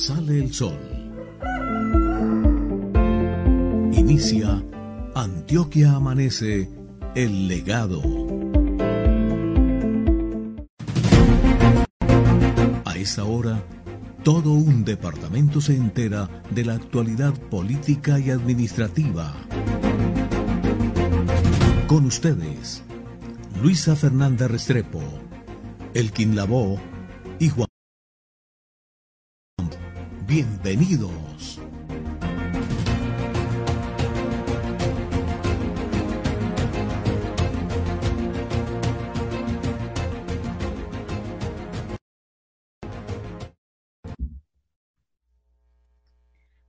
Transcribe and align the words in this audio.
sale 0.00 0.38
el 0.38 0.54
sol. 0.54 0.78
Inicia 3.92 4.62
Antioquia 5.14 5.92
Amanece, 5.92 6.70
el 7.14 7.48
legado. 7.48 8.00
A 12.86 12.96
esta 12.96 13.24
hora, 13.24 13.62
todo 14.22 14.52
un 14.52 14.84
departamento 14.86 15.60
se 15.60 15.76
entera 15.76 16.30
de 16.50 16.64
la 16.64 16.74
actualidad 16.74 17.34
política 17.34 18.18
y 18.18 18.30
administrativa. 18.30 19.34
Con 21.86 22.06
ustedes, 22.06 22.82
Luisa 23.62 23.94
Fernanda 23.96 24.48
Restrepo, 24.48 25.02
Elkin 25.92 26.34
Lavó 26.36 26.80
y 27.38 27.50
Juan. 27.50 27.69
Bienvenidos. 30.30 31.58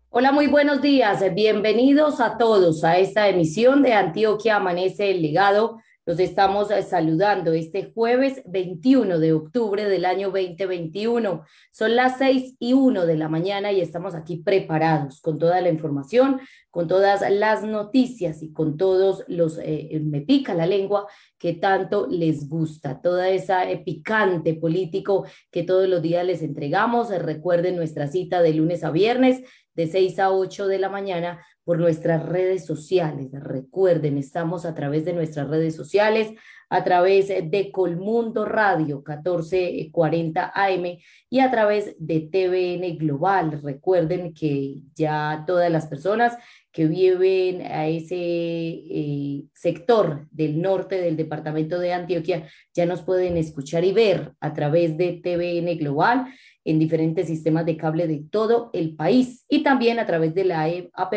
Hola, 0.09 0.31
muy 0.31 0.47
buenos 0.47 0.81
días. 0.81 1.23
Bienvenidos 1.35 2.19
a 2.19 2.39
todos 2.39 2.83
a 2.83 2.97
esta 2.97 3.29
emisión 3.29 3.83
de 3.83 3.93
Antioquia 3.93 4.55
Amanece 4.55 5.11
el 5.11 5.21
Legado 5.21 5.79
los 6.11 6.19
estamos 6.19 6.69
eh, 6.71 6.83
saludando 6.83 7.53
este 7.53 7.93
jueves 7.93 8.41
21 8.45 9.17
de 9.17 9.31
octubre 9.31 9.87
del 9.87 10.03
año 10.03 10.29
2021. 10.31 11.45
Son 11.71 11.95
las 11.95 12.17
6 12.17 12.57
y 12.59 12.73
1 12.73 13.05
de 13.05 13.15
la 13.15 13.29
mañana 13.29 13.71
y 13.71 13.79
estamos 13.79 14.13
aquí 14.13 14.35
preparados 14.35 15.21
con 15.21 15.39
toda 15.39 15.61
la 15.61 15.69
información, 15.69 16.41
con 16.69 16.89
todas 16.89 17.23
las 17.31 17.63
noticias 17.63 18.43
y 18.43 18.51
con 18.51 18.75
todos 18.75 19.23
los, 19.29 19.57
eh, 19.59 19.87
eh, 19.91 20.01
me 20.01 20.19
pica 20.19 20.53
la 20.53 20.65
lengua, 20.65 21.07
que 21.39 21.53
tanto 21.53 22.07
les 22.07 22.49
gusta, 22.49 22.99
toda 22.99 23.29
esa 23.29 23.61
picante 23.85 24.53
político 24.53 25.25
que 25.49 25.63
todos 25.63 25.87
los 25.87 26.01
días 26.01 26.25
les 26.25 26.41
entregamos. 26.41 27.09
Recuerden 27.09 27.77
nuestra 27.77 28.09
cita 28.09 28.41
de 28.41 28.53
lunes 28.53 28.83
a 28.83 28.91
viernes 28.91 29.43
de 29.75 29.87
6 29.87 30.19
a 30.19 30.31
8 30.31 30.67
de 30.67 30.77
la 30.77 30.89
mañana 30.89 31.39
por 31.71 31.79
nuestras 31.79 32.25
redes 32.25 32.65
sociales. 32.65 33.29
Recuerden, 33.31 34.17
estamos 34.17 34.65
a 34.65 34.75
través 34.75 35.05
de 35.05 35.13
nuestras 35.13 35.47
redes 35.47 35.73
sociales, 35.73 36.33
a 36.69 36.83
través 36.83 37.29
de 37.29 37.71
Colmundo 37.71 38.43
Radio 38.43 38.97
1440 38.97 40.51
AM 40.53 40.97
y 41.29 41.39
a 41.39 41.49
través 41.49 41.95
de 41.97 42.19
TVN 42.29 42.97
Global. 42.97 43.61
Recuerden 43.63 44.33
que 44.33 44.81
ya 44.95 45.45
todas 45.47 45.71
las 45.71 45.87
personas 45.87 46.37
que 46.73 46.87
viven 46.87 47.61
a 47.61 47.87
ese 47.87 48.17
eh, 48.17 49.43
sector 49.53 50.27
del 50.29 50.61
norte 50.61 50.99
del 50.99 51.15
departamento 51.15 51.79
de 51.79 51.93
Antioquia 51.93 52.49
ya 52.73 52.85
nos 52.85 53.01
pueden 53.01 53.37
escuchar 53.37 53.85
y 53.85 53.93
ver 53.93 54.33
a 54.41 54.53
través 54.53 54.97
de 54.97 55.21
TVN 55.23 55.77
Global 55.77 56.25
en 56.63 56.79
diferentes 56.79 57.27
sistemas 57.27 57.65
de 57.65 57.77
cable 57.77 58.07
de 58.07 58.23
todo 58.29 58.69
el 58.73 58.95
país 58.95 59.45
y 59.49 59.63
también 59.63 59.99
a 59.99 60.05
través 60.05 60.33
de 60.33 60.45
la 60.45 60.69
app 60.93 61.13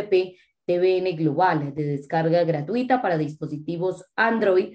TVN 0.66 1.16
Global 1.16 1.74
de 1.74 1.84
descarga 1.84 2.42
gratuita 2.44 3.02
para 3.02 3.18
dispositivos 3.18 4.04
Android 4.16 4.74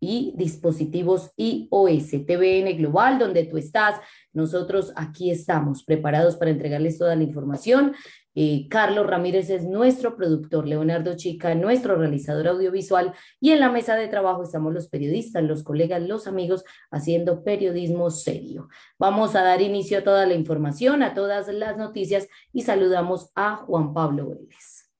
y 0.00 0.34
dispositivos 0.36 1.30
iOS. 1.36 2.10
TVN 2.26 2.76
Global, 2.76 3.18
donde 3.20 3.44
tú 3.44 3.56
estás, 3.56 4.00
nosotros 4.32 4.92
aquí 4.96 5.30
estamos 5.30 5.84
preparados 5.84 6.36
para 6.36 6.50
entregarles 6.50 6.98
toda 6.98 7.14
la 7.14 7.22
información. 7.22 7.94
Eh, 8.34 8.66
Carlos 8.68 9.06
Ramírez 9.06 9.50
es 9.50 9.64
nuestro 9.64 10.16
productor, 10.16 10.66
Leonardo 10.66 11.16
Chica, 11.16 11.54
nuestro 11.54 11.96
realizador 11.96 12.48
audiovisual 12.48 13.12
y 13.40 13.50
en 13.50 13.60
la 13.60 13.70
mesa 13.70 13.94
de 13.94 14.08
trabajo 14.08 14.42
estamos 14.42 14.72
los 14.72 14.88
periodistas, 14.88 15.42
los 15.42 15.62
colegas, 15.62 16.02
los 16.02 16.26
amigos 16.26 16.64
haciendo 16.90 17.44
periodismo 17.44 18.10
serio. 18.10 18.68
Vamos 18.98 19.34
a 19.34 19.42
dar 19.42 19.60
inicio 19.60 19.98
a 19.98 20.04
toda 20.04 20.26
la 20.26 20.34
información, 20.34 21.02
a 21.02 21.14
todas 21.14 21.48
las 21.48 21.76
noticias 21.76 22.28
y 22.52 22.62
saludamos 22.62 23.30
a 23.34 23.56
Juan 23.56 23.92
Pablo 23.92 24.30
Vélez. 24.30 24.90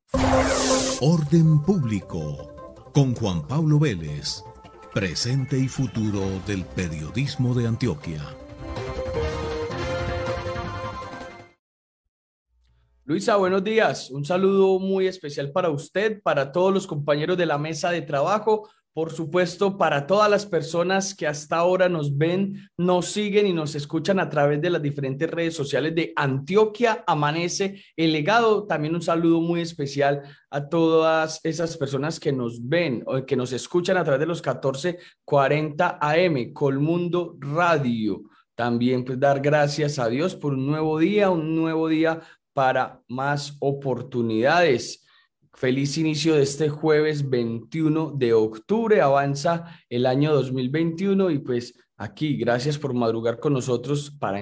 Orden 1.01 1.63
público 1.63 2.91
con 2.93 3.15
Juan 3.15 3.47
Pablo 3.49 3.79
Vélez, 3.79 4.45
presente 4.93 5.59
y 5.59 5.69
futuro 5.69 6.21
del 6.47 6.65
periodismo 6.67 7.55
de 7.55 7.67
Antioquia. 7.67 8.21
Luisa, 13.13 13.37
buenos 13.37 13.63
días. 13.63 14.11
Un 14.11 14.25
saludo 14.25 14.79
muy 14.79 15.07
especial 15.07 15.53
para 15.53 15.69
usted, 15.69 16.23
para 16.23 16.51
todos 16.51 16.73
los 16.73 16.87
compañeros 16.87 17.37
de 17.37 17.45
la 17.45 17.59
mesa 17.59 17.91
de 17.91 18.01
trabajo, 18.01 18.71
por 18.95 19.13
supuesto, 19.13 19.77
para 19.77 20.07
todas 20.07 20.31
las 20.31 20.47
personas 20.47 21.15
que 21.15 21.27
hasta 21.27 21.57
ahora 21.57 21.91
nos 21.91 22.17
ven, 22.17 22.71
nos 22.79 23.09
siguen 23.09 23.47
y 23.47 23.53
nos 23.53 23.75
escuchan 23.75 24.19
a 24.19 24.31
través 24.31 24.63
de 24.63 24.71
las 24.71 24.81
diferentes 24.81 25.31
redes 25.31 25.55
sociales 25.55 25.95
de 25.95 26.15
Antioquia 26.17 27.05
Amanece 27.07 27.85
el 27.99 28.13
legado. 28.13 28.67
También 28.67 28.95
un 28.95 29.03
saludo 29.03 29.43
muy 29.43 29.61
especial 29.61 30.23
a 30.49 30.71
todas 30.71 31.39
esas 31.43 31.77
personas 31.77 32.19
que 32.19 32.33
nos 32.33 32.67
ven 32.67 33.03
o 33.05 33.27
que 33.27 33.37
nos 33.37 33.53
escuchan 33.53 33.99
a 33.99 34.05
través 34.05 34.21
de 34.21 34.27
los 34.27 34.39
1440 34.39 35.99
AM, 36.01 36.55
Colmundo 36.55 37.37
Radio. 37.41 38.23
También 38.55 39.05
pues 39.05 39.19
dar 39.19 39.41
gracias 39.41 39.99
a 39.99 40.09
Dios 40.09 40.35
por 40.35 40.55
un 40.55 40.67
nuevo 40.67 40.99
día, 40.99 41.31
un 41.31 41.55
nuevo 41.55 41.89
día 41.89 42.21
para 42.53 43.03
más 43.09 43.57
oportunidades. 43.61 45.05
Feliz 45.55 45.99
inicio 45.99 46.35
de 46.35 46.43
este 46.43 46.69
jueves 46.69 47.29
21 47.29 48.13
de 48.17 48.33
octubre. 48.33 49.01
Avanza 49.01 49.67
el 49.89 50.07
año 50.07 50.33
2021 50.33 51.31
y 51.31 51.39
pues 51.39 51.75
aquí, 51.97 52.37
gracias 52.37 52.79
por 52.79 52.95
madrugar 52.95 53.39
con 53.39 53.53
nosotros 53.53 54.11
para 54.11 54.41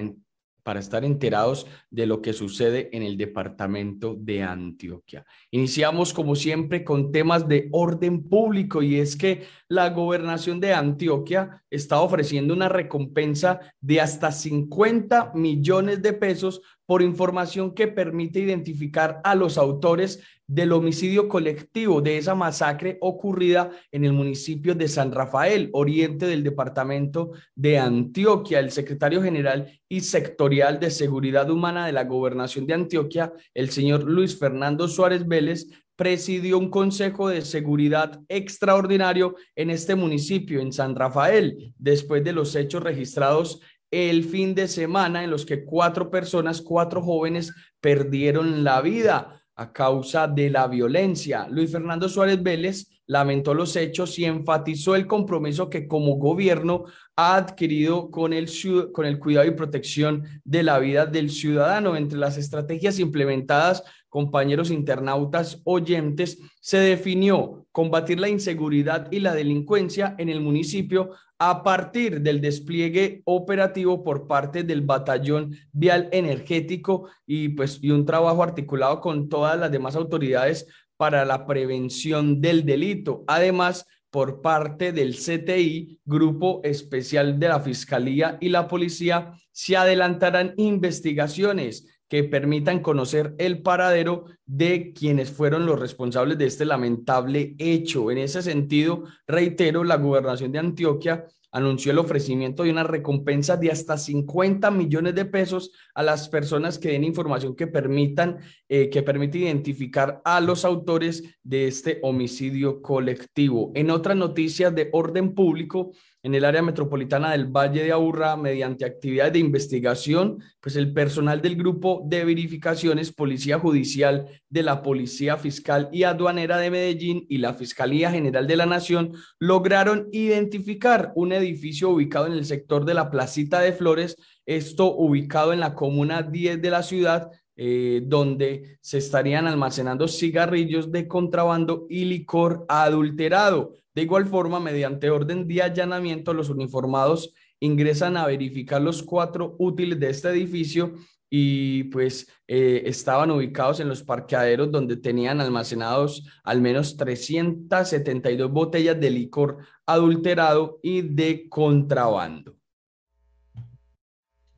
para 0.63 0.79
estar 0.79 1.03
enterados 1.03 1.65
de 1.89 2.05
lo 2.05 2.21
que 2.21 2.33
sucede 2.33 2.89
en 2.95 3.03
el 3.03 3.17
departamento 3.17 4.15
de 4.17 4.43
Antioquia. 4.43 5.25
Iniciamos 5.49 6.13
como 6.13 6.35
siempre 6.35 6.83
con 6.83 7.11
temas 7.11 7.47
de 7.47 7.67
orden 7.71 8.27
público 8.27 8.81
y 8.81 8.99
es 8.99 9.15
que 9.15 9.43
la 9.71 9.89
gobernación 9.89 10.59
de 10.59 10.73
Antioquia 10.73 11.63
está 11.69 12.01
ofreciendo 12.01 12.53
una 12.53 12.67
recompensa 12.67 13.61
de 13.79 14.01
hasta 14.01 14.33
50 14.33 15.31
millones 15.33 16.01
de 16.01 16.11
pesos 16.11 16.61
por 16.85 17.01
información 17.01 17.73
que 17.73 17.87
permite 17.87 18.41
identificar 18.41 19.21
a 19.23 19.33
los 19.33 19.57
autores 19.57 20.21
del 20.45 20.73
homicidio 20.73 21.29
colectivo 21.29 22.01
de 22.01 22.17
esa 22.17 22.35
masacre 22.35 22.97
ocurrida 22.99 23.71
en 23.93 24.03
el 24.03 24.11
municipio 24.11 24.75
de 24.75 24.89
San 24.89 25.13
Rafael, 25.13 25.69
oriente 25.71 26.27
del 26.27 26.43
departamento 26.43 27.31
de 27.55 27.79
Antioquia. 27.79 28.59
El 28.59 28.71
secretario 28.71 29.23
general 29.23 29.79
y 29.87 30.01
sectorial 30.01 30.81
de 30.81 30.91
Seguridad 30.91 31.49
Humana 31.49 31.85
de 31.85 31.93
la 31.93 32.03
Gobernación 32.03 32.67
de 32.67 32.73
Antioquia, 32.73 33.31
el 33.53 33.69
señor 33.69 34.03
Luis 34.03 34.37
Fernando 34.37 34.89
Suárez 34.89 35.25
Vélez, 35.25 35.67
presidió 36.01 36.57
un 36.57 36.71
consejo 36.71 37.29
de 37.29 37.43
seguridad 37.43 38.19
extraordinario 38.27 39.35
en 39.55 39.69
este 39.69 39.93
municipio, 39.93 40.59
en 40.59 40.73
San 40.73 40.95
Rafael, 40.95 41.75
después 41.77 42.23
de 42.23 42.33
los 42.33 42.55
hechos 42.55 42.81
registrados 42.81 43.61
el 43.91 44.23
fin 44.23 44.55
de 44.55 44.67
semana 44.67 45.23
en 45.23 45.29
los 45.29 45.45
que 45.45 45.63
cuatro 45.63 46.09
personas, 46.09 46.59
cuatro 46.63 47.03
jóvenes 47.03 47.53
perdieron 47.79 48.63
la 48.63 48.81
vida 48.81 49.43
a 49.55 49.71
causa 49.71 50.27
de 50.27 50.49
la 50.49 50.67
violencia. 50.67 51.47
Luis 51.47 51.71
Fernando 51.71 52.09
Suárez 52.09 52.41
Vélez 52.41 52.87
lamentó 53.07 53.53
los 53.53 53.75
hechos 53.75 54.17
y 54.19 54.25
enfatizó 54.25 54.95
el 54.95 55.07
compromiso 55.07 55.69
que 55.69 55.87
como 55.87 56.15
gobierno 56.15 56.85
ha 57.15 57.35
adquirido 57.35 58.09
con 58.09 58.33
el, 58.33 58.49
con 58.93 59.05
el 59.05 59.19
cuidado 59.19 59.47
y 59.47 59.51
protección 59.51 60.23
de 60.43 60.63
la 60.63 60.79
vida 60.79 61.05
del 61.05 61.29
ciudadano. 61.29 61.95
Entre 61.95 62.17
las 62.17 62.37
estrategias 62.37 62.99
implementadas, 62.99 63.83
compañeros 64.09 64.71
internautas 64.71 65.61
oyentes, 65.65 66.39
se 66.59 66.77
definió 66.77 67.65
combatir 67.71 68.19
la 68.19 68.29
inseguridad 68.29 69.07
y 69.11 69.19
la 69.19 69.33
delincuencia 69.33 70.15
en 70.17 70.29
el 70.29 70.41
municipio 70.41 71.11
a 71.43 71.63
partir 71.63 72.21
del 72.21 72.39
despliegue 72.39 73.23
operativo 73.25 74.03
por 74.03 74.27
parte 74.27 74.63
del 74.63 74.81
batallón 74.81 75.55
vial 75.71 76.07
energético 76.11 77.09
y 77.25 77.49
pues 77.49 77.79
y 77.81 77.89
un 77.89 78.05
trabajo 78.05 78.43
articulado 78.43 79.01
con 79.01 79.27
todas 79.27 79.57
las 79.59 79.71
demás 79.71 79.95
autoridades 79.95 80.67
para 81.01 81.25
la 81.25 81.47
prevención 81.47 82.41
del 82.41 82.63
delito. 82.63 83.23
Además, 83.25 83.87
por 84.11 84.39
parte 84.39 84.91
del 84.91 85.15
CTI, 85.15 85.99
Grupo 86.05 86.61
Especial 86.63 87.39
de 87.39 87.47
la 87.47 87.59
Fiscalía 87.59 88.37
y 88.39 88.49
la 88.49 88.67
Policía, 88.67 89.33
se 89.51 89.75
adelantarán 89.75 90.53
investigaciones 90.57 91.87
que 92.07 92.23
permitan 92.23 92.81
conocer 92.81 93.33
el 93.39 93.63
paradero 93.63 94.25
de 94.45 94.93
quienes 94.93 95.31
fueron 95.31 95.65
los 95.65 95.79
responsables 95.79 96.37
de 96.37 96.45
este 96.45 96.65
lamentable 96.65 97.55
hecho. 97.57 98.11
En 98.11 98.19
ese 98.19 98.43
sentido, 98.43 99.05
reitero, 99.25 99.83
la 99.83 99.97
gobernación 99.97 100.51
de 100.51 100.59
Antioquia 100.59 101.25
anunció 101.51 101.91
el 101.91 101.99
ofrecimiento 101.99 102.63
de 102.63 102.71
una 102.71 102.83
recompensa 102.83 103.57
de 103.57 103.71
hasta 103.71 103.97
50 103.97 104.71
millones 104.71 105.15
de 105.15 105.25
pesos 105.25 105.71
a 105.93 106.03
las 106.03 106.29
personas 106.29 106.79
que 106.79 106.89
den 106.89 107.03
información 107.03 107.55
que 107.55 107.67
permitan, 107.67 108.39
eh, 108.69 108.89
que 108.89 109.03
permite 109.03 109.39
identificar 109.39 110.21
a 110.23 110.39
los 110.39 110.65
autores 110.65 111.23
de 111.43 111.67
este 111.67 111.99
homicidio 112.03 112.81
colectivo. 112.81 113.71
En 113.75 113.91
otras 113.91 114.15
noticias 114.15 114.73
de 114.73 114.89
orden 114.93 115.33
público, 115.33 115.91
en 116.23 116.35
el 116.35 116.45
área 116.45 116.61
metropolitana 116.61 117.31
del 117.31 117.45
Valle 117.45 117.83
de 117.83 117.91
Aburrá 117.91 118.35
mediante 118.35 118.85
actividades 118.85 119.33
de 119.33 119.39
investigación, 119.39 120.43
pues 120.59 120.75
el 120.75 120.93
personal 120.93 121.41
del 121.41 121.55
grupo 121.55 122.03
de 122.05 122.23
verificaciones 122.23 123.11
Policía 123.11 123.57
Judicial 123.57 124.27
de 124.49 124.63
la 124.63 124.83
Policía 124.83 125.37
Fiscal 125.37 125.89
y 125.91 126.03
Aduanera 126.03 126.57
de 126.57 126.69
Medellín 126.69 127.25
y 127.27 127.39
la 127.39 127.55
Fiscalía 127.55 128.11
General 128.11 128.45
de 128.45 128.55
la 128.55 128.67
Nación 128.67 129.13
lograron 129.39 130.09
identificar 130.11 131.11
un 131.15 131.31
edificio 131.31 131.89
ubicado 131.89 132.27
en 132.27 132.33
el 132.33 132.45
sector 132.45 132.85
de 132.85 132.93
la 132.93 133.09
Placita 133.09 133.59
de 133.59 133.73
Flores, 133.73 134.15
esto 134.45 134.95
ubicado 134.95 135.53
en 135.53 135.59
la 135.59 135.73
comuna 135.73 136.21
10 136.21 136.61
de 136.61 136.69
la 136.69 136.83
ciudad, 136.83 137.31
eh, 137.55 138.01
donde 138.05 138.77
se 138.81 138.97
estarían 138.97 139.47
almacenando 139.47 140.07
cigarrillos 140.07 140.91
de 140.91 141.07
contrabando 141.07 141.85
y 141.89 142.05
licor 142.05 142.65
adulterado. 142.69 143.73
De 143.93 144.03
igual 144.03 144.25
forma, 144.25 144.59
mediante 144.59 145.09
orden 145.09 145.47
de 145.47 145.61
allanamiento, 145.61 146.33
los 146.33 146.49
uniformados 146.49 147.33
ingresan 147.59 148.17
a 148.17 148.25
verificar 148.25 148.81
los 148.81 149.03
cuatro 149.03 149.55
útiles 149.59 149.99
de 149.99 150.09
este 150.09 150.29
edificio 150.29 150.93
y 151.29 151.85
pues 151.85 152.27
eh, 152.47 152.83
estaban 152.85 153.31
ubicados 153.31 153.79
en 153.79 153.87
los 153.87 154.03
parqueaderos 154.03 154.69
donde 154.69 154.97
tenían 154.97 155.39
almacenados 155.39 156.27
al 156.43 156.59
menos 156.61 156.97
372 156.97 158.51
botellas 158.51 158.99
de 158.99 159.09
licor 159.09 159.59
adulterado 159.85 160.79
y 160.83 161.01
de 161.01 161.47
contrabando. 161.47 162.57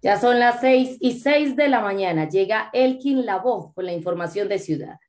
Ya 0.01 0.19
son 0.19 0.39
las 0.39 0.59
seis 0.59 0.97
y 1.00 1.19
seis 1.19 1.56
de 1.56 1.69
la 1.69 1.81
mañana. 1.81 2.27
Llega 2.27 2.69
Elkin 2.74 3.25
Lavoz 3.25 3.74
con 3.74 3.86
la 3.86 3.94
información 3.94 4.50
de 4.50 4.59
ciudad. 4.59 5.00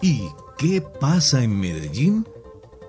¿Y 0.00 0.28
qué 0.56 0.80
pasa 1.00 1.42
en 1.42 1.58
Medellín? 1.58 2.24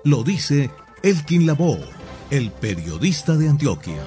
Lo 0.04 0.22
dice 0.22 0.70
Elkin 1.02 1.44
Lavoe, 1.44 1.84
el 2.30 2.52
periodista 2.52 3.36
de 3.36 3.48
Antioquia. 3.48 4.00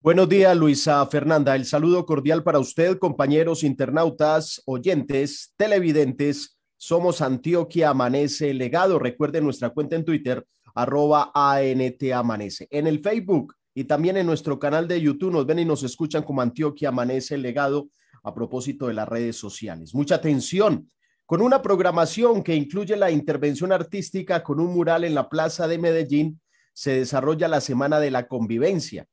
Buenos 0.00 0.26
días, 0.30 0.56
Luisa 0.56 1.04
Fernanda. 1.06 1.54
El 1.54 1.66
saludo 1.66 2.06
cordial 2.06 2.42
para 2.42 2.58
usted, 2.58 2.98
compañeros 2.98 3.62
internautas, 3.62 4.62
oyentes, 4.64 5.52
televidentes. 5.58 6.58
Somos 6.78 7.20
Antioquia 7.20 7.90
Amanece 7.90 8.54
Legado. 8.54 8.98
Recuerden 8.98 9.44
nuestra 9.44 9.68
cuenta 9.68 9.96
en 9.96 10.06
Twitter, 10.06 10.46
arroba 10.74 11.30
ANT 11.34 12.02
Amanece. 12.14 12.66
En 12.70 12.86
el 12.86 13.00
Facebook 13.00 13.54
y 13.74 13.84
también 13.84 14.16
en 14.16 14.24
nuestro 14.24 14.58
canal 14.58 14.88
de 14.88 14.98
YouTube 14.98 15.32
nos 15.32 15.44
ven 15.44 15.58
y 15.58 15.66
nos 15.66 15.82
escuchan 15.82 16.22
como 16.22 16.40
Antioquia 16.40 16.88
Amanece 16.88 17.36
Legado 17.36 17.90
a 18.22 18.34
propósito 18.34 18.86
de 18.86 18.94
las 18.94 19.08
redes 19.08 19.36
sociales. 19.36 19.94
Mucha 19.94 20.16
atención 20.16 20.88
con 21.30 21.42
una 21.42 21.62
programación 21.62 22.42
que 22.42 22.56
incluye 22.56 22.96
la 22.96 23.12
intervención 23.12 23.70
artística 23.70 24.42
con 24.42 24.58
un 24.58 24.74
mural 24.74 25.04
en 25.04 25.14
la 25.14 25.28
Plaza 25.28 25.68
de 25.68 25.78
Medellín, 25.78 26.40
se 26.72 26.90
desarrolla 26.92 27.46
la 27.46 27.60
Semana 27.60 28.00
de 28.00 28.10
la 28.10 28.26
Convivencia. 28.26 29.06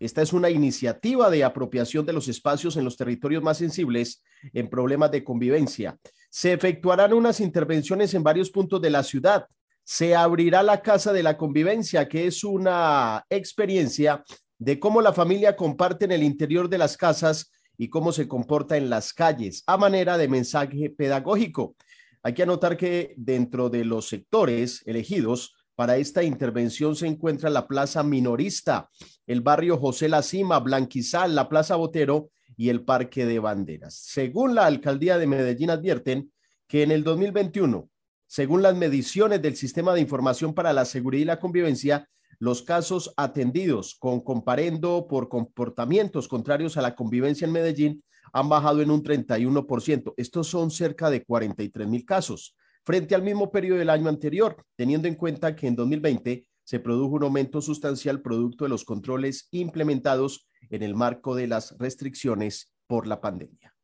Esta 0.00 0.22
es 0.22 0.32
una 0.32 0.50
iniciativa 0.50 1.30
de 1.30 1.44
apropiación 1.44 2.04
de 2.04 2.12
los 2.12 2.26
espacios 2.26 2.76
en 2.76 2.84
los 2.84 2.96
territorios 2.96 3.44
más 3.44 3.58
sensibles 3.58 4.24
en 4.52 4.68
problemas 4.68 5.12
de 5.12 5.22
convivencia. 5.22 5.96
Se 6.28 6.52
efectuarán 6.52 7.12
unas 7.12 7.38
intervenciones 7.38 8.12
en 8.14 8.24
varios 8.24 8.50
puntos 8.50 8.82
de 8.82 8.90
la 8.90 9.04
ciudad. 9.04 9.46
Se 9.84 10.16
abrirá 10.16 10.64
la 10.64 10.82
Casa 10.82 11.12
de 11.12 11.22
la 11.22 11.36
Convivencia, 11.36 12.08
que 12.08 12.26
es 12.26 12.42
una 12.42 13.24
experiencia 13.30 14.24
de 14.58 14.80
cómo 14.80 15.00
la 15.00 15.12
familia 15.12 15.54
comparte 15.54 16.06
en 16.06 16.12
el 16.12 16.24
interior 16.24 16.68
de 16.68 16.78
las 16.78 16.96
casas 16.96 17.52
y 17.76 17.88
cómo 17.88 18.12
se 18.12 18.28
comporta 18.28 18.76
en 18.76 18.90
las 18.90 19.12
calles 19.12 19.62
a 19.66 19.76
manera 19.76 20.18
de 20.18 20.28
mensaje 20.28 20.90
pedagógico. 20.90 21.76
Hay 22.22 22.34
que 22.34 22.44
anotar 22.44 22.76
que 22.76 23.14
dentro 23.16 23.68
de 23.68 23.84
los 23.84 24.08
sectores 24.08 24.82
elegidos 24.86 25.54
para 25.74 25.96
esta 25.96 26.22
intervención 26.22 26.94
se 26.94 27.06
encuentra 27.06 27.50
la 27.50 27.66
Plaza 27.66 28.02
Minorista, 28.02 28.90
el 29.26 29.40
barrio 29.40 29.78
José 29.78 30.08
La 30.08 30.22
Cima, 30.22 30.60
Blanquizal, 30.60 31.34
la 31.34 31.48
Plaza 31.48 31.76
Botero 31.76 32.30
y 32.56 32.68
el 32.68 32.84
Parque 32.84 33.26
de 33.26 33.38
Banderas. 33.38 33.94
Según 33.94 34.54
la 34.54 34.66
Alcaldía 34.66 35.18
de 35.18 35.26
Medellín 35.26 35.70
advierten 35.70 36.32
que 36.68 36.82
en 36.82 36.90
el 36.90 37.02
2021, 37.02 37.88
según 38.26 38.62
las 38.62 38.76
mediciones 38.76 39.42
del 39.42 39.56
Sistema 39.56 39.92
de 39.94 40.00
Información 40.00 40.54
para 40.54 40.72
la 40.72 40.84
Seguridad 40.84 41.22
y 41.22 41.26
la 41.26 41.40
Convivencia, 41.40 42.08
los 42.38 42.62
casos 42.62 43.12
atendidos 43.16 43.94
con 43.94 44.20
comparendo 44.20 45.06
por 45.08 45.28
comportamientos 45.28 46.28
contrarios 46.28 46.76
a 46.76 46.82
la 46.82 46.94
convivencia 46.94 47.46
en 47.46 47.52
Medellín 47.52 48.04
han 48.32 48.48
bajado 48.48 48.80
en 48.80 48.90
un 48.90 49.02
31%. 49.02 50.14
Estos 50.16 50.48
son 50.48 50.70
cerca 50.70 51.10
de 51.10 51.24
43 51.24 51.86
mil 51.86 52.04
casos 52.04 52.56
frente 52.84 53.14
al 53.14 53.22
mismo 53.22 53.50
periodo 53.50 53.78
del 53.78 53.90
año 53.90 54.08
anterior, 54.08 54.56
teniendo 54.76 55.06
en 55.08 55.14
cuenta 55.14 55.54
que 55.54 55.66
en 55.66 55.76
2020 55.76 56.46
se 56.64 56.80
produjo 56.80 57.16
un 57.16 57.24
aumento 57.24 57.60
sustancial 57.60 58.22
producto 58.22 58.64
de 58.64 58.70
los 58.70 58.84
controles 58.84 59.48
implementados 59.50 60.48
en 60.70 60.82
el 60.82 60.94
marco 60.94 61.34
de 61.34 61.46
las 61.46 61.76
restricciones 61.78 62.72
por 62.86 63.06
la 63.06 63.20
pandemia. 63.20 63.74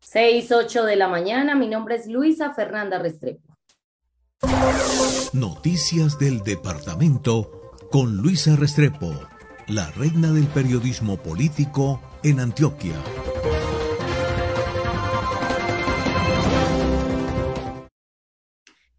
6, 0.00 0.52
8 0.52 0.84
de 0.84 0.96
la 0.96 1.08
mañana, 1.08 1.54
mi 1.54 1.68
nombre 1.68 1.96
es 1.96 2.06
Luisa 2.06 2.54
Fernanda 2.54 2.98
Restrepo. 2.98 3.57
Noticias 5.32 6.16
del 6.20 6.44
departamento 6.44 7.72
con 7.90 8.18
Luisa 8.18 8.54
Restrepo, 8.54 9.12
la 9.66 9.90
reina 9.90 10.30
del 10.30 10.46
periodismo 10.46 11.16
político 11.16 12.00
en 12.22 12.38
Antioquia. 12.38 12.94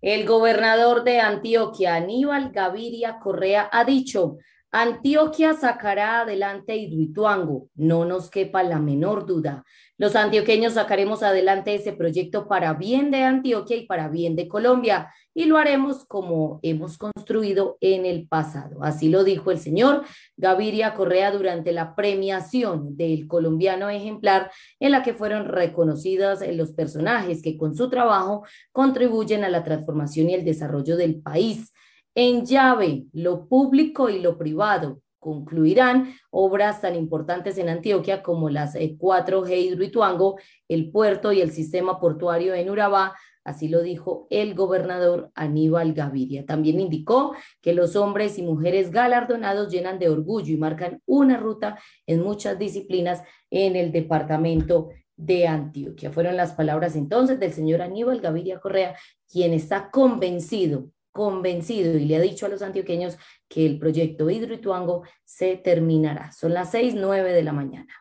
El 0.02 0.26
gobernador 0.26 1.06
de 1.06 1.22
Antioquia, 1.22 1.96
Aníbal 1.96 2.52
Gaviria 2.52 3.20
Correa, 3.20 3.70
ha 3.72 3.86
dicho, 3.86 4.40
Antioquia 4.72 5.54
sacará 5.54 6.22
adelante 6.22 6.76
Hidroituango, 6.76 7.70
no 7.76 8.04
nos 8.04 8.30
quepa 8.30 8.62
la 8.62 8.80
menor 8.80 9.26
duda. 9.26 9.64
Los 9.98 10.16
antioqueños 10.16 10.74
sacaremos 10.74 11.24
adelante 11.24 11.74
ese 11.74 11.94
proyecto 11.94 12.48
para 12.48 12.74
bien 12.74 13.10
de 13.10 13.24
Antioquia 13.24 13.78
y 13.78 13.88
para 13.88 14.10
bien 14.10 14.36
de 14.36 14.48
Colombia 14.48 15.12
y 15.40 15.46
lo 15.46 15.58
haremos 15.58 16.04
como 16.04 16.60
hemos 16.64 16.98
construido 16.98 17.78
en 17.80 18.06
el 18.06 18.28
pasado. 18.28 18.84
Así 18.84 19.08
lo 19.08 19.24
dijo 19.24 19.52
el 19.52 19.58
señor 19.58 20.04
Gaviria 20.36 20.96
Correa 20.96 21.32
durante 21.32 21.72
la 21.72 21.96
premiación 21.96 22.98
del 22.98 23.26
colombiano 23.26 23.90
ejemplar 23.90 24.52
en 24.82 24.92
la 24.92 25.02
que 25.02 25.14
fueron 25.14 25.46
reconocidos 25.46 26.42
los 26.52 26.74
personajes 26.74 27.42
que 27.42 27.56
con 27.58 27.74
su 27.74 27.90
trabajo 27.90 28.44
contribuyen 28.74 29.46
a 29.46 29.50
la 29.50 29.64
transformación 29.64 30.30
y 30.30 30.34
el 30.34 30.44
desarrollo 30.44 30.98
del 30.98 31.22
país. 31.22 31.72
En 32.16 32.46
llave, 32.46 33.06
lo 33.14 33.48
público 33.48 34.10
y 34.10 34.20
lo 34.20 34.38
privado, 34.38 35.00
concluirán 35.20 36.16
obras 36.32 36.82
tan 36.82 36.96
importantes 36.96 37.58
en 37.58 37.70
Antioquia 37.70 38.24
como 38.24 38.50
las 38.50 38.76
4G 38.76 39.50
eh, 39.50 39.60
Hidroituango, 39.62 40.38
el 40.68 40.92
puerto 40.92 41.32
y 41.32 41.42
el 41.42 41.52
sistema 41.52 42.00
portuario 42.00 42.54
en 42.54 42.70
Urabá, 42.70 43.16
así 43.50 43.68
lo 43.68 43.82
dijo 43.82 44.28
el 44.30 44.54
gobernador 44.56 45.32
Aníbal 45.36 45.94
Gaviria. 45.94 46.46
También 46.46 46.80
indicó 46.80 47.34
que 47.62 47.74
los 47.74 47.96
hombres 47.96 48.38
y 48.38 48.44
mujeres 48.44 48.92
galardonados 48.92 49.72
llenan 49.72 50.00
de 50.00 50.10
orgullo 50.10 50.54
y 50.54 50.58
marcan 50.58 51.02
una 51.06 51.38
ruta 51.38 51.80
en 52.06 52.22
muchas 52.22 52.58
disciplinas 52.58 53.24
en 53.50 53.76
el 53.76 53.92
departamento 53.92 54.90
de 55.16 55.48
Antioquia. 55.48 56.12
Fueron 56.12 56.38
las 56.38 56.54
palabras 56.54 56.96
entonces 56.96 57.40
del 57.40 57.54
señor 57.54 57.82
Aníbal 57.82 58.22
Gaviria 58.22 58.60
Correa, 58.60 58.96
quien 59.28 59.54
está 59.54 59.92
convencido 59.92 60.90
convencido 61.12 61.98
y 61.98 62.06
le 62.06 62.16
ha 62.16 62.22
dicho 62.22 62.46
a 62.46 62.50
los 62.50 62.62
antioqueños 62.62 63.18
que 63.50 63.66
el 63.66 63.80
proyecto 63.80 64.30
Hidroituango 64.30 65.04
se 65.26 65.58
terminará. 65.58 66.32
Son 66.32 66.54
las 66.54 66.72
seis, 66.72 66.94
nueve 66.96 67.34
de 67.34 67.44
la 67.44 67.52
mañana. 67.52 67.94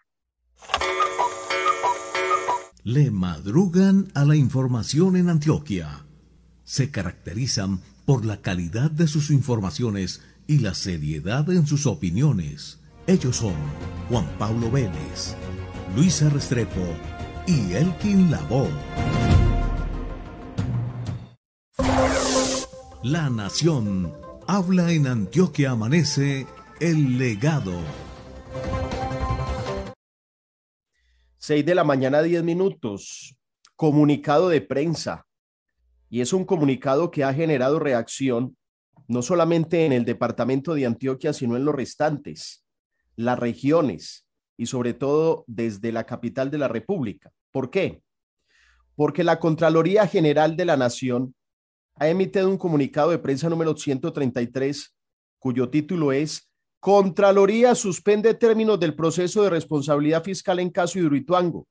Le 2.84 3.10
madrugan 3.10 4.08
a 4.14 4.24
la 4.24 4.36
información 4.36 5.16
en 5.16 5.28
Antioquia. 5.28 6.06
Se 6.64 6.90
caracterizan 6.90 7.80
por 8.04 8.24
la 8.24 8.40
calidad 8.40 8.90
de 8.90 9.08
sus 9.08 9.30
informaciones 9.30 10.22
y 10.46 10.58
la 10.60 10.74
seriedad 10.74 11.50
en 11.50 11.66
sus 11.66 11.86
opiniones. 11.86 12.78
Ellos 13.06 13.36
son 13.36 13.54
Juan 14.08 14.26
Pablo 14.38 14.70
Vélez, 14.70 15.34
Luisa 15.96 16.30
Restrepo 16.30 16.86
y 17.46 17.72
Elkin 17.72 18.30
Lavoe. 18.30 18.70
La 23.02 23.28
Nación 23.28 24.12
habla 24.46 24.92
en 24.92 25.06
Antioquia 25.06 25.72
Amanece 25.72 26.46
el 26.80 27.18
legado. 27.18 27.74
6 31.48 31.64
de 31.64 31.74
la 31.74 31.82
mañana, 31.82 32.20
10 32.20 32.44
minutos. 32.44 33.34
Comunicado 33.74 34.50
de 34.50 34.60
prensa. 34.60 35.24
Y 36.10 36.20
es 36.20 36.34
un 36.34 36.44
comunicado 36.44 37.10
que 37.10 37.24
ha 37.24 37.32
generado 37.32 37.78
reacción 37.78 38.54
no 39.06 39.22
solamente 39.22 39.86
en 39.86 39.92
el 39.92 40.04
departamento 40.04 40.74
de 40.74 40.84
Antioquia, 40.84 41.32
sino 41.32 41.56
en 41.56 41.64
los 41.64 41.74
restantes, 41.74 42.66
las 43.16 43.38
regiones 43.38 44.26
y 44.58 44.66
sobre 44.66 44.92
todo 44.92 45.44
desde 45.46 45.90
la 45.90 46.04
capital 46.04 46.50
de 46.50 46.58
la 46.58 46.68
República. 46.68 47.30
¿Por 47.50 47.70
qué? 47.70 48.02
Porque 48.94 49.24
la 49.24 49.40
Contraloría 49.40 50.06
General 50.06 50.54
de 50.54 50.66
la 50.66 50.76
Nación 50.76 51.34
ha 51.94 52.08
emitido 52.08 52.46
un 52.46 52.58
comunicado 52.58 53.08
de 53.08 53.20
prensa 53.20 53.48
número 53.48 53.74
133, 53.74 54.94
cuyo 55.38 55.70
título 55.70 56.12
es 56.12 56.47
Contraloría 56.80 57.74
suspende 57.74 58.34
términos 58.34 58.78
del 58.78 58.94
proceso 58.94 59.42
de 59.42 59.50
responsabilidad 59.50 60.22
fiscal 60.22 60.60
en 60.60 60.70
caso 60.70 60.98
Hidroituango. 60.98 61.66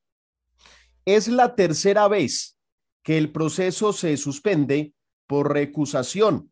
Es 1.05 1.29
la 1.29 1.55
tercera 1.55 2.07
vez 2.07 2.57
que 3.03 3.17
el 3.17 3.31
proceso 3.31 3.93
se 3.93 4.17
suspende 4.17 4.93
por 5.25 5.53
recusación. 5.53 6.51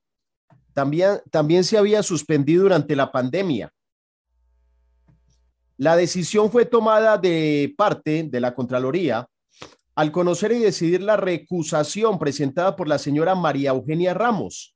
También, 0.74 1.20
también 1.32 1.66
se 1.66 1.78
había 1.78 2.02
suspendido 2.02 2.64
durante 2.64 2.96
la 2.96 3.12
pandemia. 3.12 3.74
La 5.78 5.98
decisión 5.98 6.50
fue 6.50 6.66
tomada 6.66 7.18
de 7.18 7.74
parte 7.78 8.24
de 8.24 8.40
la 8.40 8.56
Contraloría 8.56 9.28
al 9.96 10.12
conocer 10.12 10.54
y 10.54 10.60
decidir 10.60 11.02
la 11.02 11.18
recusación 11.18 12.18
presentada 12.20 12.76
por 12.78 12.88
la 12.88 12.98
señora 12.98 13.36
María 13.36 13.72
Eugenia 13.72 14.14
Ramos 14.14 14.76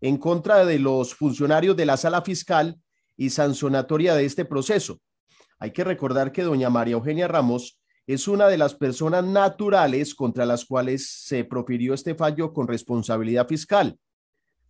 en 0.00 0.16
contra 0.16 0.64
de 0.64 0.78
los 0.78 1.14
funcionarios 1.14 1.76
de 1.76 1.86
la 1.86 1.96
sala 1.96 2.22
fiscal 2.22 2.80
y 3.20 3.28
sancionatoria 3.28 4.14
de 4.14 4.24
este 4.24 4.46
proceso. 4.46 4.98
Hay 5.58 5.72
que 5.72 5.84
recordar 5.84 6.32
que 6.32 6.42
doña 6.42 6.70
María 6.70 6.94
Eugenia 6.94 7.28
Ramos 7.28 7.78
es 8.06 8.26
una 8.26 8.48
de 8.48 8.56
las 8.56 8.74
personas 8.74 9.22
naturales 9.26 10.14
contra 10.14 10.46
las 10.46 10.64
cuales 10.64 11.06
se 11.26 11.44
profirió 11.44 11.92
este 11.92 12.14
fallo 12.14 12.54
con 12.54 12.66
responsabilidad 12.66 13.46
fiscal. 13.46 13.98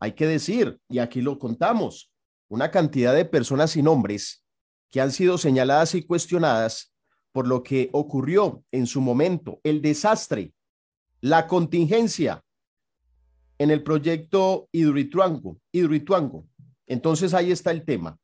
Hay 0.01 0.15
que 0.15 0.27
decir, 0.27 0.81
y 0.89 0.99
aquí 0.99 1.21
lo 1.21 1.39
contamos, 1.39 2.11
una 2.49 2.73
cantidad 2.73 3.15
de 3.15 3.25
personas 3.25 3.71
sin 3.71 3.85
nombres 3.85 4.45
que 4.91 5.01
han 5.01 5.13
sido 5.13 5.39
señaladas 5.39 5.95
y 5.95 6.03
cuestionadas 6.03 6.93
por 7.31 7.47
lo 7.47 7.63
que 7.63 7.89
ocurrió 7.93 8.65
en 8.73 8.89
su 8.89 9.01
momento, 9.01 9.61
el 9.63 9.81
desastre, 9.81 10.53
la 11.21 11.47
contingencia 11.47 12.43
en 13.59 13.71
el 13.71 13.85
proyecto 13.85 14.69
Hidroituango. 14.73 15.61
Hidroituango. 15.71 16.49
Entonces 16.89 17.33
ahí 17.33 17.53
está 17.53 17.71
el 17.71 17.85
tema, 17.85 18.19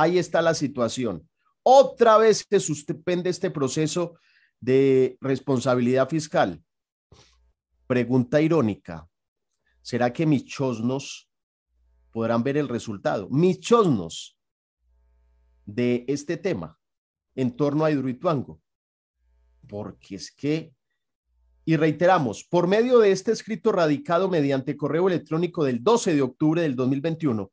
ahí 0.00 0.18
está 0.18 0.42
la 0.42 0.54
situación. 0.54 1.28
Otra 1.62 2.18
vez 2.18 2.46
se 2.48 2.60
suspende 2.60 3.30
este 3.30 3.50
proceso 3.50 4.18
de 4.60 5.18
responsabilidad 5.20 6.08
fiscal. 6.08 6.62
Pregunta 7.86 8.40
irónica. 8.40 9.08
¿Será 9.82 10.12
que 10.12 10.26
mis 10.26 10.44
chosnos 10.44 11.30
podrán 12.10 12.42
ver 12.42 12.56
el 12.56 12.68
resultado? 12.68 13.28
Mis 13.30 13.60
chosnos 13.60 14.38
de 15.64 16.04
este 16.08 16.36
tema 16.36 16.78
en 17.34 17.56
torno 17.56 17.84
a 17.84 17.90
Hidroituango. 17.90 18.60
Porque 19.68 20.16
es 20.16 20.30
que, 20.30 20.74
y 21.64 21.76
reiteramos, 21.76 22.44
por 22.44 22.66
medio 22.66 22.98
de 22.98 23.12
este 23.12 23.32
escrito 23.32 23.72
radicado 23.72 24.28
mediante 24.28 24.76
correo 24.76 25.08
electrónico 25.08 25.64
del 25.64 25.82
12 25.82 26.14
de 26.14 26.22
octubre 26.22 26.62
del 26.62 26.74
2021, 26.74 27.50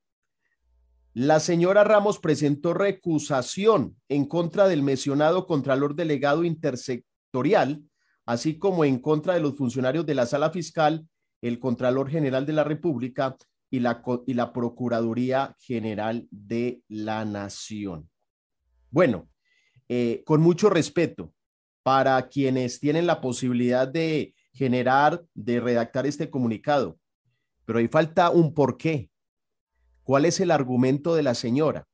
la 1.16 1.40
señora 1.40 1.86
Ramos 1.86 2.20
presentó 2.20 2.74
recusación 2.74 3.96
en 4.10 4.26
contra 4.26 4.68
del 4.68 4.84
mencionado 4.84 5.48
Contralor 5.48 5.96
Delegado 5.96 6.44
Intersectorial, 6.44 7.84
así 8.26 8.60
como 8.60 8.84
en 8.84 9.00
contra 9.00 9.34
de 9.34 9.40
los 9.40 9.56
funcionarios 9.56 10.06
de 10.06 10.14
la 10.14 10.26
Sala 10.26 10.52
Fiscal, 10.52 11.08
el 11.42 11.58
Contralor 11.58 12.10
General 12.10 12.46
de 12.46 12.52
la 12.52 12.66
República 12.66 13.38
y 13.72 13.80
la, 13.80 14.04
y 14.28 14.34
la 14.34 14.52
Procuraduría 14.52 15.56
General 15.58 16.28
de 16.32 16.82
la 16.90 17.24
Nación. 17.24 18.10
Bueno, 18.92 19.30
eh, 19.88 20.22
con 20.26 20.42
mucho 20.42 20.70
respeto 20.70 21.34
para 21.82 22.28
quienes 22.28 22.82
tienen 22.82 23.08
la 23.08 23.22
posibilidad 23.22 23.88
de 23.88 24.36
generar, 24.52 25.24
de 25.34 25.62
redactar 25.62 26.06
este 26.06 26.30
comunicado, 26.30 27.00
pero 27.64 27.80
ahí 27.80 27.88
falta 27.88 28.32
un 28.32 28.54
porqué 28.54 29.10
¿Cuál 30.06 30.26
es 30.26 30.40
el 30.40 30.52
argumento 30.52 31.16
de 31.16 31.24
la 31.24 31.34
señora? 31.34 31.88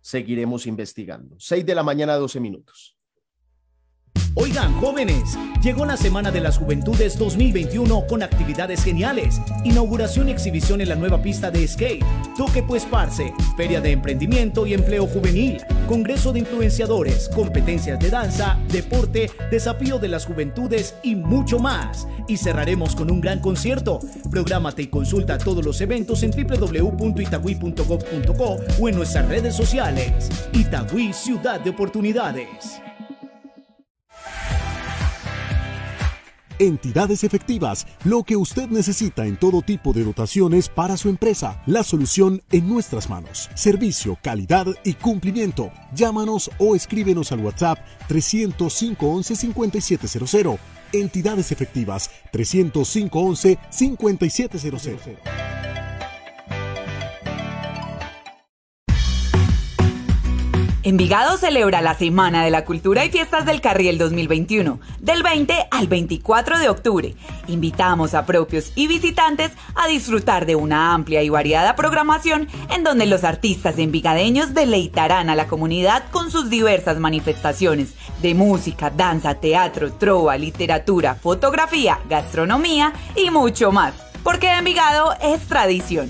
Seguiremos 0.00 0.66
investigando. 0.66 1.36
6 1.38 1.64
de 1.64 1.74
la 1.76 1.84
mañana, 1.84 2.16
12 2.16 2.40
minutos. 2.40 2.98
Oigan, 4.34 4.72
jóvenes, 4.74 5.36
llegó 5.60 5.84
la 5.84 5.96
Semana 5.96 6.30
de 6.30 6.40
las 6.40 6.56
Juventudes 6.56 7.18
2021 7.18 8.06
con 8.06 8.22
actividades 8.22 8.84
geniales, 8.84 9.40
inauguración 9.64 10.28
y 10.28 10.32
exhibición 10.32 10.80
en 10.80 10.88
la 10.88 10.94
nueva 10.94 11.20
pista 11.20 11.50
de 11.50 11.66
skate, 11.66 12.04
toque 12.36 12.62
pues 12.62 12.84
parce, 12.84 13.34
feria 13.56 13.80
de 13.80 13.90
emprendimiento 13.90 14.66
y 14.66 14.74
empleo 14.74 15.08
juvenil, 15.08 15.60
congreso 15.88 16.32
de 16.32 16.38
influenciadores, 16.40 17.28
competencias 17.28 17.98
de 17.98 18.08
danza, 18.08 18.56
deporte, 18.70 19.28
desafío 19.50 19.98
de 19.98 20.08
las 20.08 20.26
juventudes 20.26 20.94
y 21.02 21.16
mucho 21.16 21.58
más. 21.58 22.06
Y 22.28 22.36
cerraremos 22.36 22.94
con 22.94 23.10
un 23.10 23.20
gran 23.20 23.40
concierto. 23.40 23.98
Prográmate 24.30 24.82
y 24.82 24.86
consulta 24.86 25.38
todos 25.38 25.64
los 25.64 25.80
eventos 25.80 26.22
en 26.22 26.30
www.itagüí.gov.co 26.30 28.58
o 28.80 28.88
en 28.88 28.94
nuestras 28.94 29.28
redes 29.28 29.56
sociales. 29.56 30.28
Itagüí 30.52 31.12
Ciudad 31.12 31.58
de 31.60 31.70
Oportunidades. 31.70 32.80
Entidades 36.60 37.24
efectivas, 37.24 37.86
lo 38.04 38.22
que 38.22 38.36
usted 38.36 38.68
necesita 38.68 39.24
en 39.24 39.38
todo 39.38 39.62
tipo 39.62 39.94
de 39.94 40.04
dotaciones 40.04 40.68
para 40.68 40.98
su 40.98 41.08
empresa. 41.08 41.62
La 41.64 41.82
solución 41.82 42.42
en 42.52 42.68
nuestras 42.68 43.08
manos. 43.08 43.48
Servicio, 43.54 44.18
calidad 44.20 44.66
y 44.84 44.92
cumplimiento. 44.92 45.72
Llámanos 45.94 46.50
o 46.58 46.76
escríbenos 46.76 47.32
al 47.32 47.40
WhatsApp 47.40 47.78
305 48.08 49.06
11 49.06 49.36
5700. 49.36 50.60
Entidades 50.92 51.50
efectivas 51.50 52.10
305 52.30 53.18
11 53.18 53.58
5700. 53.70 55.00
Envigado 60.82 61.36
celebra 61.36 61.82
la 61.82 61.92
Semana 61.92 62.42
de 62.42 62.50
la 62.50 62.64
Cultura 62.64 63.04
y 63.04 63.10
Fiestas 63.10 63.44
del 63.44 63.60
Carriel 63.60 63.98
2021, 63.98 64.80
del 64.98 65.22
20 65.22 65.68
al 65.70 65.88
24 65.88 66.58
de 66.58 66.70
octubre. 66.70 67.14
Invitamos 67.48 68.14
a 68.14 68.24
propios 68.24 68.72
y 68.76 68.86
visitantes 68.86 69.52
a 69.74 69.88
disfrutar 69.88 70.46
de 70.46 70.56
una 70.56 70.94
amplia 70.94 71.22
y 71.22 71.28
variada 71.28 71.76
programación 71.76 72.48
en 72.70 72.82
donde 72.82 73.04
los 73.04 73.24
artistas 73.24 73.78
envigadeños 73.78 74.54
deleitarán 74.54 75.28
a 75.28 75.36
la 75.36 75.48
comunidad 75.48 76.04
con 76.10 76.30
sus 76.30 76.48
diversas 76.48 76.98
manifestaciones 76.98 77.92
de 78.22 78.34
música, 78.34 78.88
danza, 78.88 79.34
teatro, 79.34 79.92
trova, 79.92 80.38
literatura, 80.38 81.14
fotografía, 81.14 81.98
gastronomía 82.08 82.94
y 83.16 83.30
mucho 83.30 83.70
más. 83.70 83.92
Porque 84.22 84.50
Envigado 84.50 85.14
es 85.20 85.46
tradición. 85.46 86.08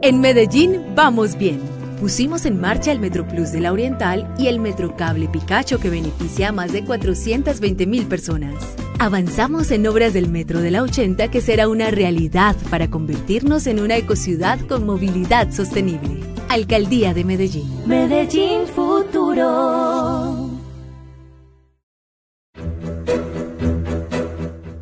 En 0.00 0.20
Medellín 0.20 0.94
vamos 0.94 1.36
bien. 1.36 1.60
Pusimos 2.00 2.46
en 2.46 2.58
marcha 2.58 2.90
el 2.90 3.00
Metro 3.00 3.28
Plus 3.28 3.52
de 3.52 3.60
la 3.60 3.70
Oriental 3.70 4.34
y 4.38 4.46
el 4.46 4.58
Metro 4.58 4.96
Cable 4.96 5.28
Picacho 5.28 5.78
que 5.78 5.90
beneficia 5.90 6.48
a 6.48 6.52
más 6.52 6.72
de 6.72 6.84
420 6.84 7.86
mil 7.86 8.06
personas. 8.06 8.76
Avanzamos 8.98 9.70
en 9.70 9.86
obras 9.86 10.14
del 10.14 10.30
Metro 10.30 10.62
de 10.62 10.70
la 10.70 10.82
80 10.82 11.28
que 11.30 11.42
será 11.42 11.68
una 11.68 11.90
realidad 11.90 12.56
para 12.70 12.88
convertirnos 12.88 13.66
en 13.66 13.78
una 13.78 13.96
ecociudad 13.98 14.58
con 14.60 14.86
movilidad 14.86 15.52
sostenible. 15.52 16.18
Alcaldía 16.48 17.12
de 17.12 17.24
Medellín. 17.24 17.68
Medellín 17.86 18.66
Futuro. 18.66 20.48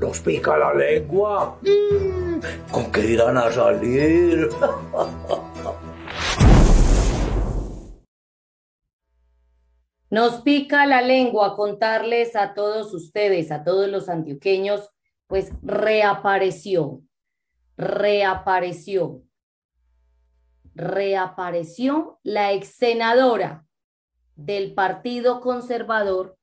Nos 0.00 0.20
pica 0.20 0.56
la 0.56 0.72
lengua. 0.74 1.58
¿Con 2.70 2.90
qué 2.90 3.06
irán 3.06 3.36
a 3.36 3.50
salir? 3.52 4.48
Nos 10.10 10.42
pica 10.42 10.86
la 10.86 11.00
lengua 11.00 11.56
contarles 11.56 12.36
a 12.36 12.52
todos 12.52 12.92
ustedes, 12.92 13.50
a 13.50 13.64
todos 13.64 13.88
los 13.88 14.08
antioqueños, 14.10 14.90
pues 15.26 15.52
reapareció, 15.62 17.00
reapareció, 17.78 19.22
reapareció 20.74 22.18
la 22.22 22.52
ex 22.52 22.74
senadora 22.74 23.64
del 24.36 24.74
Partido 24.74 25.40
Conservador, 25.40 26.36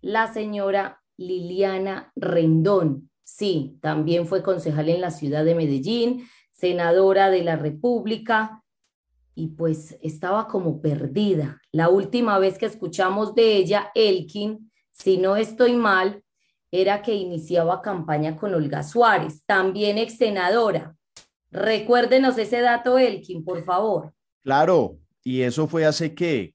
la 0.00 0.32
señora 0.32 1.02
Liliana 1.18 2.12
Rendón. 2.16 3.09
Sí, 3.36 3.78
también 3.80 4.26
fue 4.26 4.42
concejal 4.42 4.88
en 4.88 5.00
la 5.00 5.12
ciudad 5.12 5.44
de 5.44 5.54
Medellín, 5.54 6.28
senadora 6.50 7.30
de 7.30 7.42
la 7.44 7.56
República 7.56 8.62
y 9.34 9.46
pues 9.46 9.96
estaba 10.02 10.48
como 10.48 10.82
perdida. 10.82 11.62
La 11.70 11.88
última 11.88 12.38
vez 12.38 12.58
que 12.58 12.66
escuchamos 12.66 13.34
de 13.34 13.56
ella, 13.56 13.92
Elkin, 13.94 14.70
si 14.90 15.16
no 15.16 15.36
estoy 15.36 15.74
mal, 15.74 16.22
era 16.72 17.02
que 17.02 17.14
iniciaba 17.14 17.80
campaña 17.80 18.36
con 18.36 18.52
Olga 18.52 18.82
Suárez, 18.82 19.44
también 19.46 19.96
ex 19.96 20.18
senadora. 20.18 20.96
Recuérdenos 21.52 22.36
ese 22.36 22.60
dato, 22.60 22.98
Elkin, 22.98 23.44
por 23.44 23.62
favor. 23.64 24.12
Claro, 24.42 24.98
y 25.22 25.42
eso 25.42 25.68
fue 25.68 25.86
hace 25.86 26.14
que 26.14 26.52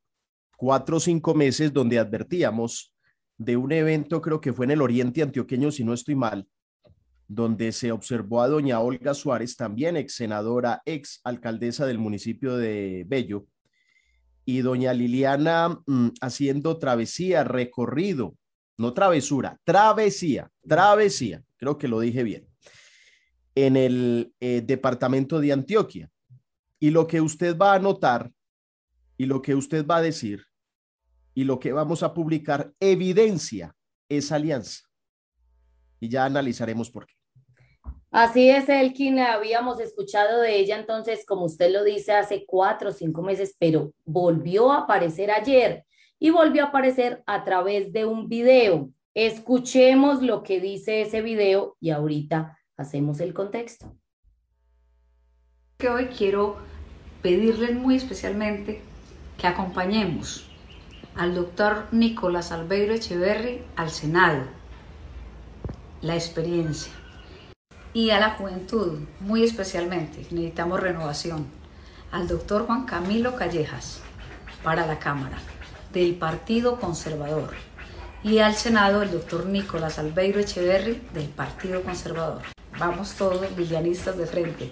cuatro 0.57 0.97
o 0.97 0.99
cinco 0.99 1.33
meses 1.33 1.71
donde 1.71 1.97
advertíamos 1.97 2.93
de 3.37 3.55
un 3.57 3.71
evento, 3.71 4.21
creo 4.21 4.39
que 4.41 4.53
fue 4.53 4.65
en 4.65 4.71
el 4.71 4.81
Oriente 4.81 5.21
Antioqueño, 5.21 5.71
si 5.71 5.83
no 5.83 5.93
estoy 5.93 6.15
mal, 6.15 6.47
donde 7.27 7.71
se 7.71 7.91
observó 7.91 8.41
a 8.41 8.47
doña 8.47 8.79
Olga 8.79 9.13
Suárez, 9.13 9.55
también 9.55 9.97
ex 9.97 10.15
senadora, 10.15 10.81
ex 10.85 11.21
alcaldesa 11.23 11.85
del 11.85 11.97
municipio 11.97 12.57
de 12.57 13.03
Bello, 13.07 13.47
y 14.45 14.61
doña 14.61 14.93
Liliana 14.93 15.81
mm, 15.85 16.09
haciendo 16.21 16.77
travesía, 16.77 17.43
recorrido, 17.43 18.35
no 18.77 18.93
travesura, 18.93 19.59
travesía, 19.63 20.51
travesía, 20.67 21.43
creo 21.57 21.77
que 21.77 21.87
lo 21.87 21.99
dije 21.99 22.23
bien, 22.23 22.47
en 23.55 23.75
el 23.75 24.33
eh, 24.39 24.61
departamento 24.63 25.39
de 25.39 25.51
Antioquia. 25.51 26.09
Y 26.79 26.91
lo 26.91 27.07
que 27.07 27.21
usted 27.21 27.57
va 27.57 27.73
a 27.73 27.79
notar 27.79 28.31
y 29.17 29.25
lo 29.25 29.41
que 29.41 29.55
usted 29.55 29.85
va 29.87 29.97
a 29.97 30.01
decir 30.01 30.45
y 31.33 31.45
lo 31.45 31.59
que 31.59 31.73
vamos 31.73 32.03
a 32.03 32.13
publicar 32.13 32.73
evidencia 32.79 33.75
esa 34.09 34.35
alianza. 34.35 34.84
Y 35.99 36.09
ya 36.09 36.25
analizaremos 36.25 36.91
por 36.91 37.05
qué. 37.05 37.13
Así 38.11 38.49
es, 38.49 38.69
Elkin, 38.69 39.19
habíamos 39.19 39.79
escuchado 39.81 40.39
de 40.39 40.57
ella 40.57 40.77
entonces, 40.77 41.25
como 41.25 41.45
usted 41.45 41.71
lo 41.71 41.83
dice, 41.83 42.13
hace 42.13 42.45
cuatro 42.45 42.91
o 42.91 42.93
cinco 42.93 43.21
meses, 43.21 43.55
pero 43.59 43.91
volvió 44.05 44.71
a 44.71 44.83
aparecer 44.83 45.31
ayer 45.31 45.85
y 46.17 46.29
volvió 46.29 46.63
a 46.63 46.67
aparecer 46.67 47.23
a 47.25 47.43
través 47.43 47.91
de 47.91 48.05
un 48.05 48.29
video. 48.29 48.89
Escuchemos 49.13 50.21
lo 50.21 50.43
que 50.43 50.61
dice 50.61 51.01
ese 51.01 51.21
video 51.21 51.75
y 51.81 51.89
ahorita 51.89 52.57
hacemos 52.77 53.19
el 53.19 53.33
contexto. 53.33 53.93
Que 55.77 55.89
hoy 55.89 56.05
quiero 56.07 56.57
pedirles 57.21 57.75
muy 57.75 57.97
especialmente 57.97 58.81
que 59.37 59.47
acompañemos 59.47 60.49
al 61.15 61.35
doctor 61.35 61.87
Nicolás 61.91 62.51
Albeiro 62.51 62.93
Echeverry 62.93 63.61
al 63.75 63.89
Senado, 63.89 64.45
la 66.05 66.13
experiencia 66.13 66.93
y 67.91 68.11
a 68.11 68.19
la 68.19 68.31
juventud, 68.31 68.99
muy 69.21 69.43
especialmente, 69.43 70.19
necesitamos 70.29 70.79
renovación, 70.79 71.47
al 72.11 72.27
doctor 72.27 72.67
Juan 72.67 72.85
Camilo 72.85 73.35
Callejas 73.35 74.03
para 74.63 74.85
la 74.85 74.99
Cámara 74.99 75.39
del 75.91 76.13
Partido 76.13 76.79
Conservador 76.79 77.55
y 78.23 78.37
al 78.37 78.53
Senado 78.53 79.01
el 79.01 79.11
doctor 79.11 79.47
Nicolás 79.47 79.97
Albeiro 79.97 80.39
Echeverry 80.39 81.01
del 81.11 81.27
Partido 81.29 81.81
Conservador. 81.81 82.43
Vamos 82.77 83.15
todos 83.15 83.57
lilianistas 83.57 84.15
de 84.15 84.27
frente. 84.27 84.71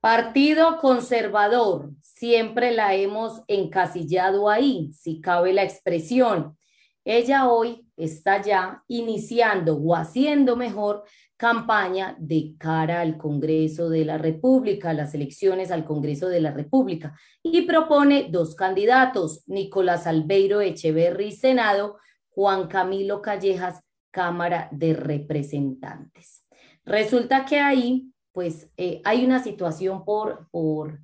Partido 0.00 0.78
Conservador, 0.78 1.90
siempre 2.00 2.70
la 2.70 2.94
hemos 2.94 3.42
encasillado 3.48 4.48
ahí, 4.48 4.92
si 4.92 5.20
cabe 5.20 5.52
la 5.52 5.64
expresión. 5.64 6.56
Ella 7.04 7.48
hoy 7.48 7.86
está 7.96 8.40
ya 8.40 8.82
iniciando 8.88 9.76
o 9.76 9.94
haciendo 9.94 10.56
mejor 10.56 11.04
campaña 11.36 12.16
de 12.18 12.54
cara 12.58 13.02
al 13.02 13.18
Congreso 13.18 13.90
de 13.90 14.06
la 14.06 14.16
República, 14.16 14.94
las 14.94 15.14
elecciones 15.14 15.70
al 15.70 15.84
Congreso 15.84 16.28
de 16.28 16.40
la 16.40 16.52
República, 16.52 17.14
y 17.42 17.62
propone 17.62 18.28
dos 18.30 18.54
candidatos, 18.54 19.42
Nicolás 19.46 20.06
Albeiro 20.06 20.62
Echeverri, 20.62 21.32
Senado, 21.32 21.98
Juan 22.30 22.68
Camilo 22.68 23.20
Callejas, 23.20 23.82
Cámara 24.10 24.68
de 24.72 24.94
Representantes. 24.94 26.46
Resulta 26.84 27.44
que 27.44 27.58
ahí, 27.58 28.12
pues, 28.32 28.70
eh, 28.76 29.02
hay 29.04 29.24
una 29.24 29.42
situación 29.42 30.04
por, 30.04 30.48
por, 30.50 31.00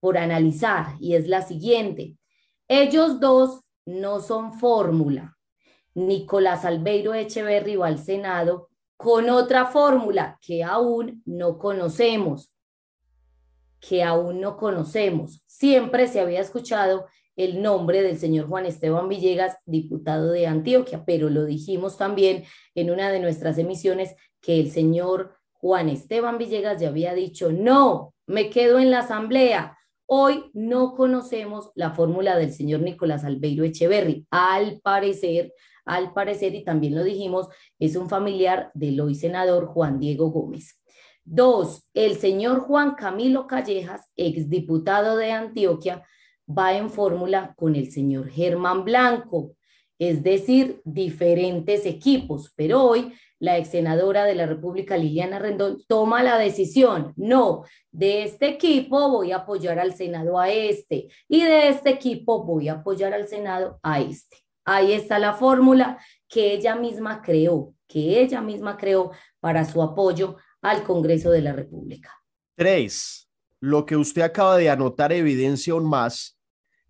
por 0.00 0.16
analizar 0.16 0.94
y 1.00 1.14
es 1.14 1.28
la 1.28 1.42
siguiente. 1.42 2.16
Ellos 2.68 3.20
dos 3.20 3.65
no 3.86 4.20
son 4.20 4.52
fórmula. 4.52 5.36
Nicolás 5.94 6.64
Albeiro 6.64 7.14
Echeverri 7.14 7.76
va 7.76 7.86
al 7.86 7.98
Senado 7.98 8.68
con 8.96 9.30
otra 9.30 9.66
fórmula 9.66 10.38
que 10.42 10.62
aún 10.62 11.22
no 11.24 11.58
conocemos, 11.58 12.52
que 13.80 14.02
aún 14.02 14.40
no 14.40 14.56
conocemos. 14.56 15.42
Siempre 15.46 16.08
se 16.08 16.20
había 16.20 16.40
escuchado 16.40 17.06
el 17.36 17.62
nombre 17.62 18.02
del 18.02 18.18
señor 18.18 18.48
Juan 18.48 18.66
Esteban 18.66 19.08
Villegas, 19.08 19.58
diputado 19.66 20.30
de 20.30 20.46
Antioquia, 20.46 21.04
pero 21.04 21.28
lo 21.30 21.44
dijimos 21.44 21.98
también 21.98 22.44
en 22.74 22.90
una 22.90 23.10
de 23.10 23.20
nuestras 23.20 23.58
emisiones 23.58 24.16
que 24.40 24.58
el 24.58 24.70
señor 24.70 25.36
Juan 25.52 25.88
Esteban 25.88 26.38
Villegas 26.38 26.80
ya 26.80 26.88
había 26.88 27.14
dicho, 27.14 27.52
no, 27.52 28.14
me 28.26 28.50
quedo 28.50 28.78
en 28.78 28.90
la 28.90 29.00
asamblea, 29.00 29.75
Hoy 30.08 30.50
no 30.54 30.94
conocemos 30.94 31.72
la 31.74 31.90
fórmula 31.90 32.38
del 32.38 32.52
señor 32.52 32.80
Nicolás 32.80 33.24
Albeiro 33.24 33.64
Echeverry. 33.64 34.24
Al 34.30 34.80
parecer, 34.80 35.52
al 35.84 36.12
parecer, 36.12 36.54
y 36.54 36.62
también 36.62 36.94
lo 36.94 37.02
dijimos, 37.02 37.48
es 37.80 37.96
un 37.96 38.08
familiar 38.08 38.70
del 38.74 39.00
hoy 39.00 39.16
senador 39.16 39.66
Juan 39.66 39.98
Diego 39.98 40.30
Gómez. 40.30 40.80
Dos, 41.24 41.88
el 41.92 42.14
señor 42.18 42.60
Juan 42.60 42.94
Camilo 42.94 43.48
Callejas, 43.48 44.08
exdiputado 44.14 45.16
de 45.16 45.32
Antioquia, 45.32 46.04
va 46.48 46.76
en 46.76 46.88
fórmula 46.88 47.54
con 47.56 47.74
el 47.74 47.90
señor 47.90 48.28
Germán 48.30 48.84
Blanco, 48.84 49.56
es 49.98 50.22
decir, 50.22 50.80
diferentes 50.84 51.86
equipos, 51.86 52.52
pero 52.56 52.82
hoy 52.82 53.12
la 53.38 53.58
ex 53.58 53.70
senadora 53.70 54.24
de 54.24 54.34
la 54.34 54.46
República, 54.46 54.96
Liliana 54.96 55.38
Rendón, 55.38 55.82
toma 55.86 56.22
la 56.22 56.38
decisión, 56.38 57.12
no, 57.16 57.64
de 57.90 58.22
este 58.22 58.48
equipo 58.48 59.10
voy 59.10 59.32
a 59.32 59.36
apoyar 59.36 59.78
al 59.78 59.94
Senado 59.94 60.38
a 60.38 60.50
este 60.50 61.08
y 61.28 61.42
de 61.42 61.68
este 61.68 61.90
equipo 61.90 62.44
voy 62.44 62.68
a 62.68 62.74
apoyar 62.74 63.12
al 63.12 63.28
Senado 63.28 63.78
a 63.82 64.00
este. 64.00 64.38
Ahí 64.64 64.92
está 64.92 65.18
la 65.18 65.34
fórmula 65.34 65.98
que 66.28 66.52
ella 66.52 66.74
misma 66.74 67.22
creó, 67.22 67.74
que 67.86 68.20
ella 68.20 68.40
misma 68.40 68.76
creó 68.76 69.12
para 69.38 69.64
su 69.64 69.80
apoyo 69.82 70.36
al 70.60 70.82
Congreso 70.82 71.30
de 71.30 71.42
la 71.42 71.52
República. 71.52 72.10
Tres, 72.56 73.28
lo 73.60 73.86
que 73.86 73.96
usted 73.96 74.22
acaba 74.22 74.56
de 74.56 74.70
anotar 74.70 75.12
evidencia 75.12 75.72
aún 75.72 75.88
más 75.88 76.38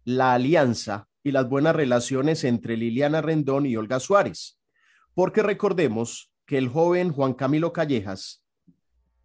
la 0.04 0.34
alianza 0.34 1.08
y 1.26 1.32
las 1.32 1.48
buenas 1.48 1.74
relaciones 1.74 2.44
entre 2.44 2.76
Liliana 2.76 3.20
Rendón 3.20 3.66
y 3.66 3.74
Olga 3.74 3.98
Suárez. 3.98 4.60
Porque 5.12 5.42
recordemos 5.42 6.30
que 6.46 6.56
el 6.56 6.68
joven 6.68 7.10
Juan 7.10 7.34
Camilo 7.34 7.72
Callejas 7.72 8.44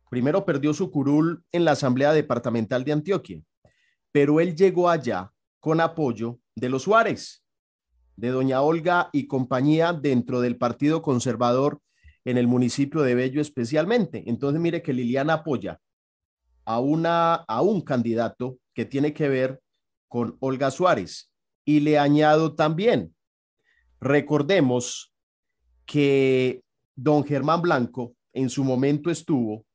primero 0.10 0.44
perdió 0.44 0.74
su 0.74 0.90
curul 0.90 1.44
en 1.52 1.64
la 1.64 1.74
Asamblea 1.74 2.12
Departamental 2.12 2.84
de 2.86 2.94
Antioquia, 2.94 3.44
pero 4.12 4.40
él 4.40 4.56
llegó 4.56 4.90
allá 4.90 5.32
con 5.60 5.80
apoyo 5.80 6.40
de 6.56 6.70
los 6.70 6.82
Suárez, 6.82 7.46
de 8.16 8.30
doña 8.30 8.64
Olga 8.64 9.12
y 9.14 9.28
compañía 9.28 9.94
dentro 9.94 10.42
del 10.42 10.58
Partido 10.58 11.04
Conservador 11.04 11.82
en 12.26 12.40
el 12.40 12.48
municipio 12.48 13.04
de 13.04 13.14
Bello 13.14 13.42
especialmente. 13.42 14.24
Entonces 14.26 14.60
mire 14.60 14.82
que 14.82 14.94
Liliana 14.94 15.34
apoya 15.34 15.80
a, 16.66 16.80
una, 16.80 17.36
a 17.36 17.62
un 17.62 17.82
candidato 17.82 18.58
que 18.74 18.86
tiene 18.86 19.14
que 19.14 19.30
ver 19.30 19.62
con 20.08 20.36
Olga 20.40 20.72
Suárez. 20.72 21.31
Y 21.66 21.82
le 21.82 22.00
añado 22.00 22.56
también, 22.56 23.16
recordemos 24.00 25.14
que 25.86 26.64
don 26.96 27.24
Germán 27.24 27.62
Blanco 27.62 28.16
en 28.34 28.50
su 28.50 28.64
momento 28.64 29.10
estuvo 29.12 29.66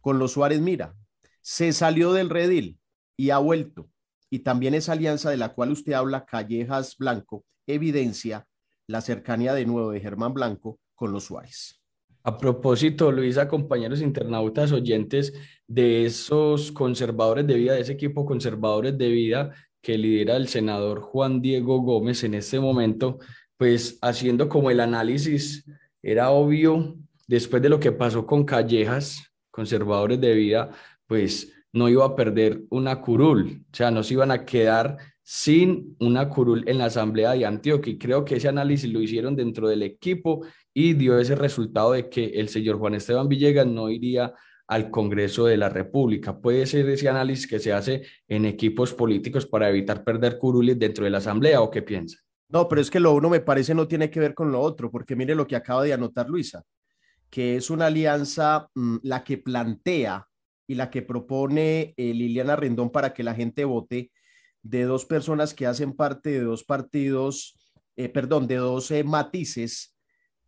con 0.00 0.18
los 0.18 0.32
Suárez 0.32 0.60
Mira, 0.60 0.94
se 1.42 1.72
salió 1.72 2.12
del 2.12 2.30
redil 2.30 2.78
y 3.16 3.30
ha 3.30 3.38
vuelto. 3.38 3.90
Y 4.30 4.40
también 4.40 4.74
esa 4.74 4.92
alianza 4.92 5.30
de 5.30 5.36
la 5.36 5.50
cual 5.50 5.72
usted 5.72 5.92
habla, 5.92 6.24
Callejas 6.24 6.96
Blanco, 6.96 7.44
evidencia 7.66 8.46
la 8.86 9.00
cercanía 9.00 9.54
de 9.54 9.66
nuevo 9.66 9.90
de 9.90 10.00
Germán 10.00 10.34
Blanco 10.34 10.78
con 10.94 11.12
los 11.12 11.24
Suárez. 11.24 11.80
A 12.22 12.36
propósito, 12.36 13.10
Luisa, 13.10 13.48
compañeros 13.48 14.02
internautas 14.02 14.72
oyentes 14.72 15.32
de 15.66 16.04
esos 16.04 16.70
conservadores 16.70 17.46
de 17.46 17.54
vida, 17.54 17.72
de 17.72 17.80
ese 17.80 17.92
equipo 17.92 18.26
conservadores 18.26 18.96
de 18.98 19.08
vida 19.08 19.54
que 19.80 19.98
lidera 19.98 20.36
el 20.36 20.48
senador 20.48 21.00
Juan 21.00 21.40
Diego 21.40 21.80
Gómez 21.80 22.24
en 22.24 22.34
este 22.34 22.60
momento, 22.60 23.18
pues 23.56 23.98
haciendo 24.02 24.48
como 24.48 24.70
el 24.70 24.80
análisis 24.80 25.64
era 26.02 26.30
obvio, 26.30 26.96
después 27.26 27.62
de 27.62 27.68
lo 27.68 27.80
que 27.80 27.92
pasó 27.92 28.26
con 28.26 28.44
Callejas, 28.44 29.32
conservadores 29.50 30.20
de 30.20 30.34
vida, 30.34 30.70
pues 31.06 31.52
no 31.72 31.88
iba 31.88 32.04
a 32.04 32.16
perder 32.16 32.62
una 32.70 33.00
curul, 33.00 33.64
o 33.72 33.76
sea, 33.76 33.90
no 33.90 34.02
se 34.02 34.14
iban 34.14 34.30
a 34.30 34.44
quedar 34.44 34.96
sin 35.22 35.96
una 36.00 36.28
curul 36.28 36.64
en 36.66 36.78
la 36.78 36.86
Asamblea 36.86 37.32
de 37.32 37.46
Antioquia. 37.46 37.92
Y 37.92 37.98
creo 37.98 38.24
que 38.24 38.36
ese 38.36 38.48
análisis 38.48 38.92
lo 38.92 39.00
hicieron 39.00 39.36
dentro 39.36 39.68
del 39.68 39.84
equipo 39.84 40.44
y 40.74 40.94
dio 40.94 41.18
ese 41.20 41.36
resultado 41.36 41.92
de 41.92 42.08
que 42.08 42.24
el 42.26 42.48
señor 42.48 42.78
Juan 42.78 42.94
Esteban 42.94 43.28
Villegas 43.28 43.66
no 43.66 43.90
iría 43.90 44.34
al 44.70 44.88
Congreso 44.88 45.46
de 45.46 45.56
la 45.56 45.68
República. 45.68 46.40
Puede 46.40 46.64
ser 46.64 46.88
ese 46.88 47.08
análisis 47.08 47.48
que 47.48 47.58
se 47.58 47.72
hace 47.72 48.02
en 48.28 48.44
equipos 48.44 48.94
políticos 48.94 49.44
para 49.44 49.68
evitar 49.68 50.04
perder 50.04 50.38
curulis 50.38 50.78
dentro 50.78 51.04
de 51.04 51.10
la 51.10 51.18
Asamblea 51.18 51.60
o 51.60 51.72
qué 51.72 51.82
piensa? 51.82 52.18
No, 52.48 52.68
pero 52.68 52.80
es 52.80 52.88
que 52.88 53.00
lo 53.00 53.12
uno 53.12 53.28
me 53.28 53.40
parece 53.40 53.74
no 53.74 53.88
tiene 53.88 54.10
que 54.10 54.20
ver 54.20 54.32
con 54.32 54.52
lo 54.52 54.60
otro, 54.60 54.88
porque 54.88 55.16
mire 55.16 55.34
lo 55.34 55.48
que 55.48 55.56
acaba 55.56 55.82
de 55.82 55.92
anotar 55.92 56.30
Luisa, 56.30 56.62
que 57.30 57.56
es 57.56 57.68
una 57.68 57.86
alianza 57.86 58.68
mm, 58.76 58.98
la 59.02 59.24
que 59.24 59.38
plantea 59.38 60.28
y 60.68 60.76
la 60.76 60.88
que 60.88 61.02
propone 61.02 61.92
eh, 61.96 62.14
Liliana 62.14 62.54
Rendón 62.54 62.90
para 62.90 63.12
que 63.12 63.24
la 63.24 63.34
gente 63.34 63.64
vote 63.64 64.12
de 64.62 64.84
dos 64.84 65.04
personas 65.04 65.52
que 65.52 65.66
hacen 65.66 65.94
parte 65.94 66.30
de 66.30 66.44
dos 66.44 66.62
partidos, 66.62 67.58
eh, 67.96 68.08
perdón, 68.08 68.46
de 68.46 68.56
dos 68.56 68.92
eh, 68.92 69.02
matices 69.02 69.96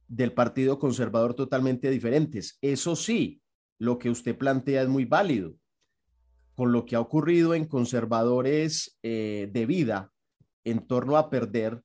del 0.06 0.32
Partido 0.32 0.78
Conservador 0.78 1.34
totalmente 1.34 1.90
diferentes. 1.90 2.56
Eso 2.60 2.94
sí, 2.94 3.41
lo 3.82 3.98
que 3.98 4.10
usted 4.10 4.38
plantea 4.38 4.82
es 4.82 4.88
muy 4.88 5.06
válido. 5.06 5.56
Con 6.54 6.70
lo 6.70 6.86
que 6.86 6.94
ha 6.94 7.00
ocurrido 7.00 7.52
en 7.52 7.64
conservadores 7.64 8.96
de 9.02 9.64
vida 9.66 10.12
en 10.62 10.86
torno 10.86 11.16
a 11.16 11.28
perder 11.28 11.82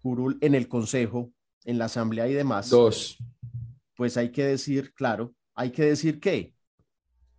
curul 0.00 0.38
en 0.40 0.54
el 0.54 0.68
Consejo, 0.68 1.32
en 1.64 1.78
la 1.78 1.86
Asamblea 1.86 2.28
y 2.28 2.34
demás. 2.34 2.70
Dos. 2.70 3.18
Pues 3.96 4.16
hay 4.16 4.30
que 4.30 4.44
decir, 4.44 4.94
claro, 4.94 5.34
hay 5.56 5.72
que 5.72 5.82
decir 5.82 6.20
que, 6.20 6.54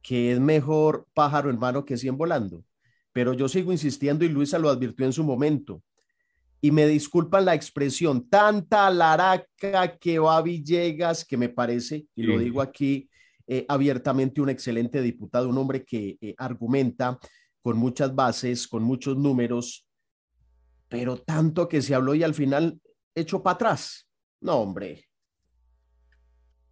que 0.01 0.33
es 0.33 0.39
mejor 0.41 1.07
pájaro 1.13 1.49
en 1.49 1.57
mano 1.57 1.85
que 1.85 1.95
cien 1.95 2.17
volando. 2.17 2.65
Pero 3.13 3.31
yo 3.31 3.47
sigo 3.47 3.71
insistiendo 3.71 4.25
y 4.25 4.29
Luisa 4.29 4.59
lo 4.59 4.69
advirtió 4.69 5.05
en 5.05 5.13
su 5.13 5.23
momento. 5.23 5.81
Y 6.59 6.71
me 6.71 6.87
disculpan 6.87 7.45
la 7.45 7.55
expresión, 7.55 8.27
tanta 8.27 8.89
laraca 8.89 9.97
que 9.97 10.19
va 10.19 10.41
Villegas, 10.41 11.23
que 11.23 11.37
me 11.37 11.47
parece, 11.47 12.05
y 12.15 12.23
lo 12.23 12.37
digo 12.37 12.61
aquí 12.61 13.07
eh, 13.53 13.65
abiertamente, 13.67 14.39
un 14.39 14.47
excelente 14.47 15.01
diputado, 15.01 15.49
un 15.49 15.57
hombre 15.57 15.83
que 15.83 16.17
eh, 16.21 16.33
argumenta 16.37 17.19
con 17.61 17.77
muchas 17.77 18.15
bases, 18.15 18.65
con 18.65 18.81
muchos 18.81 19.17
números, 19.17 19.85
pero 20.87 21.17
tanto 21.17 21.67
que 21.67 21.81
se 21.81 21.93
habló 21.93 22.15
y 22.15 22.23
al 22.23 22.33
final 22.33 22.79
echó 23.13 23.43
para 23.43 23.55
atrás. 23.55 24.07
No, 24.39 24.55
hombre. 24.55 25.03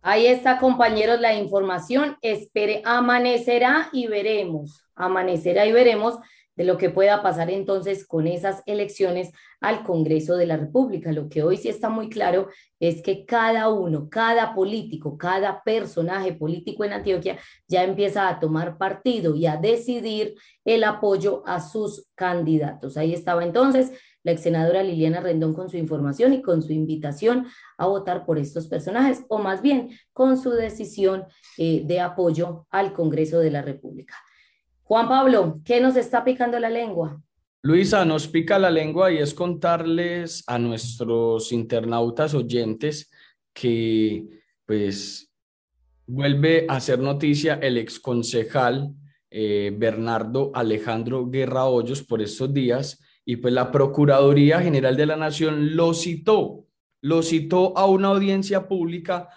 Ahí 0.02 0.28
está, 0.28 0.58
compañeros, 0.58 1.20
la 1.20 1.34
información. 1.36 2.16
Espere, 2.22 2.82
amanecerá 2.86 3.90
y 3.92 4.08
veremos. 4.08 4.82
Amanecerá 4.96 5.66
y 5.66 5.74
veremos 5.74 6.18
de 6.60 6.66
lo 6.66 6.78
que 6.78 6.90
pueda 6.90 7.24
pasar 7.24 7.50
entonces 7.50 8.06
con 8.06 8.28
esas 8.28 8.64
elecciones 8.66 9.32
al 9.62 9.82
Congreso 9.86 10.36
de 10.36 10.46
la 10.46 10.58
República. 10.58 11.14
Lo 11.14 11.30
que 11.30 11.42
hoy 11.42 11.56
sí 11.56 11.70
está 11.70 11.88
muy 11.88 12.10
claro 12.10 12.50
es 12.82 13.02
que 13.02 13.26
cada 13.26 13.70
uno, 13.70 14.10
cada 14.10 14.54
político, 14.54 15.18
cada 15.18 15.64
personaje 15.64 16.34
político 16.34 16.84
en 16.84 16.92
Antioquia 16.92 17.40
ya 17.70 17.86
empieza 17.86 18.28
a 18.28 18.42
tomar 18.42 18.78
partido 18.78 19.36
y 19.36 19.46
a 19.46 19.56
decidir 19.56 20.36
el 20.66 20.84
apoyo 20.84 21.44
a 21.46 21.62
sus 21.62 22.10
candidatos. 22.14 22.98
Ahí 22.98 23.14
estaba 23.14 23.46
entonces 23.46 23.94
la 24.24 24.34
ex 24.34 24.42
senadora 24.42 24.84
Liliana 24.84 25.22
Rendón 25.22 25.54
con 25.54 25.70
su 25.70 25.78
información 25.78 26.34
y 26.34 26.42
con 26.42 26.62
su 26.62 26.74
invitación 26.74 27.48
a 27.78 27.88
votar 27.88 28.26
por 28.26 28.38
estos 28.38 28.68
personajes, 28.68 29.24
o 29.30 29.38
más 29.38 29.62
bien 29.62 29.92
con 30.12 30.38
su 30.38 30.50
decisión 30.52 31.24
eh, 31.58 31.84
de 31.86 32.02
apoyo 32.02 32.68
al 32.70 32.92
Congreso 32.92 33.40
de 33.40 33.52
la 33.52 33.62
República. 33.62 34.16
Juan 34.90 35.08
Pablo, 35.08 35.62
¿qué 35.64 35.80
nos 35.80 35.96
está 35.96 36.24
picando 36.24 36.58
la 36.58 36.72
lengua? 36.72 37.22
Luisa, 37.62 38.04
nos 38.06 38.28
pica 38.28 38.58
la 38.58 38.72
lengua 38.72 39.12
y 39.12 39.20
es 39.20 39.36
contarles 39.36 40.44
a 40.48 40.58
nuestros 40.58 41.52
internautas 41.52 42.34
oyentes 42.34 43.12
que 43.54 44.26
pues 44.66 45.32
vuelve 46.08 46.66
a 46.68 46.78
hacer 46.78 46.98
noticia 46.98 47.60
el 47.62 47.78
ex 47.78 48.00
concejal 48.00 48.96
eh, 49.30 49.72
Bernardo 49.78 50.50
Alejandro 50.56 51.30
Guerra 51.30 51.66
Hoyos 51.66 52.02
por 52.02 52.24
estos 52.24 52.52
días 52.52 53.00
y 53.24 53.36
pues 53.36 53.54
la 53.54 53.72
Procuraduría 53.72 54.60
General 54.60 54.98
de 54.98 55.06
la 55.06 55.18
Nación 55.18 55.76
lo 55.76 55.94
citó, 55.94 56.66
lo 57.04 57.22
citó 57.22 57.78
a 57.78 57.86
una 57.86 58.08
audiencia 58.08 58.68
pública 58.68 59.30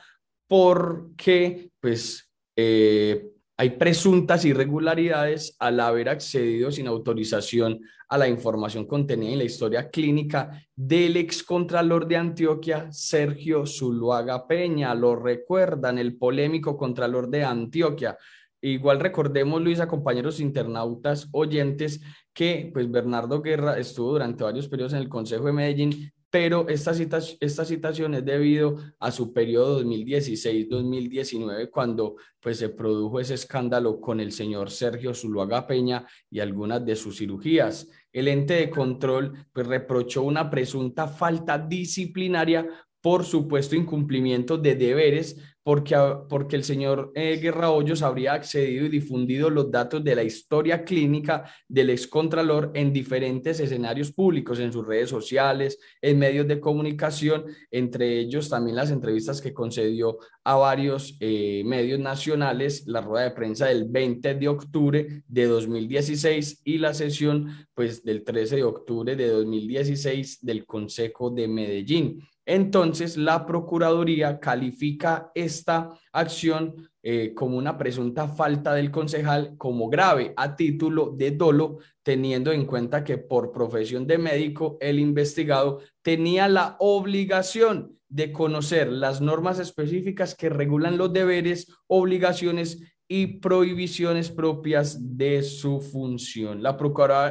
porque 0.49 1.71
pues 1.79 2.33
eh, 2.57 3.32
hay 3.63 3.71
presuntas 3.71 4.45
irregularidades 4.45 5.55
al 5.61 5.79
haber 5.79 6.09
accedido 6.09 6.73
sin 6.73 6.89
autorización 6.89 7.81
a 8.09 8.19
la 8.19 8.27
información 8.27 8.87
contenida 8.87 9.31
en 9.31 9.39
la 9.39 9.45
historia 9.45 9.89
clínica 9.89 10.67
del 10.75 11.17
excontralor 11.17 12.09
de 12.09 12.17
Antioquia, 12.17 12.91
Sergio 12.91 13.65
Zuluaga 13.65 14.49
Peña. 14.49 14.93
Lo 14.97 15.15
recuerdan, 15.15 15.99
el 15.99 16.17
polémico 16.17 16.77
contralor 16.77 17.29
de 17.29 17.45
Antioquia. 17.45 18.19
Igual 18.61 18.99
recordemos, 18.99 19.63
Luisa, 19.63 19.87
compañeros 19.87 20.41
internautas, 20.41 21.29
oyentes, 21.31 22.01
que 22.33 22.69
pues 22.73 22.91
Bernardo 22.91 23.43
Guerra 23.43 23.79
estuvo 23.79 24.11
durante 24.11 24.43
varios 24.43 24.67
periodos 24.67 24.95
en 24.95 24.99
el 24.99 25.09
Consejo 25.09 25.45
de 25.45 25.53
Medellín, 25.53 26.13
pero 26.33 26.67
esta, 26.71 26.95
cita, 26.95 27.19
esta 27.41 27.63
citación 27.63 28.15
es 28.15 28.25
debido 28.25 28.79
a 28.99 29.11
su 29.11 29.35
periodo 29.35 29.83
2016-2019, 29.85 31.69
cuando 31.69 32.17
pues 32.41 32.57
se 32.57 32.71
produjo 32.71 33.21
ese 33.21 33.35
escándalo 33.35 34.01
con 34.01 34.19
el 34.19 34.33
señor 34.33 34.71
Sergio 34.71 35.13
Zuluaga 35.13 35.67
Peña 35.67 36.07
y 36.31 36.41
algunas 36.41 36.87
de 36.87 36.97
sus 36.97 37.19
cirugías. 37.19 37.87
El 38.11 38.29
ente 38.29 38.55
de 38.55 38.71
control 38.71 39.47
pues 39.53 39.67
reprochó 39.67 40.23
una 40.23 40.49
presunta 40.49 41.07
falta 41.07 41.59
disciplinaria 41.59 42.67
por 43.03 43.25
supuesto 43.25 43.77
incumplimiento 43.77 44.57
de 44.57 44.75
deberes 44.75 45.37
porque, 45.63 45.97
porque 46.29 46.57
el 46.57 46.65
señor 46.65 47.13
eh, 47.15 47.39
Guerra 47.41 47.71
Hoyos 47.71 48.03
habría 48.03 48.35
accedido 48.35 48.87
y 48.87 48.89
difundido 48.89 49.49
los 49.49 49.71
datos 49.71 50.03
de 50.03 50.15
la 50.15 50.25
historia 50.25 50.85
clínica 50.85 51.45
del 51.69 51.91
excontralor 51.91 52.73
en 52.75 52.93
diferentes 52.93 53.61
escenarios 53.61 54.11
públicos, 54.11 54.59
en 54.59 54.73
sus 54.73 54.87
redes 54.87 55.11
sociales, 55.11 55.79
en 56.01 56.19
medios 56.19 56.49
de 56.49 56.61
comunicación, 56.61 57.45
entre 57.71 58.19
ellos 58.19 58.49
también 58.49 58.77
las 58.77 58.91
entrevistas 58.91 59.41
que 59.41 59.55
concedió 59.55 60.19
a 60.45 60.57
varios 60.57 61.17
eh, 61.21 61.63
medios 61.65 62.01
nacionales, 62.01 62.87
la 62.87 63.01
rueda 63.01 63.25
de 63.25 63.31
prensa 63.31 63.67
del 63.67 63.85
20 63.85 64.35
de 64.35 64.49
octubre 64.49 65.23
de 65.29 65.47
2016 65.47 66.63
y 66.65 66.79
la 66.79 66.95
sesión 66.95 67.67
pues 67.75 68.03
del 68.05 68.25
13 68.25 68.57
de 68.57 68.65
octubre 68.65 69.15
de 69.15 69.29
2016 69.29 70.45
del 70.45 70.67
Consejo 70.67 71.31
de 71.31 71.47
Medellín. 71.47 72.21
Entonces, 72.45 73.17
la 73.17 73.47
Procuraduría 73.47 74.41
califica 74.41 75.31
esta 75.35 75.91
acción 76.13 76.91
eh, 77.05 77.35
como 77.35 77.57
una 77.57 77.77
presunta 77.77 78.29
falta 78.29 78.75
del 78.75 78.91
concejal 78.91 79.57
como 79.57 79.89
grave 79.89 80.33
a 80.37 80.55
título 80.55 81.13
de 81.17 81.33
dolo, 81.33 81.79
teniendo 82.03 82.53
en 82.53 82.65
cuenta 82.65 83.03
que 83.03 83.19
por 83.19 83.53
profesión 83.53 84.07
de 84.07 84.19
médico 84.19 84.77
el 84.81 84.99
investigado 84.99 85.81
tenía 86.03 86.49
la 86.49 86.77
obligación 86.79 87.99
de 88.09 88.31
conocer 88.31 88.93
las 88.93 89.21
normas 89.21 89.59
específicas 89.59 90.35
que 90.35 90.51
regulan 90.51 90.99
los 90.99 91.13
deberes, 91.13 91.75
obligaciones 91.87 92.92
y 93.15 93.27
prohibiciones 93.27 94.31
propias 94.31 95.19
de 95.19 95.43
su 95.43 95.83
función. 95.83 96.63
La, 96.63 96.79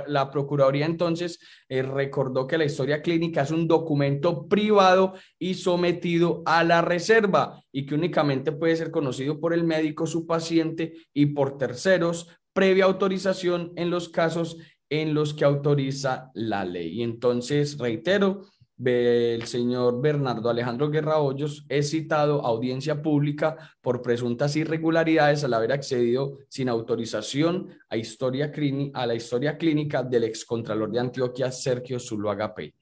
la 0.05 0.29
Procuraduría 0.29 0.85
entonces 0.85 1.39
eh, 1.67 1.81
recordó 1.81 2.45
que 2.45 2.59
la 2.59 2.65
historia 2.65 3.01
clínica 3.01 3.41
es 3.41 3.49
un 3.49 3.67
documento 3.67 4.47
privado 4.47 5.15
y 5.39 5.55
sometido 5.55 6.43
a 6.45 6.63
la 6.63 6.83
reserva 6.83 7.63
y 7.71 7.87
que 7.87 7.95
únicamente 7.95 8.51
puede 8.51 8.75
ser 8.75 8.91
conocido 8.91 9.39
por 9.39 9.55
el 9.55 9.63
médico, 9.63 10.05
su 10.05 10.27
paciente 10.27 10.93
y 11.15 11.25
por 11.25 11.57
terceros 11.57 12.27
previa 12.53 12.85
autorización 12.85 13.73
en 13.75 13.89
los 13.89 14.07
casos 14.09 14.57
en 14.87 15.15
los 15.15 15.33
que 15.33 15.45
autoriza 15.45 16.29
la 16.35 16.63
ley. 16.63 16.99
Y 16.99 17.01
entonces, 17.01 17.79
reitero, 17.79 18.45
el 18.83 19.45
señor 19.45 20.01
Bernardo 20.01 20.49
Alejandro 20.49 20.89
Guerra 20.89 21.19
Hoyos 21.19 21.65
es 21.69 21.91
citado 21.91 22.43
a 22.45 22.49
audiencia 22.49 23.01
pública 23.01 23.75
por 23.81 24.01
presuntas 24.01 24.55
irregularidades 24.55 25.43
al 25.43 25.53
haber 25.53 25.71
accedido 25.71 26.39
sin 26.49 26.69
autorización 26.69 27.69
a, 27.89 27.97
historia 27.97 28.51
a 28.93 29.05
la 29.05 29.15
historia 29.15 29.57
clínica 29.57 30.03
del 30.03 30.23
excontralor 30.23 30.91
de 30.91 30.99
Antioquia, 30.99 31.51
Sergio 31.51 31.99
Zuluaga 31.99 32.53
Peña. 32.55 32.73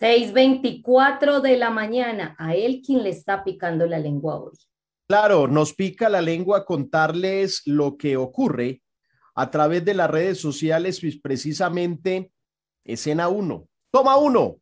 6.24 0.00 1.40
de 1.40 1.56
la 1.56 1.70
mañana, 1.70 2.34
a 2.38 2.54
él 2.54 2.82
quien 2.84 3.02
le 3.02 3.10
está 3.10 3.42
picando 3.44 3.86
la 3.86 3.98
lengua 3.98 4.40
hoy. 4.40 4.52
Claro, 5.08 5.46
nos 5.46 5.72
pica 5.72 6.08
la 6.08 6.20
lengua 6.20 6.64
contarles 6.64 7.62
lo 7.66 7.96
que 7.96 8.16
ocurre 8.16 8.82
a 9.34 9.50
través 9.50 9.84
de 9.84 9.94
las 9.94 10.10
redes 10.10 10.38
sociales, 10.38 11.00
pues, 11.00 11.18
precisamente 11.20 12.32
escena 12.84 13.28
1. 13.28 13.68
Toma 13.90 14.16
uno. 14.16 14.56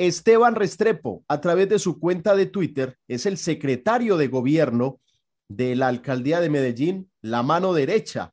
Esteban 0.00 0.54
Restrepo, 0.54 1.26
a 1.28 1.42
través 1.42 1.68
de 1.68 1.78
su 1.78 2.00
cuenta 2.00 2.34
de 2.34 2.46
Twitter, 2.46 2.96
es 3.06 3.26
el 3.26 3.36
secretario 3.36 4.16
de 4.16 4.28
gobierno 4.28 4.98
de 5.46 5.76
la 5.76 5.88
alcaldía 5.88 6.40
de 6.40 6.48
Medellín, 6.48 7.10
la 7.20 7.42
mano 7.42 7.74
derecha 7.74 8.32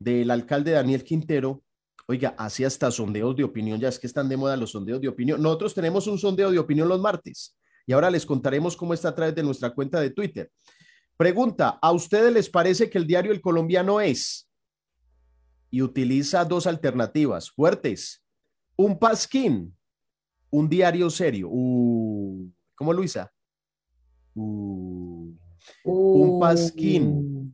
del 0.00 0.28
alcalde 0.32 0.72
Daniel 0.72 1.04
Quintero. 1.04 1.62
Oiga, 2.08 2.34
así 2.36 2.64
hasta 2.64 2.90
sondeos 2.90 3.36
de 3.36 3.44
opinión, 3.44 3.78
ya 3.78 3.90
es 3.90 4.00
que 4.00 4.08
están 4.08 4.28
de 4.28 4.36
moda 4.36 4.56
los 4.56 4.72
sondeos 4.72 5.00
de 5.00 5.06
opinión. 5.06 5.40
Nosotros 5.40 5.72
tenemos 5.72 6.08
un 6.08 6.18
sondeo 6.18 6.50
de 6.50 6.58
opinión 6.58 6.88
los 6.88 7.00
martes 7.00 7.56
y 7.86 7.92
ahora 7.92 8.10
les 8.10 8.26
contaremos 8.26 8.76
cómo 8.76 8.92
está 8.92 9.10
a 9.10 9.14
través 9.14 9.36
de 9.36 9.44
nuestra 9.44 9.70
cuenta 9.70 10.00
de 10.00 10.10
Twitter. 10.10 10.50
Pregunta, 11.16 11.78
¿a 11.80 11.92
ustedes 11.92 12.32
les 12.32 12.50
parece 12.50 12.90
que 12.90 12.98
el 12.98 13.06
diario 13.06 13.30
El 13.30 13.40
Colombiano 13.40 14.00
es? 14.00 14.50
Y 15.70 15.80
utiliza 15.80 16.44
dos 16.44 16.66
alternativas 16.66 17.52
fuertes. 17.52 18.24
Un 18.74 18.98
pasquín, 18.98 19.76
un 20.54 20.68
diario 20.68 21.08
serio. 21.10 21.48
Uh, 21.50 22.48
¿Cómo 22.76 22.92
Luisa? 22.92 23.32
Uh, 24.34 25.34
un 25.84 26.38
pasquín. 26.38 27.08
Uh. 27.08 27.50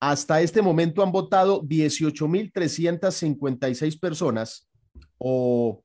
Hasta 0.00 0.40
este 0.40 0.60
momento 0.60 1.00
han 1.02 1.12
votado 1.12 1.62
18.356 1.62 4.00
personas 4.00 4.68
o 5.16 5.84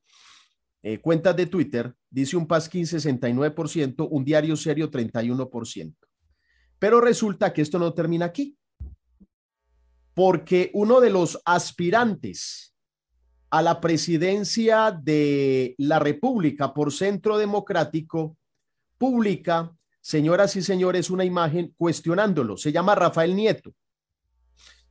eh, 0.81 0.97
cuentas 0.99 1.35
de 1.35 1.45
Twitter, 1.45 1.93
dice 2.09 2.35
un 2.35 2.47
pasquín 2.47 2.85
69%, 2.85 4.07
un 4.09 4.25
diario 4.25 4.55
serio 4.55 4.89
31%. 4.89 5.95
Pero 6.79 6.99
resulta 6.99 7.53
que 7.53 7.61
esto 7.61 7.77
no 7.79 7.93
termina 7.93 8.25
aquí, 8.25 8.57
porque 10.15 10.71
uno 10.73 10.99
de 10.99 11.11
los 11.11 11.39
aspirantes 11.45 12.72
a 13.53 13.61
la 13.61 13.79
presidencia 13.79 14.89
de 14.89 15.75
la 15.77 15.99
República 15.99 16.73
por 16.73 16.91
Centro 16.91 17.37
Democrático 17.37 18.35
publica, 18.97 19.71
señoras 20.01 20.55
y 20.55 20.63
señores, 20.63 21.11
una 21.11 21.23
imagen 21.23 21.71
cuestionándolo. 21.77 22.57
Se 22.57 22.71
llama 22.71 22.95
Rafael 22.95 23.35
Nieto. 23.35 23.71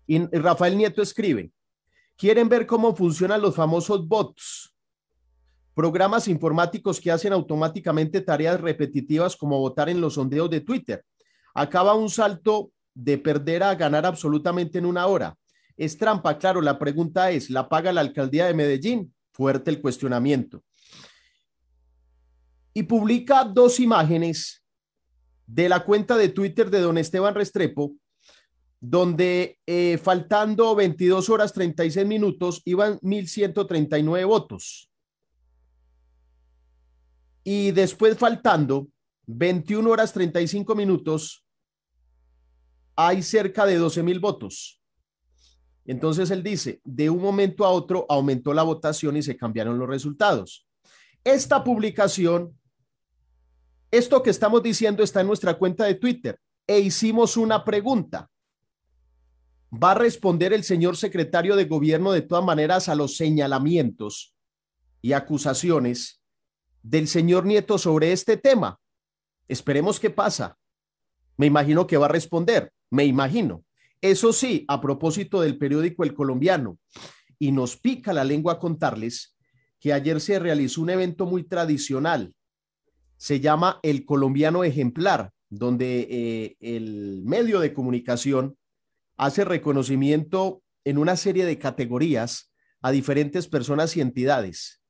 Y 0.07 0.25
Rafael 0.27 0.79
Nieto 0.79 1.03
escribe, 1.03 1.51
¿quieren 2.17 2.49
ver 2.49 2.65
cómo 2.65 2.95
funcionan 2.95 3.43
los 3.43 3.57
famosos 3.57 4.07
bots? 4.07 4.73
Programas 5.75 6.29
informáticos 6.29 7.01
que 7.01 7.11
hacen 7.11 7.33
automáticamente 7.33 8.21
tareas 8.21 8.61
repetitivas 8.61 9.35
como 9.35 9.59
votar 9.59 9.89
en 9.89 10.01
los 10.01 10.15
sondeos 10.15 10.49
de 10.49 10.61
Twitter 10.61 11.05
acaba 11.53 11.95
un 11.95 12.09
salto 12.09 12.71
de 12.95 13.19
perder 13.19 13.65
a 13.65 13.75
ganar 13.75 14.07
absolutamente 14.07 14.79
en 14.79 14.87
una 14.87 15.09
hora. 15.09 15.37
Es 15.77 15.97
trampa, 15.99 16.39
claro, 16.39 16.61
la 16.61 16.79
pregunta 16.79 17.31
es, 17.31 17.51
¿la 17.51 17.69
paga 17.69 17.93
la 17.93 18.01
alcaldía 18.01 18.47
de 18.47 18.55
Medellín? 18.55 19.15
Fuerte 19.33 19.71
el 19.71 19.81
cuestionamiento. 19.81 20.63
Y 22.75 22.85
publica 22.85 23.45
dos 23.45 23.81
imágenes 23.81 24.63
de 25.47 25.69
la 25.69 25.85
cuenta 25.85 26.17
de 26.17 26.29
Twitter 26.29 26.71
de 26.71 26.81
don 26.81 26.99
Esteban 26.99 27.35
Restrepo, 27.35 27.95
donde 28.81 29.59
eh, 29.67 29.99
faltando 30.03 30.75
22 30.75 31.29
horas 31.29 31.53
36 31.53 32.07
minutos 32.07 32.63
iban 32.65 32.99
1.139 33.01 34.27
votos. 34.27 34.91
Y 37.45 37.71
después 37.73 38.17
faltando 38.19 38.89
21 39.27 39.89
horas 39.89 40.13
35 40.13 40.75
minutos, 40.75 41.45
hay 42.97 43.23
cerca 43.23 43.67
de 43.67 43.77
12 43.77 44.03
mil 44.03 44.21
votos. 44.21 44.82
Entonces 45.85 46.31
él 46.31 46.43
dice, 46.43 46.81
de 46.85 47.11
un 47.11 47.21
momento 47.21 47.65
a 47.65 47.71
otro 47.71 48.07
aumentó 48.09 48.55
la 48.55 48.63
votación 48.63 49.17
y 49.17 49.23
se 49.23 49.37
cambiaron 49.37 49.79
los 49.79 49.89
resultados. 49.89 50.67
Esta 51.25 51.63
publicación, 51.65 52.59
esto 53.91 54.23
que 54.23 54.31
estamos 54.31 54.63
diciendo 54.63 55.03
está 55.03 55.21
en 55.21 55.27
nuestra 55.27 55.59
cuenta 55.59 55.85
de 55.85 55.95
Twitter 55.95 56.39
e 56.67 56.79
hicimos 56.79 57.37
una 57.37 57.65
pregunta. 57.65 58.31
¿Va 59.73 59.93
a 59.93 59.95
responder 59.95 60.53
el 60.53 60.65
señor 60.65 60.97
secretario 60.97 61.57
de 61.57 61.65
gobierno 61.65 62.13
de 62.13 62.23
todas 62.23 62.45
maneras 62.45 62.89
a 62.89 62.95
los 62.95 63.17
señalamientos 63.17 64.35
y 65.01 65.15
acusaciones 65.15 66.21
del 66.83 67.09
señor 67.09 67.47
Nieto 67.47 67.79
sobre 67.79 68.13
este 68.13 68.37
tema? 68.37 68.79
Esperemos 69.49 69.99
qué 69.99 70.11
pasa. 70.11 70.59
Me 71.37 71.47
imagino 71.47 71.87
que 71.87 71.97
va 71.97 72.07
a 72.07 72.11
responder, 72.11 72.73
me 72.91 73.05
imagino. 73.05 73.65
Eso 74.03 74.33
sí, 74.33 74.65
a 74.67 74.81
propósito 74.81 75.41
del 75.41 75.57
periódico 75.57 76.03
El 76.03 76.13
Colombiano, 76.13 76.77
y 77.39 77.53
nos 77.53 77.77
pica 77.77 78.13
la 78.13 78.25
lengua 78.25 78.59
contarles 78.59 79.37
que 79.81 79.93
ayer 79.93 80.21
se 80.21 80.39
realizó 80.39 80.83
un 80.83 80.91
evento 80.91 81.25
muy 81.25 81.45
tradicional. 81.45 82.35
Se 83.17 83.41
llama 83.41 83.79
El 83.83 84.05
Colombiano 84.05 84.65
Ejemplar, 84.65 85.31
donde 85.49 86.09
eh, 86.11 86.57
el 86.61 87.23
medio 87.25 87.61
de 87.61 87.73
comunicación 87.73 88.57
hace 89.17 89.45
reconocimiento 89.45 90.63
en 90.85 90.99
una 90.99 91.17
serie 91.17 91.47
de 91.47 91.59
categorías 91.59 92.53
a 92.81 92.91
diferentes 92.91 93.47
personas 93.47 93.97
y 93.97 94.01
entidades. 94.01 94.83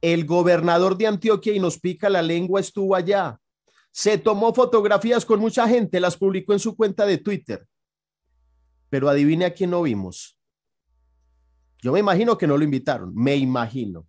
El 0.00 0.26
gobernador 0.26 0.96
de 0.96 1.08
Antioquia 1.08 1.52
y 1.52 1.60
nos 1.60 1.78
pica 1.80 2.08
la 2.08 2.22
lengua 2.22 2.60
estuvo 2.60 2.94
allá 2.94 3.40
se 3.92 4.16
tomó 4.16 4.54
fotografías 4.54 5.24
con 5.24 5.38
mucha 5.38 5.68
gente, 5.68 6.00
las 6.00 6.16
publicó 6.16 6.54
en 6.54 6.58
su 6.58 6.74
cuenta 6.74 7.04
de 7.04 7.18
Twitter. 7.18 7.66
Pero 8.92 9.08
adivine 9.08 9.46
a 9.46 9.54
quién 9.54 9.70
no 9.70 9.80
vimos. 9.80 10.38
Yo 11.80 11.92
me 11.92 12.00
imagino 12.00 12.36
que 12.36 12.46
no 12.46 12.58
lo 12.58 12.62
invitaron, 12.62 13.14
me 13.14 13.34
imagino. 13.36 14.06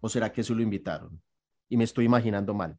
¿O 0.00 0.08
será 0.10 0.30
que 0.30 0.42
sí 0.42 0.54
lo 0.54 0.60
invitaron? 0.60 1.18
Y 1.70 1.78
me 1.78 1.84
estoy 1.84 2.04
imaginando 2.04 2.52
mal. 2.52 2.78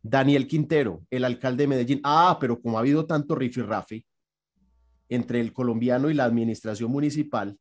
Daniel 0.00 0.46
Quintero, 0.46 1.04
el 1.10 1.26
alcalde 1.26 1.64
de 1.64 1.68
Medellín. 1.68 2.00
Ah, 2.04 2.38
pero 2.40 2.58
como 2.58 2.78
ha 2.78 2.80
habido 2.80 3.04
tanto 3.04 3.34
rifirrafe 3.34 4.06
entre 5.10 5.40
el 5.40 5.52
colombiano 5.52 6.08
y 6.08 6.14
la 6.14 6.24
administración 6.24 6.90
municipal, 6.90 7.58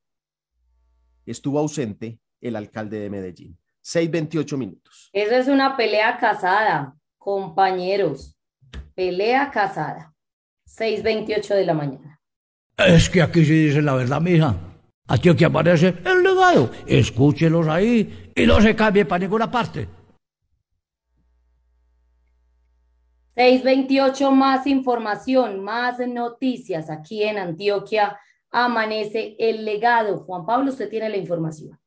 estuvo 1.26 1.60
ausente 1.60 2.18
el 2.40 2.56
alcalde 2.56 3.02
de 3.02 3.10
Medellín. 3.10 3.58
6.28 3.84 4.58
minutos. 4.58 5.10
Eso 5.12 5.36
es 5.36 5.50
una 5.50 5.76
pelea 5.76 6.18
casada 6.18 6.96
compañeros. 7.18 8.38
Pelea 8.96 9.52
casada. 9.52 10.14
6.28 10.66 11.56
de 11.56 11.66
la 11.66 11.74
mañana. 11.74 12.21
Es 12.88 13.10
que 13.10 13.22
aquí 13.22 13.46
se 13.46 13.54
dice 13.54 13.82
la 13.82 13.94
verdad, 13.94 14.22
mija. 14.22 14.56
Aquí 15.08 15.34
que 15.36 15.46
aparece 15.46 15.96
el 16.06 16.24
legado. 16.24 16.72
Escúchelos 16.88 17.68
ahí 17.68 18.32
y 18.36 18.46
no 18.46 18.62
se 18.62 18.76
cambie 18.76 19.06
para 19.06 19.20
ninguna 19.20 19.52
parte. 19.52 19.88
628 23.36 24.32
más 24.32 24.68
información, 24.68 25.64
más 25.64 26.00
noticias 26.08 26.90
aquí 26.90 27.24
en 27.24 27.38
Antioquia. 27.38 28.18
Amanece 28.52 29.36
el 29.40 29.66
legado. 29.66 30.20
Juan 30.20 30.46
Pablo, 30.46 30.72
usted 30.72 30.90
tiene 30.90 31.10
la 31.10 31.18
información. 31.18 31.81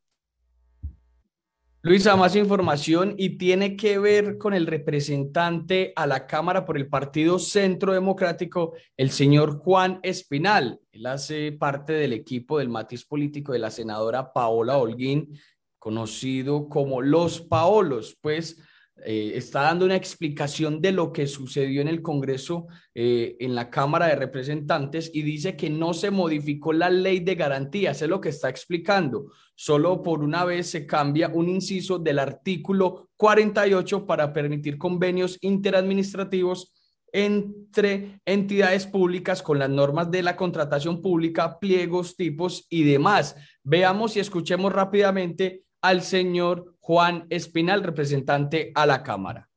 Luisa, 1.87 2.17
más 2.17 2.35
información 2.35 3.15
y 3.19 3.37
tiene 3.37 3.77
que 3.77 3.99
ver 3.99 4.39
con 4.39 4.55
el 4.55 4.67
representante 4.67 5.93
a 5.97 6.07
la 6.07 6.27
Cámara 6.27 6.65
por 6.65 6.79
el 6.79 6.89
Partido 6.89 7.39
Centro 7.39 7.93
Democrático, 7.93 8.73
el 8.97 9.11
señor 9.11 9.59
Juan 9.59 10.01
Espinal. 10.03 10.81
Él 10.93 11.05
hace 11.05 11.53
parte 11.53 11.93
del 11.93 12.15
equipo 12.15 12.59
del 12.59 12.71
matiz 12.71 13.05
político 13.05 13.53
de 13.53 13.59
la 13.59 13.71
senadora 13.71 14.33
Paola 14.33 14.79
Holguín, 14.79 15.39
conocido 15.79 16.71
como 16.71 17.03
Los 17.03 17.43
Paolos, 17.43 18.17
pues 18.19 18.63
eh, 19.05 19.33
está 19.35 19.63
dando 19.63 19.85
una 19.85 19.97
explicación 19.97 20.81
de 20.81 20.93
lo 20.93 21.13
que 21.13 21.27
sucedió 21.27 21.83
en 21.83 21.89
el 21.89 22.01
Congreso, 22.01 22.69
eh, 22.95 23.37
en 23.41 23.55
la 23.55 23.69
Cámara 23.69 24.07
de 24.07 24.15
Representantes, 24.15 25.11
y 25.13 25.23
dice 25.23 25.57
que 25.57 25.69
no 25.69 25.95
se 25.95 26.11
modificó 26.11 26.73
la 26.73 26.91
ley 26.91 27.21
de 27.21 27.35
garantías, 27.35 28.01
es 28.01 28.09
lo 28.09 28.21
que 28.21 28.29
está 28.29 28.49
explicando. 28.49 29.33
Solo 29.57 30.03
por 30.03 30.23
una 30.23 30.45
vez 30.45 30.69
se 30.69 30.87
cambia 30.87 31.29
un 31.29 31.49
inciso 31.49 31.99
del 31.99 32.21
artículo 32.21 33.11
48 33.17 34.07
para 34.07 34.33
permitir 34.33 34.79
convenios 34.79 35.39
interadministrativos 35.41 36.73
entre 37.13 38.21
entidades 38.25 38.87
públicas 38.87 39.43
con 39.43 39.59
las 39.59 39.71
normas 39.71 40.11
de 40.11 40.23
la 40.23 40.37
contratación 40.37 41.01
pública, 41.01 41.59
pliegos, 41.59 42.17
tipos 42.17 42.67
y 42.71 42.85
demás. 42.85 43.37
Veamos 43.63 44.17
y 44.17 44.21
escuchemos 44.21 44.73
rápidamente 44.73 45.63
al 45.81 46.03
señor 46.03 46.74
Juan 46.87 47.27
Espinal, 47.31 47.83
representante 47.83 48.71
a 48.75 48.85
la 48.85 49.03
Cámara. 49.03 49.49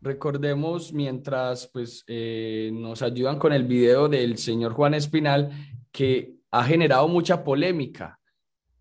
Recordemos, 0.00 0.92
mientras 0.92 1.66
pues, 1.72 2.04
eh, 2.06 2.70
nos 2.72 3.02
ayudan 3.02 3.40
con 3.40 3.52
el 3.52 3.64
video 3.64 4.08
del 4.08 4.38
señor 4.38 4.74
Juan 4.74 4.94
Espinal, 4.94 5.50
que 5.90 6.36
ha 6.52 6.62
generado 6.62 7.08
mucha 7.08 7.42
polémica. 7.42 8.16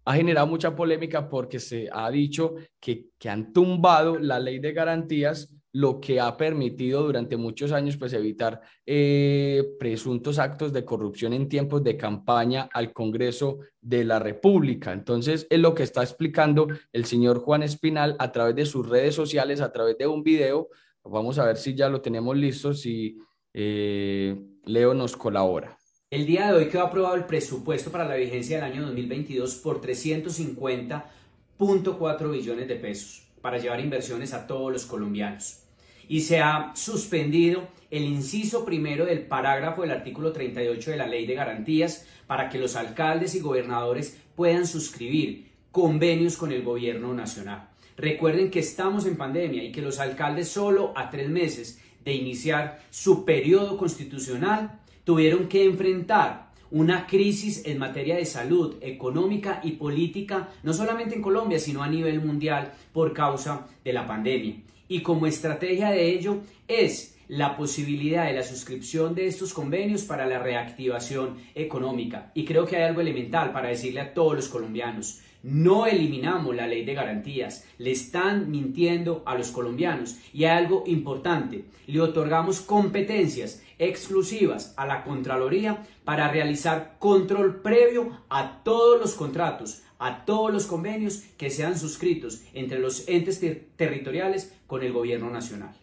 Ha 0.05 0.13
generado 0.13 0.45
mucha 0.45 0.75
polémica 0.75 1.27
porque 1.27 1.59
se 1.59 1.89
ha 1.91 2.11
dicho 2.11 2.53
que, 2.79 3.07
que 3.17 3.29
han 3.29 3.51
tumbado 3.51 4.19
la 4.19 4.39
ley 4.39 4.59
de 4.59 4.73
garantías 4.73 5.58
lo 5.71 5.99
que 5.99 6.19
ha 6.19 6.35
permitido 6.35 7.03
durante 7.03 7.37
muchos 7.37 7.71
años 7.71 7.95
pues 7.97 8.13
evitar 8.13 8.61
eh, 8.85 9.75
presuntos 9.79 10.39
actos 10.39 10.73
de 10.73 10.83
corrupción 10.83 11.33
en 11.33 11.47
tiempos 11.47 11.83
de 11.83 11.95
campaña 11.95 12.67
al 12.73 12.91
Congreso 12.91 13.59
de 13.79 14.03
la 14.03 14.17
República. 14.19 14.91
Entonces 14.91 15.45
es 15.49 15.59
lo 15.59 15.75
que 15.75 15.83
está 15.83 16.01
explicando 16.01 16.67
el 16.91 17.05
señor 17.05 17.39
Juan 17.39 17.63
Espinal 17.63 18.17
a 18.19 18.29
través 18.31 18.55
de 18.55 18.65
sus 18.65 18.89
redes 18.89 19.15
sociales, 19.15 19.61
a 19.61 19.71
través 19.71 19.97
de 19.97 20.07
un 20.07 20.23
video. 20.23 20.67
Vamos 21.03 21.39
a 21.39 21.45
ver 21.45 21.55
si 21.57 21.75
ya 21.75 21.89
lo 21.89 22.01
tenemos 22.01 22.35
listo, 22.35 22.73
si 22.73 23.17
eh, 23.53 24.35
Leo 24.65 24.93
nos 24.93 25.15
colabora. 25.15 25.77
El 26.09 26.25
día 26.25 26.51
de 26.51 26.57
hoy 26.57 26.67
quedó 26.69 26.83
aprobado 26.83 27.15
el 27.15 27.25
presupuesto 27.25 27.91
para 27.91 28.07
la 28.07 28.15
vigencia 28.15 28.57
del 28.57 28.65
año 28.71 28.81
2022 28.87 29.55
por 29.57 29.79
350.4 29.79 32.31
billones 32.31 32.67
de 32.67 32.75
pesos 32.75 33.28
para 33.41 33.57
llevar 33.57 33.79
inversiones 33.79 34.33
a 34.33 34.47
todos 34.47 34.71
los 34.71 34.85
colombianos. 34.85 35.63
Y 36.07 36.21
se 36.21 36.39
ha 36.39 36.71
suspendido 36.75 37.67
el 37.91 38.03
inciso 38.03 38.65
primero 38.65 39.05
del 39.05 39.21
parágrafo 39.21 39.81
del 39.81 39.91
artículo 39.91 40.31
38 40.31 40.91
de 40.91 40.97
la 40.97 41.07
Ley 41.07 41.25
de 41.25 41.35
Garantías 41.35 42.05
para 42.27 42.49
que 42.49 42.59
los 42.59 42.75
alcaldes 42.75 43.35
y 43.35 43.39
gobernadores 43.39 44.17
puedan 44.35 44.67
suscribir 44.67 45.49
convenios 45.71 46.37
con 46.37 46.51
el 46.51 46.63
gobierno 46.63 47.13
nacional. 47.13 47.69
Recuerden 47.97 48.49
que 48.49 48.59
estamos 48.59 49.05
en 49.05 49.17
pandemia 49.17 49.63
y 49.63 49.71
que 49.71 49.81
los 49.81 49.99
alcaldes 49.99 50.47
solo 50.49 50.93
a 50.95 51.09
tres 51.09 51.29
meses 51.29 51.81
de 52.03 52.13
iniciar 52.13 52.81
su 52.89 53.25
periodo 53.25 53.77
constitucional 53.77 54.79
tuvieron 55.03 55.47
que 55.47 55.65
enfrentar 55.65 56.48
una 56.71 57.07
crisis 57.07 57.65
en 57.65 57.77
materia 57.77 58.15
de 58.15 58.25
salud 58.25 58.75
económica 58.81 59.59
y 59.63 59.71
política, 59.71 60.49
no 60.63 60.73
solamente 60.73 61.15
en 61.15 61.21
Colombia, 61.21 61.59
sino 61.59 61.83
a 61.83 61.89
nivel 61.89 62.21
mundial 62.21 62.73
por 62.93 63.13
causa 63.13 63.67
de 63.83 63.93
la 63.93 64.05
pandemia. 64.05 64.55
Y 64.87 65.01
como 65.01 65.27
estrategia 65.27 65.89
de 65.91 66.09
ello 66.09 66.41
es 66.67 67.15
la 67.27 67.55
posibilidad 67.55 68.25
de 68.25 68.33
la 68.33 68.43
suscripción 68.43 69.13
de 69.13 69.27
estos 69.27 69.53
convenios 69.53 70.03
para 70.03 70.25
la 70.25 70.39
reactivación 70.39 71.37
económica. 71.53 72.31
Y 72.33 72.43
creo 72.43 72.65
que 72.65 72.75
hay 72.75 72.83
algo 72.83 73.01
elemental 73.01 73.51
para 73.51 73.69
decirle 73.69 74.01
a 74.01 74.13
todos 74.13 74.35
los 74.35 74.49
colombianos. 74.49 75.21
No 75.41 75.85
eliminamos 75.85 76.55
la 76.55 76.67
ley 76.67 76.83
de 76.83 76.93
garantías, 76.93 77.65
le 77.77 77.91
están 77.91 78.51
mintiendo 78.51 79.23
a 79.25 79.35
los 79.35 79.51
colombianos. 79.51 80.17
Y 80.33 80.43
hay 80.43 80.57
algo 80.57 80.83
importante, 80.85 81.65
le 81.87 82.01
otorgamos 82.01 82.61
competencias 82.61 83.63
exclusivas 83.77 84.73
a 84.75 84.85
la 84.85 85.03
Contraloría 85.03 85.83
para 86.03 86.29
realizar 86.29 86.97
control 86.99 87.61
previo 87.61 88.11
a 88.29 88.61
todos 88.63 88.99
los 88.99 89.13
contratos, 89.13 89.83
a 89.97 90.25
todos 90.25 90.51
los 90.51 90.65
convenios 90.65 91.23
que 91.37 91.49
sean 91.49 91.79
suscritos 91.79 92.43
entre 92.53 92.79
los 92.79 93.07
entes 93.07 93.39
territoriales 93.77 94.53
con 94.67 94.83
el 94.83 94.91
gobierno 94.91 95.29
nacional. 95.29 95.73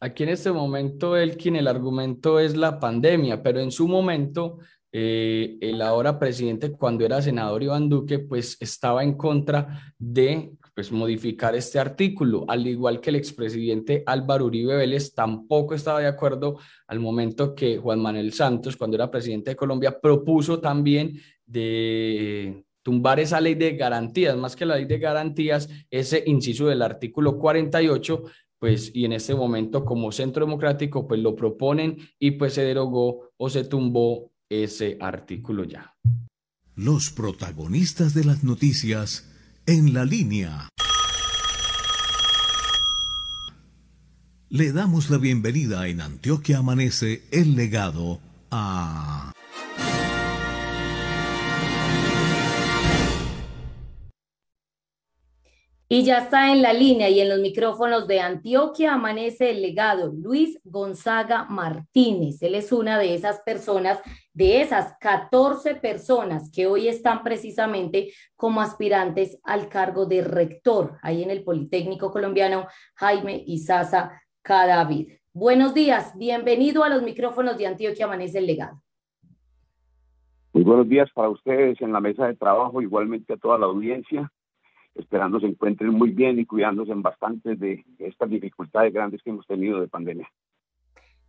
Aquí 0.00 0.22
en 0.22 0.28
este 0.28 0.52
momento 0.52 1.16
Elkin, 1.16 1.56
el 1.56 1.66
argumento 1.66 2.38
es 2.38 2.56
la 2.56 2.78
pandemia, 2.78 3.42
pero 3.42 3.60
en 3.60 3.72
su 3.72 3.88
momento 3.88 4.58
eh, 4.96 5.58
el 5.60 5.82
ahora 5.82 6.20
presidente, 6.20 6.70
cuando 6.70 7.04
era 7.04 7.20
senador 7.20 7.64
Iván 7.64 7.88
Duque, 7.88 8.20
pues 8.20 8.56
estaba 8.60 9.02
en 9.02 9.14
contra 9.14 9.92
de 9.98 10.52
pues, 10.72 10.92
modificar 10.92 11.56
este 11.56 11.80
artículo, 11.80 12.44
al 12.46 12.64
igual 12.64 13.00
que 13.00 13.10
el 13.10 13.16
expresidente 13.16 14.04
Álvaro 14.06 14.44
Uribe 14.44 14.76
Vélez 14.76 15.12
tampoco 15.12 15.74
estaba 15.74 15.98
de 15.98 16.06
acuerdo 16.06 16.60
al 16.86 17.00
momento 17.00 17.56
que 17.56 17.76
Juan 17.76 18.00
Manuel 18.00 18.32
Santos, 18.32 18.76
cuando 18.76 18.94
era 18.94 19.10
presidente 19.10 19.50
de 19.50 19.56
Colombia, 19.56 19.98
propuso 20.00 20.60
también 20.60 21.20
de 21.44 22.64
tumbar 22.82 23.18
esa 23.18 23.40
ley 23.40 23.56
de 23.56 23.74
garantías, 23.74 24.36
más 24.36 24.54
que 24.54 24.64
la 24.64 24.76
ley 24.76 24.84
de 24.84 25.00
garantías, 25.00 25.68
ese 25.90 26.22
inciso 26.24 26.68
del 26.68 26.82
artículo 26.82 27.36
48, 27.36 28.22
pues 28.60 28.92
y 28.94 29.04
en 29.06 29.14
este 29.14 29.34
momento 29.34 29.84
como 29.84 30.12
Centro 30.12 30.46
Democrático 30.46 31.08
pues 31.08 31.18
lo 31.18 31.34
proponen 31.34 31.98
y 32.16 32.30
pues 32.30 32.54
se 32.54 32.62
derogó 32.62 33.32
o 33.36 33.50
se 33.50 33.64
tumbó 33.64 34.30
ese 34.62 34.96
artículo 35.00 35.64
ya. 35.64 35.94
Los 36.76 37.10
protagonistas 37.10 38.14
de 38.14 38.24
las 38.24 38.44
noticias 38.44 39.28
en 39.66 39.94
la 39.94 40.04
línea. 40.04 40.68
Le 44.50 44.72
damos 44.72 45.10
la 45.10 45.18
bienvenida 45.18 45.88
en 45.88 46.00
Antioquia 46.00 46.58
Amanece 46.58 47.24
el 47.32 47.56
legado 47.56 48.20
a... 48.50 49.32
Y 55.88 56.02
ya 56.02 56.18
está 56.18 56.50
en 56.50 56.62
la 56.62 56.72
línea 56.72 57.08
y 57.10 57.20
en 57.20 57.28
los 57.28 57.40
micrófonos 57.40 58.08
de 58.08 58.20
Antioquia 58.20 58.94
amanece 58.94 59.50
el 59.50 59.60
legado 59.60 60.12
Luis 60.12 60.58
Gonzaga 60.64 61.44
Martínez. 61.44 62.42
Él 62.42 62.54
es 62.54 62.72
una 62.72 62.98
de 62.98 63.14
esas 63.14 63.40
personas, 63.40 63.98
de 64.34 64.60
esas 64.60 64.96
14 64.98 65.76
personas 65.76 66.50
que 66.50 66.66
hoy 66.66 66.88
están 66.88 67.22
precisamente 67.22 68.12
como 68.36 68.60
aspirantes 68.60 69.40
al 69.44 69.68
cargo 69.68 70.06
de 70.06 70.22
rector 70.22 70.98
ahí 71.02 71.22
en 71.22 71.30
el 71.30 71.44
Politécnico 71.44 72.10
Colombiano 72.10 72.66
Jaime 72.96 73.42
Isaza 73.46 74.20
Cadavid. 74.42 75.12
Buenos 75.32 75.72
días, 75.72 76.12
bienvenido 76.18 76.82
a 76.82 76.88
los 76.88 77.02
micrófonos 77.02 77.56
de 77.56 77.68
Antioquia 77.68 78.06
amanece 78.06 78.38
el 78.38 78.46
legado. 78.46 78.82
Muy 80.52 80.64
buenos 80.64 80.88
días 80.88 81.08
para 81.14 81.30
ustedes 81.30 81.80
en 81.80 81.92
la 81.92 82.00
mesa 82.00 82.26
de 82.26 82.34
trabajo, 82.34 82.82
igualmente 82.82 83.32
a 83.32 83.36
toda 83.36 83.58
la 83.58 83.66
audiencia 83.66 84.30
esperando 84.94 85.40
se 85.40 85.46
encuentren 85.46 85.90
muy 85.90 86.10
bien 86.10 86.38
y 86.38 86.46
cuidándose 86.46 86.92
bastante 86.94 87.56
de 87.56 87.84
estas 87.98 88.30
dificultades 88.30 88.92
grandes 88.92 89.22
que 89.22 89.30
hemos 89.30 89.46
tenido 89.46 89.80
de 89.80 89.88
pandemia. 89.88 90.28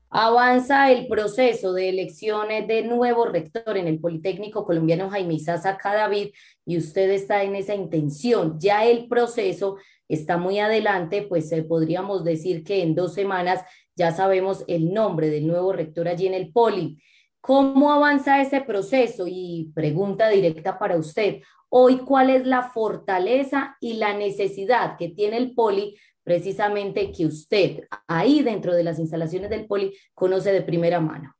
Avanza 0.09 0.91
el 0.91 1.07
proceso 1.07 1.73
de 1.73 1.89
elecciones 1.89 2.67
de 2.67 2.83
nuevo 2.83 3.25
rector 3.25 3.75
en 3.77 3.87
el 3.87 3.99
Politécnico 3.99 4.65
Colombiano 4.65 5.09
Jaime 5.09 5.33
Isaza 5.33 5.77
David 5.83 6.29
y 6.65 6.77
usted 6.77 7.09
está 7.09 7.43
en 7.43 7.55
esa 7.55 7.75
intención. 7.75 8.57
Ya 8.59 8.85
el 8.85 9.07
proceso 9.07 9.77
está 10.07 10.37
muy 10.37 10.59
adelante, 10.59 11.23
pues 11.23 11.51
eh, 11.51 11.63
podríamos 11.63 12.23
decir 12.23 12.63
que 12.63 12.81
en 12.81 12.95
dos 12.95 13.13
semanas 13.13 13.61
ya 13.95 14.11
sabemos 14.11 14.63
el 14.67 14.93
nombre 14.93 15.29
del 15.29 15.47
nuevo 15.47 15.73
rector 15.73 16.07
allí 16.07 16.27
en 16.27 16.33
el 16.33 16.51
Poli. 16.51 17.01
¿Cómo 17.41 17.91
avanza 17.91 18.41
ese 18.41 18.61
proceso? 18.61 19.25
Y 19.27 19.71
pregunta 19.75 20.29
directa 20.29 20.79
para 20.79 20.97
usted. 20.97 21.41
Hoy, 21.69 21.97
¿cuál 21.97 22.29
es 22.29 22.45
la 22.45 22.69
fortaleza 22.69 23.77
y 23.79 23.95
la 23.95 24.17
necesidad 24.17 24.97
que 24.97 25.09
tiene 25.09 25.37
el 25.37 25.53
poli 25.53 25.95
precisamente 26.25 27.11
que 27.15 27.25
usted 27.25 27.87
ahí 28.07 28.41
dentro 28.41 28.73
de 28.73 28.83
las 28.83 28.99
instalaciones 28.99 29.49
del 29.49 29.67
poli 29.67 29.93
conoce 30.13 30.51
de 30.51 30.63
primera 30.63 30.99
mano? 30.99 31.33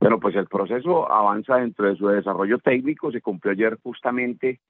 Bueno, 0.00 0.18
pues 0.18 0.34
el 0.36 0.46
proceso 0.46 1.10
avanza 1.10 1.56
dentro 1.56 1.86
de 1.86 1.96
su 1.96 2.08
desarrollo 2.08 2.58
técnico. 2.58 3.12
Se 3.12 3.20
cumplió 3.20 3.52
ayer 3.52 3.78
justamente 3.82 4.60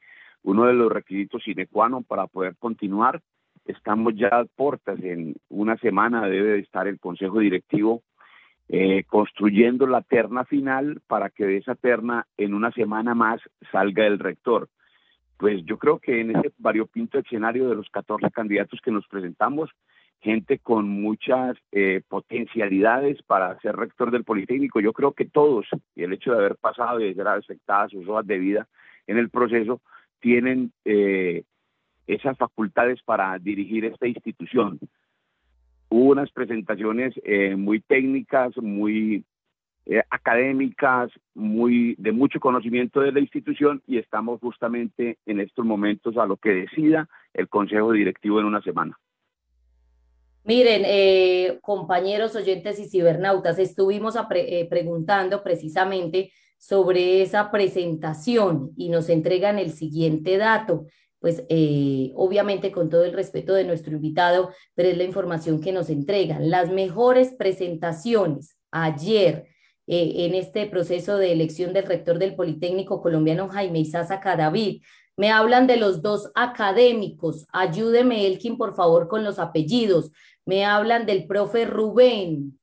uno 0.42 0.64
de 0.64 0.74
los 0.74 0.90
requisitos 0.90 1.42
sine 1.44 1.66
qua 1.66 1.88
non 1.88 2.02
para 2.02 2.26
poder 2.26 2.56
continuar. 2.58 3.22
Estamos 3.64 4.14
ya 4.16 4.28
a 4.28 4.44
puertas, 4.44 4.98
en 5.02 5.36
una 5.48 5.76
semana 5.76 6.26
debe 6.26 6.58
estar 6.58 6.88
el 6.88 6.98
Consejo 6.98 7.38
Directivo 7.38 8.02
eh, 8.68 9.04
construyendo 9.04 9.86
la 9.86 10.02
terna 10.02 10.44
final 10.44 11.00
para 11.06 11.30
que 11.30 11.44
de 11.46 11.58
esa 11.58 11.74
terna 11.74 12.26
en 12.36 12.54
una 12.54 12.72
semana 12.72 13.14
más 13.14 13.40
salga 13.70 14.06
el 14.06 14.18
rector. 14.18 14.68
Pues 15.38 15.64
yo 15.64 15.78
creo 15.78 16.00
que 16.00 16.20
en 16.20 16.36
ese 16.36 16.52
variopinto 16.58 17.18
escenario 17.18 17.68
de 17.68 17.76
los 17.76 17.88
14 17.90 18.30
candidatos 18.32 18.80
que 18.82 18.90
nos 18.90 19.06
presentamos, 19.06 19.70
gente 20.20 20.58
con 20.58 20.88
muchas 20.88 21.56
eh, 21.70 22.02
potencialidades 22.08 23.22
para 23.22 23.58
ser 23.60 23.76
rector 23.76 24.10
del 24.10 24.24
Politécnico, 24.24 24.80
yo 24.80 24.92
creo 24.92 25.12
que 25.12 25.26
todos, 25.26 25.66
y 25.94 26.02
el 26.02 26.12
hecho 26.12 26.32
de 26.32 26.38
haber 26.38 26.56
pasado 26.56 27.00
y 27.00 27.08
de 27.08 27.14
ser 27.14 27.28
afectadas 27.28 27.92
sus 27.92 28.08
hojas 28.08 28.26
de 28.26 28.38
vida 28.38 28.68
en 29.06 29.16
el 29.16 29.30
proceso, 29.30 29.80
tienen 30.18 30.72
eh, 30.84 31.44
esas 32.08 32.36
facultades 32.36 33.00
para 33.04 33.38
dirigir 33.38 33.84
esta 33.84 34.08
institución. 34.08 34.80
Hubo 35.88 36.10
unas 36.10 36.32
presentaciones 36.32 37.14
eh, 37.22 37.54
muy 37.54 37.80
técnicas, 37.80 38.56
muy 38.56 39.24
eh, 39.88 40.02
académicas, 40.10 41.10
muy 41.34 41.94
de 41.98 42.12
mucho 42.12 42.38
conocimiento 42.38 43.00
de 43.00 43.10
la 43.10 43.20
institución 43.20 43.82
y 43.86 43.98
estamos 43.98 44.38
justamente 44.40 45.18
en 45.26 45.40
estos 45.40 45.64
momentos 45.64 46.16
a 46.16 46.26
lo 46.26 46.36
que 46.36 46.50
decida 46.50 47.08
el 47.32 47.48
Consejo 47.48 47.92
Directivo 47.92 48.38
en 48.38 48.46
una 48.46 48.62
semana. 48.62 48.98
Miren, 50.44 50.82
eh, 50.84 51.58
compañeros 51.62 52.36
oyentes 52.36 52.78
y 52.78 52.88
cibernautas, 52.88 53.58
estuvimos 53.58 54.14
preguntando 54.70 55.42
precisamente 55.42 56.32
sobre 56.58 57.22
esa 57.22 57.50
presentación 57.50 58.70
y 58.76 58.90
nos 58.90 59.08
entregan 59.08 59.58
el 59.58 59.72
siguiente 59.72 60.36
dato 60.36 60.86
pues 61.20 61.44
eh, 61.48 62.12
obviamente 62.14 62.70
con 62.70 62.88
todo 62.88 63.04
el 63.04 63.12
respeto 63.12 63.54
de 63.54 63.64
nuestro 63.64 63.92
invitado, 63.92 64.52
pero 64.74 64.88
es 64.88 64.96
la 64.96 65.04
información 65.04 65.60
que 65.60 65.72
nos 65.72 65.90
entregan. 65.90 66.48
Las 66.48 66.70
mejores 66.70 67.34
presentaciones 67.36 68.56
ayer 68.70 69.46
eh, 69.88 70.26
en 70.26 70.34
este 70.34 70.66
proceso 70.66 71.16
de 71.16 71.32
elección 71.32 71.72
del 71.72 71.86
rector 71.86 72.18
del 72.18 72.36
Politécnico 72.36 73.02
colombiano 73.02 73.48
Jaime 73.48 73.80
Isaza 73.80 74.20
Cadavid. 74.20 74.82
Me 75.16 75.32
hablan 75.32 75.66
de 75.66 75.78
los 75.78 76.02
dos 76.02 76.30
académicos. 76.34 77.46
Ayúdeme, 77.52 78.26
Elkin, 78.26 78.56
por 78.56 78.76
favor, 78.76 79.08
con 79.08 79.24
los 79.24 79.38
apellidos. 79.38 80.12
Me 80.46 80.64
hablan 80.64 81.06
del 81.06 81.26
profe 81.26 81.64
Rubén, 81.64 82.58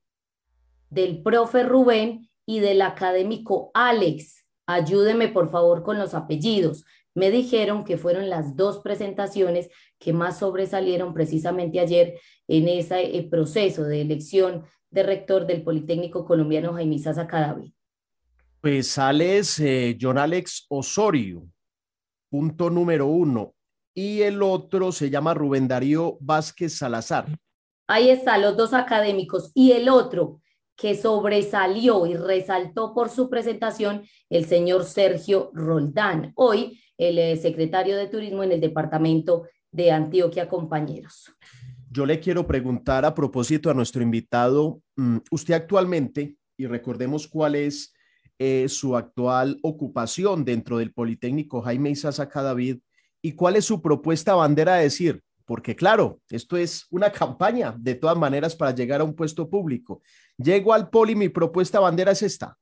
del 0.89 1.21
profe 1.21 1.63
Rubén 1.63 2.29
y 2.45 2.59
del 2.59 2.81
académico 2.81 3.71
Alex. 3.73 4.45
Ayúdeme, 4.65 5.27
por 5.27 5.49
favor, 5.49 5.83
con 5.83 5.97
los 5.99 6.13
apellidos 6.13 6.85
me 7.15 7.31
dijeron 7.31 7.85
que 7.85 7.97
fueron 7.97 8.29
las 8.29 8.55
dos 8.55 8.79
presentaciones 8.79 9.69
que 9.97 10.13
más 10.13 10.37
sobresalieron 10.39 11.13
precisamente 11.13 11.79
ayer 11.79 12.19
en 12.47 12.67
ese 12.67 13.17
eh, 13.17 13.23
proceso 13.23 13.85
de 13.85 14.01
elección 14.01 14.65
de 14.95 15.03
rector 15.03 15.45
del 15.45 15.61
Politécnico 15.61 16.25
Colombiano 16.25 16.73
Jaime 16.73 16.97
Sasa 16.97 17.27
Cadavid? 17.27 17.71
Pues 18.61 18.87
sales 18.87 19.59
eh, 19.59 19.97
John 20.01 20.17
Alex 20.17 20.65
Osorio, 20.69 21.45
punto 22.29 22.69
número 22.69 23.05
uno, 23.05 23.53
y 23.93 24.21
el 24.21 24.41
otro 24.41 24.91
se 24.91 25.09
llama 25.09 25.33
Rubén 25.33 25.67
Darío 25.67 26.17
Vázquez 26.21 26.77
Salazar. 26.77 27.27
Ahí 27.87 28.09
están 28.09 28.41
los 28.41 28.57
dos 28.57 28.73
académicos. 28.73 29.51
Y 29.53 29.73
el 29.73 29.89
otro 29.89 30.41
que 30.75 30.95
sobresalió 30.95 32.05
y 32.05 32.15
resaltó 32.15 32.93
por 32.93 33.09
su 33.09 33.29
presentación, 33.29 34.03
el 34.29 34.45
señor 34.45 34.85
Sergio 34.85 35.51
Roldán, 35.53 36.31
hoy 36.35 36.81
el 36.97 37.19
eh, 37.19 37.37
secretario 37.37 37.97
de 37.97 38.07
Turismo 38.07 38.43
en 38.43 38.53
el 38.53 38.61
departamento 38.61 39.43
de 39.71 39.91
Antioquia, 39.91 40.47
compañeros. 40.47 41.31
Yo 41.91 42.05
le 42.05 42.19
quiero 42.19 42.45
preguntar 42.45 43.05
a 43.05 43.13
propósito 43.13 43.69
a 43.69 43.73
nuestro 43.73 44.01
invitado, 44.01 44.81
usted 45.31 45.53
actualmente, 45.53 46.35
y 46.57 46.67
recordemos 46.67 47.27
cuál 47.27 47.55
es 47.55 47.93
eh, 48.37 48.67
su 48.67 48.95
actual 48.95 49.59
ocupación 49.63 50.43
dentro 50.43 50.77
del 50.77 50.93
Politécnico 50.93 51.61
Jaime 51.61 51.91
Isaza 51.91 52.25
David 52.25 52.79
y 53.21 53.33
cuál 53.33 53.55
es 53.55 53.65
su 53.65 53.81
propuesta 53.81 54.35
bandera 54.35 54.75
a 54.75 54.79
decir, 54.79 55.21
porque 55.45 55.75
claro, 55.75 56.19
esto 56.29 56.57
es 56.57 56.87
una 56.91 57.11
campaña 57.13 57.73
de 57.77 57.95
todas 57.95 58.17
maneras 58.17 58.55
para 58.55 58.71
llegar 58.75 59.01
a 59.01 59.05
un 59.05 59.15
puesto 59.15 59.49
público. 59.49 60.01
Llego 60.37 60.73
al 60.73 60.89
poli, 60.89 61.15
mi 61.15 61.29
propuesta 61.29 61.79
bandera 61.79 62.11
es 62.11 62.23
esta. 62.23 62.57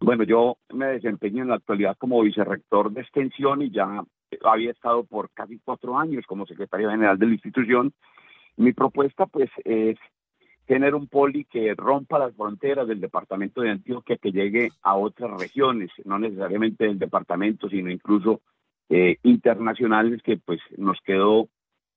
Bueno, 0.00 0.24
yo 0.24 0.58
me 0.72 0.86
desempeño 0.86 1.42
en 1.42 1.48
la 1.48 1.56
actualidad 1.56 1.96
como 1.98 2.20
vicerrector 2.20 2.92
de 2.92 3.00
extensión 3.00 3.62
y 3.62 3.70
ya 3.70 4.04
había 4.42 4.70
estado 4.70 5.04
por 5.04 5.30
casi 5.30 5.58
cuatro 5.64 5.98
años 5.98 6.24
como 6.26 6.46
secretario 6.46 6.90
general 6.90 7.18
de 7.18 7.26
la 7.26 7.32
institución. 7.32 7.92
Mi 8.56 8.72
propuesta 8.72 9.26
pues 9.26 9.50
es 9.64 9.98
tener 10.66 10.94
un 10.94 11.08
poli 11.08 11.44
que 11.44 11.74
rompa 11.74 12.18
las 12.18 12.34
fronteras 12.34 12.88
del 12.88 13.00
departamento 13.00 13.60
de 13.60 13.70
Antioquia, 13.70 14.16
que 14.16 14.32
llegue 14.32 14.70
a 14.82 14.96
otras 14.96 15.38
regiones, 15.38 15.90
no 16.04 16.18
necesariamente 16.18 16.84
del 16.84 16.98
departamento, 16.98 17.68
sino 17.68 17.90
incluso 17.90 18.40
eh, 18.88 19.18
internacionales 19.22 20.22
que 20.22 20.38
pues 20.38 20.60
nos 20.76 20.98
quedó 21.02 21.48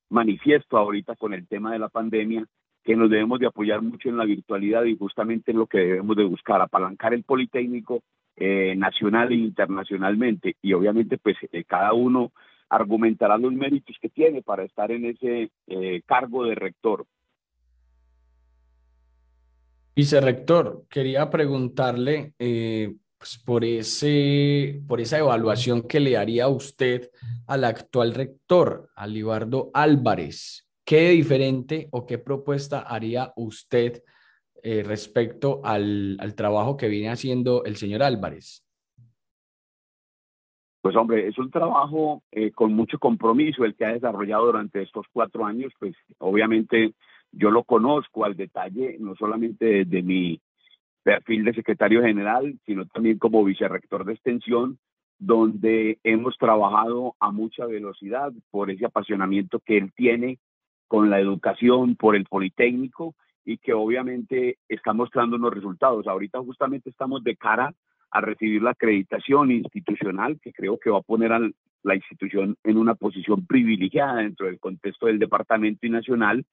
manifiesto 0.10 0.78
ahorita 0.78 1.16
con 1.16 1.34
el 1.34 1.48
tema 1.48 1.72
de 1.72 1.80
la 1.80 1.90
pandemia 1.90 2.46
que 2.84 2.96
nos 2.96 3.10
debemos 3.10 3.40
de 3.40 3.48
apoyar 3.48 3.82
mucho 3.82 4.08
en 4.08 4.16
la 4.16 4.24
virtualidad 4.24 4.86
y 4.86 4.98
justamente 4.98 5.52
en 5.52 5.58
lo 5.58 5.68
que 5.68 5.80
debemos 5.80 6.16
de 6.16 6.24
buscar, 6.24 6.62
apalancar 6.62 7.14
el 7.14 7.24
Politécnico 7.24 8.02
eh, 8.38 8.76
nacional 8.78 9.32
e 9.34 9.36
internacionalmente. 9.36 10.56
Y 10.62 10.72
obviamente 10.72 11.18
pues 11.18 11.36
eh, 11.52 11.66
cada 11.66 11.92
uno 11.92 12.32
argumentará 12.70 13.38
los 13.38 13.54
méritos 13.54 13.96
que 14.02 14.10
tiene 14.10 14.42
para 14.42 14.64
estar 14.64 14.92
en 14.92 15.06
ese 15.06 15.52
cargo 16.06 16.46
de 16.46 16.56
rector. 16.56 17.06
Vicerrector, 19.96 20.86
quería 20.90 21.30
preguntarle, 21.30 22.34
pues 23.18 23.38
por, 23.40 23.66
ese, 23.66 24.82
por 24.88 25.02
esa 25.02 25.18
evaluación 25.18 25.88
que 25.88 26.00
le 26.00 26.18
haría 26.18 26.48
usted 26.48 27.10
al 27.48 27.64
actual 27.64 28.14
rector, 28.14 28.90
Alibardo 28.96 29.72
Álvarez. 29.74 30.68
¿Qué 30.86 31.10
diferente 31.10 31.88
o 31.92 32.06
qué 32.06 32.18
propuesta 32.18 32.82
haría 32.82 33.34
usted 33.36 34.04
eh, 34.62 34.84
respecto 34.84 35.62
al, 35.64 36.18
al, 36.20 36.36
trabajo 36.36 36.78
que 36.78 36.88
viene 36.88 37.10
haciendo 37.10 37.66
el 37.66 37.76
señor 37.76 38.04
Álvarez? 38.04 38.67
Pues 40.88 40.96
hombre, 40.96 41.28
es 41.28 41.38
un 41.38 41.52
trabajo 41.52 42.24
eh, 42.32 42.52
con 42.52 42.72
mucho 42.72 42.98
compromiso 42.98 43.66
el 43.66 43.76
que 43.76 43.84
ha 43.84 43.92
desarrollado 43.92 44.46
durante 44.46 44.82
estos 44.82 45.06
cuatro 45.12 45.46
años, 45.46 45.74
pues 45.78 45.98
obviamente 46.20 46.94
yo 47.34 47.52
lo 47.52 47.66
conozco 47.66 48.24
al 48.24 48.38
detalle, 48.38 48.96
no 48.98 49.14
solamente 49.18 49.84
de 49.84 50.02
mi 50.02 50.40
perfil 51.04 51.44
de 51.44 51.56
secretario 51.56 52.02
general, 52.04 52.58
sino 52.66 52.86
también 52.86 53.18
como 53.18 53.44
vicerrector 53.44 54.06
de 54.06 54.14
extensión, 54.14 54.80
donde 55.20 56.00
hemos 56.06 56.38
trabajado 56.38 57.16
a 57.20 57.32
mucha 57.32 57.66
velocidad 57.66 58.32
por 58.50 58.72
ese 58.72 58.86
apasionamiento 58.86 59.60
que 59.60 59.80
él 59.80 59.92
tiene 59.94 60.40
con 60.88 61.10
la 61.10 61.20
educación, 61.20 61.98
por 61.98 62.16
el 62.16 62.24
Politécnico 62.24 63.14
y 63.44 63.58
que 63.58 63.74
obviamente 63.74 64.58
está 64.70 64.94
mostrando 64.94 65.36
unos 65.36 65.54
resultados. 65.54 66.08
Ahorita 66.08 66.40
justamente 66.40 66.90
estamos 66.90 67.26
de 67.26 67.36
cara 67.36 67.74
a 68.12 68.22
recibir 68.22 68.62
la 68.62 68.72
acreditación 68.72 69.52
institucional 69.52 70.40
que 70.42 70.54
creo 70.54 70.78
que 70.78 70.90
va 70.90 71.00
a 71.00 71.02
poner 71.02 71.34
a 71.34 71.40
la 71.84 71.96
institución 71.96 72.56
en 72.64 72.78
una 72.78 72.96
posición 72.96 73.46
privilegiada 73.46 74.18
dentro 74.18 74.48
del 74.48 74.60
contexto 74.60 75.08
del 75.08 75.20
departamento 75.20 75.86
y 75.86 75.90
nacional 75.90 76.46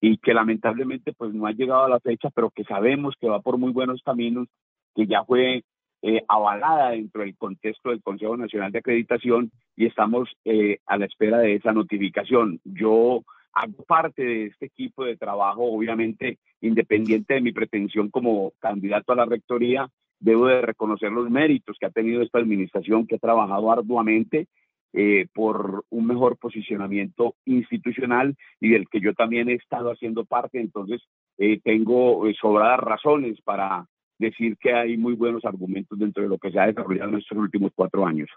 y 0.00 0.18
que 0.18 0.34
lamentablemente 0.34 1.12
pues 1.12 1.32
no 1.32 1.46
ha 1.46 1.52
llegado 1.52 1.84
a 1.84 1.88
la 1.88 2.00
fecha, 2.00 2.30
pero 2.30 2.50
que 2.50 2.64
sabemos 2.64 3.14
que 3.20 3.28
va 3.28 3.40
por 3.40 3.58
muy 3.58 3.72
buenos 3.72 4.02
caminos, 4.02 4.48
que 4.94 5.06
ya 5.06 5.24
fue 5.24 5.64
eh, 6.02 6.22
avalada 6.28 6.90
dentro 6.90 7.22
del 7.22 7.36
contexto 7.36 7.90
del 7.90 8.02
Consejo 8.02 8.36
Nacional 8.36 8.70
de 8.70 8.78
Acreditación 8.78 9.50
y 9.74 9.86
estamos 9.86 10.28
eh, 10.44 10.78
a 10.86 10.98
la 10.98 11.06
espera 11.06 11.38
de 11.38 11.54
esa 11.54 11.72
notificación. 11.72 12.60
Yo 12.64 13.22
hago 13.52 13.84
parte 13.84 14.22
de 14.22 14.46
este 14.46 14.66
equipo 14.66 15.04
de 15.04 15.16
trabajo, 15.16 15.64
obviamente 15.64 16.38
independiente 16.60 17.34
de 17.34 17.40
mi 17.40 17.52
pretensión 17.52 18.10
como 18.10 18.52
candidato 18.58 19.12
a 19.12 19.16
la 19.16 19.24
rectoría, 19.24 19.88
debo 20.20 20.46
de 20.46 20.62
reconocer 20.62 21.12
los 21.12 21.30
méritos 21.30 21.76
que 21.78 21.86
ha 21.86 21.90
tenido 21.90 22.22
esta 22.22 22.38
administración, 22.38 23.06
que 23.06 23.16
ha 23.16 23.18
trabajado 23.18 23.70
arduamente 23.70 24.46
eh, 24.92 25.26
por 25.34 25.84
un 25.90 26.06
mejor 26.06 26.38
posicionamiento 26.38 27.34
institucional 27.44 28.34
y 28.60 28.70
del 28.70 28.88
que 28.88 29.00
yo 29.00 29.12
también 29.14 29.48
he 29.48 29.54
estado 29.54 29.90
haciendo 29.90 30.24
parte. 30.24 30.60
Entonces, 30.60 31.02
eh, 31.38 31.60
tengo 31.62 32.26
eh, 32.26 32.34
sobradas 32.40 32.80
razones 32.80 33.40
para 33.42 33.86
decir 34.18 34.56
que 34.58 34.72
hay 34.72 34.96
muy 34.96 35.14
buenos 35.14 35.44
argumentos 35.44 35.98
dentro 35.98 36.22
de 36.22 36.30
lo 36.30 36.38
que 36.38 36.50
se 36.50 36.58
ha 36.58 36.66
desarrollado 36.66 37.10
en 37.10 37.18
estos 37.18 37.36
últimos 37.36 37.72
cuatro 37.74 38.06
años. 38.06 38.30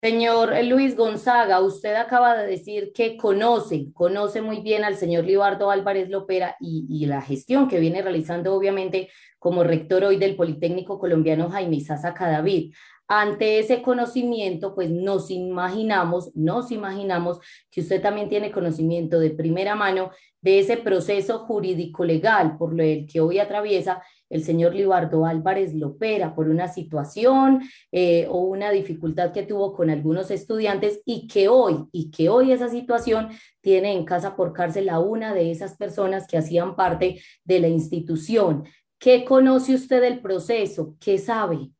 Señor 0.00 0.52
Luis 0.64 0.96
Gonzaga, 0.96 1.60
usted 1.60 1.96
acaba 1.96 2.36
de 2.36 2.46
decir 2.46 2.92
que 2.94 3.16
conoce, 3.16 3.92
conoce 3.92 4.40
muy 4.40 4.60
bien 4.60 4.84
al 4.84 4.94
señor 4.94 5.24
Libardo 5.24 5.72
Álvarez 5.72 6.08
Lopera 6.08 6.54
y, 6.60 7.04
la 7.06 7.20
gestión 7.20 7.66
que 7.66 7.80
viene 7.80 8.00
realizando, 8.00 8.54
obviamente, 8.54 9.10
como 9.40 9.64
rector 9.64 10.04
hoy 10.04 10.16
del 10.16 10.36
Politécnico 10.36 11.00
Colombiano 11.00 11.50
Jaime 11.50 11.80
Sasa 11.80 12.14
Cadavid. 12.14 12.72
Ante 13.08 13.58
ese 13.58 13.82
conocimiento, 13.82 14.72
pues 14.72 14.88
nos 14.88 15.32
imaginamos, 15.32 16.30
nos 16.36 16.70
imaginamos 16.70 17.40
que 17.68 17.80
usted 17.80 18.00
también 18.00 18.28
tiene 18.28 18.52
conocimiento 18.52 19.18
de 19.18 19.30
primera 19.30 19.74
mano 19.74 20.12
de 20.40 20.60
ese 20.60 20.76
proceso 20.76 21.40
jurídico 21.40 22.04
legal 22.04 22.56
por 22.56 22.80
el 22.80 23.04
que 23.06 23.20
hoy 23.20 23.40
atraviesa 23.40 24.00
el 24.30 24.42
señor 24.42 24.74
Libardo 24.74 25.26
Álvarez 25.26 25.74
Lopera 25.74 26.34
por 26.34 26.48
una 26.48 26.68
situación 26.68 27.62
eh, 27.92 28.26
o 28.28 28.40
una 28.40 28.70
dificultad 28.70 29.32
que 29.32 29.42
tuvo 29.42 29.74
con 29.74 29.90
algunos 29.90 30.30
estudiantes 30.30 31.02
y 31.04 31.26
que 31.26 31.48
hoy, 31.48 31.86
y 31.92 32.10
que 32.10 32.28
hoy 32.28 32.52
esa 32.52 32.68
situación 32.68 33.28
tiene 33.60 33.92
en 33.92 34.04
casa 34.04 34.36
por 34.36 34.52
cárcel 34.52 34.88
a 34.88 35.00
una 35.00 35.34
de 35.34 35.50
esas 35.50 35.76
personas 35.76 36.26
que 36.26 36.38
hacían 36.38 36.76
parte 36.76 37.20
de 37.44 37.60
la 37.60 37.68
institución. 37.68 38.64
¿Qué 38.98 39.24
conoce 39.24 39.74
usted 39.74 40.00
del 40.00 40.20
proceso? 40.20 40.96
¿Qué 41.00 41.18
sabe? 41.18 41.70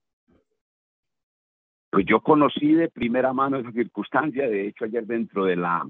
Pues 1.91 2.05
yo 2.07 2.21
conocí 2.21 2.75
de 2.75 2.89
primera 2.89 3.33
mano 3.33 3.59
esa 3.59 3.73
circunstancia, 3.73 4.49
de 4.49 4.69
hecho 4.69 4.85
ayer 4.85 5.07
dentro 5.07 5.45
de 5.45 5.57
la 5.57 5.89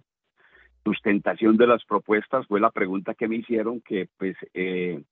sustentación 0.85 1.57
de 1.57 1.67
las 1.67 1.85
propuestas 1.85 2.47
fue 2.47 2.61
la 2.61 2.71
pregunta 2.71 3.15
que 3.15 3.29
me 3.29 3.37
hicieron 3.37 3.81
que 3.81 4.09
pues 4.17 4.37
eh, 4.55 5.03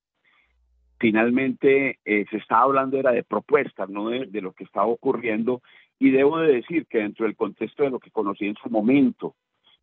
finalmente 0.99 1.99
eh, 2.05 2.25
se 2.29 2.37
estaba 2.37 2.63
hablando 2.63 2.97
era 2.97 3.11
de 3.11 3.23
propuestas, 3.23 3.89
no 3.89 4.09
de, 4.09 4.41
lo 4.41 4.53
que 4.53 4.63
estaba 4.63 4.87
ocurriendo 4.87 5.61
y 5.99 6.11
debo 6.11 6.39
de 6.39 6.53
decir 6.53 6.87
que 6.87 6.99
dentro 6.99 7.25
del 7.25 7.35
contexto 7.35 7.83
de 7.83 7.89
lo 7.89 7.99
que 7.99 8.11
conocí 8.11 8.45
en 8.45 8.55
su 8.55 8.69
momento 8.69 9.35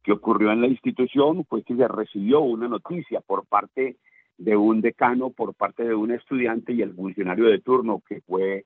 que 0.03 0.12
ocurrió 0.12 0.53
en 0.53 0.61
la 0.61 0.69
institución 0.69 1.45
fue 1.47 1.62
que 1.62 1.77
se 1.77 1.89
recibió 1.89 2.41
una 2.41 2.69
noticia 2.69 3.21
por 3.21 3.47
parte 3.47 3.97
de 4.37 4.57
un 4.57 4.81
decano, 4.81 5.31
por 5.31 5.55
parte 5.55 5.85
de 5.85 5.95
un 5.95 6.11
estudiante 6.11 6.73
y 6.73 6.83
el 6.83 6.95
funcionario 6.95 7.47
de 7.47 7.61
turno 7.61 8.03
que 8.07 8.21
fue 8.21 8.65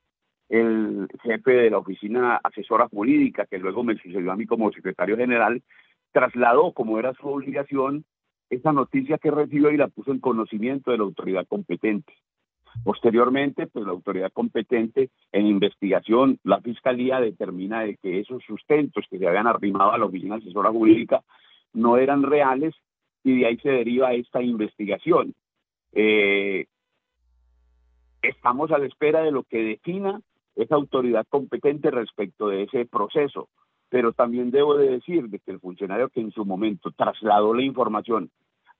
el 0.48 1.06
jefe 1.22 1.52
de 1.52 1.70
la 1.70 1.78
oficina 1.78 2.40
asesora 2.42 2.88
jurídica, 2.88 3.46
que 3.46 3.58
luego 3.58 3.84
me 3.84 3.96
sucedió 3.96 4.32
a 4.32 4.36
mí 4.36 4.46
como 4.46 4.72
secretario 4.72 5.16
general, 5.16 5.62
trasladó, 6.10 6.72
como 6.72 6.98
era 6.98 7.12
su 7.14 7.28
obligación, 7.28 8.04
esa 8.50 8.72
noticia 8.72 9.18
que 9.18 9.30
recibió 9.30 9.70
y 9.70 9.76
la 9.76 9.88
puso 9.88 10.10
en 10.10 10.20
conocimiento 10.20 10.90
de 10.90 10.98
la 10.98 11.04
autoridad 11.04 11.46
competente. 11.46 12.14
Posteriormente, 12.84 13.66
pues 13.66 13.84
la 13.84 13.92
autoridad 13.92 14.32
competente 14.32 15.10
en 15.32 15.46
investigación, 15.46 16.38
la 16.44 16.60
fiscalía 16.60 17.20
determina 17.20 17.82
de 17.82 17.96
que 17.96 18.20
esos 18.20 18.42
sustentos 18.44 19.04
que 19.10 19.18
se 19.18 19.26
habían 19.26 19.46
arrimado 19.46 19.92
a 19.92 19.98
la 19.98 20.06
oficina 20.06 20.36
asesora 20.36 20.70
jurídica 20.70 21.22
no 21.72 21.96
eran 21.96 22.22
reales 22.22 22.74
y 23.24 23.40
de 23.40 23.46
ahí 23.46 23.56
se 23.58 23.70
deriva 23.70 24.14
esta 24.14 24.42
investigación. 24.42 25.34
Eh, 25.92 26.66
estamos 28.22 28.70
a 28.70 28.78
la 28.78 28.86
espera 28.86 29.22
de 29.22 29.32
lo 29.32 29.42
que 29.42 29.58
defina 29.58 30.20
esa 30.56 30.74
autoridad 30.74 31.26
competente 31.28 31.90
respecto 31.90 32.48
de 32.48 32.64
ese 32.64 32.86
proceso. 32.86 33.48
Pero 33.90 34.12
también 34.12 34.50
debo 34.50 34.76
de 34.76 34.90
decir 34.90 35.28
de 35.28 35.38
que 35.38 35.50
el 35.50 35.60
funcionario 35.60 36.10
que 36.10 36.20
en 36.20 36.30
su 36.32 36.44
momento 36.44 36.90
trasladó 36.90 37.54
la 37.54 37.62
información 37.62 38.30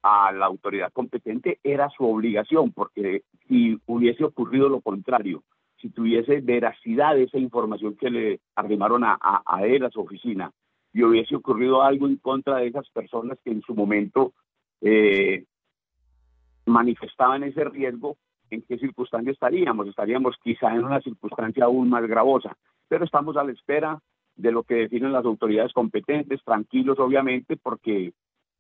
a 0.03 0.33
la 0.33 0.47
autoridad 0.47 0.93
competente 0.93 1.59
era 1.63 1.89
su 1.91 2.05
obligación, 2.05 2.73
porque 2.73 3.23
si 3.47 3.79
hubiese 3.87 4.25
ocurrido 4.25 4.69
lo 4.69 4.81
contrario, 4.81 5.43
si 5.81 5.91
tuviese 5.91 6.41
veracidad 6.41 7.19
esa 7.19 7.39
información 7.39 7.97
que 7.97 8.11
le 8.11 8.41
arrimaron 8.55 9.05
a, 9.05 9.19
a, 9.21 9.67
él, 9.67 9.85
a 9.85 9.91
su 9.91 10.01
oficina, 10.01 10.51
y 10.93 11.03
hubiese 11.03 11.37
ocurrido 11.37 11.83
algo 11.83 12.07
en 12.07 12.17
contra 12.17 12.57
de 12.57 12.69
esas 12.69 12.89
personas 12.91 13.39
que 13.45 13.51
en 13.51 13.63
su 13.63 13.75
momento 13.75 14.33
eh, 14.81 15.45
manifestaban 16.67 17.45
ese 17.45 17.65
riesgo, 17.65 18.17
¿en 18.51 18.63
qué 18.63 18.79
circunstancia 18.79 19.33
estaríamos? 19.33 19.89
Estaríamos 19.89 20.37
quizá 20.43 20.75
en 20.75 20.85
una 20.85 21.01
circunstancia 21.01 21.65
aún 21.65 21.89
más 21.89 22.07
gravosa, 22.07 22.57
pero 22.89 23.05
estamos 23.05 23.37
a 23.37 23.45
la 23.45 23.53
espera 23.53 24.01
de 24.37 24.53
lo 24.53 24.63
que 24.63 24.75
definen 24.75 25.13
las 25.13 25.25
autoridades 25.25 25.73
competentes, 25.73 26.43
tranquilos 26.45 26.99
obviamente, 26.99 27.57
porque 27.57 28.13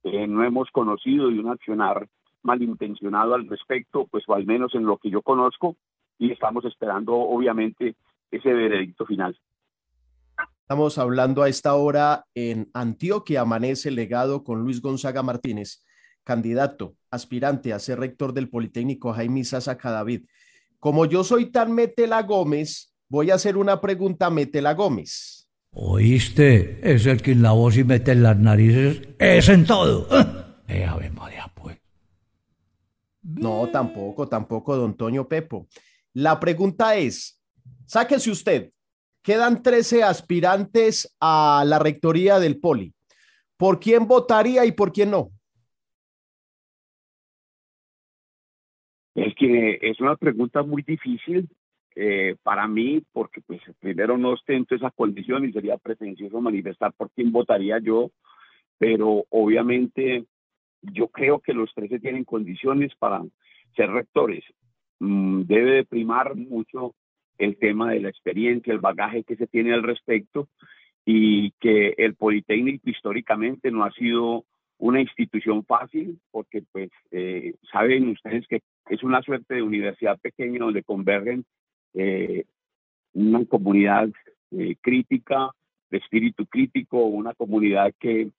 eh, 0.04 0.26
no 0.26 0.44
hemos 0.44 0.70
conocido 0.70 1.28
de 1.28 1.38
un 1.38 1.48
accionar 1.48 2.08
malintencionado 2.42 3.34
al 3.34 3.48
respecto, 3.48 4.06
pues 4.10 4.24
o 4.26 4.34
al 4.34 4.46
menos 4.46 4.74
en 4.74 4.84
lo 4.84 4.98
que 4.98 5.10
yo 5.10 5.22
conozco, 5.22 5.76
y 6.18 6.32
estamos 6.32 6.64
esperando 6.64 7.14
obviamente 7.14 7.96
ese 8.30 8.52
veredicto 8.52 9.06
final. 9.06 9.38
Estamos 10.62 10.98
hablando 10.98 11.42
a 11.42 11.48
esta 11.48 11.74
hora 11.74 12.26
en 12.34 12.68
Antioquia, 12.74 13.40
amanece 13.40 13.90
legado 13.90 14.44
con 14.44 14.60
Luis 14.60 14.82
Gonzaga 14.82 15.22
Martínez, 15.22 15.84
candidato, 16.24 16.94
aspirante 17.10 17.72
a 17.72 17.78
ser 17.78 17.98
rector 18.00 18.34
del 18.34 18.50
Politécnico 18.50 19.14
Jaime 19.14 19.44
Sasa 19.44 19.78
David. 19.82 20.26
Como 20.78 21.06
yo 21.06 21.24
soy 21.24 21.50
tan 21.50 21.72
Metela 21.72 22.22
Gómez, 22.22 22.94
voy 23.08 23.30
a 23.30 23.36
hacer 23.36 23.56
una 23.56 23.80
pregunta 23.80 24.26
a 24.26 24.30
Metela 24.30 24.74
Gómez. 24.74 25.47
¿Oíste? 25.70 26.80
Es 26.82 27.06
el 27.06 27.22
que 27.22 27.32
en 27.32 27.42
la 27.42 27.52
voz 27.52 27.76
y 27.76 27.84
mete 27.84 28.12
en 28.12 28.22
las 28.22 28.38
narices. 28.38 29.02
Es 29.18 29.48
en 29.48 29.64
todo. 29.64 30.06
Eh, 30.70 30.84
Ave 30.84 31.08
María, 31.08 31.50
pues. 31.54 31.80
No, 33.22 33.70
tampoco, 33.72 34.28
tampoco, 34.28 34.76
don 34.76 34.98
Toño 34.98 35.26
Pepo. 35.26 35.66
La 36.12 36.38
pregunta 36.38 36.94
es, 36.94 37.42
sáquese 37.86 38.30
usted, 38.30 38.72
quedan 39.22 39.62
13 39.62 40.02
aspirantes 40.02 41.16
a 41.20 41.64
la 41.66 41.78
rectoría 41.78 42.38
del 42.38 42.60
Poli. 42.60 42.92
¿Por 43.56 43.80
quién 43.80 44.06
votaría 44.06 44.66
y 44.66 44.72
por 44.72 44.92
quién 44.92 45.10
no? 45.10 45.30
Es 49.14 49.34
que 49.36 49.78
es 49.80 49.98
una 50.00 50.16
pregunta 50.16 50.62
muy 50.62 50.82
difícil 50.82 51.48
eh, 52.00 52.36
para 52.44 52.68
mí, 52.68 53.02
porque 53.12 53.40
pues 53.40 53.60
primero 53.80 54.16
no 54.16 54.30
ostento 54.30 54.76
esa 54.76 54.92
condición 54.92 55.44
y 55.44 55.52
sería 55.52 55.76
pretencioso 55.78 56.40
manifestar 56.40 56.92
por 56.92 57.10
quién 57.10 57.32
votaría 57.32 57.80
yo, 57.80 58.12
pero 58.78 59.24
obviamente 59.30 60.24
yo 60.80 61.08
creo 61.08 61.40
que 61.40 61.52
los 61.52 61.74
13 61.74 61.98
tienen 61.98 62.22
condiciones 62.22 62.92
para 63.00 63.20
ser 63.74 63.90
rectores. 63.90 64.44
Mm, 65.00 65.42
debe 65.42 65.72
de 65.72 65.84
primar 65.84 66.36
mucho 66.36 66.94
el 67.36 67.56
tema 67.56 67.90
de 67.90 67.98
la 67.98 68.10
experiencia, 68.10 68.72
el 68.72 68.78
bagaje 68.78 69.24
que 69.24 69.34
se 69.34 69.48
tiene 69.48 69.74
al 69.74 69.82
respecto 69.82 70.48
y 71.04 71.50
que 71.58 71.94
el 71.98 72.14
Politécnico 72.14 72.88
históricamente 72.88 73.72
no 73.72 73.82
ha 73.82 73.90
sido 73.90 74.44
una 74.78 75.00
institución 75.00 75.64
fácil, 75.64 76.20
porque 76.30 76.62
pues 76.70 76.90
eh, 77.10 77.54
saben 77.72 78.10
ustedes 78.10 78.46
que 78.46 78.62
es 78.88 79.02
una 79.02 79.20
suerte 79.22 79.56
de 79.56 79.62
universidad 79.62 80.16
pequeña 80.20 80.60
donde 80.60 80.84
convergen 80.84 81.44
eh, 81.98 82.44
una 83.14 83.44
comunidad 83.46 84.08
eh, 84.52 84.76
crítica, 84.80 85.50
de 85.90 85.98
espíritu 85.98 86.46
crítico, 86.46 87.06
una 87.06 87.34
comunidad 87.34 87.92
que 87.98 88.30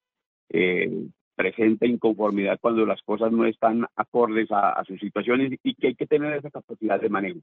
eh, 0.50 1.08
presenta 1.36 1.86
inconformidad 1.86 2.58
cuando 2.62 2.86
las 2.86 3.02
cosas 3.02 3.34
no 3.34 3.46
están 3.46 3.86
acordes 3.98 4.48
a, 4.52 4.82
sus 4.86 4.98
situaciones 5.00 5.60
y 5.62 5.74
que 5.74 5.88
hay 5.88 5.96
que 5.96 6.08
tener 6.08 6.34
esa 6.38 6.50
capacidad 6.50 7.02
de 7.02 7.10
manejo. 7.10 7.40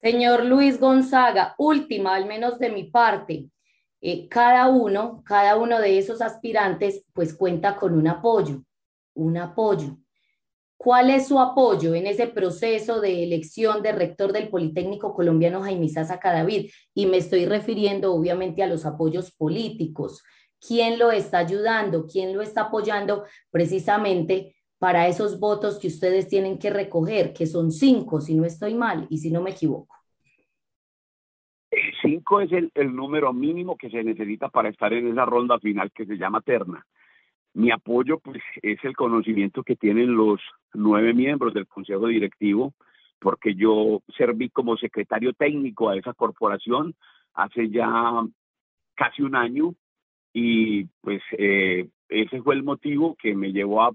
Señor 0.00 0.44
Luis 0.44 0.78
Gonzaga, 0.78 1.56
última, 1.58 2.14
al 2.14 2.26
menos 2.26 2.60
de 2.60 2.70
mi 2.70 2.84
parte. 2.84 3.48
Cada 4.30 4.68
uno, 4.68 5.24
cada 5.24 5.56
uno 5.56 5.80
de 5.80 5.98
esos 5.98 6.22
aspirantes, 6.22 7.04
pues 7.12 7.34
cuenta 7.34 7.74
con 7.74 7.94
un 7.94 8.06
apoyo, 8.06 8.62
un 9.14 9.36
apoyo. 9.36 9.96
¿Cuál 10.76 11.10
es 11.10 11.28
su 11.28 11.40
apoyo 11.40 11.94
en 11.94 12.06
ese 12.06 12.26
proceso 12.26 13.00
de 13.00 13.24
elección 13.24 13.82
de 13.82 13.92
rector 13.92 14.32
del 14.32 14.48
Politécnico 14.48 15.14
Colombiano 15.14 15.62
Jaime 15.62 15.88
Sasa 15.88 16.20
Cadavid? 16.20 16.70
Y 16.94 17.06
me 17.06 17.16
estoy 17.16 17.46
refiriendo 17.46 18.12
obviamente 18.12 18.62
a 18.62 18.66
los 18.66 18.84
apoyos 18.84 19.32
políticos. 19.32 20.22
¿Quién 20.60 20.98
lo 20.98 21.10
está 21.12 21.38
ayudando? 21.38 22.06
¿Quién 22.06 22.34
lo 22.34 22.42
está 22.42 22.62
apoyando 22.62 23.24
precisamente 23.50 24.54
para 24.78 25.08
esos 25.08 25.40
votos 25.40 25.78
que 25.78 25.88
ustedes 25.88 26.28
tienen 26.28 26.58
que 26.58 26.70
recoger, 26.70 27.32
que 27.32 27.46
son 27.46 27.72
cinco, 27.72 28.20
si 28.20 28.34
no 28.34 28.44
estoy 28.44 28.74
mal 28.74 29.06
y 29.08 29.18
si 29.18 29.30
no 29.30 29.42
me 29.42 29.50
equivoco? 29.50 29.96
Cinco 32.02 32.40
es 32.40 32.52
el, 32.52 32.70
el 32.74 32.94
número 32.94 33.32
mínimo 33.32 33.76
que 33.76 33.90
se 33.90 34.04
necesita 34.04 34.48
para 34.48 34.68
estar 34.68 34.92
en 34.92 35.08
esa 35.08 35.24
ronda 35.24 35.58
final 35.58 35.90
que 35.92 36.04
se 36.04 36.16
llama 36.16 36.42
terna. 36.42 36.86
Mi 37.56 37.70
apoyo 37.70 38.18
pues, 38.18 38.42
es 38.60 38.78
el 38.84 38.94
conocimiento 38.94 39.62
que 39.62 39.76
tienen 39.76 40.14
los 40.14 40.42
nueve 40.74 41.14
miembros 41.14 41.54
del 41.54 41.66
Consejo 41.66 42.06
Directivo, 42.06 42.74
porque 43.18 43.54
yo 43.54 44.02
serví 44.14 44.50
como 44.50 44.76
secretario 44.76 45.32
técnico 45.32 45.88
a 45.88 45.96
esa 45.96 46.12
corporación 46.12 46.94
hace 47.32 47.70
ya 47.70 47.88
casi 48.94 49.22
un 49.22 49.36
año 49.36 49.74
y 50.34 50.84
pues 51.00 51.22
eh, 51.38 51.88
ese 52.10 52.42
fue 52.42 52.56
el 52.56 52.62
motivo 52.62 53.16
que 53.16 53.34
me 53.34 53.52
llevó 53.52 53.84
a, 53.84 53.90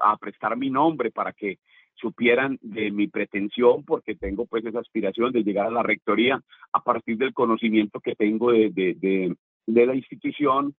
a 0.00 0.16
prestar 0.16 0.56
mi 0.56 0.70
nombre 0.70 1.10
para 1.10 1.34
que 1.34 1.58
supieran 1.96 2.58
de 2.62 2.90
mi 2.90 3.08
pretensión, 3.08 3.84
porque 3.84 4.14
tengo 4.14 4.46
pues 4.46 4.64
esa 4.64 4.80
aspiración 4.80 5.32
de 5.32 5.42
llegar 5.42 5.66
a 5.66 5.70
la 5.70 5.82
rectoría 5.82 6.40
a 6.72 6.80
partir 6.80 7.18
del 7.18 7.34
conocimiento 7.34 8.00
que 8.00 8.14
tengo 8.14 8.52
de, 8.52 8.70
de, 8.70 8.94
de, 8.94 9.36
de 9.66 9.86
la 9.86 9.94
institución 9.94 10.74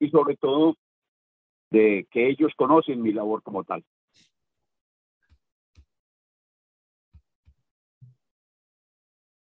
y 0.00 0.10
sobre 0.10 0.34
todo 0.34 0.74
de 1.70 2.06
que 2.10 2.28
ellos 2.28 2.52
conocen 2.56 3.02
mi 3.02 3.12
labor 3.12 3.42
como 3.42 3.64
tal. 3.64 3.84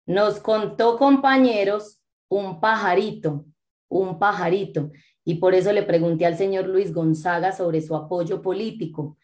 Nos 0.06 0.40
contó, 0.40 0.98
compañeros, 0.98 2.00
un 2.30 2.60
pajarito, 2.62 3.46
un 3.90 4.18
pajarito, 4.18 4.92
y 5.26 5.36
por 5.36 5.54
eso 5.54 5.74
le 5.74 5.84
pregunté 5.84 6.26
al 6.26 6.38
señor 6.38 6.68
Luis 6.68 6.94
Gonzaga 6.94 7.52
sobre 7.52 7.82
su 7.82 7.96
apoyo 7.96 8.42
político. 8.42 9.18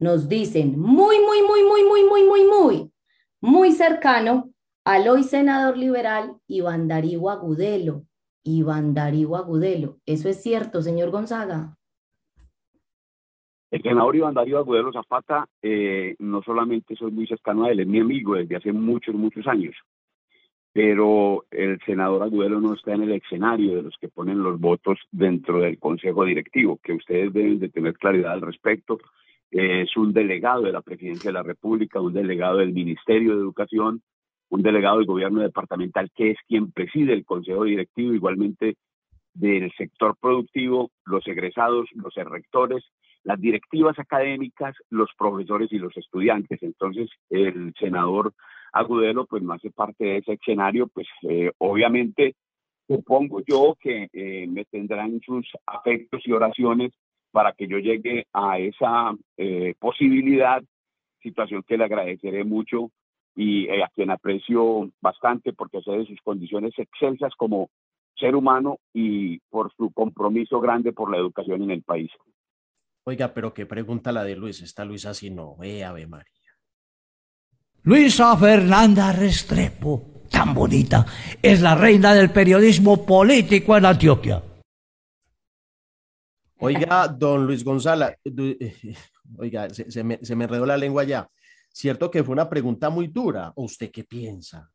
Nos 0.00 0.28
dicen 0.28 0.78
muy, 0.78 1.20
muy, 1.20 1.42
muy, 1.42 1.62
muy, 1.62 1.84
muy, 1.84 2.04
muy, 2.04 2.24
muy, 2.24 2.44
muy, 2.44 2.92
muy 3.40 3.72
cercano 3.72 4.50
al 4.84 5.08
hoy 5.08 5.22
senador 5.22 5.78
liberal 5.78 6.36
Iván 6.48 6.88
Darío 6.88 7.30
Agudelo. 7.30 8.04
Iván 8.42 8.92
Darío 8.92 9.36
Agudelo. 9.36 10.00
¿Eso 10.04 10.28
es 10.28 10.42
cierto, 10.42 10.82
señor 10.82 11.10
Gonzaga? 11.10 11.78
El 13.74 13.82
senador 13.82 14.14
Iván 14.14 14.34
Darío 14.34 14.58
Agudelo 14.58 14.92
Zapata, 14.92 15.48
eh, 15.60 16.14
no 16.20 16.42
solamente 16.42 16.94
soy 16.94 17.10
muy 17.10 17.26
cercano 17.26 17.64
a 17.64 17.72
él, 17.72 17.80
es 17.80 17.88
mi 17.88 17.98
amigo 17.98 18.36
desde 18.36 18.54
hace 18.54 18.72
muchos, 18.72 19.16
muchos 19.16 19.48
años, 19.48 19.74
pero 20.72 21.44
el 21.50 21.80
senador 21.84 22.22
Agudelo 22.22 22.60
no 22.60 22.74
está 22.74 22.94
en 22.94 23.02
el 23.02 23.10
escenario 23.10 23.74
de 23.74 23.82
los 23.82 23.96
que 24.00 24.06
ponen 24.06 24.44
los 24.44 24.60
votos 24.60 25.00
dentro 25.10 25.58
del 25.58 25.80
Consejo 25.80 26.24
Directivo, 26.24 26.78
que 26.84 26.92
ustedes 26.92 27.32
deben 27.32 27.58
de 27.58 27.68
tener 27.68 27.94
claridad 27.94 28.34
al 28.34 28.42
respecto. 28.42 29.00
Eh, 29.50 29.82
es 29.82 29.96
un 29.96 30.12
delegado 30.12 30.62
de 30.62 30.70
la 30.70 30.80
Presidencia 30.80 31.30
de 31.30 31.34
la 31.34 31.42
República, 31.42 32.00
un 32.00 32.14
delegado 32.14 32.58
del 32.58 32.72
Ministerio 32.72 33.34
de 33.34 33.40
Educación, 33.40 34.02
un 34.50 34.62
delegado 34.62 34.98
del 34.98 35.06
gobierno 35.06 35.40
departamental 35.40 36.12
que 36.14 36.30
es 36.30 36.38
quien 36.46 36.70
preside 36.70 37.12
el 37.12 37.24
Consejo 37.24 37.64
Directivo, 37.64 38.14
igualmente 38.14 38.76
del 39.32 39.72
sector 39.72 40.16
productivo, 40.20 40.92
los 41.06 41.26
egresados, 41.26 41.88
los 41.96 42.14
rectores 42.14 42.84
las 43.24 43.40
directivas 43.40 43.98
académicas, 43.98 44.76
los 44.90 45.10
profesores 45.18 45.72
y 45.72 45.78
los 45.78 45.96
estudiantes. 45.96 46.62
Entonces, 46.62 47.10
el 47.30 47.74
senador 47.78 48.32
Agudelo, 48.72 49.26
pues 49.26 49.42
no 49.42 49.52
hace 49.52 49.70
parte 49.70 50.04
de 50.04 50.16
ese 50.18 50.32
escenario, 50.32 50.88
pues 50.88 51.06
eh, 51.22 51.52
obviamente 51.58 52.34
supongo 52.88 53.40
yo 53.46 53.76
que 53.80 54.08
eh, 54.12 54.46
me 54.48 54.64
tendrán 54.64 55.20
sus 55.20 55.48
afectos 55.64 56.22
y 56.26 56.32
oraciones 56.32 56.92
para 57.30 57.52
que 57.52 57.68
yo 57.68 57.78
llegue 57.78 58.26
a 58.32 58.58
esa 58.58 59.14
eh, 59.36 59.74
posibilidad, 59.78 60.62
situación 61.22 61.62
que 61.62 61.78
le 61.78 61.84
agradeceré 61.84 62.44
mucho 62.44 62.90
y 63.36 63.68
a 63.68 63.88
quien 63.94 64.10
aprecio 64.10 64.90
bastante 65.00 65.52
porque 65.52 65.80
sé 65.80 65.92
de 65.92 66.06
sus 66.06 66.20
condiciones 66.22 66.72
excelsas 66.76 67.32
como 67.36 67.70
ser 68.16 68.36
humano 68.36 68.78
y 68.92 69.38
por 69.50 69.72
su 69.74 69.92
compromiso 69.92 70.60
grande 70.60 70.92
por 70.92 71.10
la 71.10 71.16
educación 71.16 71.62
en 71.62 71.70
el 71.70 71.82
país. 71.82 72.10
Oiga, 73.06 73.32
pero 73.34 73.52
qué 73.52 73.66
pregunta 73.66 74.12
la 74.12 74.24
de 74.24 74.34
Luis. 74.34 74.62
Está 74.62 74.84
Luisa 74.84 75.10
así, 75.10 75.30
no, 75.30 75.56
eh, 75.62 75.84
Ave 75.84 76.06
María. 76.06 76.32
Luisa 77.82 78.34
Fernanda 78.36 79.12
Restrepo, 79.12 80.22
tan 80.30 80.54
bonita, 80.54 81.04
es 81.42 81.60
la 81.60 81.74
reina 81.74 82.14
del 82.14 82.30
periodismo 82.30 83.04
político 83.04 83.76
en 83.76 83.84
Antioquia. 83.84 84.42
Oiga, 86.60 87.08
don 87.08 87.46
Luis 87.46 87.62
González, 87.62 88.16
oiga, 89.36 89.68
se, 89.68 90.02
me, 90.02 90.16
se 90.22 90.34
me 90.34 90.44
enredó 90.44 90.64
la 90.64 90.78
lengua 90.78 91.04
ya. 91.04 91.28
¿Cierto 91.68 92.10
que 92.10 92.24
fue 92.24 92.32
una 92.32 92.48
pregunta 92.48 92.88
muy 92.88 93.08
dura? 93.08 93.52
¿O 93.56 93.64
usted 93.64 93.90
qué 93.90 94.04
piensa? 94.04 94.70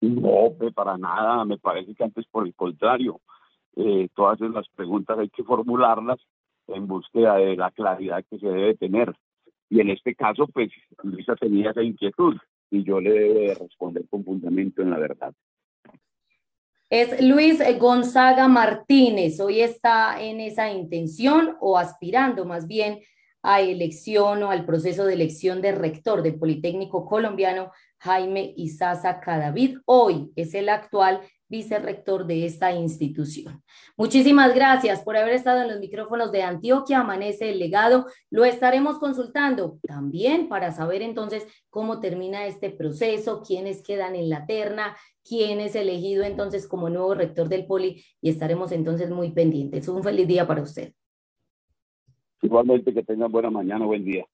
No, 0.00 0.54
pues 0.56 0.72
para 0.72 0.96
nada, 0.96 1.44
me 1.44 1.58
parece 1.58 1.94
que 1.94 2.04
antes 2.04 2.26
por 2.26 2.46
el 2.46 2.54
contrario, 2.54 3.20
eh, 3.74 4.08
todas 4.14 4.38
las 4.40 4.68
preguntas 4.68 5.18
hay 5.18 5.30
que 5.30 5.42
formularlas 5.42 6.20
en 6.68 6.86
búsqueda 6.86 7.36
de 7.36 7.56
la 7.56 7.70
claridad 7.70 8.24
que 8.28 8.38
se 8.38 8.46
debe 8.46 8.74
tener. 8.76 9.12
Y 9.68 9.80
en 9.80 9.90
este 9.90 10.14
caso, 10.14 10.46
pues 10.46 10.70
Luisa 11.02 11.34
tenía 11.36 11.70
esa 11.70 11.82
inquietud 11.82 12.36
y 12.70 12.84
yo 12.84 13.00
le 13.00 13.10
debo 13.10 13.54
responder 13.54 14.04
con 14.08 14.24
fundamento 14.24 14.82
en 14.82 14.90
la 14.90 14.98
verdad. 14.98 15.34
Es 16.90 17.20
Luis 17.22 17.60
Gonzaga 17.78 18.46
Martínez, 18.46 19.40
hoy 19.40 19.62
está 19.62 20.22
en 20.22 20.40
esa 20.40 20.70
intención 20.70 21.56
o 21.60 21.78
aspirando 21.78 22.44
más 22.44 22.66
bien 22.66 23.00
a 23.42 23.60
elección 23.60 24.42
o 24.42 24.50
al 24.50 24.64
proceso 24.64 25.04
de 25.04 25.14
elección 25.14 25.60
de 25.60 25.72
rector 25.72 26.22
del 26.22 26.38
Politécnico 26.38 27.04
Colombiano 27.04 27.72
Jaime 27.98 28.54
Isaza 28.56 29.20
Cadavid. 29.20 29.78
Hoy 29.86 30.30
es 30.36 30.54
el 30.54 30.68
actual 30.68 31.20
vicerrector 31.54 32.26
de 32.26 32.46
esta 32.46 32.72
institución. 32.72 33.62
Muchísimas 33.96 34.52
gracias 34.54 35.02
por 35.02 35.16
haber 35.16 35.34
estado 35.34 35.62
en 35.62 35.68
los 35.68 35.78
micrófonos 35.78 36.32
de 36.32 36.42
Antioquia, 36.42 37.00
Amanece 37.00 37.50
el 37.50 37.60
legado. 37.60 38.06
Lo 38.28 38.44
estaremos 38.44 38.98
consultando 38.98 39.78
también 39.86 40.48
para 40.48 40.72
saber 40.72 41.00
entonces 41.02 41.46
cómo 41.70 42.00
termina 42.00 42.46
este 42.46 42.70
proceso, 42.70 43.42
quiénes 43.46 43.84
quedan 43.84 44.16
en 44.16 44.28
la 44.28 44.46
terna, 44.46 44.96
quién 45.22 45.60
es 45.60 45.76
elegido 45.76 46.24
entonces 46.24 46.66
como 46.66 46.90
nuevo 46.90 47.14
rector 47.14 47.48
del 47.48 47.66
Poli 47.66 48.04
y 48.20 48.30
estaremos 48.30 48.72
entonces 48.72 49.10
muy 49.10 49.30
pendientes. 49.30 49.86
Un 49.86 50.02
feliz 50.02 50.26
día 50.26 50.48
para 50.48 50.62
usted. 50.62 50.92
Igualmente 52.42 52.92
que 52.92 53.04
tengan 53.04 53.30
buena 53.30 53.50
mañana, 53.50 53.86
buen 53.86 54.04
día. 54.04 54.26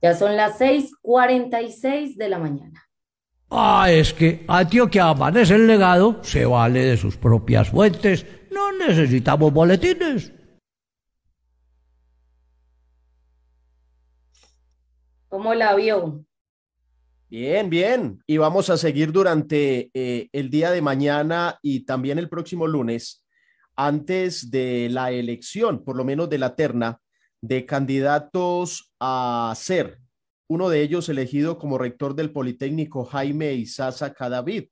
Ya 0.00 0.14
son 0.14 0.36
las 0.36 0.60
6:46 0.60 2.16
de 2.16 2.28
la 2.28 2.38
mañana. 2.38 2.88
Ah, 3.50 3.86
es 3.90 4.12
que 4.12 4.44
Antioquia 4.48 5.08
amanece 5.08 5.54
el 5.54 5.66
legado, 5.66 6.22
se 6.24 6.44
vale 6.44 6.84
de 6.84 6.96
sus 6.96 7.16
propias 7.16 7.70
fuentes, 7.70 8.26
no 8.50 8.72
necesitamos 8.72 9.52
boletines. 9.52 10.32
¿Cómo 15.28 15.54
la 15.54 15.74
vio? 15.74 16.24
Bien, 17.28 17.68
bien. 17.68 18.22
Y 18.26 18.36
vamos 18.36 18.70
a 18.70 18.76
seguir 18.76 19.10
durante 19.10 19.90
eh, 19.92 20.28
el 20.32 20.50
día 20.50 20.70
de 20.70 20.80
mañana 20.80 21.58
y 21.62 21.84
también 21.84 22.20
el 22.20 22.28
próximo 22.28 22.68
lunes, 22.68 23.24
antes 23.74 24.52
de 24.52 24.88
la 24.90 25.10
elección, 25.10 25.82
por 25.82 25.96
lo 25.96 26.04
menos 26.04 26.30
de 26.30 26.38
la 26.38 26.54
terna, 26.54 27.00
de 27.40 27.66
candidatos 27.66 28.92
a 29.00 29.52
ser 29.56 30.03
uno 30.48 30.68
de 30.68 30.82
ellos 30.82 31.08
elegido 31.08 31.58
como 31.58 31.78
rector 31.78 32.14
del 32.14 32.30
Politécnico 32.30 33.04
Jaime 33.04 33.54
Isaza 33.54 34.12
Cadavid. 34.12 34.64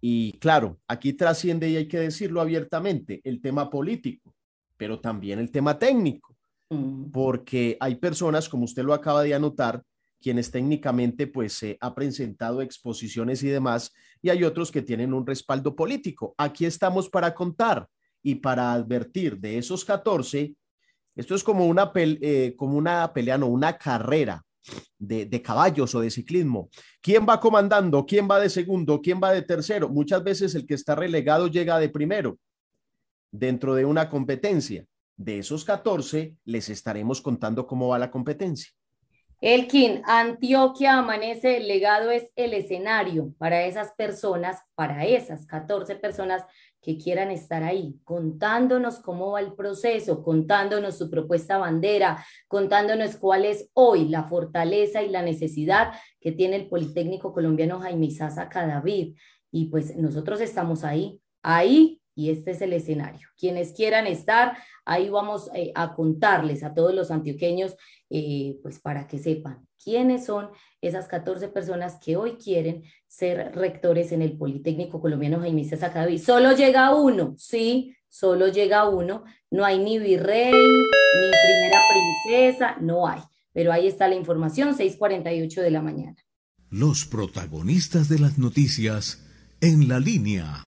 Y 0.00 0.32
claro, 0.38 0.80
aquí 0.86 1.12
trasciende 1.14 1.70
y 1.70 1.76
hay 1.76 1.88
que 1.88 1.98
decirlo 1.98 2.40
abiertamente 2.40 3.20
el 3.24 3.40
tema 3.40 3.70
político, 3.70 4.34
pero 4.76 5.00
también 5.00 5.38
el 5.38 5.50
tema 5.50 5.78
técnico, 5.78 6.36
mm. 6.70 7.10
porque 7.10 7.76
hay 7.80 7.94
personas, 7.94 8.48
como 8.48 8.64
usted 8.64 8.84
lo 8.84 8.92
acaba 8.92 9.22
de 9.22 9.34
anotar, 9.34 9.82
quienes 10.20 10.50
técnicamente 10.50 11.26
pues 11.26 11.52
se 11.52 11.76
ha 11.80 11.94
presentado 11.94 12.62
exposiciones 12.62 13.42
y 13.42 13.48
demás, 13.48 13.92
y 14.20 14.30
hay 14.30 14.44
otros 14.44 14.70
que 14.70 14.82
tienen 14.82 15.14
un 15.14 15.26
respaldo 15.26 15.74
político. 15.74 16.34
Aquí 16.38 16.66
estamos 16.66 17.08
para 17.08 17.34
contar 17.34 17.88
y 18.22 18.36
para 18.36 18.72
advertir 18.72 19.38
de 19.38 19.58
esos 19.58 19.84
14 19.84 20.54
esto 21.16 21.34
es 21.34 21.44
como 21.44 21.66
una, 21.66 21.92
eh, 21.94 22.54
como 22.56 22.76
una 22.76 23.12
pelea, 23.12 23.38
no, 23.38 23.46
una 23.46 23.78
carrera 23.78 24.44
de, 24.98 25.26
de, 25.26 25.42
caballos 25.42 25.94
o 25.94 26.00
de 26.00 26.10
ciclismo. 26.10 26.68
¿Quién 27.00 27.26
va 27.28 27.40
comandando? 27.40 28.04
¿Quién 28.06 28.28
va 28.30 28.40
de 28.40 28.50
segundo? 28.50 29.00
¿Quién 29.00 29.20
va 29.22 29.32
de 29.32 29.42
tercero? 29.42 29.88
Muchas 29.88 30.22
veces 30.22 30.54
el 30.54 30.66
que 30.66 30.74
está 30.74 30.94
relegado 30.94 31.48
llega 31.48 31.78
de 31.78 31.88
primero 31.88 32.38
dentro 33.30 33.74
de 33.74 33.84
una 33.84 34.08
competencia. 34.08 34.86
De 35.16 35.38
esos 35.38 35.64
14, 35.64 36.36
les 36.44 36.68
estaremos 36.68 37.20
contando 37.20 37.66
cómo 37.66 37.88
va 37.88 37.98
la 37.98 38.10
competencia. 38.10 38.72
Elkin, 39.40 40.02
Antioquia 40.06 40.98
Amanece, 40.98 41.58
el 41.58 41.68
legado 41.68 42.10
es 42.10 42.30
el 42.34 42.54
escenario 42.54 43.34
para 43.36 43.66
esas 43.66 43.92
personas, 43.94 44.62
para 44.74 45.04
esas 45.04 45.46
14 45.46 45.96
personas 45.96 46.44
que 46.84 46.98
quieran 46.98 47.30
estar 47.30 47.62
ahí, 47.62 47.98
contándonos 48.04 48.98
cómo 48.98 49.32
va 49.32 49.40
el 49.40 49.54
proceso, 49.54 50.22
contándonos 50.22 50.98
su 50.98 51.08
propuesta 51.08 51.56
bandera, 51.56 52.22
contándonos 52.46 53.16
cuál 53.16 53.46
es 53.46 53.70
hoy 53.72 54.08
la 54.08 54.24
fortaleza 54.24 55.02
y 55.02 55.08
la 55.08 55.22
necesidad 55.22 55.94
que 56.20 56.32
tiene 56.32 56.56
el 56.56 56.68
Politécnico 56.68 57.32
Colombiano 57.32 57.80
Jaime 57.80 58.10
Sasa 58.10 58.50
Cadavid. 58.50 59.16
Y 59.50 59.66
pues 59.70 59.96
nosotros 59.96 60.42
estamos 60.42 60.84
ahí, 60.84 61.20
ahí, 61.42 62.02
y 62.14 62.30
este 62.30 62.52
es 62.52 62.62
el 62.62 62.72
escenario. 62.72 63.28
Quienes 63.38 63.72
quieran 63.72 64.06
estar, 64.06 64.56
ahí 64.84 65.08
vamos 65.08 65.50
eh, 65.54 65.72
a 65.74 65.94
contarles 65.94 66.62
a 66.62 66.74
todos 66.74 66.94
los 66.94 67.10
antioqueños, 67.10 67.76
eh, 68.10 68.58
pues 68.62 68.78
para 68.78 69.06
que 69.06 69.18
sepan 69.18 69.66
quiénes 69.82 70.24
son 70.24 70.48
esas 70.80 71.06
14 71.08 71.48
personas 71.48 71.98
que 72.02 72.16
hoy 72.16 72.32
quieren 72.32 72.84
ser 73.06 73.54
rectores 73.54 74.12
en 74.12 74.22
el 74.22 74.36
Politécnico 74.36 75.00
Colombiano 75.00 75.40
Jaime 75.40 75.64
Sacadaví. 75.64 76.18
Solo 76.18 76.52
llega 76.52 76.94
uno, 76.94 77.34
sí, 77.38 77.94
solo 78.08 78.48
llega 78.48 78.88
uno. 78.88 79.24
No 79.50 79.64
hay 79.64 79.78
ni 79.78 79.98
virrey, 79.98 80.52
ni 80.52 81.30
primera 81.46 81.82
princesa, 81.90 82.76
no 82.80 83.06
hay. 83.06 83.20
Pero 83.52 83.72
ahí 83.72 83.86
está 83.86 84.08
la 84.08 84.16
información, 84.16 84.74
6:48 84.76 85.60
de 85.60 85.70
la 85.70 85.82
mañana. 85.82 86.16
Los 86.70 87.04
protagonistas 87.04 88.08
de 88.08 88.18
las 88.18 88.36
noticias 88.36 89.22
en 89.60 89.86
la 89.88 90.00
línea. 90.00 90.64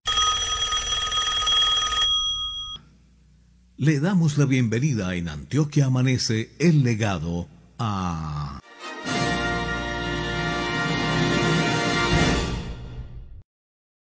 Le 3.80 3.99
damos 3.99 4.39
la 4.39 4.45
bienvenida 4.45 5.13
en 5.13 5.30
Antioquia 5.30 5.86
Amanece 5.86 6.49
el 6.57 6.82
legado 6.84 7.45
a... 7.78 8.59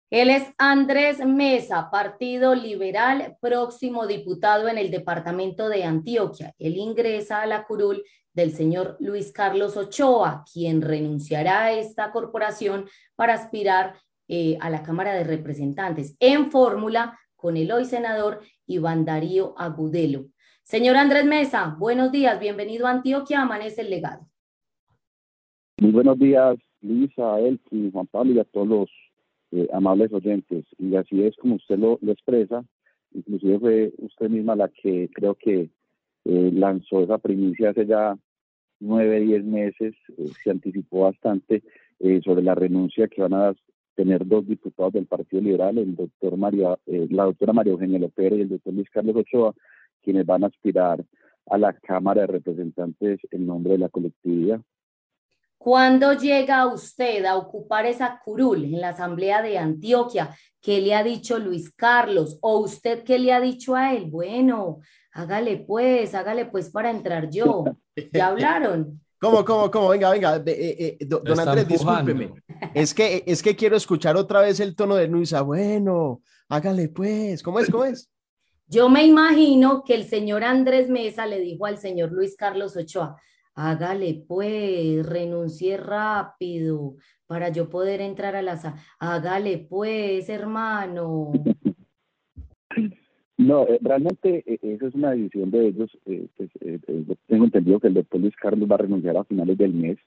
Él 0.09 0.31
es 0.31 0.47
Andrés 0.57 1.23
Mesa, 1.23 1.91
Partido 1.91 2.55
Liberal, 2.55 3.37
próximo 3.39 4.07
diputado 4.07 4.67
en 4.67 4.79
el 4.79 4.89
departamento 4.89 5.69
de 5.69 5.83
Antioquia. 5.83 6.55
Él 6.57 6.75
ingresa 6.75 7.43
a 7.43 7.45
la 7.45 7.63
curul 7.63 8.03
del 8.33 8.53
señor 8.53 8.97
Luis 8.99 9.31
Carlos 9.31 9.77
Ochoa, 9.77 10.43
quien 10.51 10.81
renunciará 10.81 11.65
a 11.65 11.71
esta 11.73 12.11
corporación 12.11 12.89
para 13.15 13.35
aspirar 13.35 13.93
eh, 14.27 14.57
a 14.59 14.71
la 14.71 14.81
Cámara 14.81 15.13
de 15.13 15.23
Representantes 15.23 16.15
en 16.19 16.49
fórmula 16.49 17.19
con 17.35 17.55
el 17.55 17.71
hoy 17.71 17.85
senador 17.85 18.41
Iván 18.67 19.05
Darío 19.05 19.53
Agudelo. 19.57 20.25
Señor 20.63 20.97
Andrés 20.97 21.25
Mesa, 21.25 21.75
buenos 21.79 22.11
días, 22.11 22.39
bienvenido 22.39 22.87
a 22.87 22.91
Antioquia, 22.91 23.41
amanece 23.41 23.81
el 23.81 23.89
legado. 23.89 24.27
Muy 25.79 25.91
buenos 25.91 26.19
días, 26.19 26.57
Luisa, 26.81 27.39
Elki, 27.39 27.89
Juan 27.91 28.07
Pablo 28.07 28.33
y 28.33 28.39
a 28.39 28.43
todos 28.43 28.67
los 28.67 28.89
eh, 29.51 29.67
amables 29.71 30.11
oyentes. 30.11 30.65
Y 30.77 30.95
así 30.95 31.23
es 31.23 31.35
como 31.37 31.55
usted 31.55 31.77
lo, 31.79 31.97
expresa, 32.11 32.65
inclusive 33.13 33.59
fue 33.59 33.93
usted 33.99 34.29
misma 34.29 34.55
la 34.55 34.67
que 34.69 35.09
creo 35.13 35.35
que 35.35 35.69
eh, 36.25 36.51
lanzó 36.53 37.01
esa 37.01 37.17
primicia 37.17 37.69
hace 37.69 37.85
ya 37.85 38.17
nueve, 38.79 39.21
diez 39.21 39.45
meses, 39.45 39.95
eh, 40.17 40.29
se 40.43 40.51
anticipó 40.51 41.01
bastante 41.01 41.63
sobre 42.23 42.43
la 42.43 42.53
renuncia 42.53 43.07
que 43.07 43.23
van 43.23 43.33
a 43.33 43.55
tener 43.97 44.25
dos 44.27 44.47
diputados 44.47 44.93
del 44.93 45.07
Partido 45.07 45.41
Liberal, 45.41 45.79
el 45.79 45.95
doctor 45.95 46.37
María, 46.37 46.77
la 46.85 47.23
doctora 47.23 47.51
María 47.51 47.73
Eugenia 47.73 47.97
López 47.97 48.31
y 48.31 48.41
el 48.41 48.49
doctor 48.49 48.73
Luis 48.73 48.89
Carlos 48.91 49.15
Ochoa, 49.15 49.55
quienes 50.03 50.23
van 50.23 50.43
a 50.43 50.47
aspirar 50.47 51.03
a 51.47 51.57
la 51.57 51.73
Cámara 51.73 52.21
de 52.21 52.27
Representantes 52.27 53.19
en 53.31 53.47
nombre 53.47 53.73
de 53.73 53.79
la 53.79 53.89
colectividad. 53.89 54.61
¿Cuándo 55.57 56.13
llega 56.13 56.71
usted 56.71 57.25
a 57.25 57.37
ocupar 57.37 57.87
esa 57.87 58.21
curul 58.23 58.65
en 58.65 58.79
la 58.79 58.89
Asamblea 58.89 59.41
de 59.41 59.57
Antioquia? 59.57 60.29
¿Qué 60.61 60.79
le 60.79 60.93
ha 60.93 61.03
dicho 61.03 61.39
Luis 61.39 61.73
Carlos? 61.73 62.37
¿O 62.41 62.59
usted 62.59 63.03
qué 63.03 63.17
le 63.17 63.33
ha 63.33 63.41
dicho 63.41 63.75
a 63.75 63.95
él? 63.95 64.05
Bueno, 64.11 64.79
hágale 65.11 65.57
pues, 65.57 66.13
hágale 66.13 66.45
pues 66.45 66.69
para 66.69 66.91
entrar 66.91 67.31
yo. 67.31 67.63
¿Ya 68.13 68.27
hablaron? 68.27 69.01
¿Cómo, 69.19 69.43
cómo, 69.43 69.71
cómo? 69.71 69.89
Venga, 69.89 70.11
venga, 70.11 70.35
eh, 70.45 70.97
eh, 70.99 71.05
don 71.05 71.39
Andrés, 71.39 71.67
discúlpeme. 71.67 72.33
Es 72.73 72.93
que, 72.93 73.23
es 73.25 73.41
que 73.41 73.55
quiero 73.55 73.75
escuchar 73.75 74.15
otra 74.15 74.41
vez 74.41 74.59
el 74.59 74.75
tono 74.75 74.95
de 74.95 75.07
Luisa. 75.07 75.41
Bueno, 75.41 76.21
hágale 76.49 76.89
pues. 76.89 77.41
¿Cómo 77.41 77.59
es? 77.59 77.69
¿Cómo 77.69 77.85
es? 77.85 78.09
Yo 78.67 78.89
me 78.89 79.05
imagino 79.05 79.83
que 79.83 79.95
el 79.95 80.07
señor 80.07 80.43
Andrés 80.43 80.89
Mesa 80.89 81.25
le 81.25 81.39
dijo 81.39 81.65
al 81.65 81.77
señor 81.77 82.11
Luis 82.11 82.35
Carlos 82.35 82.75
Ochoa, 82.75 83.15
Hágale 83.59 84.23
pues, 84.27 85.03
renuncie 85.03 85.77
rápido 85.77 86.95
para 87.25 87.49
yo 87.49 87.71
poder 87.71 88.01
entrar 88.01 88.35
a 88.35 88.43
la 88.43 88.55
sala. 88.55 88.75
Hágale 88.99 89.65
pues, 89.67 90.29
hermano. 90.29 91.31
No, 93.37 93.67
eh, 93.67 93.77
realmente 93.81 94.43
eh, 94.47 94.59
esa 94.63 94.87
es 94.87 94.95
una 94.95 95.11
decisión 95.11 95.51
de 95.51 95.67
ellos. 95.67 95.95
Eh, 96.05 96.27
pues, 96.35 96.49
tengo 97.27 97.45
entendido 97.45 97.79
que 97.79 97.87
el 97.87 97.93
doctor 97.93 98.19
Luis 98.19 98.35
Carlos 98.35 98.69
va 98.69 98.75
a 98.75 98.79
renunciar 98.79 99.15
a 99.15 99.23
finales 99.23 99.57
del 99.57 99.73
mes. 99.73 99.97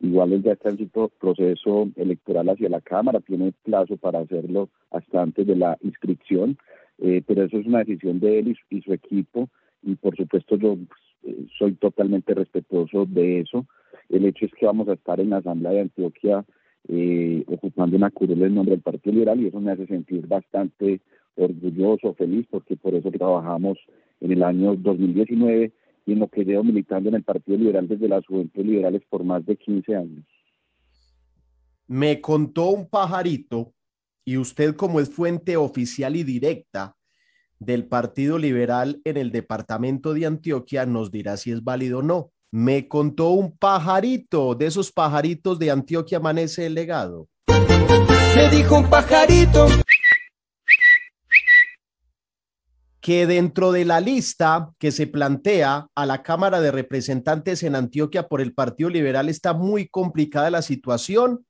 igual 0.00 0.32
él 0.32 0.42
ya 0.42 0.52
está 0.52 0.68
en 0.68 0.78
su 0.78 1.10
proceso 1.18 1.88
electoral 1.96 2.48
hacia 2.48 2.68
la 2.68 2.80
Cámara, 2.80 3.20
tiene 3.20 3.52
plazo 3.64 3.96
para 3.96 4.20
hacerlo 4.20 4.68
hasta 4.90 5.22
antes 5.22 5.46
de 5.46 5.56
la 5.56 5.76
inscripción, 5.80 6.58
pero 6.98 7.44
eso 7.44 7.58
es 7.58 7.66
una 7.66 7.78
decisión 7.78 8.20
de 8.20 8.38
él 8.38 8.48
y 8.70 8.82
su, 8.82 8.92
equipo 8.92 9.48
y 9.82 9.96
por 9.96 10.14
supuesto 10.16 10.56
yo 10.56 10.76
pues, 10.76 11.36
soy 11.58 11.72
totalmente 11.74 12.34
respetuoso 12.34 13.06
de 13.06 13.40
eso. 13.40 13.66
El 14.10 14.26
hecho 14.26 14.44
es 14.46 14.52
que 14.52 14.66
vamos 14.66 14.88
a 14.88 14.92
estar 14.92 15.18
en 15.20 15.30
la 15.30 15.38
Asamblea 15.38 15.72
de 15.72 15.80
Antioquia 15.80 16.44
ocupando 17.46 17.96
una 17.96 18.10
curul 18.10 18.42
en 18.42 18.54
nombre 18.54 18.74
del 18.74 18.82
Partido 18.82 19.14
Liberal 19.14 19.40
y 19.40 19.46
eso 19.46 19.58
me 19.58 19.72
hace 19.72 19.86
sentir 19.86 20.26
bastante 20.26 21.00
orgulloso, 21.36 22.14
feliz, 22.14 22.46
porque 22.50 22.76
por 22.76 22.94
eso 22.94 23.10
trabajamos 23.10 23.78
en 24.20 24.32
el 24.32 24.42
año 24.42 24.74
2019 24.76 25.72
y 26.06 26.12
en 26.12 26.18
lo 26.18 26.28
que 26.28 26.44
llevo 26.44 26.64
militando 26.64 27.08
en 27.08 27.16
el 27.16 27.22
Partido 27.22 27.58
Liberal 27.58 27.88
desde 27.88 28.08
las 28.08 28.26
Juventudes 28.26 28.66
Liberales 28.66 29.02
por 29.08 29.24
más 29.24 29.44
de 29.46 29.56
15 29.56 29.96
años. 29.96 30.24
Me 31.86 32.20
contó 32.20 32.70
un 32.70 32.88
pajarito, 32.88 33.72
y 34.24 34.38
usted 34.38 34.74
como 34.74 35.00
es 35.00 35.10
fuente 35.10 35.56
oficial 35.56 36.16
y 36.16 36.24
directa 36.24 36.96
del 37.58 37.86
Partido 37.86 38.38
Liberal 38.38 39.00
en 39.04 39.16
el 39.16 39.30
departamento 39.30 40.14
de 40.14 40.26
Antioquia, 40.26 40.86
nos 40.86 41.10
dirá 41.10 41.36
si 41.36 41.50
es 41.50 41.62
válido 41.62 41.98
o 41.98 42.02
no. 42.02 42.30
Me 42.50 42.88
contó 42.88 43.30
un 43.30 43.56
pajarito, 43.56 44.54
de 44.54 44.66
esos 44.66 44.92
pajaritos 44.92 45.58
de 45.58 45.70
Antioquia 45.70 46.18
amanece 46.18 46.66
el 46.66 46.74
legado. 46.74 47.28
Me 48.36 48.50
dijo 48.50 48.76
un 48.76 48.88
pajarito 48.88 49.66
que 53.04 53.26
dentro 53.26 53.70
de 53.70 53.84
la 53.84 54.00
lista 54.00 54.70
que 54.78 54.90
se 54.90 55.06
plantea 55.06 55.88
a 55.94 56.06
la 56.06 56.22
Cámara 56.22 56.62
de 56.62 56.72
Representantes 56.72 57.62
en 57.62 57.74
Antioquia 57.74 58.28
por 58.28 58.40
el 58.40 58.54
Partido 58.54 58.88
Liberal 58.88 59.28
está 59.28 59.52
muy 59.52 59.88
complicada 59.88 60.48
la 60.48 60.62
situación 60.62 61.44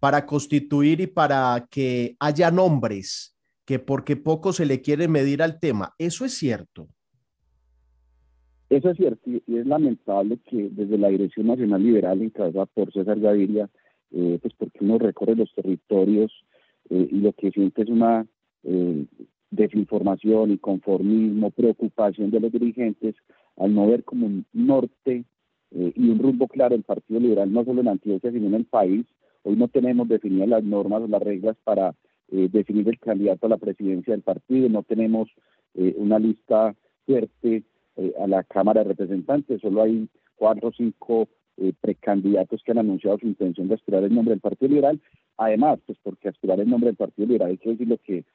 para 0.00 0.24
constituir 0.24 1.02
y 1.02 1.06
para 1.06 1.68
que 1.70 2.16
haya 2.18 2.50
nombres, 2.50 3.36
que 3.66 3.78
porque 3.78 4.16
poco 4.16 4.54
se 4.54 4.64
le 4.64 4.80
quiere 4.80 5.06
medir 5.06 5.42
al 5.42 5.60
tema. 5.60 5.92
¿Eso 5.98 6.24
es 6.24 6.32
cierto? 6.32 6.88
Eso 8.70 8.88
es 8.88 8.96
cierto 8.96 9.20
y 9.28 9.42
es 9.54 9.66
lamentable 9.66 10.38
que 10.48 10.70
desde 10.70 10.96
la 10.96 11.08
Dirección 11.08 11.48
Nacional 11.48 11.82
Liberal 11.82 12.22
encabezada 12.22 12.64
por 12.64 12.90
César 12.90 13.20
Gaviria, 13.20 13.68
eh, 14.12 14.38
pues 14.40 14.54
porque 14.56 14.78
uno 14.80 14.96
recorre 14.98 15.36
los 15.36 15.52
territorios 15.52 16.32
eh, 16.88 17.06
y 17.12 17.16
lo 17.16 17.34
que 17.34 17.50
siente 17.50 17.82
es 17.82 17.90
una 17.90 18.26
eh, 18.62 19.04
desinformación 19.50 20.50
y 20.50 20.58
conformismo, 20.58 21.50
preocupación 21.50 22.30
de 22.30 22.40
los 22.40 22.52
dirigentes 22.52 23.14
al 23.56 23.74
no 23.74 23.86
ver 23.86 24.04
como 24.04 24.26
un 24.26 24.46
norte 24.52 25.24
eh, 25.70 25.92
y 25.94 26.08
un 26.08 26.18
rumbo 26.18 26.46
claro 26.48 26.74
el 26.74 26.82
Partido 26.82 27.20
Liberal, 27.20 27.52
no 27.52 27.64
solo 27.64 27.80
en 27.80 27.88
Antioquia, 27.88 28.30
sino 28.30 28.46
en 28.46 28.54
el 28.54 28.64
país. 28.64 29.06
Hoy 29.42 29.56
no 29.56 29.68
tenemos 29.68 30.08
definidas 30.08 30.48
las 30.48 30.64
normas 30.64 31.02
o 31.02 31.08
las 31.08 31.22
reglas 31.22 31.56
para 31.64 31.94
eh, 32.30 32.48
definir 32.50 32.88
el 32.88 32.98
candidato 32.98 33.46
a 33.46 33.50
la 33.50 33.56
presidencia 33.56 34.12
del 34.12 34.22
partido, 34.22 34.68
no 34.68 34.82
tenemos 34.82 35.28
eh, 35.74 35.94
una 35.96 36.18
lista 36.18 36.74
fuerte 37.04 37.62
a 38.20 38.26
la 38.26 38.42
Cámara 38.42 38.82
de 38.82 38.88
Representantes, 38.88 39.62
solo 39.62 39.82
hay 39.82 40.06
cuatro 40.34 40.68
o 40.68 40.72
cinco 40.72 41.28
precandidatos 41.80 42.62
que 42.62 42.72
han 42.72 42.78
anunciado 42.78 43.16
su 43.18 43.26
intención 43.26 43.68
de 43.68 43.74
aspirar 43.74 44.04
el 44.04 44.14
nombre 44.14 44.32
del 44.32 44.40
Partido 44.40 44.68
Liberal. 44.68 45.00
Además, 45.38 45.78
pues 45.86 45.96
porque 46.02 46.28
aspirar 46.28 46.60
el 46.60 46.68
nombre 46.68 46.88
del 46.88 46.96
Partido 46.96 47.26
Liberal 47.26 47.52
hay 47.52 47.56
que 47.56 47.70
decir 47.70 47.88
lo 47.88 47.96
que 47.96 48.26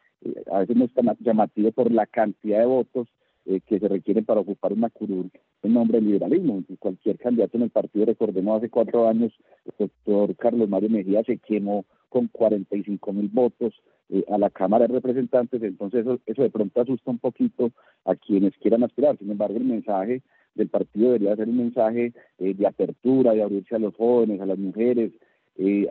a 0.52 0.60
veces 0.60 0.76
no 0.76 0.86
es 0.86 0.94
tan 0.94 1.16
llamativo 1.20 1.72
por 1.72 1.92
la 1.92 2.06
cantidad 2.06 2.60
de 2.60 2.66
votos 2.66 3.08
eh, 3.46 3.60
que 3.66 3.80
se 3.80 3.88
requieren 3.88 4.24
para 4.24 4.42
ocupar 4.42 4.72
una 4.72 4.92
curul 4.92 5.32
en 5.64 5.74
nombre 5.74 6.00
del 6.00 6.12
liberalismo. 6.12 6.64
Cualquier 6.78 7.18
candidato 7.18 7.58
en 7.58 7.64
el 7.64 7.70
partido, 7.72 8.06
recordemos 8.06 8.58
hace 8.58 8.70
cuatro 8.70 9.08
años, 9.08 9.34
el 9.66 9.74
doctor 9.80 10.36
Carlos 10.36 10.70
Mario 10.70 10.90
Mejía 10.92 11.24
se 11.24 11.40
quemó 11.40 11.86
con 12.10 12.28
45 12.28 13.14
mil 13.14 13.30
votos 13.30 13.74
eh, 14.10 14.24
a 14.30 14.38
la 14.38 14.52
Cámara 14.52 14.86
de 14.86 14.94
Representantes, 14.94 15.64
entonces 15.64 16.06
eso, 16.28 16.44
de 16.44 16.50
pronto 16.52 16.82
asusta 16.82 17.10
un 17.10 17.18
poquito 17.18 17.72
a 18.06 18.14
quienes 18.16 18.56
quieran 18.58 18.84
aspirar. 18.84 19.18
Sin 19.18 19.32
embargo, 19.32 19.58
el 19.58 19.64
mensaje 19.64 20.22
del 20.54 20.70
partido 20.70 21.08
debería 21.08 21.36
ser 21.36 21.50
un 21.50 21.58
mensaje 21.58 22.14
eh, 22.38 22.54
de 22.54 22.68
apertura, 22.68 23.34
de 23.34 23.42
abrirse 23.42 23.76
a 23.76 23.80
los 23.80 23.96
jóvenes, 23.96 24.40
a 24.40 24.46
las 24.46 24.60
mujeres, 24.60 25.12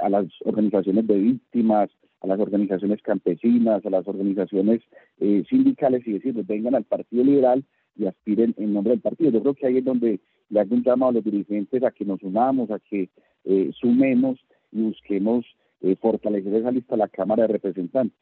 a 0.01 0.09
las 0.09 0.27
organizaciones 0.45 1.07
de 1.07 1.17
víctimas, 1.17 1.91
a 2.21 2.27
las 2.27 2.39
organizaciones 2.39 3.03
campesinas, 3.03 3.85
a 3.85 3.91
las 3.91 4.07
organizaciones 4.07 4.83
eh, 5.19 5.45
sindicales 5.49 6.07
y 6.07 6.13
decirles 6.13 6.47
vengan 6.47 6.75
al 6.75 6.85
Partido 6.85 7.25
Liberal 7.25 7.65
y 7.97 8.07
aspiren 8.07 8.55
en 8.59 8.73
nombre 8.73 8.93
del 8.93 9.01
partido. 9.01 9.31
Yo 9.31 9.41
creo 9.41 9.55
que 9.55 9.67
ahí 9.67 9.79
es 9.79 9.85
donde 9.85 10.21
le 10.49 10.61
hago 10.61 10.75
un 10.75 10.83
llamado 10.83 11.11
a 11.11 11.15
los 11.15 11.25
dirigentes 11.25 11.83
a 11.83 11.91
que 11.91 12.05
nos 12.05 12.23
unamos, 12.23 12.71
a 12.71 12.79
que 12.79 13.09
eh, 13.45 13.71
sumemos 13.79 14.39
y 14.73 14.83
busquemos 14.83 15.45
eh, 15.81 15.97
fortalecer 15.97 16.55
esa 16.55 16.71
lista 16.71 16.95
a 16.95 16.99
la 16.99 17.09
Cámara 17.09 17.43
de 17.43 17.55
Representantes 17.55 18.19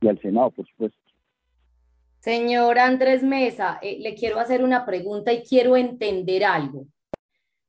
y 0.00 0.08
al 0.08 0.20
Senado, 0.20 0.50
por 0.50 0.66
supuesto. 0.66 0.98
Señor 2.20 2.78
Andrés 2.78 3.22
Mesa, 3.22 3.80
le 3.82 4.14
quiero 4.14 4.38
hacer 4.38 4.62
una 4.62 4.84
pregunta 4.84 5.32
y 5.32 5.42
quiero 5.42 5.76
entender 5.76 6.44
algo. 6.44 6.86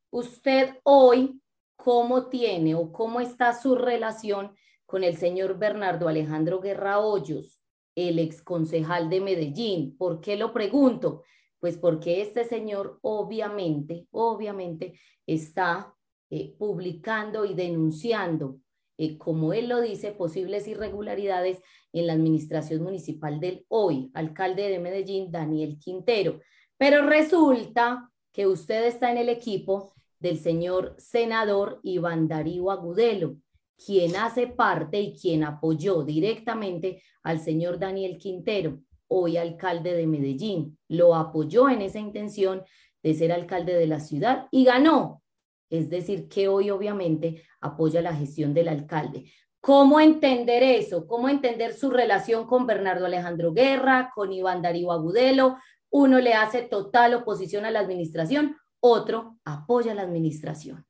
Usted 0.10 0.76
hoy, 0.84 1.40
¿cómo 1.78 2.28
tiene 2.28 2.76
o 2.76 2.92
cómo 2.92 3.22
está 3.22 3.54
su 3.54 3.76
relación 3.76 4.52
con 4.92 5.06
el 5.06 5.16
señor 5.16 5.58
Bernardo 5.58 6.10
Alejandro 6.10 6.60
Guerra 6.60 7.00
Hoyos, 7.00 7.62
el 7.96 8.20
exconcejal 8.20 9.10
de 9.10 9.22
Medellín. 9.22 9.96
¿Por 9.98 10.20
qué 10.20 10.36
lo 10.36 10.52
pregunto? 10.52 11.24
Pues 11.62 11.78
porque 11.78 12.22
este 12.22 12.44
señor 12.44 13.00
obviamente, 13.02 14.08
obviamente 14.12 15.00
está 15.26 15.96
eh, 16.30 16.54
publicando 16.60 17.46
y 17.46 17.54
denunciando, 17.54 18.60
eh, 18.98 19.18
como 19.18 19.54
él 19.54 19.70
lo 19.70 19.80
dice, 19.80 20.12
posibles 20.12 20.68
irregularidades 20.68 21.62
en 21.94 22.08
la 22.08 22.14
administración 22.14 22.84
municipal 22.84 23.40
del 23.40 23.66
hoy 23.70 24.12
alcalde 24.14 24.68
de 24.68 24.80
Medellín, 24.80 25.32
Daniel 25.32 25.80
Quintero. 25.80 26.42
Pero 26.78 27.06
resulta 27.08 28.12
que 28.34 28.46
usted 28.46 28.88
está 28.88 29.10
en 29.10 29.20
el 29.20 29.30
equipo 29.30 29.94
del 30.20 30.38
señor 30.38 30.96
senador 30.98 31.80
Iván 31.82 32.28
Darío 32.28 32.72
Agudelo, 32.72 33.38
quien 33.84 34.16
hace 34.16 34.48
parte 34.48 35.00
y 35.00 35.18
quien 35.18 35.44
apoyó 35.44 36.04
directamente 36.04 37.04
al 37.24 37.40
señor 37.40 37.80
Daniel 37.80 38.18
Quintero, 38.18 38.80
hoy 39.08 39.38
alcalde 39.38 39.94
de 39.94 40.08
Medellín. 40.08 40.78
Lo 40.88 41.16
apoyó 41.16 41.70
en 41.70 41.82
esa 41.82 42.00
intención 42.00 42.64
de 43.04 43.14
ser 43.14 43.32
alcalde 43.32 43.74
de 43.74 43.88
la 43.88 44.00
ciudad 44.00 44.48
y 44.52 44.66
ganó. 44.66 45.24
Es 45.70 45.90
decir, 45.90 46.28
que 46.28 46.48
hoy 46.48 46.70
obviamente 46.70 47.44
apoya 47.60 48.02
la 48.02 48.16
gestión 48.16 48.54
del 48.54 48.68
alcalde. 48.68 49.32
¿Cómo 49.62 50.00
entender 50.00 50.64
eso? 50.64 51.08
¿Cómo 51.08 51.30
entender 51.30 51.74
su 51.74 51.92
relación 51.92 52.48
con 52.48 52.66
Bernardo 52.66 53.06
Alejandro 53.06 53.54
Guerra, 53.54 54.12
con 54.14 54.34
Iván 54.34 54.62
Darío 54.62 54.92
Agudelo? 54.92 55.58
Uno 55.90 56.20
le 56.20 56.34
hace 56.34 56.64
total 56.64 57.14
oposición 57.14 57.66
a 57.66 57.72
la 57.72 57.80
administración, 57.80 58.58
otro 58.80 59.38
apoya 59.46 59.92
a 59.92 59.96
la 59.96 60.02
administración. 60.02 60.86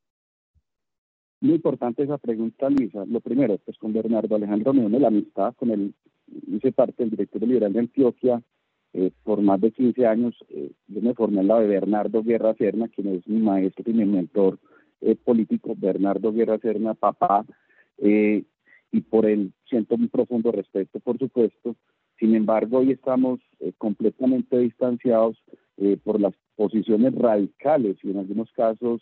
Muy 1.41 1.55
importante 1.55 2.03
esa 2.03 2.19
pregunta, 2.19 2.69
Luisa. 2.69 3.03
Lo 3.07 3.19
primero, 3.19 3.57
pues 3.57 3.75
con 3.79 3.93
Bernardo 3.93 4.35
Alejandro 4.35 4.73
me 4.73 4.85
une 4.85 4.99
la 4.99 5.07
amistad, 5.07 5.55
con 5.55 5.71
él 5.71 5.95
hice 6.47 6.71
parte 6.71 6.97
del 6.99 7.09
directorio 7.09 7.47
liberal 7.47 7.73
de 7.73 7.79
Antioquia 7.79 8.41
eh, 8.93 9.11
por 9.23 9.41
más 9.41 9.59
de 9.59 9.71
15 9.71 10.05
años. 10.05 10.35
Eh, 10.49 10.71
yo 10.87 11.01
me 11.01 11.15
formé 11.15 11.41
en 11.41 11.47
la 11.47 11.59
de 11.59 11.67
Bernardo 11.67 12.21
Guerra 12.21 12.53
Serna, 12.53 12.89
quien 12.89 13.07
es 13.15 13.27
mi 13.27 13.39
maestro 13.39 13.89
y 13.89 13.93
mi 13.93 14.05
mentor 14.05 14.59
eh, 15.01 15.15
político, 15.15 15.73
Bernardo 15.75 16.31
Guerra 16.31 16.59
Serna, 16.59 16.93
papá, 16.93 17.43
y 17.97 19.01
por 19.09 19.25
él 19.25 19.51
siento 19.67 19.95
un 19.95 20.09
profundo 20.09 20.51
respeto, 20.51 20.99
por 20.99 21.17
supuesto. 21.17 21.75
Sin 22.19 22.35
embargo, 22.35 22.79
hoy 22.79 22.91
estamos 22.91 23.39
completamente 23.77 24.57
distanciados 24.57 25.37
por 26.03 26.19
las 26.19 26.33
posiciones 26.55 27.13
radicales 27.15 27.97
y 28.03 28.11
en 28.11 28.17
algunos 28.17 28.51
casos 28.51 29.01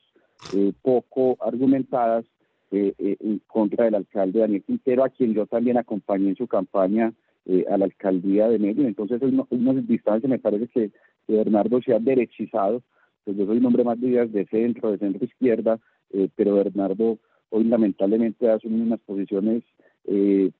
eh, 0.52 0.74
poco 0.82 1.38
argumentadas 1.42 2.26
eh, 2.72 2.94
eh, 2.98 3.18
en 3.20 3.40
contra 3.46 3.86
del 3.86 3.94
alcalde 3.94 4.40
Daniel 4.40 4.64
Quintero, 4.64 5.04
a 5.04 5.10
quien 5.10 5.34
yo 5.36 5.46
también 5.46 5.78
acompañé 5.78 6.30
en 6.30 6.36
su 6.36 6.48
campaña 6.48 7.14
a 7.68 7.78
la 7.78 7.86
alcaldía 7.86 8.48
de 8.48 8.60
Medellín. 8.60 8.86
Entonces, 8.86 9.20
en 9.24 9.44
una 9.50 9.74
distancia 9.82 10.30
me 10.30 10.38
parece 10.38 10.68
que, 10.68 10.92
Bernardo 11.28 11.82
se 11.82 11.94
ha 11.94 12.00
derechizado. 12.00 12.84
Pues 13.24 13.38
yo 13.38 13.46
soy 13.48 13.58
un 13.58 13.66
hombre 13.66 13.84
más 13.84 14.00
de 14.00 14.08
ideas 14.08 14.32
de 14.32 14.46
centro, 14.48 14.92
de 14.92 15.00
centro 15.00 15.26
izquierda, 15.26 15.80
pero 16.36 16.56
Bernardo 16.56 17.18
hoy 17.50 17.64
lamentablemente 17.64 18.50
asume 18.50 18.82
unas 18.82 19.00
posiciones 19.00 19.64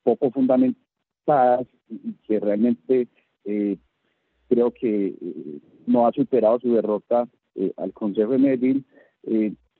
poco 0.02 0.30
fundamentadas 0.32 1.66
y 1.88 2.12
que 2.26 2.40
realmente 2.40 3.06
creo 4.48 4.70
que 4.72 5.14
no 5.86 6.06
ha 6.06 6.12
superado 6.12 6.58
su 6.58 6.74
derrota 6.74 7.28
al 7.76 7.92
Consejo 7.92 8.32
de 8.32 8.38
Medellín 8.38 8.86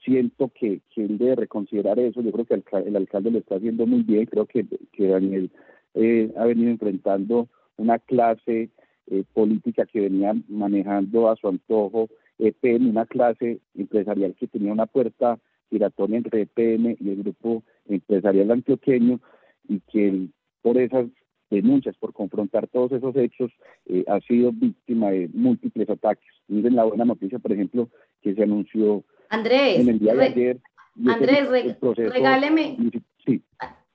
siento 0.05 0.49
que, 0.49 0.81
que 0.91 1.05
él 1.05 1.19
debe 1.19 1.37
reconsiderar 1.37 1.99
eso. 1.99 2.23
Yo 2.23 2.33
creo 2.33 2.45
que 2.45 2.55
el, 2.55 2.97
alcalde 2.97 3.31
lo 3.31 3.39
está 3.39 3.57
haciendo 3.57 3.87
muy 3.87 4.03
bien. 4.03 4.27
Creo 4.27 4.47
que, 4.47 4.67
Daniel 4.99 5.51
eh, 5.95 6.33
ha 6.37 6.45
venido 6.45 6.71
enfrentando 6.71 7.49
una 7.77 7.99
clase 7.99 8.71
eh, 9.07 9.25
política 9.33 9.87
que 9.87 10.01
venía 10.01 10.35
manejando 10.49 11.31
a 11.31 11.37
su 11.37 11.49
antojo 11.49 12.09
EPM, 12.39 12.91
una 12.91 13.07
clase 13.07 13.61
empresarial 13.75 14.35
que 14.35 14.47
tenía 14.47 14.73
una 14.73 14.87
puerta 14.87 15.39
giratoria 15.71 16.19
entre 16.19 16.43
EPM 16.43 16.97
y 16.99 17.11
el 17.11 17.23
grupo 17.23 17.63
empresarial 17.89 18.51
antioqueño 18.51 19.21
y 19.69 19.81
que 19.81 20.29
por 20.63 20.79
esas 20.79 21.07
denuncias, 21.51 21.97
por 21.97 22.13
confrontar 22.13 22.69
todos 22.69 22.93
esos 22.93 23.15
hechos, 23.17 23.51
eh, 23.87 24.05
ha 24.07 24.21
sido 24.21 24.53
víctima 24.53 25.11
de 25.11 25.29
múltiples 25.33 25.89
ataques. 25.91 26.31
Miren 26.49 26.77
la 26.77 26.85
buena 26.85 27.05
noticia, 27.05 27.39
por 27.39 27.53
ejemplo, 27.53 27.89
que 28.23 28.35
se 28.35 28.43
anunció 28.43 29.05
Andrés, 29.29 29.81
en 29.81 29.89
el 29.89 29.99
día 29.99 30.15
de 30.15 30.25
ayer. 30.25 30.61
Andrés, 31.07 31.49
regáleme. 31.97 32.77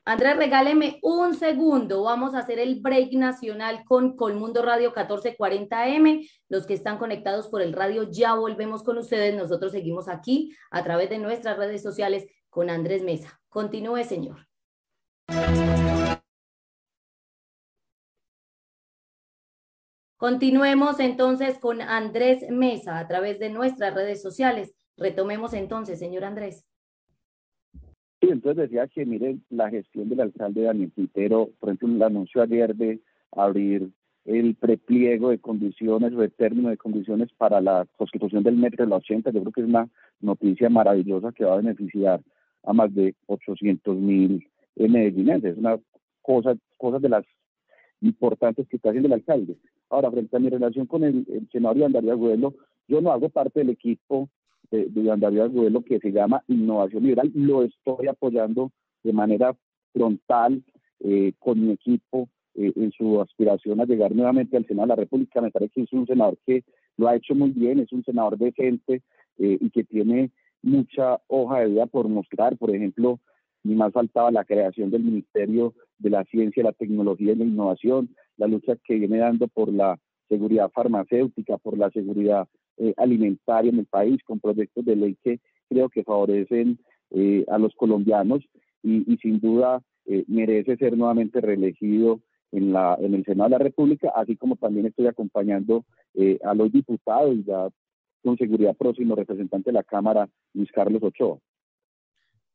Andrés, 0.07 0.37
regáleme 0.37 0.99
un 1.01 1.33
segundo. 1.33 2.03
Vamos 2.03 2.35
a 2.35 2.39
hacer 2.39 2.59
el 2.59 2.79
break 2.79 3.13
nacional 3.13 3.83
con 3.85 4.15
Colmundo 4.15 4.61
Radio 4.61 4.93
1440M. 4.93 6.29
Los 6.47 6.67
que 6.67 6.75
están 6.75 6.99
conectados 6.99 7.47
por 7.47 7.63
el 7.63 7.73
radio, 7.73 8.09
ya 8.11 8.35
volvemos 8.35 8.83
con 8.83 8.99
ustedes. 8.99 9.35
Nosotros 9.35 9.71
seguimos 9.71 10.07
aquí 10.07 10.55
a 10.69 10.83
través 10.83 11.09
de 11.09 11.17
nuestras 11.17 11.57
redes 11.57 11.81
sociales 11.81 12.27
con 12.49 12.69
Andrés 12.69 13.03
Mesa. 13.03 13.41
Continúe, 13.49 14.03
señor. 14.03 14.45
Continuemos 20.25 20.99
entonces 20.99 21.59
con 21.59 21.83
Andrés 21.83 22.49
Mesa 22.49 22.97
a 22.97 23.07
través 23.07 23.37
de 23.37 23.51
nuestras 23.51 23.93
redes 23.93 24.23
sociales. 24.23 24.73
Retomemos 24.97 25.53
entonces, 25.53 25.99
señor 25.99 26.23
Andrés. 26.23 26.65
Sí, 28.19 28.29
entonces 28.31 28.63
decía 28.63 28.87
que, 28.87 29.05
miren, 29.05 29.45
la 29.51 29.69
gestión 29.69 30.09
del 30.09 30.21
alcalde 30.21 30.63
Daniel 30.63 30.91
Quintero, 30.95 31.51
por 31.59 31.69
ejemplo, 31.69 31.89
el 31.89 32.01
anuncio 32.01 32.41
ayer 32.41 32.75
de 32.75 33.01
abrir 33.33 33.91
el 34.25 34.55
prepliego 34.55 35.29
de 35.29 35.37
condiciones 35.37 36.11
o 36.13 36.17
de 36.17 36.29
término 36.29 36.69
de 36.69 36.77
condiciones 36.77 37.29
para 37.37 37.61
la 37.61 37.85
constitución 37.95 38.41
del 38.41 38.55
metro 38.55 38.83
de 38.83 38.89
la 38.89 38.95
80, 38.95 39.29
yo 39.29 39.41
creo 39.41 39.53
que 39.53 39.61
es 39.61 39.67
una 39.67 39.87
noticia 40.21 40.71
maravillosa 40.71 41.33
que 41.33 41.45
va 41.45 41.53
a 41.53 41.57
beneficiar 41.57 42.19
a 42.63 42.73
más 42.73 42.91
de 42.95 43.13
800 43.27 43.95
mil 43.95 44.49
medellinenses. 44.75 45.51
Es 45.51 45.57
una 45.59 45.79
cosa, 46.23 46.55
cosas 46.77 47.03
de 47.03 47.09
las 47.09 47.25
importantes 48.01 48.67
que 48.67 48.77
está 48.77 48.89
haciendo 48.89 49.05
el 49.05 49.13
alcalde. 49.13 49.55
Ahora, 49.89 50.11
frente 50.11 50.35
a 50.35 50.39
mi 50.39 50.49
relación 50.49 50.85
con 50.87 51.03
el, 51.03 51.25
senador 51.51 51.77
Iván 51.77 51.91
Darío 51.91 52.13
Agüelo, 52.13 52.53
yo 52.87 53.01
no 53.01 53.11
hago 53.11 53.29
parte 53.29 53.59
del 53.59 53.69
equipo 53.69 54.29
de, 54.71 54.85
de 54.85 55.01
Iván 55.01 55.19
Darío 55.19 55.43
Agüelo 55.43 55.81
que 55.83 55.99
se 55.99 56.11
llama 56.11 56.43
Innovación 56.47 57.03
Liberal, 57.03 57.31
lo 57.33 57.63
estoy 57.63 58.07
apoyando 58.07 58.71
de 59.03 59.13
manera 59.13 59.55
frontal 59.93 60.63
eh, 60.99 61.33
con 61.39 61.65
mi 61.65 61.71
equipo 61.71 62.29
eh, 62.55 62.71
en 62.75 62.91
su 62.91 63.21
aspiración 63.21 63.79
a 63.81 63.85
llegar 63.85 64.15
nuevamente 64.15 64.57
al 64.57 64.65
Senado 64.65 64.87
de 64.87 64.89
la 64.89 64.95
República. 64.95 65.41
Me 65.41 65.51
parece 65.51 65.73
que 65.73 65.81
es 65.83 65.93
un 65.93 66.07
senador 66.07 66.37
que 66.45 66.63
lo 66.97 67.07
ha 67.07 67.15
hecho 67.15 67.35
muy 67.35 67.51
bien, 67.51 67.79
es 67.79 67.91
un 67.91 68.03
senador 68.03 68.37
decente 68.37 69.03
eh, 69.37 69.57
y 69.59 69.69
que 69.69 69.83
tiene 69.83 70.31
mucha 70.61 71.19
hoja 71.27 71.59
de 71.59 71.67
vida 71.67 71.85
por 71.85 72.07
mostrar, 72.07 72.57
por 72.57 72.73
ejemplo, 72.73 73.19
ni 73.63 73.75
más 73.75 73.93
faltaba 73.93 74.31
la 74.31 74.45
creación 74.45 74.89
del 74.89 75.03
Ministerio 75.03 75.73
de 75.99 76.09
la 76.09 76.23
Ciencia, 76.25 76.63
la 76.63 76.71
Tecnología 76.71 77.33
y 77.33 77.35
la 77.35 77.43
Innovación, 77.43 78.15
la 78.37 78.47
lucha 78.47 78.75
que 78.83 78.95
viene 78.95 79.17
dando 79.17 79.47
por 79.47 79.71
la 79.71 79.97
seguridad 80.27 80.71
farmacéutica, 80.71 81.57
por 81.57 81.77
la 81.77 81.89
seguridad 81.91 82.47
eh, 82.77 82.93
alimentaria 82.97 83.69
en 83.69 83.79
el 83.79 83.85
país, 83.85 84.21
con 84.25 84.39
proyectos 84.39 84.83
de 84.85 84.95
ley 84.95 85.17
que 85.23 85.39
creo 85.69 85.89
que 85.89 86.03
favorecen 86.03 86.79
eh, 87.11 87.45
a 87.47 87.57
los 87.57 87.73
colombianos 87.75 88.43
y, 88.83 89.17
sin 89.21 89.39
duda 89.39 89.81
eh, 90.05 90.23
merece 90.27 90.77
ser 90.77 90.95
nuevamente 90.95 91.41
reelegido 91.41 92.19
en, 92.51 92.71
la, 92.73 92.97
en 92.99 93.13
el 93.15 93.25
Senado 93.25 93.49
de 93.49 93.57
la 93.57 93.63
República, 93.63 94.11
así 94.15 94.35
como 94.35 94.55
también 94.55 94.85
estoy 94.85 95.07
acompañando 95.07 95.85
a 96.43 96.53
los 96.53 96.71
diputados 96.71 97.35
ya 97.45 97.67
con 98.23 98.37
seguridad 98.37 98.75
próximo 98.75 99.15
representante 99.15 99.69
de 99.69 99.73
la 99.73 99.83
Cámara, 99.83 100.29
Luis 100.53 100.71
Carlos 100.71 101.01
Ochoa. 101.03 101.37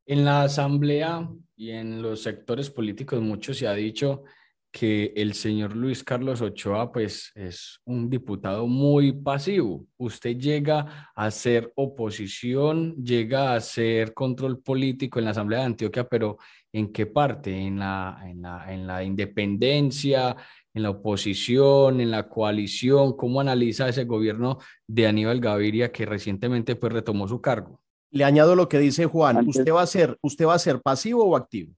En 0.06 0.24
la 0.24 0.42
Asamblea 0.42 1.28
y 1.56 1.70
en 1.70 2.02
los 2.02 2.22
sectores 2.22 2.70
políticos 2.70 3.20
mucho 3.20 3.52
se 3.52 3.66
ha 3.66 3.74
dicho 3.74 4.24
que 4.72 5.12
el 5.16 5.34
señor 5.34 5.74
Luis 5.74 6.04
Carlos 6.04 6.40
Ochoa 6.40 6.92
pues 6.92 7.32
es 7.34 7.80
un 7.84 8.08
diputado 8.08 8.66
muy 8.66 9.12
pasivo. 9.12 9.86
Usted 9.96 10.36
llega 10.36 11.10
a 11.14 11.30
ser 11.30 11.72
oposición, 11.74 12.94
llega 12.96 13.54
a 13.54 13.60
ser 13.60 14.14
control 14.14 14.60
político 14.60 15.18
en 15.18 15.24
la 15.24 15.32
Asamblea 15.32 15.60
de 15.60 15.66
Antioquia, 15.66 16.04
pero 16.08 16.38
¿en 16.72 16.92
qué 16.92 17.06
parte? 17.06 17.56
¿En 17.56 17.80
la, 17.80 18.20
en 18.24 18.42
la, 18.42 18.72
en 18.72 18.86
la 18.86 19.02
independencia, 19.02 20.36
en 20.72 20.82
la 20.84 20.90
oposición, 20.90 22.00
en 22.00 22.10
la 22.12 22.28
coalición? 22.28 23.16
¿Cómo 23.16 23.40
analiza 23.40 23.88
ese 23.88 24.04
gobierno 24.04 24.58
de 24.86 25.06
Aníbal 25.06 25.40
Gaviria 25.40 25.90
que 25.90 26.06
recientemente 26.06 26.76
pues 26.76 26.92
retomó 26.92 27.26
su 27.26 27.40
cargo? 27.40 27.80
Le 28.12 28.24
añado 28.24 28.54
lo 28.54 28.68
que 28.68 28.78
dice 28.78 29.06
Juan. 29.06 29.48
¿Usted 29.48 29.72
va 29.72 29.82
a 29.82 29.86
ser, 29.86 30.16
usted 30.20 30.46
va 30.46 30.54
a 30.54 30.58
ser 30.58 30.80
pasivo 30.80 31.24
o 31.24 31.36
activo? 31.36 31.74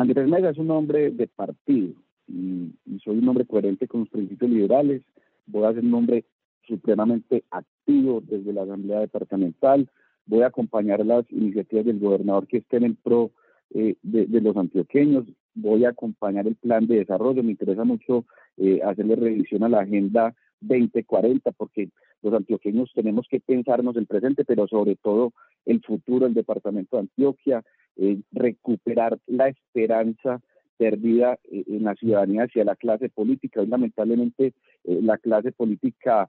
Andrés 0.00 0.26
Mega 0.28 0.48
es 0.48 0.56
un 0.56 0.70
hombre 0.70 1.10
de 1.10 1.26
partido 1.26 1.92
y, 2.26 2.72
soy 3.04 3.18
un 3.18 3.28
hombre 3.28 3.44
coherente 3.44 3.86
con 3.86 4.00
los 4.00 4.08
principios 4.08 4.50
liberales. 4.50 5.02
Voy 5.46 5.64
a 5.64 5.74
ser 5.74 5.84
un 5.84 5.92
hombre 5.92 6.24
supremamente 6.66 7.44
activo 7.50 8.22
desde 8.22 8.54
la 8.54 8.62
Asamblea 8.62 9.00
Departamental. 9.00 9.90
Voy 10.24 10.40
a 10.40 10.46
acompañar 10.46 11.04
las 11.04 11.30
iniciativas 11.30 11.84
del 11.84 11.98
gobernador 11.98 12.46
que 12.46 12.58
estén 12.58 12.84
en 12.84 12.96
pro 12.96 13.30
eh, 13.74 13.96
de, 14.02 14.40
los 14.40 14.56
antioqueños. 14.56 15.26
Voy 15.54 15.84
a 15.84 15.90
acompañar 15.90 16.46
el 16.46 16.56
plan 16.56 16.86
de 16.86 17.00
desarrollo. 17.00 17.42
Me 17.42 17.50
interesa 17.50 17.84
mucho 17.84 18.24
eh, 18.56 18.80
hacerle 18.82 19.16
revisión 19.16 19.64
a 19.64 19.68
la 19.68 19.80
agenda 19.80 20.34
2040 20.62 21.52
porque 21.52 21.90
los 22.22 22.34
antioqueños 22.34 22.90
tenemos 22.94 23.26
que 23.28 23.40
pensarnos 23.40 23.96
el 23.96 24.06
presente, 24.06 24.44
pero 24.44 24.66
sobre 24.66 24.96
todo 24.96 25.32
el 25.64 25.80
futuro 25.82 26.26
del 26.26 26.34
departamento 26.34 26.96
de 26.96 27.02
Antioquia, 27.02 27.62
eh, 27.96 28.20
recuperar 28.32 29.18
la 29.26 29.48
esperanza 29.48 30.40
perdida 30.76 31.38
eh, 31.50 31.64
en 31.66 31.84
la 31.84 31.94
ciudadanía 31.94 32.44
hacia 32.44 32.64
la 32.64 32.76
clase 32.76 33.08
política. 33.08 33.60
Hoy 33.60 33.66
lamentablemente 33.66 34.54
eh, 34.84 35.00
la 35.02 35.18
clase 35.18 35.52
política 35.52 36.28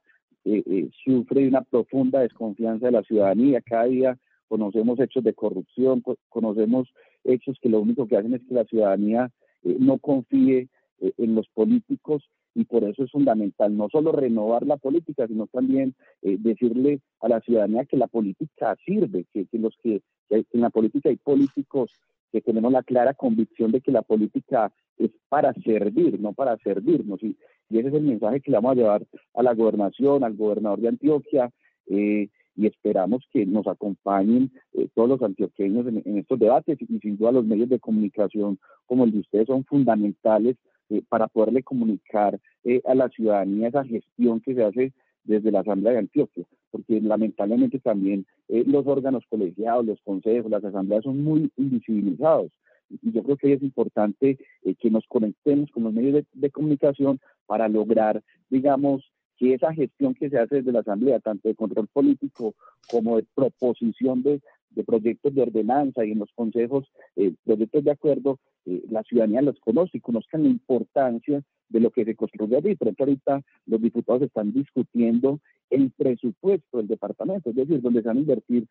sufre 1.06 1.48
una 1.48 1.62
profunda 1.62 2.22
desconfianza 2.22 2.88
de 2.88 2.94
la 2.94 3.04
ciudadanía. 3.04 3.62
Cada 3.62 3.86
día 3.86 4.18
conocemos 4.48 5.00
hechos 5.00 5.24
de 5.24 5.36
corrupción, 5.36 6.02
conocemos 6.30 6.92
hechos 7.24 7.60
que 7.62 7.70
lo 7.70 7.80
único 7.80 8.08
que 8.08 8.18
hacen 8.18 8.34
es 8.34 8.42
que 8.48 8.56
la 8.56 8.66
ciudadanía 8.66 9.30
no 9.62 10.00
confíe 10.00 10.68
en 11.00 11.36
los 11.36 11.48
políticos 11.50 12.28
y 12.54 12.66
por 12.66 12.84
eso 12.84 13.04
es 13.04 13.12
fundamental 13.12 13.76
no 13.76 13.88
solo 13.90 14.12
renovar 14.12 14.66
la 14.66 14.78
política, 14.78 15.28
sino 15.28 15.48
también 15.48 15.96
eh, 16.22 16.38
decirle 16.40 17.02
a 17.22 17.30
la 17.30 17.40
ciudadanía 17.42 17.86
que 17.86 17.98
la 17.98 18.08
política 18.08 18.76
sirve, 18.86 19.26
que, 19.32 19.48
los 19.54 19.76
que, 19.82 20.02
en 20.30 20.62
la 20.62 20.70
política 20.70 21.10
hay 21.10 21.18
políticos 21.18 21.92
que 22.32 22.42
tenemos 22.42 22.72
la 22.72 22.84
clara 22.84 23.14
convicción 23.14 23.72
de 23.72 23.82
que 23.82 23.92
la 23.92 24.02
política 24.02 24.72
es 24.98 25.12
para 25.30 25.54
servir, 25.54 26.20
no 26.20 26.34
para 26.34 26.58
servirnos. 26.58 27.22
Y, 27.24 27.38
ese 27.70 27.88
es 27.88 27.94
el 27.94 28.04
mensaje 28.04 28.42
que 28.42 28.52
le 28.52 28.58
vamos 28.58 28.74
a 28.74 28.76
llevar 28.76 29.08
a 29.34 29.44
la 29.44 29.54
gobernación, 29.54 30.26
al 30.26 30.36
gobernador 30.36 30.82
de 30.82 30.90
Antioquia, 30.90 31.50
eh, 31.88 32.28
y 32.58 32.68
esperamos 32.68 33.24
que 33.32 33.46
nos 33.46 33.66
acompañen 33.66 34.52
eh, 34.74 34.90
todos 34.94 35.08
los 35.08 35.22
antioqueños 35.22 35.88
en, 35.88 36.02
en, 36.06 36.18
estos 36.18 36.38
debates 36.38 36.78
y 36.82 37.00
sin 37.00 37.18
duda 37.18 37.32
los 37.32 37.46
medios 37.46 37.70
de 37.70 37.80
comunicación 37.80 38.60
como 38.86 39.06
el 39.06 39.12
de 39.14 39.20
ustedes 39.20 39.48
son 39.48 39.64
fundamentales 39.64 40.58
eh, 40.92 41.02
para 41.08 41.30
poderle 41.30 41.64
comunicar 41.64 42.38
eh, 42.66 42.82
a 42.86 42.94
la 42.94 43.08
ciudadanía 43.08 43.70
esa 43.70 43.86
gestión 43.86 44.42
que 44.42 44.54
se 44.54 44.64
hace 44.64 44.94
desde 45.24 45.50
la 45.50 45.62
Asamblea 45.62 45.94
de 45.94 46.00
Antioquia, 46.00 46.46
porque 46.70 47.00
lamentablemente 47.00 47.80
también 47.80 48.26
eh, 48.50 48.66
los 48.68 48.86
órganos 48.86 49.24
colegiados, 49.30 49.86
los 49.86 50.02
consejos, 50.02 50.52
las 50.52 50.66
asambleas 50.66 51.06
son 51.06 51.24
muy 51.24 51.50
invisibilizados. 51.56 52.52
Y 52.90 53.12
yo 53.14 53.24
creo 53.24 53.38
que 53.38 53.54
es 53.54 53.64
importante 53.64 54.38
que 54.80 54.90
nos 54.90 55.06
conectemos 55.08 55.72
con 55.72 55.84
los 55.84 55.94
medios 55.94 56.26
de, 56.34 56.50
comunicación 56.52 57.22
para 57.46 57.70
lograr, 57.70 58.22
digamos, 58.50 59.10
que 59.38 59.54
esa 59.54 59.74
gestión 59.74 60.14
que 60.14 60.30
se 60.30 60.38
hace 60.38 60.58
desde 60.58 60.74
la 60.74 60.82
Asamblea, 60.82 61.22
tanto 61.22 61.48
de 61.48 61.56
control 61.56 61.88
político 61.88 62.54
como 62.90 63.16
de 63.16 63.26
proposición 63.34 64.24
de, 64.24 64.42
de 64.72 64.84
proyectos 64.84 65.34
de 65.34 65.42
ordenanza 65.42 66.06
y 66.06 66.12
en 66.12 66.20
los 66.20 66.32
consejos, 66.34 66.92
eh, 67.16 67.34
proyectos 67.44 67.84
de 67.84 67.92
acuerdo, 67.92 68.40
eh, 68.66 68.84
la 68.90 69.04
ciudadanía 69.04 69.42
los 69.42 69.60
conoce 69.60 69.98
y 69.98 70.02
conozcan 70.02 70.44
la 70.44 70.50
importancia 70.50 71.44
de 71.72 71.80
lo 71.80 71.90
que 71.92 72.06
se 72.06 72.16
construye 72.16 72.58
allí. 72.58 72.76
Por 72.76 72.88
ejemplo, 72.88 73.06
ahorita 73.06 73.42
los 73.66 73.82
diputados 73.82 74.24
están 74.24 74.54
discutiendo 74.54 75.40
el 75.70 75.92
presupuesto 75.92 76.78
del 76.78 76.88
departamento, 76.88 77.50
es 77.50 77.56
decir, 77.56 77.82
donde 77.82 78.02
se 78.02 78.08
van 78.08 78.18
a 78.18 78.22
invertir 78.22 78.68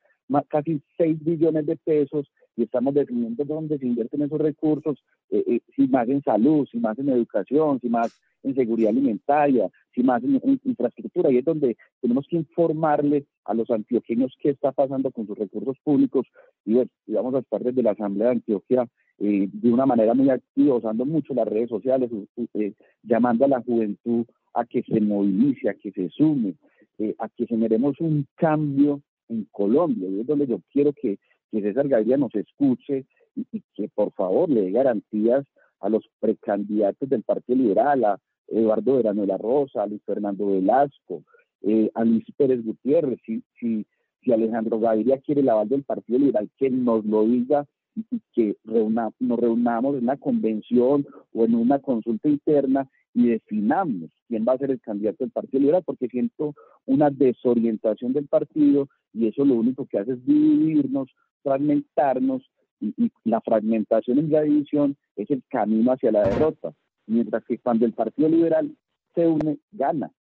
casi 0.49 0.81
6 0.99 1.25
billones 1.25 1.67
de 1.67 1.77
pesos 1.77 2.31
y 2.57 2.65
estamos 2.65 2.95
definiendo 2.95 3.45
dónde 3.45 3.79
se 3.79 3.87
invierten 3.87 4.23
esos 4.23 4.41
recursos, 4.41 5.03
eh, 5.31 5.43
eh, 5.47 5.61
si 5.75 5.89
más 5.89 6.09
en 6.09 6.23
salud, 6.23 6.69
si 6.71 6.79
más 6.79 6.99
en 6.99 7.09
educación, 7.09 7.81
si 7.81 7.89
más 7.89 8.21
en 8.43 8.55
seguridad 8.55 8.91
alimentaria, 8.91 9.71
si 9.95 10.03
más 10.03 10.23
en, 10.23 10.41
infraestructura. 10.65 11.31
Y 11.31 11.39
es 11.39 11.45
donde 11.45 11.77
tenemos 12.01 12.27
que 12.29 12.37
informarle 12.37 13.25
a 13.45 13.55
los 13.55 13.71
antioqueños 13.71 14.35
qué 14.41 14.51
está 14.51 14.73
pasando 14.73 15.11
con 15.11 15.27
sus 15.27 15.39
recursos 15.39 15.77
públicos. 15.83 16.27
Y, 16.65 16.79
y 16.79 17.13
vamos 17.13 17.35
a 17.35 17.39
estar 17.39 17.63
desde 17.63 17.83
la 17.83 17.93
Asamblea 17.93 18.29
de 18.29 18.35
Antioquia 18.35 18.87
eh, 19.21 19.49
de 19.53 19.71
una 19.71 19.87
manera 19.87 20.15
muy 20.15 20.31
activa, 20.31 20.77
usando 20.77 21.05
mucho 21.05 21.35
las 21.35 21.47
redes 21.47 21.69
sociales, 21.69 22.11
eh, 22.55 22.73
llamando 23.03 23.45
a 23.45 23.49
la 23.49 23.61
juventud 23.61 24.25
a 24.55 24.65
que 24.65 24.83
se 24.83 25.01
movilice, 25.01 25.69
a 25.69 25.75
que 25.75 25.93
se 25.93 26.09
sume, 26.09 26.55
eh, 26.99 27.15
a 27.19 27.29
que 27.29 27.47
generemos 27.47 28.01
un 28.01 28.27
cambio 28.35 29.03
en 29.29 29.47
Colombia. 29.53 30.09
Y 30.09 30.21
es 30.21 30.27
donde 30.27 30.47
yo 30.47 30.61
quiero 30.73 30.93
que, 30.93 31.19
que 31.51 31.61
César 31.61 31.87
Gaviria 31.87 32.17
nos 32.17 32.35
escuche 32.35 33.05
y, 33.37 33.47
y, 33.53 33.63
que 33.75 33.89
por 33.89 34.11
favor 34.13 34.49
le 34.49 34.63
dé 34.63 34.71
garantías 34.71 35.45
a 35.81 35.89
los 35.89 36.05
precandidatos 36.19 37.09
del 37.09 37.23
Partido 37.23 37.59
Liberal, 37.59 38.05
a 38.05 38.19
Eduardo 38.49 38.97
Verano 38.97 39.21
de 39.21 39.27
la 39.29 39.39
Rosa, 39.39 39.83
a 39.83 39.87
Luis 39.87 40.03
Fernando 40.05 40.47
Velasco, 40.47 41.23
eh, 41.63 41.91
a 41.95 42.05
Luis 42.05 42.25
Pérez 42.37 42.65
Gutiérrez, 42.65 43.21
si, 43.25 43.43
si, 43.59 43.87
si 44.23 44.33
Alejandro 44.33 44.81
Gaviria 44.81 45.19
quiere 45.19 45.43
el 45.43 45.49
aval 45.49 45.69
del 45.69 45.85
Partido 45.85 46.19
Liberal, 46.19 46.51
que 46.57 46.71
nos 46.71 47.05
lo 47.05 47.25
diga 47.25 47.67
y 47.95 48.21
que 48.33 48.57
reuna, 48.65 49.11
nos 49.19 49.39
reunamos 49.39 49.97
en 49.97 50.05
una 50.05 50.17
convención 50.17 51.07
o 51.33 51.45
en 51.45 51.55
una 51.55 51.79
consulta 51.79 52.29
interna 52.29 52.89
y 53.15 53.29
definamos 53.29 54.11
quién 54.29 54.45
va 54.47 54.53
a 54.53 54.59
ser 54.59 54.71
el 54.71 54.81
candidato 54.81 55.19
del 55.21 55.33
Partido 55.33 55.61
Liberal, 55.61 55.83
porque 55.85 56.09
siento 56.09 56.55
una 56.87 57.11
desorientación 57.11 58.13
del 58.13 58.29
partido 58.29 58.89
y 59.13 59.27
eso 59.27 59.45
lo 59.45 59.55
único 59.55 59.87
que 59.87 59.99
hace 59.99 60.13
es 60.13 60.25
dividirnos, 60.25 61.09
fragmentarnos 61.43 62.43
y, 62.81 62.95
y 62.97 63.11
la 63.25 63.41
fragmentación 63.41 64.19
y 64.19 64.23
la 64.29 64.43
división 64.43 64.97
es 65.17 65.31
el 65.31 65.43
camino 65.49 65.93
hacia 65.93 66.13
la 66.13 66.23
derrota, 66.23 66.73
mientras 67.07 67.45
que 67.45 67.59
cuando 67.59 67.85
el 67.85 67.93
Partido 67.93 68.29
Liberal 68.29 68.75
se 69.15 69.27
une, 69.27 69.59
gana. 69.73 70.13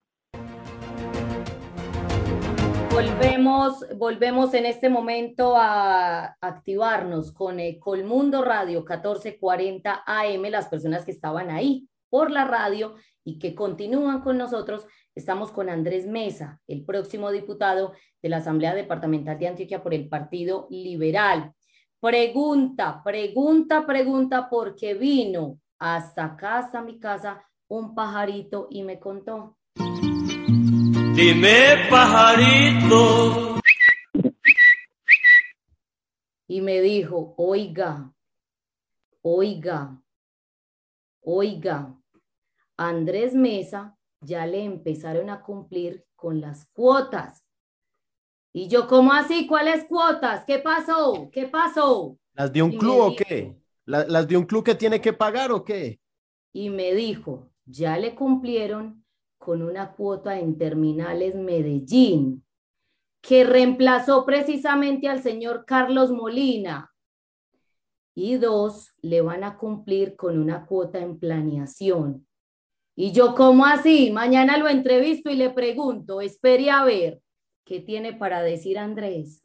Volvemos, 3.01 3.87
volvemos 3.97 4.53
en 4.53 4.67
este 4.67 4.91
momento 4.91 5.57
a 5.57 6.37
activarnos 6.39 7.33
con 7.33 7.57
Colmundo 7.79 8.45
Radio 8.45 8.81
1440 8.81 10.03
AM, 10.05 10.43
las 10.51 10.69
personas 10.69 11.07
que 11.07 11.11
estaban 11.11 11.49
ahí 11.49 11.89
por 12.11 12.31
la 12.31 12.45
radio 12.45 12.97
y 13.25 13.39
que 13.39 13.55
continúan 13.55 14.21
con 14.21 14.37
nosotros. 14.37 14.87
Estamos 15.15 15.51
con 15.51 15.71
Andrés 15.71 16.07
Mesa, 16.07 16.61
el 16.67 16.85
próximo 16.85 17.31
diputado 17.31 17.95
de 18.21 18.29
la 18.29 18.37
Asamblea 18.37 18.75
Departamental 18.75 19.39
de 19.39 19.49
Antioquia 19.49 19.83
por 19.83 19.95
el 19.95 20.07
Partido 20.07 20.67
Liberal. 20.69 21.55
Pregunta, 22.01 23.01
pregunta, 23.03 23.87
pregunta, 23.87 24.51
porque 24.51 24.93
vino 24.93 25.59
hasta 25.79 26.37
casa, 26.37 26.83
mi 26.83 27.01
casa, 27.01 27.43
un 27.67 27.95
pajarito 27.95 28.69
y 28.71 28.83
me 28.83 29.01
contó. 29.01 29.57
Dime, 31.15 31.89
pajarito. 31.91 33.61
Y 36.49 36.61
me 36.61 36.81
dijo, 36.81 37.35
oiga, 37.37 38.13
oiga, 39.23 40.01
oiga, 41.23 41.95
Andrés 42.77 43.35
Mesa 43.35 43.97
ya 44.21 44.47
le 44.47 44.65
empezaron 44.65 45.31
a 45.31 45.43
cumplir 45.43 46.05
con 46.17 46.41
las 46.41 46.67
cuotas. 46.73 47.43
Y 48.53 48.69
yo, 48.69 48.89
¿cómo 48.89 49.13
así? 49.13 49.47
¿Cuáles 49.47 49.85
cuotas? 49.85 50.45
¿Qué 50.45 50.59
pasó? 50.59 51.31
¿Qué 51.33 51.47
pasó? 51.47 52.19
¿Las 52.35 52.53
de 52.53 52.63
un 52.63 52.73
Y 52.73 52.79
club 52.79 52.99
o 52.99 53.11
dijo- 53.11 53.25
qué? 53.29 53.57
¿La- 53.85 54.05
¿Las 54.07 54.27
de 54.27 54.37
un 54.37 54.45
club 54.45 54.65
que 54.65 54.75
tiene 54.75 55.01
que 55.01 55.13
pagar 55.13 55.53
o 55.53 55.65
qué? 55.65 56.01
Y 56.53 56.69
me 56.71 56.95
dijo, 56.95 57.51
ya 57.65 57.97
le 57.97 58.15
cumplieron 58.15 59.00
con 59.41 59.63
una 59.63 59.93
cuota 59.93 60.39
en 60.39 60.59
Terminales 60.59 61.35
Medellín, 61.35 62.45
que 63.23 63.43
reemplazó 63.43 64.27
precisamente 64.27 65.09
al 65.09 65.23
señor 65.23 65.65
Carlos 65.67 66.13
Molina. 66.13 66.93
Y 68.15 68.37
dos, 68.37 68.93
le 69.01 69.23
van 69.23 69.43
a 69.43 69.57
cumplir 69.57 70.15
con 70.15 70.39
una 70.39 70.67
cuota 70.67 70.99
en 70.99 71.19
planeación. 71.19 72.27
Y 72.95 73.13
yo, 73.13 73.35
¿cómo 73.35 73.65
así? 73.65 74.11
Mañana 74.11 74.59
lo 74.59 74.69
entrevisto 74.69 75.31
y 75.31 75.37
le 75.37 75.49
pregunto, 75.49 76.21
espere 76.21 76.71
a 76.71 76.85
ver, 76.85 77.23
¿qué 77.65 77.81
tiene 77.81 78.13
para 78.13 78.43
decir 78.43 78.79
Andrés? 78.79 79.43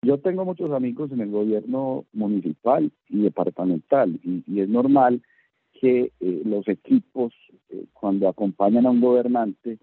Yo 0.00 0.18
tengo 0.18 0.46
muchos 0.46 0.70
amigos 0.72 1.12
en 1.12 1.20
el 1.20 1.30
gobierno 1.30 2.06
municipal 2.14 2.90
y 3.10 3.22
departamental 3.24 4.18
y, 4.24 4.58
es 4.58 4.68
normal 4.70 5.22
que 5.82 6.12
eh, 6.20 6.42
los 6.44 6.66
equipos 6.68 7.34
eh, 7.70 7.86
cuando 7.92 8.28
acompañan 8.28 8.86
a 8.86 8.90
un 8.90 9.00
gobernante, 9.00 9.78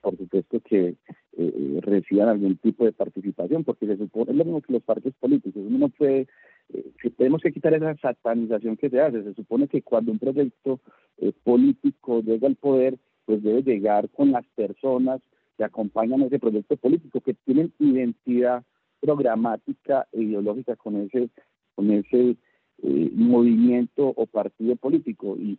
por 0.00 0.16
supuesto 0.16 0.60
que 0.60 0.88
eh, 0.88 0.96
eh, 1.36 1.78
reciban 1.82 2.30
algún 2.30 2.56
tipo 2.56 2.86
de 2.86 2.92
participación, 2.92 3.62
porque 3.62 3.86
se 3.86 3.98
supone 3.98 4.32
lo 4.32 4.46
mismo 4.46 4.62
que 4.62 4.72
los 4.72 4.82
partidos 4.82 5.14
políticos. 5.20 5.62
Uno 5.62 5.76
no 5.76 5.88
puede, 5.90 6.26
eh, 6.72 6.84
tenemos 7.18 7.42
que 7.42 7.52
quitar 7.52 7.74
esa 7.74 7.94
satanización 7.98 8.78
que 8.78 8.88
se 8.88 8.98
hace. 8.98 9.22
Se 9.22 9.34
supone 9.34 9.68
que 9.68 9.82
cuando 9.82 10.10
un 10.10 10.18
proyecto 10.18 10.80
eh, 11.18 11.32
político 11.44 12.22
llega 12.22 12.48
al 12.48 12.56
poder, 12.56 12.96
pues 13.26 13.42
debe 13.42 13.62
llegar 13.62 14.08
con 14.08 14.32
las 14.32 14.46
personas 14.54 15.20
que 15.58 15.64
acompañan 15.64 16.22
ese 16.22 16.38
proyecto 16.38 16.78
político, 16.78 17.20
que 17.20 17.34
tienen 17.34 17.74
identidad 17.78 18.64
programática 19.00 20.08
e 20.12 20.22
ideológica 20.22 20.76
con 20.76 20.96
ese, 20.96 21.28
con 21.74 21.90
ese 21.90 22.36
eh, 22.82 23.10
movimiento 23.14 24.12
o 24.16 24.26
partido 24.26 24.76
político. 24.76 25.36
Y, 25.38 25.58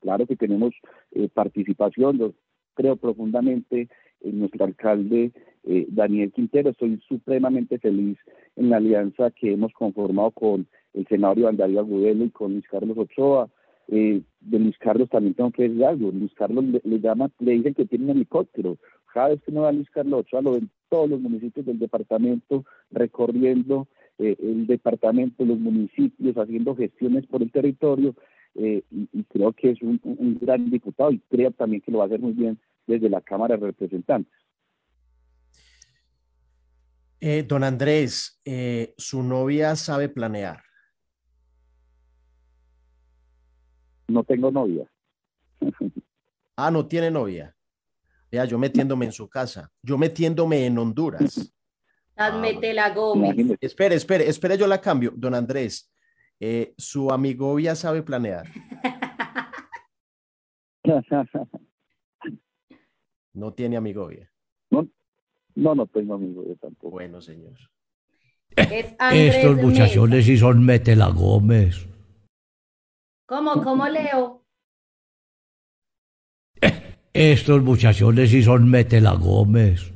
claro 0.00 0.26
que 0.26 0.36
tenemos 0.36 0.74
eh, 1.12 1.28
participación, 1.32 2.18
yo 2.18 2.34
creo 2.74 2.96
profundamente 2.96 3.88
en 4.20 4.40
nuestro 4.40 4.64
alcalde 4.64 5.32
eh, 5.64 5.86
Daniel 5.88 6.32
Quintero. 6.32 6.70
Estoy 6.70 7.00
supremamente 7.08 7.78
feliz 7.78 8.18
en 8.56 8.70
la 8.70 8.78
alianza 8.78 9.30
que 9.30 9.52
hemos 9.52 9.72
conformado 9.72 10.30
con 10.32 10.66
el 10.92 11.06
senador 11.06 11.38
Iván 11.38 11.56
Darío 11.56 11.80
Agudelo 11.80 12.24
y 12.24 12.30
con 12.30 12.52
Luis 12.52 12.66
Carlos 12.68 12.96
Ochoa. 12.98 13.48
Eh, 13.88 14.22
de 14.40 14.58
Luis 14.58 14.78
Carlos 14.78 15.10
también 15.10 15.34
tengo 15.34 15.50
que 15.50 15.64
decir 15.64 15.84
algo. 15.84 16.10
Luis 16.10 16.32
Carlos 16.34 16.64
le, 16.64 17.00
llama, 17.00 17.30
le 17.38 17.52
dicen 17.52 17.74
que 17.74 17.86
tiene 17.86 18.06
un 18.06 18.10
helicóptero. 18.10 18.78
Cada 19.12 19.28
vez 19.28 19.42
que 19.42 19.52
no 19.52 19.62
va 19.62 19.72
Luis 19.72 19.90
Carlos 19.90 20.20
Ochoa, 20.20 20.42
lo 20.42 20.52
ven 20.52 20.70
todos 20.88 21.08
los 21.08 21.20
municipios 21.20 21.66
del 21.66 21.78
departamento 21.78 22.64
recorriendo 22.90 23.88
eh, 24.18 24.36
el 24.40 24.66
departamento, 24.66 25.44
los 25.44 25.58
municipios, 25.58 26.36
haciendo 26.36 26.74
gestiones 26.76 27.26
por 27.26 27.42
el 27.42 27.50
territorio. 27.50 28.14
eh, 28.54 28.82
y, 28.90 29.08
y 29.12 29.24
creo 29.24 29.52
que 29.52 29.70
es 29.70 29.82
un, 29.82 30.00
un 30.04 30.38
gran 30.40 30.70
diputado 30.70 31.10
y 31.10 31.18
creo 31.28 31.50
también 31.50 31.82
que 31.82 31.90
lo 31.90 31.98
va 31.98 32.04
a 32.04 32.06
hacer 32.06 32.20
muy 32.20 32.32
bien 32.32 32.58
desde 32.86 33.08
la 33.08 33.20
Cámara 33.20 33.56
de 33.56 33.66
Representantes. 33.66 34.32
Eh, 37.20 37.42
don 37.42 37.64
Andrés, 37.64 38.40
su 38.98 39.22
novia 39.22 39.74
sabe 39.76 40.08
planear. 40.08 40.62
No 44.08 44.22
tengo 44.22 44.50
novia. 44.50 44.86
Ah, 46.54 46.70
no 46.70 46.86
tiene 46.86 47.10
novia. 47.10 47.56
Vea, 48.30 48.44
yo 48.44 48.58
metiéndome 48.58 49.06
en 49.06 49.12
su 49.12 49.28
casa, 49.28 49.72
yo 49.82 49.96
metiéndome 49.96 50.66
en 50.66 50.76
Honduras. 50.76 51.53
Admete 52.16 52.72
la 52.72 52.90
Gómez. 52.90 53.34
Espere, 53.60 53.96
espere, 53.96 54.28
espere, 54.28 54.56
yo 54.56 54.66
la 54.66 54.80
cambio. 54.80 55.12
Don 55.16 55.34
Andrés, 55.34 55.92
eh, 56.40 56.72
su 56.78 57.10
amigovia 57.10 57.74
sabe 57.74 58.02
planear. 58.02 58.46
No 63.32 63.52
tiene 63.52 63.76
amigovia. 63.76 64.30
No, 64.70 64.88
no, 65.56 65.74
no 65.74 65.86
tengo 65.88 66.14
amigo 66.14 66.44
yo 66.46 66.54
tampoco. 66.56 66.90
Bueno, 66.92 67.20
señor. 67.20 67.56
Es 68.54 68.68
Estos 69.12 69.56
Mesa. 69.56 69.66
muchachones 69.66 70.24
sí 70.26 70.36
son 70.36 70.64
Metela 70.64 71.08
Gómez. 71.08 71.88
¿Cómo, 73.26 73.62
cómo 73.62 73.88
leo? 73.88 74.44
Estos 77.12 77.62
muchachones 77.62 78.30
sí 78.30 78.42
son 78.42 78.70
Metela 78.70 79.14
Gómez. 79.14 79.92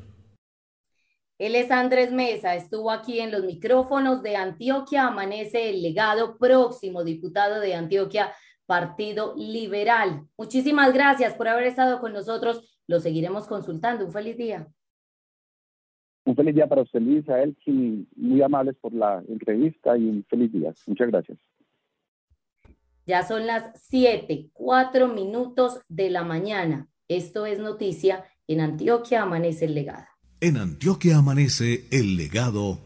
Él 1.39 1.55
es 1.55 1.70
Andrés 1.70 2.11
Mesa, 2.11 2.57
estuvo 2.57 2.91
aquí 2.91 3.20
en 3.20 3.30
los 3.30 3.45
micrófonos 3.45 4.22
de 4.24 4.34
Antioquia, 4.34 5.07
amanece 5.07 5.70
el 5.70 5.82
legado 5.82 6.36
próximo 6.36 7.05
diputado 7.05 7.61
de 7.61 7.74
Antioquia, 7.74 8.32
Partido 8.66 9.34
Liberal. 9.36 10.26
Muchísimas 10.36 10.93
gracias 10.93 11.34
por 11.34 11.47
haber 11.47 11.64
estado 11.64 12.01
con 12.01 12.12
nosotros, 12.12 12.80
lo 12.89 12.99
seguiremos 12.99 13.47
consultando. 13.47 14.05
Un 14.05 14.12
feliz 14.12 14.36
día. 14.36 14.66
Un 16.24 16.34
feliz 16.34 16.57
día 16.57 16.66
para 16.66 16.82
usted, 16.82 17.01
Luis, 17.01 17.28
a 17.28 17.41
él, 17.41 17.57
muy 18.16 18.43
amables 18.43 18.74
por 18.80 18.93
la 18.93 19.22
entrevista 19.28 19.97
y 19.97 20.07
un 20.07 20.24
feliz 20.28 20.53
día. 20.53 20.74
Muchas 20.86 21.09
gracias. 21.09 21.39
Ya 23.07 23.22
son 23.22 23.47
las 23.47 23.80
7, 23.89 24.51
4 24.53 25.09
minutos 25.09 25.80
de 25.89 26.11
la 26.11 26.24
mañana. 26.24 26.89
Esto 27.07 27.47
es 27.47 27.61
noticia. 27.61 28.24
En 28.49 28.61
Antioquia 28.61 29.22
amanece 29.22 29.66
el 29.66 29.74
legado. 29.74 30.05
En 30.41 30.57
Antioquia 30.57 31.16
amanece 31.16 31.89
el 31.91 32.16
legado, 32.16 32.80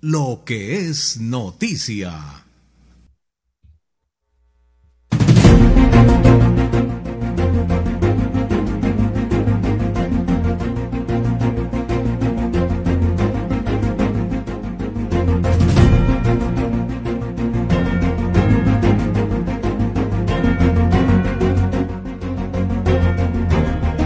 lo 0.00 0.44
que 0.46 0.88
es 0.88 1.18
noticia. 1.18 2.41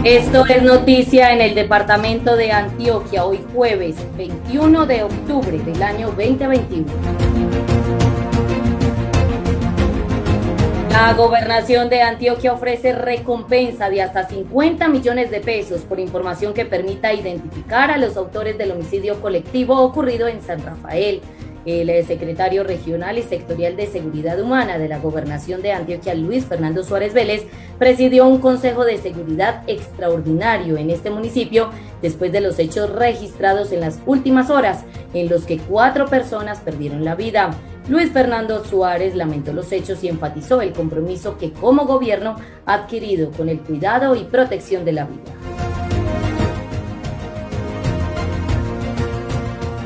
Esto 0.07 0.45
es 0.45 0.63
noticia 0.63 1.33
en 1.33 1.41
el 1.41 1.53
departamento 1.53 2.37
de 2.37 2.53
Antioquia, 2.53 3.25
hoy 3.25 3.43
jueves 3.53 3.97
21 4.15 4.85
de 4.85 5.03
octubre 5.03 5.59
del 5.59 5.83
año 5.83 6.07
2021. 6.11 6.85
La 10.89 11.13
gobernación 11.13 11.89
de 11.89 12.03
Antioquia 12.03 12.53
ofrece 12.53 12.93
recompensa 12.93 13.89
de 13.89 14.01
hasta 14.01 14.29
50 14.29 14.87
millones 14.87 15.29
de 15.29 15.41
pesos 15.41 15.81
por 15.81 15.99
información 15.99 16.53
que 16.53 16.63
permita 16.63 17.11
identificar 17.11 17.91
a 17.91 17.97
los 17.97 18.15
autores 18.15 18.57
del 18.57 18.71
homicidio 18.71 19.19
colectivo 19.19 19.77
ocurrido 19.77 20.29
en 20.29 20.41
San 20.41 20.63
Rafael. 20.63 21.21
El 21.67 21.89
secretario 22.05 22.63
regional 22.63 23.17
y 23.17 23.23
sectorial 23.23 23.75
de 23.75 23.87
Seguridad 23.87 24.39
Humana 24.39 24.77
de 24.77 24.87
la 24.87 24.99
Gobernación 24.99 25.61
de 25.61 25.73
Antioquia, 25.73 26.15
Luis 26.15 26.45
Fernando 26.45 26.81
Suárez 26.81 27.13
Vélez, 27.13 27.43
presidió 27.77 28.25
un 28.25 28.37
Consejo 28.37 28.85
de 28.85 28.97
Seguridad 28.97 29.63
extraordinario 29.67 30.77
en 30.77 30.89
este 30.89 31.09
municipio 31.09 31.69
después 32.01 32.31
de 32.31 32.39
los 32.39 32.57
hechos 32.57 32.89
registrados 32.93 33.73
en 33.73 33.81
las 33.81 33.99
últimas 34.05 34.49
horas, 34.49 34.85
en 35.13 35.27
los 35.27 35.43
que 35.43 35.57
cuatro 35.57 36.05
personas 36.05 36.61
perdieron 36.61 37.03
la 37.03 37.15
vida. 37.15 37.51
Luis 37.89 38.13
Fernando 38.13 38.63
Suárez 38.63 39.13
lamentó 39.13 39.51
los 39.51 39.69
hechos 39.73 40.01
y 40.05 40.07
enfatizó 40.07 40.61
el 40.61 40.71
compromiso 40.71 41.37
que 41.37 41.51
como 41.51 41.85
gobierno 41.85 42.37
ha 42.65 42.75
adquirido 42.75 43.29
con 43.31 43.49
el 43.49 43.59
cuidado 43.59 44.15
y 44.15 44.23
protección 44.23 44.85
de 44.85 44.93
la 44.93 45.03
vida. 45.03 45.66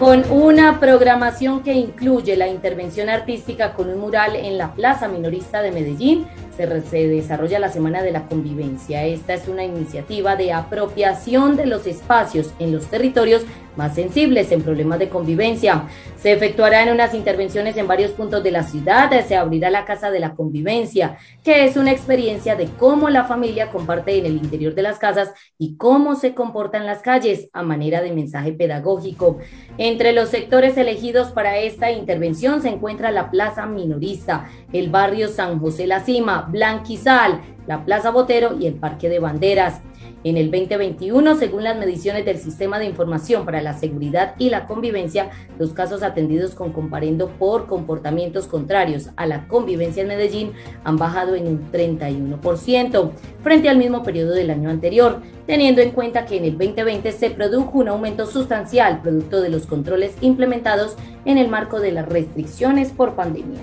Con 0.02 0.24
una 0.32 0.80
programación 0.80 1.62
que 1.62 1.74
incluye 1.74 2.36
la 2.36 2.48
intervención 2.48 3.08
artística 3.08 3.74
con 3.76 3.88
un 3.88 4.00
mural 4.00 4.36
en 4.36 4.58
la 4.58 4.74
Plaza 4.74 5.08
Minorista 5.08 5.62
de 5.62 5.72
Medellín, 5.72 6.26
se, 6.58 7.08
desarrolla 7.08 7.60
la 7.60 7.70
Semana 7.70 8.02
de 8.02 8.12
la 8.12 8.26
Convivencia. 8.26 9.06
Esta 9.06 9.36
es 9.36 9.48
una 9.48 9.64
iniciativa 9.64 10.36
de 10.36 10.54
apropiación 10.54 11.56
de 11.56 11.68
los 11.68 11.86
espacios 11.86 12.52
en 12.58 12.72
los 12.72 12.88
territorios 12.88 13.44
más 13.76 13.96
sensibles 13.96 14.52
en 14.52 14.62
problemas 14.62 15.00
de 15.00 15.10
convivencia. 15.10 15.88
Se 16.18 16.32
efectuarán 16.32 16.90
unas 16.90 17.14
intervenciones 17.14 17.78
en 17.78 17.88
varios 17.88 18.12
puntos 18.12 18.44
de 18.44 18.52
la 18.52 18.64
ciudad, 18.64 19.10
se 19.26 19.36
abrirá 19.36 19.70
la 19.70 19.86
Casa 19.86 20.12
de 20.12 20.20
la 20.20 20.36
Convivencia, 20.36 21.18
que 21.44 21.66
es 21.66 21.78
una 21.78 21.92
experiencia 21.92 22.56
de 22.56 22.66
cómo 22.78 23.10
la 23.10 23.24
familia 23.24 23.72
comparte 23.72 24.18
en 24.18 24.26
el 24.26 24.38
interior 24.38 24.76
de 24.76 24.82
las 24.82 25.00
casas 25.00 25.34
y 25.58 25.78
cómo 25.78 26.16
se 26.16 26.34
comporta 26.34 26.78
en 26.78 26.86
las 26.86 27.02
calles 27.02 27.50
a 27.54 27.64
manera 27.64 28.02
de 28.02 28.12
mensaje 28.12 28.54
pedagógico. 28.54 29.40
Entre 29.78 30.14
los 30.14 30.30
sectores 30.30 30.78
elegidos 30.78 31.32
para 31.32 31.58
esta 31.58 31.92
intervención 31.92 32.62
se 32.62 32.70
encuentra 32.70 33.12
la 33.12 33.32
Plaza 33.32 33.66
Minorista, 33.66 34.50
el 34.74 34.90
barrio 34.90 35.28
San 35.28 35.60
José 35.60 35.88
La 35.88 36.02
Cima, 36.02 36.48
Blanquizal, 36.50 37.42
la 37.68 37.86
Plaza 37.86 38.12
Botero 38.12 38.58
y 38.60 38.68
el 38.68 38.76
Parque 38.76 39.10
de 39.10 39.20
Banderas. 39.20 39.82
En 40.24 40.38
el 40.38 40.52
2021, 40.52 41.36
según 41.36 41.64
las 41.64 41.78
mediciones 41.78 42.26
del 42.26 42.38
Sistema 42.38 42.78
de 42.78 42.86
Información 42.86 43.44
para 43.44 43.60
la 43.60 43.74
Seguridad 43.74 44.36
y 44.38 44.52
la 44.52 44.68
Convivencia, 44.68 45.32
los 45.58 45.74
casos 45.74 46.04
atendidos 46.04 46.54
con 46.54 46.72
comparendo 46.74 47.30
por 47.30 47.66
comportamientos 47.66 48.46
contrarios 48.46 49.10
a 49.16 49.26
la 49.26 49.48
convivencia 49.48 50.04
en 50.04 50.10
Medellín 50.10 50.52
han 50.84 50.98
bajado 50.98 51.34
en 51.34 51.48
un 51.48 51.72
31% 51.72 53.12
frente 53.42 53.68
al 53.68 53.78
mismo 53.78 54.04
periodo 54.04 54.34
del 54.34 54.52
año 54.52 54.70
anterior, 54.70 55.22
teniendo 55.48 55.82
en 55.82 55.90
cuenta 55.90 56.26
que 56.26 56.38
en 56.38 56.46
el 56.46 56.58
2020 56.58 57.12
se 57.14 57.32
produjo 57.32 57.80
un 57.80 57.88
aumento 57.88 58.28
sustancial 58.28 59.02
producto 59.02 59.42
de 59.42 59.50
los 59.50 59.66
controles 59.66 60.14
implementados 60.22 60.98
en 61.26 61.40
el 61.40 61.48
marco 61.48 61.80
de 61.80 61.94
las 61.94 62.08
restricciones 62.08 62.92
por 62.92 63.16
pandemia. 63.16 63.62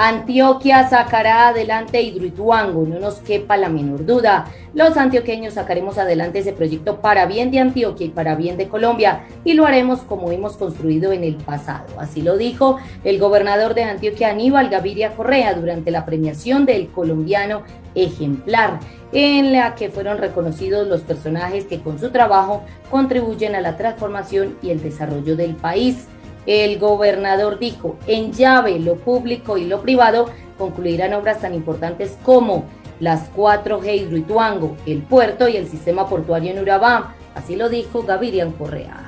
Antioquia 0.00 0.88
sacará 0.88 1.48
adelante 1.48 2.00
Hidroituango, 2.00 2.86
no 2.86 3.00
nos 3.00 3.16
quepa 3.16 3.56
la 3.56 3.68
menor 3.68 4.06
duda. 4.06 4.44
Los 4.72 4.96
antioqueños 4.96 5.54
sacaremos 5.54 5.98
adelante 5.98 6.38
ese 6.38 6.52
proyecto 6.52 7.00
para 7.00 7.26
bien 7.26 7.50
de 7.50 7.58
Antioquia 7.58 8.06
y 8.06 8.10
para 8.10 8.36
bien 8.36 8.56
de 8.56 8.68
Colombia 8.68 9.24
y 9.44 9.54
lo 9.54 9.66
haremos 9.66 10.02
como 10.02 10.30
hemos 10.30 10.56
construido 10.56 11.10
en 11.10 11.24
el 11.24 11.34
pasado. 11.34 11.98
Así 11.98 12.22
lo 12.22 12.36
dijo 12.36 12.78
el 13.02 13.18
gobernador 13.18 13.74
de 13.74 13.82
Antioquia, 13.82 14.30
Aníbal 14.30 14.68
Gaviria 14.68 15.16
Correa, 15.16 15.54
durante 15.54 15.90
la 15.90 16.06
premiación 16.06 16.64
del 16.64 16.86
colombiano 16.90 17.62
ejemplar, 17.96 18.78
en 19.10 19.52
la 19.52 19.74
que 19.74 19.88
fueron 19.88 20.18
reconocidos 20.18 20.86
los 20.86 21.00
personajes 21.00 21.64
que 21.64 21.80
con 21.80 21.98
su 21.98 22.10
trabajo 22.10 22.62
contribuyen 22.88 23.56
a 23.56 23.60
la 23.60 23.76
transformación 23.76 24.58
y 24.62 24.70
el 24.70 24.80
desarrollo 24.80 25.34
del 25.34 25.56
país. 25.56 26.06
El 26.48 26.78
gobernador 26.78 27.58
dijo, 27.58 27.98
en 28.06 28.32
llave 28.32 28.78
lo 28.78 28.94
público 28.96 29.58
y 29.58 29.66
lo 29.66 29.82
privado 29.82 30.30
concluirán 30.56 31.12
obras 31.12 31.42
tan 31.42 31.52
importantes 31.52 32.16
como 32.22 32.64
las 33.00 33.30
4G 33.34 33.94
Hidroituango, 33.98 34.74
el 34.86 35.02
puerto 35.02 35.46
y 35.46 35.58
el 35.58 35.68
sistema 35.68 36.08
portuario 36.08 36.52
en 36.52 36.60
Urabá. 36.60 37.14
Así 37.34 37.54
lo 37.54 37.68
dijo 37.68 38.02
Gavirian 38.02 38.52
Correa. 38.52 39.07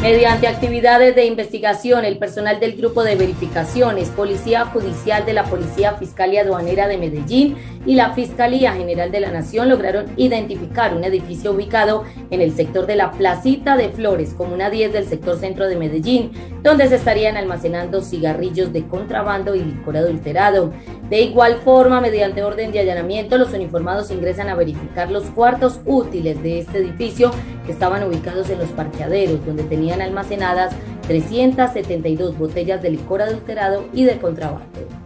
Mediante 0.00 0.46
actividades 0.46 1.16
de 1.16 1.24
investigación, 1.24 2.04
el 2.04 2.18
personal 2.18 2.60
del 2.60 2.76
Grupo 2.76 3.02
de 3.02 3.16
Verificaciones, 3.16 4.10
Policía 4.10 4.64
Judicial 4.66 5.26
de 5.26 5.32
la 5.32 5.42
Policía 5.42 5.94
Fiscal 5.94 6.32
y 6.32 6.38
Aduanera 6.38 6.86
de 6.86 6.98
Medellín 6.98 7.56
y 7.84 7.96
la 7.96 8.14
Fiscalía 8.14 8.74
General 8.74 9.10
de 9.10 9.18
la 9.18 9.32
Nación 9.32 9.68
lograron 9.68 10.06
identificar 10.16 10.94
un 10.94 11.02
edificio 11.02 11.50
ubicado 11.50 12.04
en 12.30 12.40
el 12.40 12.54
sector 12.54 12.86
de 12.86 12.94
la 12.94 13.10
Placita 13.10 13.76
de 13.76 13.88
Flores, 13.88 14.34
comuna 14.34 14.70
10 14.70 14.92
del 14.92 15.08
sector 15.08 15.36
centro 15.36 15.66
de 15.66 15.74
Medellín, 15.74 16.30
donde 16.62 16.86
se 16.86 16.94
estarían 16.94 17.36
almacenando 17.36 18.00
cigarrillos 18.00 18.72
de 18.72 18.86
contrabando 18.86 19.56
y 19.56 19.64
licor 19.64 19.96
adulterado. 19.96 20.72
De 21.10 21.22
igual 21.22 21.56
forma, 21.64 22.00
mediante 22.00 22.44
orden 22.44 22.70
de 22.70 22.80
allanamiento, 22.80 23.36
los 23.36 23.52
uniformados 23.52 24.12
ingresan 24.12 24.48
a 24.48 24.54
verificar 24.54 25.10
los 25.10 25.24
cuartos 25.24 25.80
útiles 25.86 26.40
de 26.42 26.60
este 26.60 26.78
edificio 26.78 27.32
que 27.66 27.72
estaban 27.72 28.02
ubicados 28.04 28.48
en 28.50 28.58
los 28.58 28.68
parqueaderos, 28.70 29.44
donde 29.44 29.62
tenían 29.64 29.87
almacenadas 29.92 30.74
372 31.06 32.36
botellas 32.36 32.82
de 32.82 32.90
licor 32.90 33.22
adulterado 33.22 33.88
y 33.92 34.04
de 34.04 34.18
contrabando. 34.18 34.97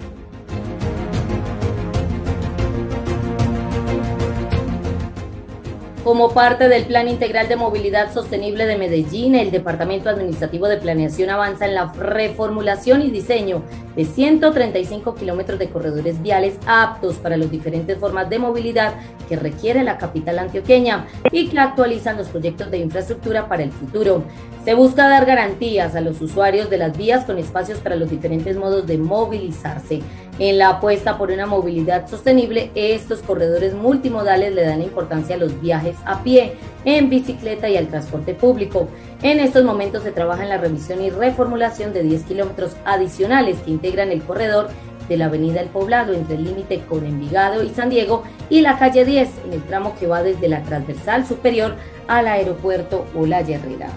Como 6.05 6.31
parte 6.31 6.69
del 6.69 6.85
Plan 6.87 7.07
Integral 7.07 7.47
de 7.47 7.55
Movilidad 7.55 8.13
Sostenible 8.13 8.67
de 8.67 8.77
Medellín, 8.77 9.37
el 9.37 9.53
Departamento 9.53 10.11
Administrativo 10.11 10.67
de 10.67 10.79
Planeación 10.79 11.31
avanza 11.31 11.65
en 11.65 11.77
la 11.77 11.93
reformulación 11.93 13.03
y 13.03 13.11
diseño 13.13 13.63
de 13.95 14.05
135 14.05 15.15
kilómetros 15.15 15.61
de 15.61 15.71
corredores 15.71 16.21
viales 16.21 16.57
aptos 16.67 17.19
para 17.19 17.37
las 17.37 17.53
diferentes 17.53 17.99
formas 17.99 18.29
de 18.29 18.41
movilidad 18.41 18.95
que 19.29 19.37
requiere 19.37 19.85
la 19.85 19.97
capital 19.97 20.41
antioqueña 20.41 21.07
y 21.31 21.47
que 21.49 21.61
actualizan 21.61 22.17
los 22.17 22.27
proyectos 22.27 22.69
de 22.73 22.79
infraestructura 22.79 23.47
para 23.47 23.63
el 23.63 23.71
futuro. 23.71 24.25
Se 24.65 24.75
busca 24.75 25.09
dar 25.09 25.25
garantías 25.25 25.95
a 25.95 26.01
los 26.01 26.21
usuarios 26.21 26.69
de 26.69 26.79
las 26.79 26.99
vías 26.99 27.25
con 27.25 27.39
espacios 27.39 27.79
para 27.79 27.95
los 27.95 28.11
diferentes 28.11 28.57
modos 28.57 28.89
de 28.89 28.99
movilizarse. 28.99 30.01
En 30.39 30.59
la 30.59 30.71
apuesta 30.71 31.19
por 31.19 31.31
una 31.31 31.45
movilidad 31.45 32.09
sostenible, 32.09 32.71
estos 32.75 33.21
corredores 33.21 33.75
multimodales 33.75 34.55
le 34.55 34.65
dan 34.65 34.81
importancia 34.81 35.37
a 35.37 35.39
los 35.39 35.61
viajes 35.61 35.97
a 36.07 36.23
pie, 36.23 36.55
en 36.87 37.11
bicicleta 37.11 37.69
y 37.69 37.77
al 37.77 37.89
transporte 37.89 38.33
público. 38.35 38.89
En 39.23 39.41
estos 39.41 39.63
momentos 39.63 40.03
se 40.03 40.11
trabaja 40.11 40.43
en 40.43 40.49
la 40.49 40.57
revisión 40.57 41.03
y 41.03 41.11
reformulación 41.11 41.93
de 41.93 42.03
10 42.03 42.25
kilómetros 42.25 42.77
adicionales 42.87 43.59
que 43.59 43.73
integran 43.73 44.11
el 44.11 44.23
corredor 44.23 44.69
de 45.09 45.17
la 45.19 45.27
avenida 45.27 45.61
El 45.61 45.69
Poblado 45.69 46.15
entre 46.15 46.37
el 46.37 46.45
límite 46.45 46.83
con 46.89 47.05
Envigado 47.05 47.63
y 47.63 47.69
San 47.69 47.91
Diego 47.91 48.23
y 48.49 48.63
la 48.63 48.79
calle 48.79 49.05
10 49.05 49.29
en 49.45 49.53
el 49.53 49.63
tramo 49.65 49.95
que 50.01 50.07
va 50.07 50.23
desde 50.23 50.49
la 50.49 50.63
transversal 50.63 51.27
superior 51.27 51.77
al 52.09 52.27
aeropuerto 52.27 53.05
Olaya 53.15 53.57
Herrera. 53.57 53.91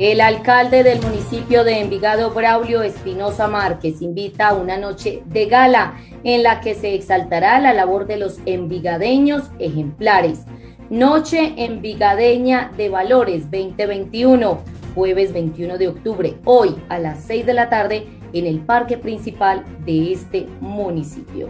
El 0.00 0.22
alcalde 0.22 0.82
del 0.82 1.02
municipio 1.02 1.62
de 1.62 1.78
Envigado, 1.78 2.30
Braulio 2.30 2.82
Espinosa 2.82 3.48
Márquez, 3.48 4.00
invita 4.00 4.48
a 4.48 4.54
una 4.54 4.78
noche 4.78 5.22
de 5.26 5.44
gala 5.44 6.00
en 6.24 6.42
la 6.42 6.62
que 6.62 6.74
se 6.74 6.94
exaltará 6.94 7.60
la 7.60 7.74
labor 7.74 8.06
de 8.06 8.16
los 8.16 8.38
envigadeños 8.46 9.50
ejemplares. 9.58 10.46
Noche 10.88 11.52
Envigadeña 11.58 12.72
de 12.78 12.88
Valores 12.88 13.50
2021, 13.50 14.60
jueves 14.94 15.34
21 15.34 15.76
de 15.76 15.88
octubre, 15.88 16.34
hoy 16.46 16.76
a 16.88 16.98
las 16.98 17.22
6 17.24 17.44
de 17.44 17.52
la 17.52 17.68
tarde 17.68 18.06
en 18.32 18.46
el 18.46 18.60
parque 18.60 18.96
principal 18.96 19.66
de 19.84 20.14
este 20.14 20.46
municipio. 20.62 21.46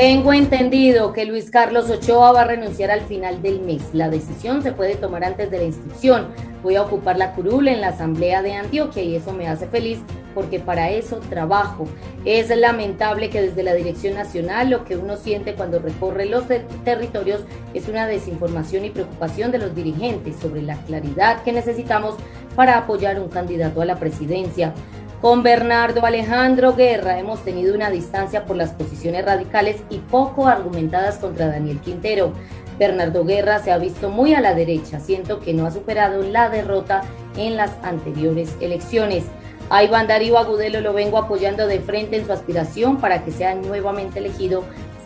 Tengo 0.00 0.32
entendido 0.32 1.12
que 1.12 1.26
Luis 1.26 1.50
Carlos 1.50 1.90
Ochoa 1.90 2.32
va 2.32 2.40
a 2.40 2.46
renunciar 2.46 2.90
al 2.90 3.02
final 3.02 3.42
del 3.42 3.60
mes. 3.60 3.82
La 3.92 4.08
decisión 4.08 4.62
se 4.62 4.72
puede 4.72 4.94
tomar 4.94 5.24
antes 5.24 5.50
de 5.50 5.58
la 5.58 5.64
inscripción. 5.64 6.28
Voy 6.62 6.76
a 6.76 6.82
ocupar 6.84 7.18
la 7.18 7.34
curul 7.34 7.68
en 7.68 7.82
la 7.82 7.88
Asamblea 7.88 8.40
de 8.40 8.54
Antioquia 8.54 9.02
y 9.02 9.14
eso 9.14 9.34
me 9.34 9.46
hace 9.46 9.66
feliz 9.66 9.98
porque 10.34 10.58
para 10.58 10.88
eso 10.88 11.20
trabajo. 11.28 11.86
Es 12.24 12.48
lamentable 12.48 13.28
que 13.28 13.42
desde 13.42 13.62
la 13.62 13.74
Dirección 13.74 14.14
Nacional 14.14 14.70
lo 14.70 14.86
que 14.86 14.96
uno 14.96 15.18
siente 15.18 15.52
cuando 15.52 15.80
recorre 15.80 16.24
los 16.24 16.44
territorios 16.82 17.42
es 17.74 17.86
una 17.86 18.06
desinformación 18.06 18.86
y 18.86 18.90
preocupación 18.90 19.52
de 19.52 19.58
los 19.58 19.74
dirigentes 19.74 20.36
sobre 20.36 20.62
la 20.62 20.76
claridad 20.84 21.42
que 21.42 21.52
necesitamos 21.52 22.14
para 22.56 22.78
apoyar 22.78 23.20
un 23.20 23.28
candidato 23.28 23.82
a 23.82 23.84
la 23.84 23.96
presidencia. 23.96 24.72
Con 25.20 25.42
Bernardo 25.42 26.06
Alejandro 26.06 26.74
Guerra 26.74 27.18
hemos 27.18 27.44
tenido 27.44 27.74
una 27.74 27.90
distancia 27.90 28.46
por 28.46 28.56
las 28.56 28.70
posiciones 28.70 29.22
radicales 29.22 29.76
y 29.90 29.98
poco 29.98 30.46
argumentadas 30.46 31.18
contra 31.18 31.48
Daniel 31.48 31.78
Quintero. 31.80 32.32
Bernardo 32.78 33.26
Guerra 33.26 33.58
se 33.58 33.70
ha 33.70 33.76
visto 33.76 34.08
muy 34.08 34.32
a 34.32 34.40
la 34.40 34.54
derecha, 34.54 34.98
siento 34.98 35.40
que 35.40 35.52
no 35.52 35.66
ha 35.66 35.70
superado 35.72 36.22
la 36.22 36.48
derrota 36.48 37.02
en 37.36 37.58
las 37.58 37.72
anteriores 37.82 38.56
elecciones. 38.62 39.24
A 39.68 39.84
Iván 39.84 40.06
Darío 40.06 40.38
Agudelo 40.38 40.80
lo 40.80 40.94
vengo 40.94 41.18
apoyando 41.18 41.66
de 41.66 41.80
frente 41.80 42.16
en 42.16 42.24
su 42.24 42.32
aspiración 42.32 42.96
para 42.96 43.22
que 43.22 43.30
sea 43.30 43.54
nuevamente 43.54 44.20
elegido 44.20 44.64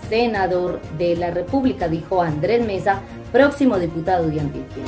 senador 0.09 0.81
de 0.97 1.16
la 1.16 1.32
República, 1.32 1.89
dijo 1.89 2.23
Andrés 2.23 2.65
Mesa, 2.65 3.01
próximo 3.32 3.81
diputado 3.81 4.28
de 4.28 4.39
Antioquia. 4.39 4.85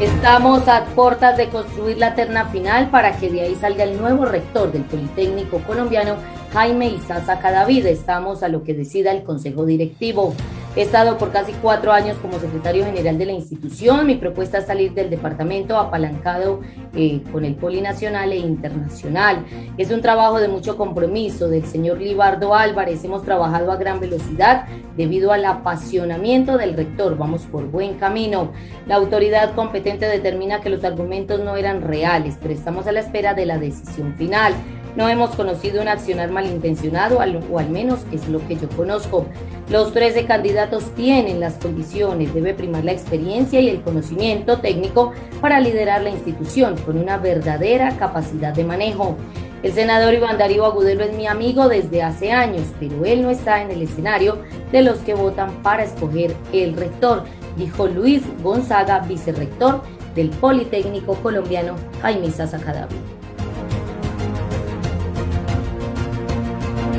Estamos 0.00 0.68
a 0.68 0.84
puertas 0.84 1.38
de 1.38 1.48
construir 1.48 1.96
la 1.96 2.14
terna 2.14 2.44
final 2.50 2.90
para 2.90 3.16
que 3.16 3.30
de 3.30 3.40
ahí 3.40 3.54
salga 3.54 3.84
el 3.84 3.98
nuevo 3.98 4.26
rector 4.26 4.70
del 4.70 4.82
Politécnico 4.82 5.60
colombiano, 5.60 6.16
Jaime 6.52 6.88
Isaza 6.88 7.38
Cadavid. 7.38 7.86
Estamos 7.86 8.42
a 8.42 8.48
lo 8.48 8.62
que 8.62 8.74
decida 8.74 9.10
el 9.10 9.22
Consejo 9.22 9.64
Directivo. 9.64 10.34
He 10.76 10.82
estado 10.82 11.16
por 11.16 11.32
casi 11.32 11.52
cuatro 11.54 11.90
años 11.90 12.18
como 12.20 12.38
secretario 12.38 12.84
general 12.84 13.16
de 13.16 13.24
la 13.24 13.32
institución. 13.32 14.06
Mi 14.06 14.16
propuesta 14.16 14.58
es 14.58 14.66
salir 14.66 14.92
del 14.92 15.08
departamento 15.08 15.78
apalancado 15.78 16.60
eh, 16.94 17.22
con 17.32 17.46
el 17.46 17.54
polinacional 17.54 18.30
e 18.30 18.36
internacional. 18.36 19.46
Es 19.78 19.90
un 19.90 20.02
trabajo 20.02 20.38
de 20.38 20.48
mucho 20.48 20.76
compromiso 20.76 21.48
del 21.48 21.64
señor 21.64 21.98
Libardo 21.98 22.54
Álvarez. 22.54 23.02
Hemos 23.04 23.22
trabajado 23.22 23.72
a 23.72 23.76
gran 23.76 24.00
velocidad 24.00 24.66
debido 24.98 25.32
al 25.32 25.46
apasionamiento 25.46 26.58
del 26.58 26.74
rector. 26.74 27.16
Vamos 27.16 27.44
por 27.44 27.64
buen 27.70 27.94
camino. 27.94 28.52
La 28.86 28.96
autoridad 28.96 29.54
competente 29.54 30.04
determina 30.04 30.60
que 30.60 30.68
los 30.68 30.84
argumentos 30.84 31.40
no 31.40 31.56
eran 31.56 31.80
reales, 31.80 32.36
pero 32.38 32.52
estamos 32.52 32.86
a 32.86 32.92
la 32.92 33.00
espera 33.00 33.32
de 33.32 33.46
la 33.46 33.56
decisión 33.56 34.14
final. 34.16 34.52
No 34.96 35.10
hemos 35.10 35.36
conocido 35.36 35.82
un 35.82 35.88
accionar 35.88 36.30
malintencionado, 36.30 37.18
o 37.18 37.58
al 37.58 37.70
menos 37.70 38.00
es 38.12 38.28
lo 38.28 38.46
que 38.48 38.56
yo 38.56 38.66
conozco. 38.70 39.26
Los 39.68 39.92
13 39.92 40.24
candidatos 40.24 40.94
tienen 40.94 41.38
las 41.38 41.54
condiciones, 41.54 42.32
debe 42.32 42.54
primar 42.54 42.82
la 42.82 42.92
experiencia 42.92 43.60
y 43.60 43.68
el 43.68 43.82
conocimiento 43.82 44.58
técnico 44.58 45.12
para 45.42 45.60
liderar 45.60 46.02
la 46.02 46.10
institución 46.10 46.76
con 46.78 46.96
una 46.96 47.18
verdadera 47.18 47.96
capacidad 47.98 48.54
de 48.54 48.64
manejo. 48.64 49.16
El 49.62 49.72
senador 49.72 50.14
Iván 50.14 50.38
Darío 50.38 50.64
Agudelo 50.64 51.04
es 51.04 51.14
mi 51.14 51.26
amigo 51.26 51.68
desde 51.68 52.02
hace 52.02 52.32
años, 52.32 52.64
pero 52.80 53.04
él 53.04 53.22
no 53.22 53.30
está 53.30 53.60
en 53.60 53.70
el 53.70 53.82
escenario 53.82 54.38
de 54.72 54.82
los 54.82 54.98
que 55.00 55.14
votan 55.14 55.62
para 55.62 55.84
escoger 55.84 56.34
el 56.52 56.74
rector, 56.74 57.24
dijo 57.58 57.86
Luis 57.86 58.22
Gonzaga, 58.42 59.00
vicerrector 59.00 59.82
del 60.14 60.30
Politécnico 60.30 61.14
colombiano 61.16 61.74
Jaime 62.00 62.30
Sasa 62.30 62.58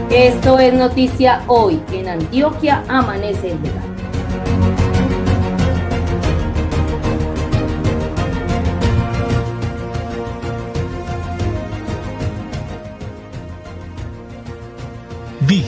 Esto 0.09 0.57
es 0.57 0.73
noticia 0.73 1.43
hoy. 1.47 1.81
En 1.91 2.07
Antioquia 2.07 2.81
amanece 2.87 3.51
el. 3.51 3.86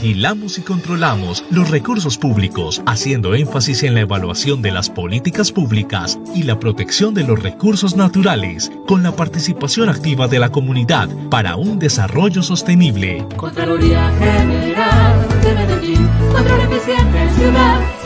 Vigilamos 0.02 0.58
y 0.58 0.62
controlamos 0.62 1.44
los 1.50 1.70
recursos 1.70 2.18
públicos, 2.18 2.82
haciendo 2.86 3.36
énfasis 3.36 3.84
en 3.84 3.96
la 3.96 4.00
evaluación 4.00 4.62
de 4.62 4.72
las 4.72 4.90
políticas 4.90 5.52
públicas 5.52 6.18
y 6.34 6.44
la 6.44 6.58
protección 6.58 7.14
de 7.14 7.26
los 7.26 7.44
recursos 7.44 7.98
naturales, 7.98 8.72
con 8.88 9.04
la 9.04 9.12
participación 9.12 9.90
activa 9.90 10.30
de 10.30 10.40
la 10.40 10.52
comunidad 10.52 11.10
para 11.30 11.58
un 11.58 11.80
desarrollo 11.80 12.44
sostenible. 12.44 13.26
De 15.44 15.54
Medellín, 15.54 16.10
eficiente 16.72 17.30
ciudad 17.36 17.99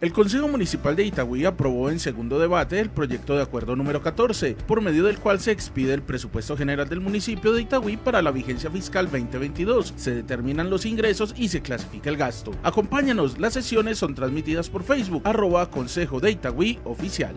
El 0.00 0.12
Consejo 0.12 0.46
Municipal 0.46 0.94
de 0.94 1.02
Itagüí 1.02 1.44
aprobó 1.44 1.90
en 1.90 1.98
segundo 1.98 2.38
debate 2.38 2.78
el 2.78 2.88
proyecto 2.88 3.34
de 3.34 3.42
acuerdo 3.42 3.74
número 3.74 4.00
14, 4.00 4.54
por 4.54 4.80
medio 4.80 5.02
del 5.02 5.18
cual 5.18 5.40
se 5.40 5.50
expide 5.50 5.92
el 5.92 6.02
presupuesto 6.02 6.56
general 6.56 6.88
del 6.88 7.00
municipio 7.00 7.52
de 7.52 7.62
Itagüí 7.62 7.96
para 7.96 8.22
la 8.22 8.30
vigencia 8.30 8.70
fiscal 8.70 9.06
2022. 9.06 9.94
Se 9.96 10.14
determinan 10.14 10.70
los 10.70 10.86
ingresos 10.86 11.34
y 11.36 11.48
se 11.48 11.62
clasifica 11.62 12.10
el 12.10 12.16
gasto. 12.16 12.52
Acompáñanos, 12.62 13.40
las 13.40 13.54
sesiones 13.54 13.98
son 13.98 14.14
transmitidas 14.14 14.70
por 14.70 14.84
Facebook, 14.84 15.22
arroba 15.24 15.68
Consejo 15.68 16.20
de 16.20 16.30
Itagüí 16.30 16.78
Oficial. 16.84 17.34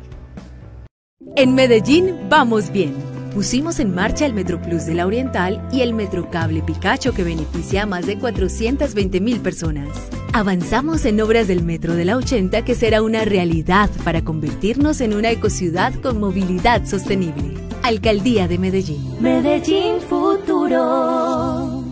En 1.36 1.56
Medellín 1.56 2.16
vamos 2.30 2.72
bien. 2.72 3.21
Pusimos 3.34 3.80
en 3.80 3.96
marcha 3.96 4.26
el 4.26 4.34
Metro 4.34 4.62
Plus 4.62 4.86
de 4.86 4.94
la 4.94 5.06
Oriental 5.06 5.66
y 5.72 5.82
el 5.82 5.94
Metrocable 5.94 6.62
Picacho 6.62 7.14
que 7.14 7.24
beneficia 7.24 7.84
a 7.84 7.86
más 7.86 8.06
de 8.06 8.20
420 8.20 9.22
mil 9.22 9.40
personas. 9.40 9.88
Avanzamos 10.34 11.06
en 11.06 11.22
obras 11.22 11.48
del 11.48 11.64
Metro 11.64 11.96
de 11.96 12.04
la 12.04 12.18
80 12.18 12.66
que 12.66 12.76
será 12.76 13.02
una 13.02 13.24
realidad 13.24 13.90
para 14.04 14.24
convertirnos 14.24 15.00
en 15.00 15.14
una 15.14 15.32
ecociudad 15.32 15.94
con 16.02 16.20
movilidad 16.20 16.86
sostenible. 16.86 17.54
Alcaldía 17.84 18.50
de 18.50 18.58
Medellín. 18.58 19.16
Medellín 19.22 20.02
Futuro. 20.02 21.86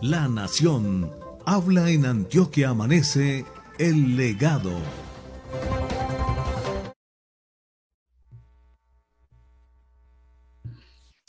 La 0.00 0.28
Nación 0.28 1.10
habla 1.44 1.90
en 1.90 2.06
Antioquia 2.06 2.68
Amanece 2.70 3.44
el 3.78 4.16
legado. 4.16 4.70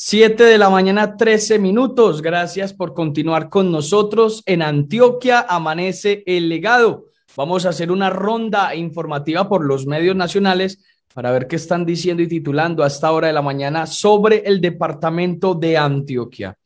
Siete 0.02 0.46
de 0.46 0.58
la 0.58 0.70
mañana, 0.70 1.18
13 1.18 1.60
minutos. 1.60 2.22
Gracias 2.22 2.74
por 2.74 2.94
continuar 2.94 3.50
con 3.50 3.70
nosotros. 3.70 4.44
En 4.46 4.62
Antioquia 4.62 5.42
amanece 5.42 6.24
el 6.26 6.48
legado. 6.48 7.08
Vamos 7.36 7.66
a 7.66 7.70
hacer 7.70 7.92
una 7.92 8.10
ronda 8.10 8.74
informativa 8.76 9.50
por 9.50 9.66
los 9.66 9.86
medios 9.88 10.16
nacionales 10.16 10.80
para 11.14 11.32
ver 11.32 11.48
qué 11.48 11.58
están 11.58 11.86
diciendo 11.86 12.24
y 12.24 12.30
titulando 12.30 12.82
a 12.82 12.88
esta 12.88 13.12
hora 13.12 13.28
de 13.28 13.34
la 13.34 13.42
mañana 13.42 13.86
sobre 13.88 14.38
el 14.46 14.62
departamento 14.62 15.54
de 15.54 15.78
Antioquia. 15.78 16.58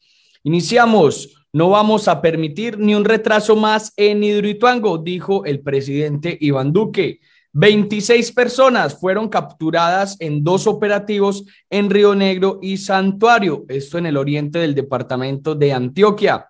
Iniciamos. 0.43 1.35
No 1.53 1.71
vamos 1.71 2.07
a 2.07 2.21
permitir 2.21 2.77
ni 2.77 2.93
un 2.93 3.03
retraso 3.03 3.55
más 3.55 3.93
en 3.97 4.23
Hidroituango, 4.23 4.99
dijo 4.99 5.43
el 5.45 5.61
presidente 5.61 6.37
Iván 6.39 6.71
Duque. 6.71 7.19
26 7.53 8.31
personas 8.31 8.99
fueron 8.99 9.29
capturadas 9.29 10.17
en 10.19 10.43
dos 10.43 10.65
operativos 10.65 11.45
en 11.69 11.91
Río 11.91 12.15
Negro 12.15 12.59
y 12.63 12.77
Santuario, 12.77 13.65
esto 13.67 13.99
en 13.99 14.07
el 14.07 14.17
oriente 14.17 14.57
del 14.57 14.73
departamento 14.73 15.53
de 15.53 15.71
Antioquia. 15.71 16.49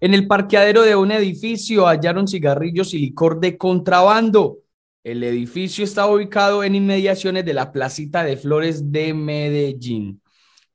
En 0.00 0.12
el 0.12 0.26
parqueadero 0.26 0.82
de 0.82 0.96
un 0.96 1.12
edificio 1.12 1.86
hallaron 1.86 2.26
cigarrillos 2.26 2.94
y 2.94 2.98
licor 2.98 3.38
de 3.38 3.56
contrabando. 3.56 4.58
El 5.04 5.22
edificio 5.22 5.84
está 5.84 6.06
ubicado 6.06 6.64
en 6.64 6.74
inmediaciones 6.74 7.44
de 7.44 7.54
la 7.54 7.70
placita 7.70 8.24
de 8.24 8.36
flores 8.36 8.90
de 8.90 9.14
Medellín. 9.14 10.20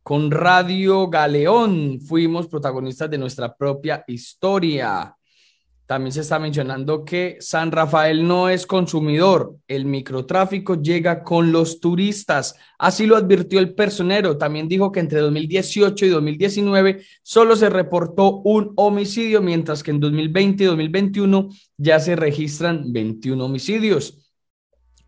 Con 0.03 0.31
Radio 0.31 1.09
Galeón 1.09 1.99
fuimos 1.99 2.47
protagonistas 2.47 3.09
de 3.09 3.17
nuestra 3.17 3.53
propia 3.55 4.05
historia. 4.07 5.15
También 5.91 6.13
se 6.13 6.21
está 6.21 6.39
mencionando 6.39 7.03
que 7.03 7.35
San 7.41 7.69
Rafael 7.69 8.25
no 8.25 8.47
es 8.47 8.65
consumidor, 8.65 9.57
el 9.67 9.83
microtráfico 9.83 10.81
llega 10.81 11.21
con 11.21 11.51
los 11.51 11.81
turistas. 11.81 12.55
Así 12.79 13.05
lo 13.05 13.17
advirtió 13.17 13.59
el 13.59 13.75
personero. 13.75 14.37
También 14.37 14.69
dijo 14.69 14.93
que 14.93 15.01
entre 15.01 15.19
2018 15.19 16.05
y 16.05 16.07
2019 16.07 17.03
solo 17.23 17.57
se 17.57 17.69
reportó 17.69 18.37
un 18.37 18.71
homicidio, 18.77 19.41
mientras 19.41 19.83
que 19.83 19.91
en 19.91 19.99
2020 19.99 20.63
y 20.63 20.67
2021 20.67 21.49
ya 21.75 21.99
se 21.99 22.15
registran 22.15 22.93
21 22.93 23.43
homicidios. 23.43 24.31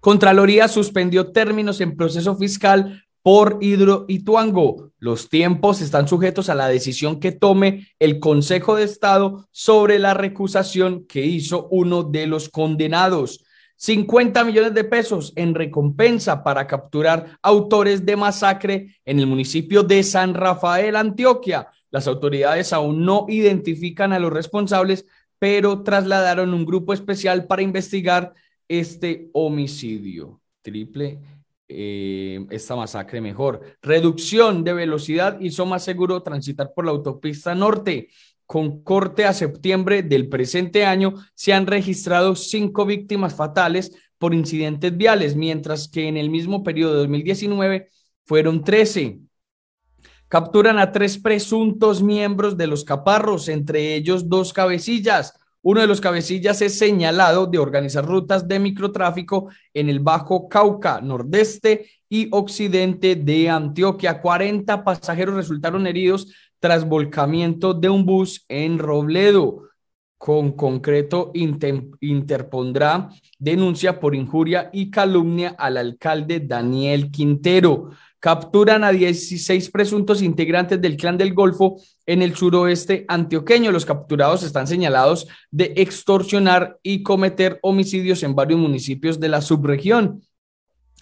Contraloría 0.01 0.67
suspendió 0.67 1.31
términos 1.31 1.79
en 1.79 1.95
proceso 1.95 2.35
fiscal 2.35 3.05
por 3.23 3.57
Hidro 3.61 4.05
Tuango. 4.23 4.91
Los 4.99 5.29
tiempos 5.29 5.81
están 5.81 6.07
sujetos 6.07 6.49
a 6.49 6.55
la 6.55 6.67
decisión 6.67 7.19
que 7.19 7.31
tome 7.31 7.87
el 7.97 8.19
Consejo 8.19 8.75
de 8.75 8.83
Estado 8.83 9.47
sobre 9.51 9.97
la 9.97 10.13
recusación 10.13 11.05
que 11.07 11.25
hizo 11.25 11.67
uno 11.71 12.03
de 12.03 12.27
los 12.27 12.49
condenados. 12.49 13.45
50 13.77 14.43
millones 14.43 14.73
de 14.73 14.83
pesos 14.83 15.33
en 15.35 15.55
recompensa 15.55 16.43
para 16.43 16.67
capturar 16.67 17.37
autores 17.41 18.05
de 18.05 18.15
masacre 18.15 18.97
en 19.03 19.19
el 19.19 19.27
municipio 19.27 19.83
de 19.83 20.03
San 20.03 20.33
Rafael, 20.33 20.95
Antioquia. 20.95 21.69
Las 21.91 22.07
autoridades 22.07 22.71
aún 22.73 23.05
no 23.05 23.25
identifican 23.29 24.13
a 24.13 24.19
los 24.19 24.31
responsables, 24.31 25.05
pero 25.39 25.81
trasladaron 25.83 26.53
un 26.53 26.65
grupo 26.65 26.93
especial 26.93 27.45
para 27.45 27.61
investigar 27.61 28.33
este 28.67 29.29
homicidio. 29.33 30.41
Triple 30.61 31.19
eh, 31.67 32.45
esta 32.49 32.75
masacre 32.75 33.21
mejor. 33.21 33.61
Reducción 33.81 34.63
de 34.63 34.73
velocidad 34.73 35.39
hizo 35.39 35.65
más 35.65 35.83
seguro 35.83 36.21
transitar 36.21 36.73
por 36.73 36.85
la 36.85 36.91
autopista 36.91 37.55
norte. 37.55 38.09
Con 38.45 38.83
corte 38.83 39.25
a 39.25 39.33
septiembre 39.33 40.03
del 40.03 40.27
presente 40.27 40.85
año 40.85 41.13
se 41.33 41.53
han 41.53 41.65
registrado 41.65 42.35
cinco 42.35 42.85
víctimas 42.85 43.35
fatales 43.35 43.95
por 44.17 44.33
incidentes 44.33 44.95
viales, 44.95 45.35
mientras 45.35 45.87
que 45.87 46.07
en 46.07 46.17
el 46.17 46.29
mismo 46.29 46.63
periodo 46.63 46.93
de 46.93 46.99
2019 46.99 47.89
fueron 48.25 48.63
13. 48.63 49.19
Capturan 50.27 50.79
a 50.79 50.91
tres 50.91 51.17
presuntos 51.17 52.01
miembros 52.01 52.57
de 52.57 52.67
los 52.67 52.83
caparros, 52.83 53.49
entre 53.49 53.95
ellos 53.95 54.29
dos 54.29 54.51
cabecillas. 54.51 55.33
Uno 55.65 55.79
de 55.79 55.87
los 55.87 56.01
cabecillas 56.01 56.61
es 56.61 56.77
señalado 56.77 57.47
de 57.47 57.57
organizar 57.57 58.05
rutas 58.05 58.49
de 58.49 58.59
microtráfico 58.59 59.47
en 59.73 59.87
el 59.87 60.01
Bajo 60.01 60.49
Cauca, 60.49 60.99
nordeste 60.99 61.89
y 62.09 62.27
occidente 62.31 63.15
de 63.15 63.49
Antioquia. 63.49 64.19
40 64.19 64.83
pasajeros 64.83 65.35
resultaron 65.35 65.87
heridos 65.87 66.33
tras 66.59 66.85
volcamiento 66.85 67.73
de 67.73 67.87
un 67.87 68.05
bus 68.05 68.43
en 68.49 68.77
Robledo. 68.77 69.69
Con 70.17 70.51
concreto, 70.51 71.31
interpondrá 71.33 73.09
denuncia 73.39 74.01
por 74.01 74.15
injuria 74.15 74.69
y 74.73 74.91
calumnia 74.91 75.55
al 75.57 75.77
alcalde 75.77 76.41
Daniel 76.41 77.09
Quintero 77.09 77.91
capturan 78.23 78.85
a 78.85 78.93
16 78.93 79.69
presuntos 79.69 80.21
integrantes 80.21 80.79
del 80.79 80.95
clan 80.95 81.17
del 81.17 81.33
Golfo 81.33 81.75
en 82.05 82.21
el 82.21 82.35
suroeste 82.35 83.05
antioqueño. 83.07 83.71
Los 83.71 83.85
capturados 83.85 84.43
están 84.43 84.67
señalados 84.67 85.27
de 85.51 85.73
extorsionar 85.77 86.77
y 86.83 87.03
cometer 87.03 87.59
homicidios 87.61 88.23
en 88.23 88.35
varios 88.35 88.59
municipios 88.59 89.19
de 89.19 89.29
la 89.29 89.41
subregión. 89.41 90.23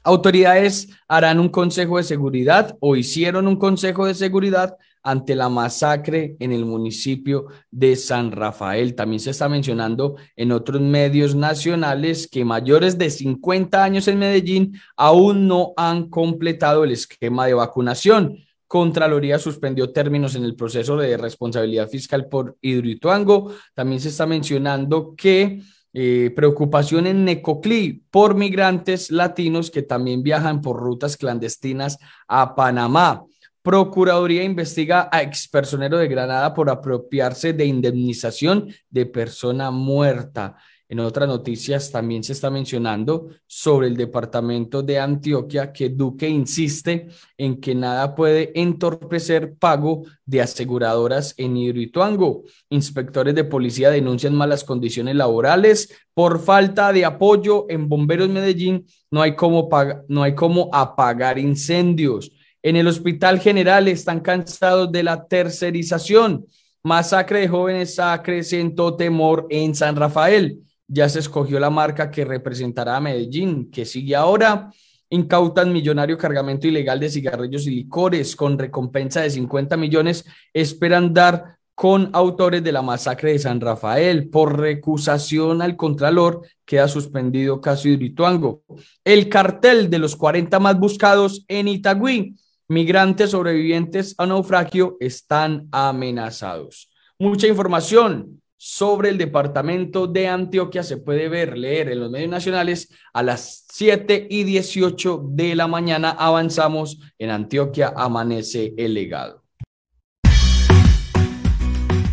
Autoridades 0.03 0.89
harán 1.07 1.39
un 1.39 1.49
consejo 1.49 1.97
de 1.97 2.03
seguridad 2.03 2.75
o 2.79 2.95
hicieron 2.95 3.47
un 3.47 3.57
consejo 3.57 4.07
de 4.07 4.15
seguridad 4.15 4.77
ante 5.03 5.35
la 5.35 5.49
masacre 5.49 6.35
en 6.39 6.51
el 6.51 6.65
municipio 6.65 7.47
de 7.69 7.95
San 7.95 8.31
Rafael. 8.31 8.95
También 8.95 9.19
se 9.19 9.31
está 9.31 9.49
mencionando 9.49 10.15
en 10.35 10.51
otros 10.51 10.81
medios 10.81 11.35
nacionales 11.35 12.27
que 12.27 12.45
mayores 12.45 12.97
de 12.97 13.09
50 13.09 13.83
años 13.83 14.07
en 14.07 14.19
Medellín 14.19 14.79
aún 14.95 15.47
no 15.47 15.73
han 15.77 16.09
completado 16.09 16.83
el 16.83 16.91
esquema 16.91 17.45
de 17.45 17.53
vacunación. 17.53 18.37
Contraloría 18.71 19.37
suspendió 19.37 19.91
términos 19.91 20.35
en 20.35 20.45
el 20.45 20.55
proceso 20.55 20.95
de 20.95 21.17
responsabilidad 21.17 21.89
fiscal 21.89 22.29
por 22.29 22.55
Hidroituango. 22.61 23.51
También 23.73 23.99
se 23.99 24.07
está 24.07 24.25
mencionando 24.25 25.13
que 25.13 25.59
eh, 25.91 26.31
preocupación 26.33 27.05
en 27.05 27.25
Necoclí 27.25 28.05
por 28.09 28.33
migrantes 28.33 29.11
latinos 29.11 29.71
que 29.71 29.81
también 29.81 30.23
viajan 30.23 30.61
por 30.61 30.79
rutas 30.79 31.17
clandestinas 31.17 31.97
a 32.29 32.55
Panamá. 32.55 33.25
Procuraduría 33.61 34.41
investiga 34.41 35.09
a 35.11 35.21
expersonero 35.21 35.97
de 35.97 36.07
Granada 36.07 36.53
por 36.53 36.69
apropiarse 36.69 37.51
de 37.51 37.65
indemnización 37.65 38.73
de 38.89 39.05
persona 39.05 39.69
muerta. 39.69 40.55
En 40.91 40.99
otras 40.99 41.25
noticias 41.25 41.89
también 41.89 42.21
se 42.21 42.33
está 42.33 42.49
mencionando 42.49 43.29
sobre 43.47 43.87
el 43.87 43.95
departamento 43.95 44.83
de 44.83 44.99
Antioquia 44.99 45.71
que 45.71 45.87
Duque 45.87 46.27
insiste 46.27 47.07
en 47.37 47.61
que 47.61 47.73
nada 47.73 48.13
puede 48.13 48.51
entorpecer 48.59 49.55
pago 49.57 50.03
de 50.25 50.41
aseguradoras 50.41 51.33
en 51.37 51.55
Hidroituango. 51.55 52.43
Inspectores 52.67 53.33
de 53.35 53.45
policía 53.45 53.89
denuncian 53.89 54.35
malas 54.35 54.65
condiciones 54.65 55.15
laborales 55.15 55.95
por 56.13 56.41
falta 56.41 56.91
de 56.91 57.05
apoyo 57.05 57.67
en 57.69 57.87
Bomberos 57.87 58.27
Medellín. 58.27 58.85
No 59.11 59.21
hay 59.21 59.33
cómo, 59.33 59.69
no 60.09 60.23
hay 60.23 60.35
cómo 60.35 60.69
apagar 60.73 61.39
incendios. 61.39 62.33
En 62.61 62.75
el 62.75 62.87
Hospital 62.87 63.39
General 63.39 63.87
están 63.87 64.19
cansados 64.19 64.91
de 64.91 65.03
la 65.03 65.25
tercerización. 65.25 66.45
Masacre 66.83 67.39
de 67.39 67.47
jóvenes 67.47 67.97
acrecentó 67.97 68.97
temor 68.97 69.47
en 69.49 69.73
San 69.73 69.95
Rafael. 69.95 70.61
Ya 70.93 71.07
se 71.07 71.19
escogió 71.19 71.57
la 71.57 71.69
marca 71.69 72.11
que 72.11 72.25
representará 72.25 72.97
a 72.97 72.99
Medellín, 72.99 73.71
que 73.71 73.85
sigue 73.85 74.13
ahora. 74.13 74.69
Incautan 75.09 75.71
millonario 75.71 76.17
cargamento 76.17 76.67
ilegal 76.67 76.99
de 76.99 77.09
cigarrillos 77.09 77.65
y 77.65 77.71
licores 77.71 78.35
con 78.35 78.59
recompensa 78.59 79.21
de 79.21 79.29
50 79.29 79.77
millones. 79.77 80.25
Esperan 80.53 81.13
dar 81.13 81.57
con 81.75 82.09
autores 82.11 82.61
de 82.61 82.73
la 82.73 82.81
masacre 82.81 83.31
de 83.31 83.39
San 83.39 83.61
Rafael. 83.61 84.29
Por 84.29 84.59
recusación 84.59 85.61
al 85.61 85.77
Contralor, 85.77 86.41
queda 86.65 86.89
suspendido 86.89 87.61
caso 87.61 87.87
Hidroituango. 87.87 88.63
El 89.05 89.29
cartel 89.29 89.89
de 89.89 89.99
los 89.99 90.17
40 90.17 90.59
más 90.59 90.77
buscados 90.77 91.45
en 91.47 91.69
Itagüí 91.69 92.35
migrantes 92.67 93.31
sobrevivientes 93.31 94.15
a 94.17 94.25
naufragio 94.25 94.97
están 94.99 95.67
amenazados. 95.71 96.89
Mucha 97.19 97.47
información 97.47 98.40
sobre 98.63 99.09
el 99.09 99.17
departamento 99.17 100.05
de 100.05 100.27
Antioquia 100.27 100.83
se 100.83 100.97
puede 100.97 101.29
ver, 101.29 101.57
leer 101.57 101.89
en 101.89 101.99
los 101.99 102.11
medios 102.11 102.29
nacionales 102.29 102.89
a 103.11 103.23
las 103.23 103.65
7 103.71 104.27
y 104.29 104.43
18 104.43 105.29
de 105.31 105.55
la 105.55 105.65
mañana. 105.65 106.11
Avanzamos 106.11 106.99
en 107.17 107.31
Antioquia, 107.31 107.91
amanece 107.95 108.75
el 108.77 108.93
legado. 108.93 109.40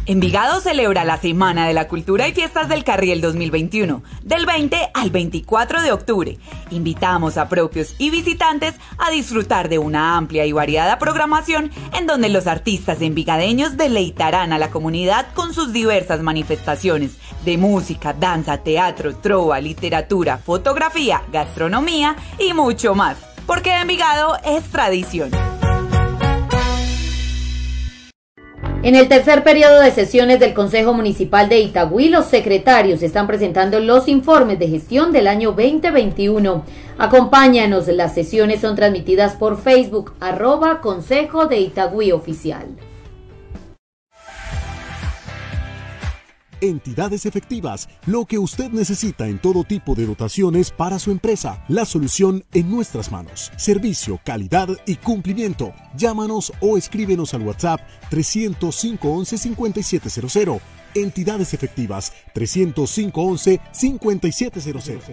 Envigado 0.09 0.63
celebra 0.63 1.05
la 1.05 1.19
Semana 1.19 1.67
de 1.69 1.75
la 1.75 1.87
Cultura 1.87 2.27
y 2.27 2.33
Fiestas 2.33 2.71
del 2.71 2.83
Carriel 2.83 3.21
2021, 3.21 4.03
del 4.23 4.47
20 4.47 4.89
al 4.95 5.11
24 5.11 5.83
de 5.83 5.93
octubre. 5.93 6.39
Invitamos 6.71 7.37
a 7.37 7.51
propios 7.51 7.95
y 7.99 8.09
visitantes 8.09 8.75
a 8.97 9.11
disfrutar 9.11 9.69
de 9.69 9.79
una 9.79 10.17
amplia 10.17 10.47
y 10.47 10.53
variada 10.53 10.99
programación 10.99 11.71
en 11.93 12.07
donde 12.07 12.31
los 12.31 12.47
artistas 12.47 13.03
envigadeños 13.03 13.77
deleitarán 13.77 14.55
a 14.55 14.59
la 14.59 14.71
comunidad 14.71 15.27
con 15.35 15.53
sus 15.53 15.75
diversas 15.75 16.23
manifestaciones 16.23 17.19
de 17.45 17.59
música, 17.59 18.15
danza, 18.15 18.57
teatro, 18.57 19.15
trova, 19.15 19.61
literatura, 19.61 20.39
fotografía, 20.39 21.23
gastronomía 21.31 22.17
y 22.39 22.55
mucho 22.55 22.95
más. 22.95 23.19
Porque 23.47 23.79
Envigado 23.79 24.39
es 24.43 24.65
tradición. 24.71 25.58
En 28.83 28.95
el 28.95 29.09
tercer 29.09 29.43
periodo 29.43 29.81
de 29.81 29.91
sesiones 29.91 30.39
del 30.41 30.55
Consejo 30.55 30.95
Municipal 30.95 31.49
de 31.49 31.61
Itagüí, 31.61 32.09
los 32.09 32.27
secretarios 32.27 33.03
están 33.03 33.27
presentando 33.27 33.81
los 33.81 34.09
informes 34.09 34.59
de 34.59 34.69
gestión 34.69 35.13
del 35.13 35.27
año 35.27 35.51
2021. 35.51 36.65
Acompáñanos, 36.97 37.89
las 37.89 38.15
sesiones 38.15 38.61
son 38.61 38.77
transmitidas 38.77 39.35
por 39.35 39.61
Facebook, 39.61 40.15
arroba 40.21 40.81
Consejo 40.81 41.47
de 41.47 41.59
Itagüí 41.59 42.13
Oficial. 42.13 42.67
Entidades 46.61 47.25
efectivas, 47.25 47.89
lo 48.07 48.25
que 48.25 48.39
usted 48.39 48.71
necesita 48.71 49.29
en 49.29 49.39
todo 49.39 49.63
tipo 49.63 49.95
de 49.95 50.07
dotaciones 50.07 50.71
para 50.71 50.99
su 50.99 51.13
empresa. 51.13 51.65
La 51.69 51.85
solución 51.85 52.45
en 52.53 52.71
nuestras 52.71 53.13
manos. 53.13 53.53
Servicio, 53.57 54.21
calidad 54.25 54.69
y 54.87 54.97
cumplimiento. 54.97 55.73
Llámanos 55.97 56.53
o 56.61 56.77
escríbenos 56.77 57.35
al 57.35 57.43
WhatsApp 57.43 57.81
305 58.11 59.09
11 59.09 59.39
5700. 59.39 60.63
Entidades 60.95 61.55
efectivas 61.55 62.13
305 62.35 63.23
11 63.23 63.61
5700. 63.73 65.05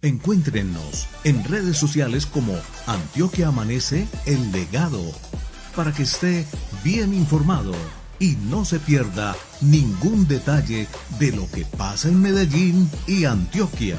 Encuéntrenos 0.00 1.06
en 1.24 1.42
redes 1.44 1.76
sociales 1.76 2.24
como 2.24 2.54
Antioquia 2.86 3.48
Amanece 3.48 4.06
El 4.26 4.52
Legado 4.52 5.02
para 5.74 5.92
que 5.92 6.02
esté 6.02 6.46
bien 6.84 7.14
informado 7.14 7.72
y 8.18 8.36
no 8.50 8.64
se 8.64 8.80
pierda 8.80 9.36
ningún 9.60 10.26
detalle 10.26 10.86
de 11.18 11.32
lo 11.32 11.48
que 11.50 11.64
pasa 11.64 12.08
en 12.08 12.20
Medellín 12.20 12.90
y 13.06 13.24
Antioquia. 13.24 13.98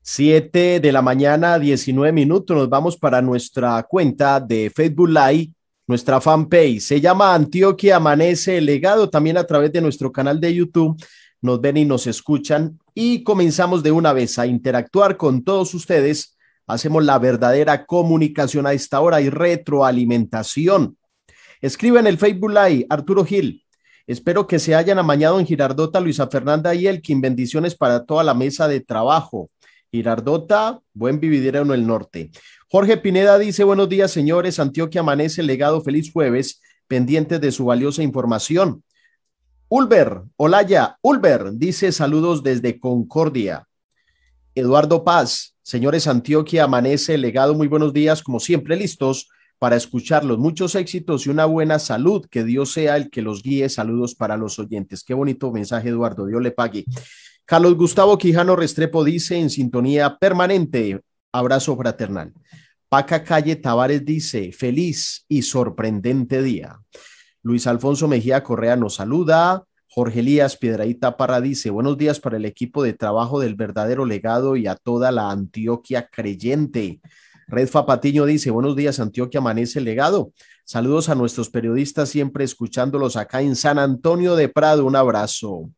7 0.00 0.80
de 0.80 0.92
la 0.92 1.00
mañana, 1.00 1.58
19 1.58 2.12
minutos. 2.12 2.56
Nos 2.56 2.68
vamos 2.68 2.96
para 2.96 3.22
nuestra 3.22 3.82
cuenta 3.84 4.40
de 4.40 4.70
Facebook 4.74 5.08
Live, 5.08 5.52
nuestra 5.86 6.20
fanpage. 6.20 6.80
Se 6.80 7.00
llama 7.00 7.34
Antioquia 7.34 7.96
Amanece 7.96 8.60
Legado. 8.60 9.08
También 9.08 9.38
a 9.38 9.44
través 9.44 9.72
de 9.72 9.80
nuestro 9.80 10.10
canal 10.10 10.40
de 10.40 10.54
YouTube 10.54 11.02
nos 11.40 11.60
ven 11.60 11.76
y 11.76 11.84
nos 11.84 12.06
escuchan. 12.06 12.78
Y 12.94 13.22
comenzamos 13.22 13.82
de 13.82 13.92
una 13.92 14.12
vez 14.12 14.38
a 14.38 14.46
interactuar 14.46 15.16
con 15.16 15.44
todos 15.44 15.72
ustedes 15.74 16.36
hacemos 16.66 17.04
la 17.04 17.18
verdadera 17.18 17.86
comunicación 17.86 18.66
a 18.66 18.72
esta 18.72 19.00
hora 19.00 19.20
y 19.20 19.30
retroalimentación. 19.30 20.96
Escribe 21.60 22.00
en 22.00 22.06
el 22.06 22.18
Facebook 22.18 22.50
Live, 22.50 22.86
Arturo 22.90 23.24
Gil. 23.24 23.64
Espero 24.06 24.46
que 24.46 24.58
se 24.58 24.74
hayan 24.74 24.98
amañado 24.98 25.38
en 25.38 25.46
Girardota, 25.46 26.00
Luisa 26.00 26.26
Fernanda 26.26 26.74
y 26.74 26.86
Elkin. 26.86 27.20
Bendiciones 27.20 27.74
para 27.74 28.04
toda 28.04 28.24
la 28.24 28.34
mesa 28.34 28.66
de 28.66 28.80
trabajo. 28.80 29.50
Girardota, 29.92 30.80
buen 30.92 31.20
vividero 31.20 31.62
en 31.62 31.70
el 31.70 31.86
norte. 31.86 32.30
Jorge 32.68 32.96
Pineda 32.96 33.38
dice, 33.38 33.62
buenos 33.62 33.88
días, 33.88 34.10
señores. 34.10 34.58
Antioquia 34.58 35.02
amanece, 35.02 35.42
legado, 35.42 35.82
feliz 35.82 36.10
jueves, 36.10 36.60
pendientes 36.88 37.40
de 37.40 37.52
su 37.52 37.66
valiosa 37.66 38.02
información. 38.02 38.82
Ulber, 39.68 40.22
Olaya, 40.36 40.98
Ulber, 41.00 41.52
dice 41.52 41.92
saludos 41.92 42.42
desde 42.42 42.80
Concordia. 42.80 43.68
Eduardo 44.54 45.04
Paz, 45.04 45.51
señores 45.62 46.06
Antioquia, 46.06 46.64
amanece, 46.64 47.18
legado, 47.18 47.54
muy 47.54 47.68
buenos 47.68 47.92
días, 47.92 48.22
como 48.22 48.40
siempre, 48.40 48.76
listos 48.76 49.28
para 49.62 49.76
escucharlos. 49.76 50.38
Muchos 50.38 50.74
éxitos 50.74 51.24
y 51.24 51.30
una 51.30 51.44
buena 51.44 51.78
salud. 51.78 52.26
Que 52.28 52.42
Dios 52.42 52.72
sea 52.72 52.96
el 52.96 53.10
que 53.10 53.22
los 53.22 53.44
guíe. 53.44 53.68
Saludos 53.68 54.16
para 54.16 54.36
los 54.36 54.58
oyentes. 54.58 55.04
Qué 55.04 55.14
bonito 55.14 55.52
mensaje, 55.52 55.90
Eduardo. 55.90 56.26
Dios 56.26 56.42
le 56.42 56.50
pague. 56.50 56.84
Carlos 57.44 57.76
Gustavo 57.76 58.18
Quijano 58.18 58.56
Restrepo 58.56 59.04
dice 59.04 59.38
en 59.38 59.50
sintonía 59.50 60.18
permanente, 60.18 61.00
abrazo 61.30 61.76
fraternal. 61.76 62.32
Paca 62.88 63.22
Calle 63.22 63.54
Tavares 63.54 64.04
dice, 64.04 64.50
feliz 64.50 65.24
y 65.28 65.42
sorprendente 65.42 66.42
día. 66.42 66.80
Luis 67.42 67.68
Alfonso 67.68 68.08
Mejía 68.08 68.42
Correa 68.42 68.74
nos 68.74 68.96
saluda. 68.96 69.62
Jorge 69.94 70.20
Elías 70.20 70.56
Piedraíta 70.56 71.18
Parra 71.18 71.42
dice, 71.42 71.68
buenos 71.68 71.98
días 71.98 72.18
para 72.18 72.38
el 72.38 72.46
equipo 72.46 72.82
de 72.82 72.94
trabajo 72.94 73.40
del 73.40 73.56
verdadero 73.56 74.06
legado 74.06 74.56
y 74.56 74.66
a 74.66 74.74
toda 74.74 75.12
la 75.12 75.30
Antioquia 75.30 76.08
creyente. 76.10 77.02
Redfa 77.46 77.84
Patiño 77.84 78.24
dice, 78.24 78.50
buenos 78.50 78.74
días, 78.74 79.00
Antioquia 79.00 79.40
amanece 79.40 79.80
el 79.80 79.84
legado. 79.84 80.32
Saludos 80.64 81.10
a 81.10 81.14
nuestros 81.14 81.50
periodistas, 81.50 82.08
siempre 82.08 82.42
escuchándolos 82.42 83.16
acá 83.16 83.42
en 83.42 83.54
San 83.54 83.78
Antonio 83.78 84.34
de 84.34 84.48
Prado. 84.48 84.86
Un 84.86 84.96
abrazo. 84.96 85.70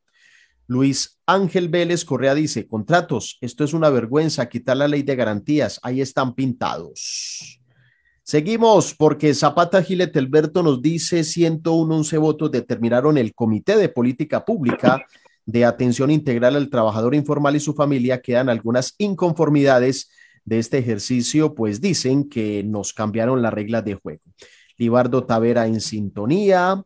Luis 0.68 1.20
Ángel 1.26 1.68
Vélez 1.68 2.04
Correa 2.04 2.36
dice, 2.36 2.68
contratos, 2.68 3.36
esto 3.40 3.64
es 3.64 3.72
una 3.72 3.90
vergüenza, 3.90 4.48
quitar 4.48 4.76
la 4.76 4.86
ley 4.86 5.02
de 5.02 5.16
garantías, 5.16 5.80
ahí 5.82 6.00
están 6.00 6.36
pintados. 6.36 7.60
Seguimos 8.26 8.94
porque 8.94 9.34
Zapata 9.34 9.82
Gilet 9.82 10.16
Alberto 10.16 10.62
nos 10.62 10.80
dice 10.80 11.24
111 11.24 12.16
votos 12.16 12.50
determinaron 12.50 13.18
el 13.18 13.34
Comité 13.34 13.76
de 13.76 13.90
Política 13.90 14.46
Pública 14.46 15.04
de 15.44 15.66
Atención 15.66 16.10
Integral 16.10 16.56
al 16.56 16.70
Trabajador 16.70 17.14
Informal 17.14 17.54
y 17.54 17.60
su 17.60 17.74
familia. 17.74 18.22
Quedan 18.22 18.48
algunas 18.48 18.94
inconformidades 18.96 20.10
de 20.42 20.58
este 20.58 20.78
ejercicio, 20.78 21.54
pues 21.54 21.82
dicen 21.82 22.30
que 22.30 22.64
nos 22.64 22.94
cambiaron 22.94 23.42
las 23.42 23.52
reglas 23.52 23.84
de 23.84 23.96
juego. 23.96 24.22
Libardo 24.78 25.24
Tavera 25.24 25.66
en 25.66 25.82
sintonía, 25.82 26.82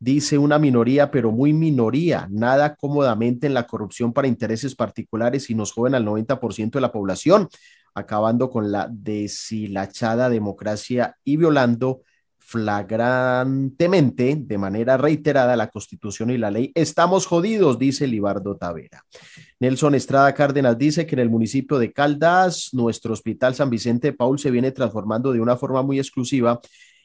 dice 0.00 0.38
una 0.38 0.58
minoría, 0.58 1.12
pero 1.12 1.30
muy 1.30 1.52
minoría, 1.52 2.26
nada 2.30 2.74
cómodamente 2.74 3.46
en 3.46 3.54
la 3.54 3.68
corrupción 3.68 4.12
para 4.12 4.26
intereses 4.26 4.74
particulares 4.74 5.50
y 5.50 5.54
nos 5.54 5.70
joven 5.70 5.94
al 5.94 6.04
90% 6.04 6.72
de 6.72 6.80
la 6.80 6.90
población, 6.90 7.48
acabando 7.94 8.50
con 8.50 8.72
la 8.72 8.88
deshilachada 8.90 10.28
democracia 10.28 11.16
y 11.24 11.36
violando 11.36 12.02
flagrantemente, 12.50 14.36
de 14.36 14.58
manera 14.58 14.96
reiterada, 14.96 15.54
la 15.54 15.68
constitución 15.68 16.30
y 16.30 16.38
la 16.38 16.50
ley. 16.50 16.72
Estamos 16.74 17.26
jodidos, 17.26 17.78
dice 17.78 18.08
Libardo 18.08 18.56
Tavera. 18.56 19.04
Nelson 19.60 19.94
Estrada 19.94 20.34
Cárdenas 20.34 20.76
dice 20.76 21.06
que 21.06 21.14
en 21.14 21.20
el 21.20 21.30
municipio 21.30 21.78
de 21.78 21.92
Caldas, 21.92 22.70
nuestro 22.72 23.12
hospital 23.12 23.54
San 23.54 23.70
Vicente 23.70 24.08
de 24.08 24.14
Paul 24.14 24.40
se 24.40 24.50
viene 24.50 24.72
transformando 24.72 25.32
de 25.32 25.40
una 25.40 25.56
forma 25.56 25.82
muy 25.82 26.00
exclusiva 26.00 26.60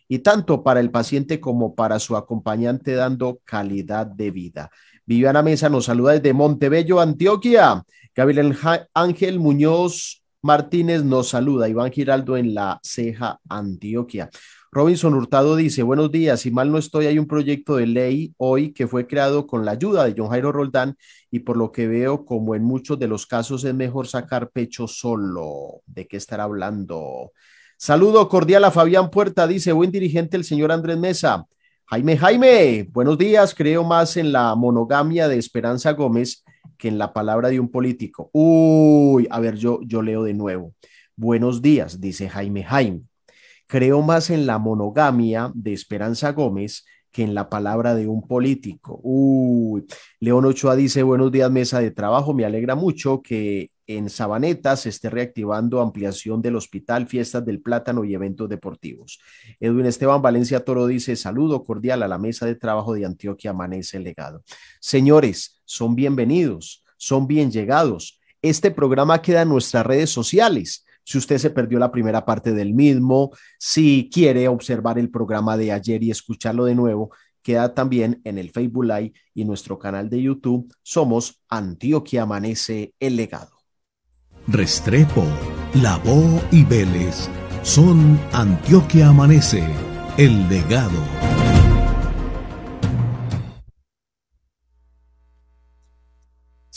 y 0.07 0.20
tanto 0.20 0.64
para 0.64 0.80
el 0.80 0.90
paciente 0.90 1.40
como 1.40 1.76
para 1.76 1.99
su 1.99 2.16
acompañante 2.16 2.94
dando 2.94 3.40
calidad 3.45 4.07
de 4.07 4.32
vida. 4.32 4.72
Viviana 5.06 5.44
Mesa 5.44 5.70
nos 5.70 5.86
saluda 5.86 6.14
desde 6.14 6.34
Montebello, 6.34 6.99
Antioquia. 6.99 7.84
Gabriel 8.16 8.57
Ángel 8.95 9.40
Muñoz 9.40 10.24
Martínez 10.46 11.04
nos 11.04 11.30
saluda. 11.30 11.68
Iván 11.68 11.92
Giraldo 11.92 12.38
en 12.38 12.54
la 12.54 12.80
Ceja, 12.84 13.40
Antioquia. 13.50 14.30
Robinson 14.72 15.16
Hurtado 15.16 15.56
dice, 15.56 15.82
buenos 15.82 16.12
días, 16.12 16.42
si 16.42 16.52
mal 16.52 16.72
no 16.72 16.78
estoy, 16.78 17.08
hay 17.08 17.18
un 17.18 17.26
proyecto 17.26 17.78
de 17.78 17.88
ley 17.88 18.32
hoy 18.38 18.72
que 18.72 18.86
fue 18.86 19.08
creado 19.08 19.48
con 19.48 19.66
la 19.66 19.72
ayuda 19.72 20.06
de 20.06 20.14
John 20.16 20.30
Jairo 20.30 20.52
Roldán 20.52 20.98
y 21.32 21.40
por 21.40 21.58
lo 21.58 21.72
que 21.72 21.88
veo, 21.88 22.26
como 22.26 22.54
en 22.54 22.64
muchos 22.64 23.00
de 23.00 23.08
los 23.08 23.26
casos, 23.26 23.64
es 23.64 23.74
mejor 23.74 24.06
sacar 24.06 24.52
pecho 24.52 24.88
solo. 24.88 25.82
¿De 25.88 26.06
qué 26.06 26.18
estará 26.18 26.44
hablando? 26.44 27.32
Saludo 27.76 28.30
cordial 28.30 28.66
a 28.66 28.72
Fabián 28.72 29.10
Puerta, 29.10 29.48
dice 29.48 29.72
buen 29.72 29.90
dirigente 29.90 30.38
el 30.38 30.44
señor 30.44 30.72
Andrés 30.72 31.00
Mesa. 31.00 31.48
Jaime, 31.88 32.18
Jaime, 32.18 32.88
buenos 32.92 33.18
días. 33.18 33.56
Creo 33.56 33.84
más 33.84 34.16
en 34.16 34.32
la 34.32 34.54
monogamia 34.54 35.28
de 35.28 35.40
Esperanza 35.40 35.94
Gómez 35.94 36.45
que 36.77 36.88
en 36.88 36.97
la 36.97 37.14
palabra 37.14 37.49
de 37.49 37.60
un 37.60 37.69
político. 37.69 38.30
Uy, 38.34 39.27
a 39.30 39.39
ver, 39.39 39.56
yo, 39.56 39.80
yo 39.84 40.02
leo 40.02 40.23
de 40.23 40.34
nuevo. 40.34 40.73
Buenos 41.15 41.61
días, 41.61 42.02
dice 42.02 42.30
Jaime 42.30 42.64
Jaime. 42.64 43.02
Creo 43.68 44.02
más 44.02 44.30
en 44.30 44.45
la 44.45 44.60
monogamia 44.60 45.52
de 45.56 45.73
Esperanza 45.73 46.31
Gómez 46.34 46.85
que 47.11 47.23
en 47.23 47.34
la 47.34 47.49
palabra 47.49 47.95
de 47.95 48.07
un 48.07 48.27
político. 48.27 48.99
Uy, 49.02 49.85
León 50.19 50.43
Ochoa 50.43 50.76
dice, 50.76 51.02
buenos 51.02 51.31
días, 51.31 51.49
mesa 51.49 51.80
de 51.80 51.91
trabajo. 51.91 52.34
Me 52.34 52.43
alegra 52.43 52.76
mucho 52.76 53.22
que 53.22 53.72
en 53.88 54.10
Sabaneta 54.10 54.76
se 54.76 54.89
esté 54.89 55.10
reactivando 55.10 55.80
ampliación 55.80 56.41
del 56.41 56.56
hospital, 56.56 57.07
fiestas 57.07 57.45
del 57.45 57.61
plátano 57.61 58.03
y 58.03 58.14
eventos 58.14 58.49
deportivos. 58.49 59.19
Edwin 59.60 59.85
Esteban 59.85 60.22
Valencia 60.22 60.65
Toro 60.65 60.88
dice, 60.88 61.15
saludo 61.15 61.64
cordial 61.64 62.03
a 62.03 62.07
la 62.07 62.18
mesa 62.18 62.45
de 62.45 62.56
trabajo 62.56 62.93
de 62.93 63.06
Antioquia 63.06 63.52
Amanece 63.52 63.99
Legado. 63.99 64.43
Señores, 64.81 65.55
son 65.66 65.96
bienvenidos, 65.96 66.84
son 66.98 67.28
bien 67.28 67.52
llegados. 67.52 68.20
Este 68.42 68.72
programa 68.72 69.22
queda 69.22 69.42
en 69.42 69.50
nuestras 69.50 69.86
redes 69.86 70.10
sociales. 70.10 70.86
Si 71.04 71.18
usted 71.18 71.38
se 71.38 71.50
perdió 71.50 71.78
la 71.78 71.92
primera 71.92 72.26
parte 72.26 72.54
del 72.54 72.74
mismo, 72.74 73.32
si 73.60 74.10
quiere 74.12 74.48
observar 74.48 74.98
el 74.98 75.10
programa 75.10 75.58
de 75.58 75.72
ayer 75.72 76.04
y 76.04 76.12
escucharlo 76.12 76.66
de 76.66 76.76
nuevo, 76.76 77.12
queda 77.42 77.74
también 77.74 78.22
en 78.24 78.38
el 78.38 78.50
Facebook 78.52 78.86
Live 78.86 79.14
y 79.34 79.46
nuestro 79.46 79.78
canal 79.78 80.10
de 80.10 80.22
YouTube. 80.22 80.74
Somos 80.82 81.44
Antioquia 81.50 82.24
Amanece 82.24 82.94
el 83.00 83.18
Legado. 83.18 83.52
Restrepo, 84.48 85.26
Lavó 85.74 86.42
y 86.52 86.64
Vélez 86.64 87.30
son 87.66 88.20
Antioquia 88.32 89.10
Amanece, 89.10 89.64
el 90.18 90.48
legado. 90.48 91.35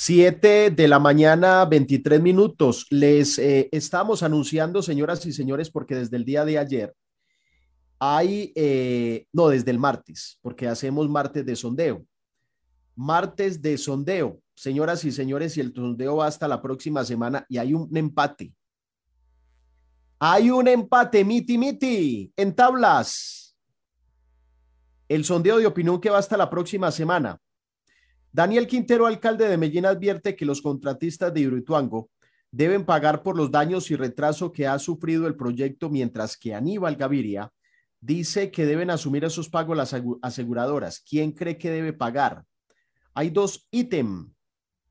Siete 0.00 0.70
de 0.70 0.86
la 0.86 1.00
mañana, 1.00 1.64
23 1.64 2.20
minutos. 2.22 2.86
Les 2.88 3.36
eh, 3.36 3.68
estamos 3.72 4.22
anunciando, 4.22 4.80
señoras 4.80 5.26
y 5.26 5.32
señores, 5.32 5.70
porque 5.70 5.96
desde 5.96 6.16
el 6.16 6.24
día 6.24 6.44
de 6.44 6.56
ayer 6.56 6.94
hay, 7.98 8.52
eh, 8.54 9.26
no, 9.32 9.48
desde 9.48 9.72
el 9.72 9.80
martes, 9.80 10.38
porque 10.40 10.68
hacemos 10.68 11.08
martes 11.08 11.44
de 11.44 11.56
sondeo. 11.56 12.06
Martes 12.94 13.60
de 13.60 13.76
sondeo 13.76 14.40
señoras 14.54 15.04
y 15.04 15.10
señores, 15.10 15.56
y 15.56 15.62
el 15.62 15.74
sondeo 15.74 16.14
va 16.14 16.28
hasta 16.28 16.46
la 16.46 16.62
próxima 16.62 17.04
semana 17.04 17.44
y 17.48 17.58
hay 17.58 17.74
un 17.74 17.90
empate. 17.96 18.54
Hay 20.20 20.48
un 20.48 20.68
empate, 20.68 21.24
miti, 21.24 21.58
miti, 21.58 22.32
en 22.36 22.54
tablas. 22.54 23.56
El 25.08 25.24
sondeo 25.24 25.58
de 25.58 25.66
opinión 25.66 26.00
que 26.00 26.08
va 26.08 26.18
hasta 26.18 26.36
la 26.36 26.48
próxima 26.48 26.92
semana. 26.92 27.40
Daniel 28.38 28.68
Quintero, 28.68 29.06
alcalde 29.06 29.48
de 29.48 29.56
Medellín, 29.56 29.84
advierte 29.84 30.36
que 30.36 30.44
los 30.44 30.62
contratistas 30.62 31.34
de 31.34 31.40
Hidroituango 31.40 32.08
deben 32.52 32.84
pagar 32.84 33.24
por 33.24 33.36
los 33.36 33.50
daños 33.50 33.90
y 33.90 33.96
retraso 33.96 34.52
que 34.52 34.68
ha 34.68 34.78
sufrido 34.78 35.26
el 35.26 35.34
proyecto, 35.34 35.90
mientras 35.90 36.36
que 36.36 36.54
Aníbal 36.54 36.94
Gaviria 36.94 37.52
dice 38.00 38.52
que 38.52 38.64
deben 38.64 38.90
asumir 38.90 39.24
esos 39.24 39.48
pagos 39.48 39.76
las 39.76 39.92
aseguradoras. 40.22 41.00
¿Quién 41.00 41.32
cree 41.32 41.58
que 41.58 41.68
debe 41.68 41.92
pagar? 41.92 42.44
Hay 43.12 43.30
dos 43.30 43.66
ítems 43.72 44.30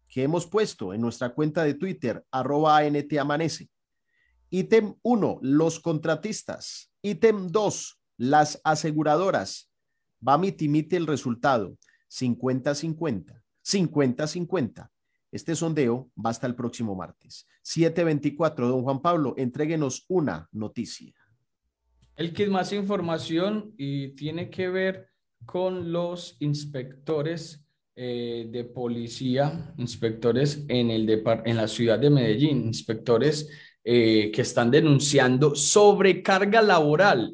que 0.10 0.24
hemos 0.24 0.46
puesto 0.46 0.94
en 0.94 1.00
nuestra 1.00 1.30
cuenta 1.30 1.64
de 1.64 1.76
Twitter, 1.76 2.26
arroba 2.30 2.76
ANT 2.80 3.18
Amanece. 3.18 3.70
Ítem 4.50 4.94
1, 5.04 5.40
los 5.42 5.80
contratistas. 5.80 6.92
Ítem 7.02 7.48
2, 7.48 8.02
las 8.18 8.60
aseguradoras. 8.66 9.72
Va 10.28 10.38
mitimite 10.38 10.98
el 10.98 11.08
resultado. 11.08 11.78
50-50. 12.10 13.42
50-50. 13.64 14.90
Este 15.32 15.56
sondeo 15.56 16.10
va 16.24 16.30
hasta 16.30 16.48
el 16.48 16.56
próximo 16.56 16.96
martes. 16.96 17.48
724, 17.62 18.68
don 18.68 18.84
Juan 18.84 19.02
Pablo, 19.02 19.34
entréguenos 19.38 20.06
una 20.08 20.48
noticia. 20.52 21.14
El 22.16 22.34
que 22.34 22.48
más 22.48 22.72
información 22.74 23.74
y 23.78 24.10
tiene 24.16 24.50
que 24.50 24.70
ver 24.70 25.10
con 25.46 25.92
los 25.92 26.38
inspectores 26.40 27.64
eh, 27.96 28.48
de 28.52 28.64
policía, 28.64 29.74
inspectores 29.78 30.66
en, 30.68 30.90
el 30.90 31.24
en 31.46 31.58
la 31.58 31.68
ciudad 31.68 32.00
de 32.00 32.10
Medellín, 32.10 32.66
inspectores 32.66 33.50
eh, 33.84 34.32
que 34.34 34.42
están 34.42 34.72
denunciando 34.72 35.56
sobrecarga 35.56 36.62
laboral 36.62 37.34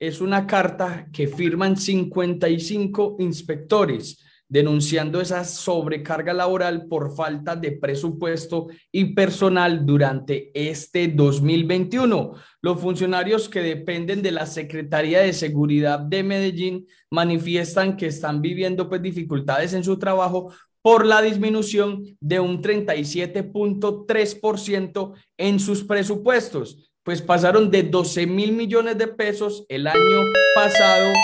es 0.00 0.20
una 0.20 0.46
carta 0.46 1.08
que 1.12 1.26
firman 1.26 1.76
55 1.76 3.16
inspectores 3.18 4.24
denunciando 4.48 5.20
esa 5.20 5.44
sobrecarga 5.44 6.32
laboral 6.32 6.86
por 6.86 7.14
falta 7.14 7.54
de 7.54 7.72
presupuesto 7.72 8.68
y 8.90 9.12
personal 9.14 9.84
durante 9.84 10.50
este 10.54 11.08
2021. 11.08 12.32
Los 12.62 12.80
funcionarios 12.80 13.46
que 13.48 13.60
dependen 13.60 14.22
de 14.22 14.32
la 14.32 14.46
Secretaría 14.46 15.20
de 15.20 15.34
Seguridad 15.34 16.00
de 16.00 16.22
Medellín 16.22 16.86
manifiestan 17.10 17.96
que 17.96 18.06
están 18.06 18.40
viviendo 18.40 18.88
pues, 18.88 19.02
dificultades 19.02 19.74
en 19.74 19.84
su 19.84 19.98
trabajo 19.98 20.50
por 20.80 21.04
la 21.04 21.20
disminución 21.20 22.16
de 22.20 22.40
un 22.40 22.62
37.3% 22.62 25.12
en 25.36 25.60
sus 25.60 25.84
presupuestos, 25.84 26.87
pues 27.08 27.22
pasaron 27.22 27.70
de 27.70 27.84
12 27.84 28.26
mil 28.26 28.52
millones 28.52 28.98
de 28.98 29.06
pesos 29.06 29.64
el 29.70 29.86
año 29.86 30.18
pasado 30.54 31.14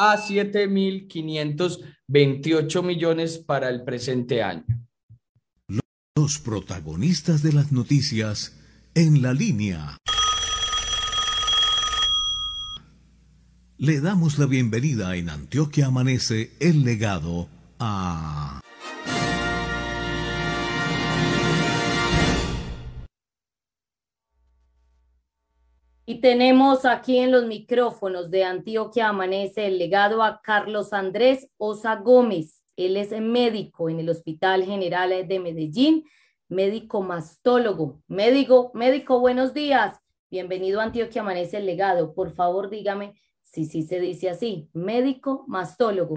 a 0.00 0.16
7 0.16 0.66
mil 0.66 1.06
528 1.06 2.82
millones 2.82 3.38
para 3.38 3.68
el 3.68 3.84
presente 3.84 4.42
año. 4.42 4.64
Los 6.16 6.40
protagonistas 6.40 7.44
de 7.44 7.52
las 7.52 7.70
noticias 7.70 8.56
en 8.96 9.22
la 9.22 9.32
línea. 9.32 9.96
Le 13.76 14.00
damos 14.00 14.40
la 14.40 14.46
bienvenida 14.46 15.14
en 15.14 15.28
Antioquia 15.28 15.86
Amanece 15.86 16.50
el 16.58 16.82
legado 16.82 17.48
a... 17.78 18.60
Y 26.10 26.22
tenemos 26.22 26.86
aquí 26.86 27.18
en 27.18 27.30
los 27.30 27.44
micrófonos 27.44 28.30
de 28.30 28.42
Antioquia 28.42 29.10
Amanece 29.10 29.66
el 29.66 29.78
legado 29.78 30.22
a 30.22 30.40
Carlos 30.40 30.94
Andrés 30.94 31.52
Osa 31.58 31.96
Gómez. 31.96 32.64
Él 32.76 32.96
es 32.96 33.10
médico 33.20 33.90
en 33.90 34.00
el 34.00 34.08
Hospital 34.08 34.64
General 34.64 35.28
de 35.28 35.38
Medellín, 35.38 36.06
médico 36.48 37.02
mastólogo. 37.02 38.00
Médico, 38.08 38.70
médico, 38.72 39.20
buenos 39.20 39.52
días. 39.52 40.00
Bienvenido 40.30 40.80
a 40.80 40.84
Antioquia 40.84 41.20
Amanece 41.20 41.58
el 41.58 41.66
legado. 41.66 42.14
Por 42.14 42.30
favor, 42.30 42.70
dígame 42.70 43.12
si 43.42 43.66
sí 43.66 43.82
se 43.82 44.00
dice 44.00 44.30
así. 44.30 44.70
Médico 44.72 45.44
mastólogo. 45.46 46.14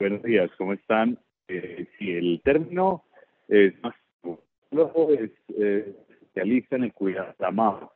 Buenos 0.00 0.24
días, 0.24 0.50
¿cómo 0.58 0.72
están? 0.72 1.20
Eh, 1.46 1.86
si 2.00 2.10
el 2.10 2.42
término 2.42 3.04
es 3.46 3.74
mastólogo, 3.80 5.12
es... 5.12 5.30
Eh, 5.56 6.02
especialista 6.36 6.76
en 6.76 6.84
el 6.84 6.92
cuidado 6.92 7.28
de 7.28 7.34
la 7.38 7.50
mama. 7.50 7.90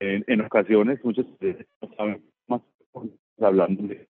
En, 0.00 0.24
en 0.26 0.40
ocasiones, 0.42 1.02
muchos 1.04 1.26
no 1.80 1.94
saben 1.96 2.22
más 2.46 2.60
hablando 3.40 3.86
de 3.86 4.08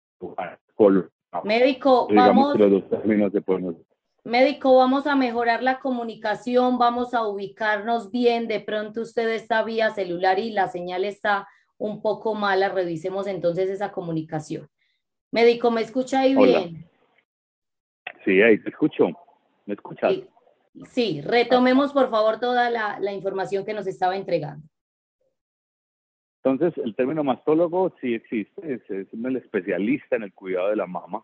color. 0.76 1.12
Médico, 1.44 2.08
Digamos 2.10 2.58
vamos. 2.58 2.60
los 2.60 2.90
dos 2.90 3.44
pueden 3.46 3.78
Médico, 4.24 4.78
vamos 4.78 5.08
a 5.08 5.16
mejorar 5.16 5.64
la 5.64 5.80
comunicación, 5.80 6.78
vamos 6.78 7.14
a 7.14 7.26
ubicarnos 7.26 8.12
bien. 8.12 8.48
De 8.48 8.60
pronto 8.60 9.02
usted 9.02 9.30
está 9.30 9.64
vía 9.64 9.90
celular 9.90 10.38
y 10.40 10.52
la 10.52 10.68
señal 10.68 11.06
está 11.06 11.48
un 11.78 12.02
poco 12.02 12.36
mala. 12.36 12.70
Revisemos 12.70 13.28
entonces 13.28 13.70
esa 13.70 13.92
comunicación. 13.92 14.70
Médico, 15.32 15.72
¿me 15.72 15.82
escucha 15.82 16.22
ahí 16.22 16.36
Hola. 16.36 16.60
bien? 16.60 16.86
Sí, 18.26 18.42
ahí 18.42 18.62
te 18.62 18.70
escucho. 18.70 19.08
¿Me 19.66 19.74
escuchas? 19.74 20.14
Sí. 20.14 20.28
Sí, 20.90 21.22
retomemos 21.22 21.94
por 21.94 22.10
favor 22.10 22.40
toda 22.40 22.70
la, 22.70 23.00
la 23.00 23.14
información 23.14 23.66
que 23.66 23.74
nos 23.74 23.88
estaba 23.88 24.16
entregando. 24.16 24.68
Entonces, 26.44 26.84
el 26.84 26.96
término 26.96 27.24
mastólogo 27.24 27.94
sí 28.02 28.16
existe, 28.16 28.74
es, 28.74 28.82
es 28.90 29.08
el 29.14 29.36
especialista 29.36 30.16
en 30.16 30.24
el 30.24 30.34
cuidado 30.34 30.70
de 30.70 30.76
la 30.76 30.88
mama. 30.88 31.24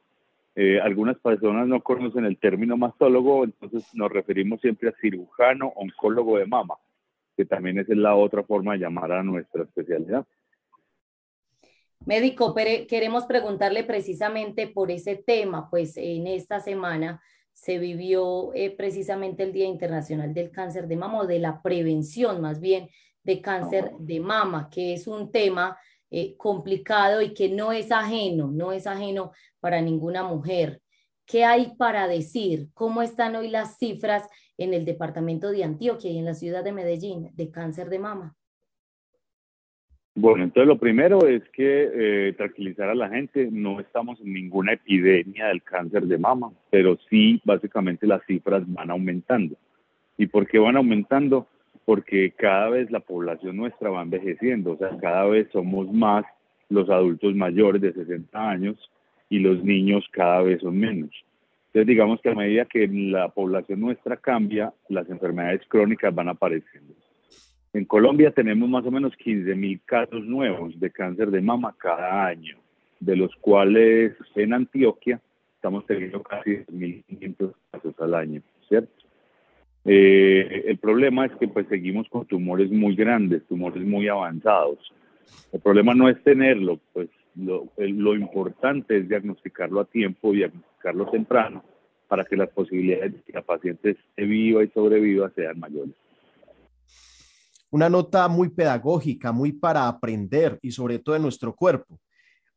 Eh, 0.56 0.80
algunas 0.80 1.18
personas 1.19 1.68
no 1.68 1.82
conocen 1.82 2.26
el 2.26 2.38
término 2.38 2.78
mastólogo, 2.78 3.44
entonces 3.44 3.84
nos 3.94 4.11
referimos 4.11 4.61
siempre 4.61 4.90
a 4.90 4.95
cirujano 5.02 5.72
oncólogo 5.76 6.38
de 6.38 6.45
mama, 6.45 6.76
que 7.36 7.45
también 7.45 7.80
es 7.80 7.88
la 7.90 8.15
otra 8.15 8.44
forma 8.44 8.74
de 8.74 8.80
llamar 8.80 9.11
a 9.11 9.24
nuestra 9.24 9.64
especialidad. 9.64 10.26
Médico, 12.06 12.53
pero 12.53 12.88
queremos 12.88 13.26
preguntarle 13.26 13.84
precisamente 13.84 14.68
por 14.68 14.91
ese 14.91 15.15
tema, 15.15 15.69
pues 15.69 15.98
en 15.98 16.28
esta 16.28 16.60
semana 16.60 17.22
se 17.57 17.79
vivió 17.79 18.53
eh, 18.53 18.69
precisamente 18.69 19.41
el 19.41 19.51
Día 19.51 19.65
Internacional 19.65 20.31
del 20.31 20.51
Cáncer 20.51 20.88
de 20.88 20.95
Mama 20.95 21.21
o 21.21 21.27
de 21.27 21.39
la 21.39 21.63
prevención 21.63 22.39
más 22.39 22.59
bien 22.59 22.88
de 23.23 23.41
cáncer 23.41 23.93
de 23.97 24.19
mama, 24.19 24.69
que 24.69 24.93
es 24.93 25.07
un 25.07 25.31
tema 25.31 25.75
eh, 26.11 26.38
complicado 26.38 27.19
y 27.21 27.34
que 27.34 27.49
no 27.49 27.71
es 27.71 27.91
ajeno, 27.91 28.47
no 28.47 28.71
es 28.73 28.85
ajeno 28.85 29.31
para 29.59 29.81
ninguna 29.81 30.21
mujer. 30.21 30.84
¿Qué 31.25 31.45
hay 31.45 31.73
para 31.75 32.07
decir? 32.07 32.69
¿Cómo 32.75 33.01
están 33.01 33.35
hoy 33.35 33.49
las 33.49 33.77
cifras 33.79 34.29
en 34.55 34.75
el 34.75 34.85
departamento 34.85 35.49
de 35.49 35.63
Antioquia 35.63 36.11
y 36.11 36.19
en 36.19 36.25
la 36.25 36.35
ciudad 36.35 36.63
de 36.63 36.71
Medellín 36.71 37.31
de 37.34 37.49
cáncer 37.49 37.89
de 37.89 37.97
mama? 37.97 38.38
Bueno, 40.19 40.45
entonces 40.45 40.68
lo 40.68 40.80
primero 40.80 41.27
es 41.27 41.44
que 41.49 41.89
eh, 41.94 42.34
tranquilizar 42.34 42.89
a 42.89 42.95
la 42.95 43.07
gente, 43.07 43.49
no 43.52 43.80
estamos 43.80 44.19
en 44.19 44.34
ninguna 44.34 44.73
epidemia 44.73 45.45
del 45.45 45.61
cáncer 45.61 46.07
de 46.07 46.18
mama, 46.18 46.49
pero 46.72 46.98
sí 47.07 47.39
básicamente 47.45 48.07
las 48.07 48.26
cifras 48.26 48.64
van 48.65 48.89
aumentando. 48.89 49.56
¿Y 50.18 50.26
por 50.26 50.48
qué 50.48 50.57
van 50.57 50.76
aumentando? 50.76 51.45
Porque 51.85 52.31
cada 52.31 52.69
vez 52.69 52.89
la 52.89 52.99
población 52.99 53.57
nuestra 53.57 53.91
va 53.91 54.02
envejeciendo, 54.02 54.72
o 54.72 54.77
sea, 54.77 54.98
cada 54.99 55.26
vez 55.26 55.49
somos 55.52 55.94
más 55.94 56.26
los 56.68 56.89
adultos 56.89 57.35
mayores 57.35 57.80
de 57.80 57.94
60 57.94 58.49
años 58.49 58.91
y 59.30 59.38
los 59.38 59.64
niños 59.64 60.03
cada 60.11 60.41
vez 60.41 60.61
son 60.61 60.80
menos. 60.80 61.11
Entonces 61.68 61.85
digamos 61.85 62.19
que 62.22 62.30
a 62.30 62.34
medida 62.34 62.65
que 62.65 62.88
la 62.88 63.30
población 63.30 63.81
nuestra 63.81 64.18
cambia, 64.18 64.73
las 64.89 65.07
enfermedades 65.11 65.61
crónicas 65.68 66.15
van 66.15 66.30
apareciendo. 66.30 66.95
En 67.77 67.85
Colombia 67.85 68.31
tenemos 68.31 68.67
más 68.67 68.83
o 68.87 68.89
menos 68.89 69.15
15 69.17 69.53
mil 69.53 69.79
casos 69.85 70.25
nuevos 70.25 70.79
de 70.79 70.89
cáncer 70.89 71.29
de 71.29 71.41
mama 71.41 71.75
cada 71.77 72.25
año, 72.25 72.57
de 72.99 73.15
los 73.15 73.35
cuales 73.35 74.13
en 74.33 74.53
Antioquia 74.53 75.21
estamos 75.53 75.85
teniendo 75.85 76.23
casi 76.23 76.55
1.500 76.71 77.53
casos 77.69 77.93
al 77.99 78.15
año, 78.15 78.41
¿cierto? 78.67 79.05
Eh, 79.85 80.63
el 80.65 80.79
problema 80.79 81.27
es 81.27 81.35
que 81.35 81.47
pues 81.47 81.67
seguimos 81.67 82.09
con 82.09 82.25
tumores 82.25 82.71
muy 82.71 82.95
grandes, 82.95 83.45
tumores 83.45 83.83
muy 83.83 84.07
avanzados. 84.07 84.79
El 85.51 85.59
problema 85.59 85.93
no 85.93 86.09
es 86.09 86.19
tenerlo, 86.23 86.79
pues 86.93 87.09
lo, 87.35 87.67
lo 87.77 88.15
importante 88.15 88.97
es 88.97 89.07
diagnosticarlo 89.07 89.81
a 89.81 89.85
tiempo 89.85 90.33
y 90.33 90.37
diagnosticarlo 90.37 91.11
temprano 91.11 91.63
para 92.07 92.25
que 92.25 92.37
las 92.37 92.49
posibilidades 92.49 93.13
de 93.13 93.21
que 93.21 93.33
la 93.33 93.43
paciente 93.43 93.91
esté 93.91 94.25
viva 94.25 94.63
y 94.63 94.67
sobreviva 94.69 95.29
sean 95.35 95.59
mayores 95.59 95.93
una 97.69 97.89
nota 97.89 98.27
muy 98.27 98.49
pedagógica, 98.49 99.31
muy 99.31 99.52
para 99.52 99.88
aprender 99.88 100.57
y 100.61 100.72
sobre 100.72 100.99
todo 100.99 101.15
en 101.15 101.22
nuestro 101.22 101.56
cuerpo. 101.56 101.99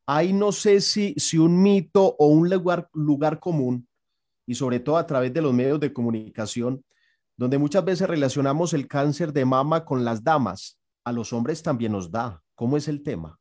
Ahí 0.06 0.32
no 0.32 0.52
sé 0.52 0.80
si, 0.80 1.14
si 1.16 1.38
un 1.38 1.62
mito 1.62 2.16
o 2.18 2.26
un 2.26 2.48
lugar, 2.48 2.88
lugar 2.92 3.38
común, 3.38 3.86
y 4.46 4.54
sobre 4.54 4.80
todo 4.80 4.96
a 4.96 5.06
través 5.06 5.32
de 5.32 5.42
los 5.42 5.54
medios 5.54 5.78
de 5.78 5.92
comunicación, 5.92 6.82
donde 7.36 7.58
muchas 7.58 7.84
veces 7.84 8.08
relacionamos 8.08 8.74
el 8.74 8.88
cáncer 8.88 9.32
de 9.32 9.44
mama 9.44 9.84
con 9.84 10.04
las 10.04 10.24
damas. 10.24 10.80
A 11.04 11.12
los 11.12 11.32
hombres 11.32 11.62
también 11.62 11.92
nos 11.92 12.10
da. 12.10 12.42
¿Cómo 12.56 12.76
es 12.76 12.88
el 12.88 13.02
tema? 13.02 13.38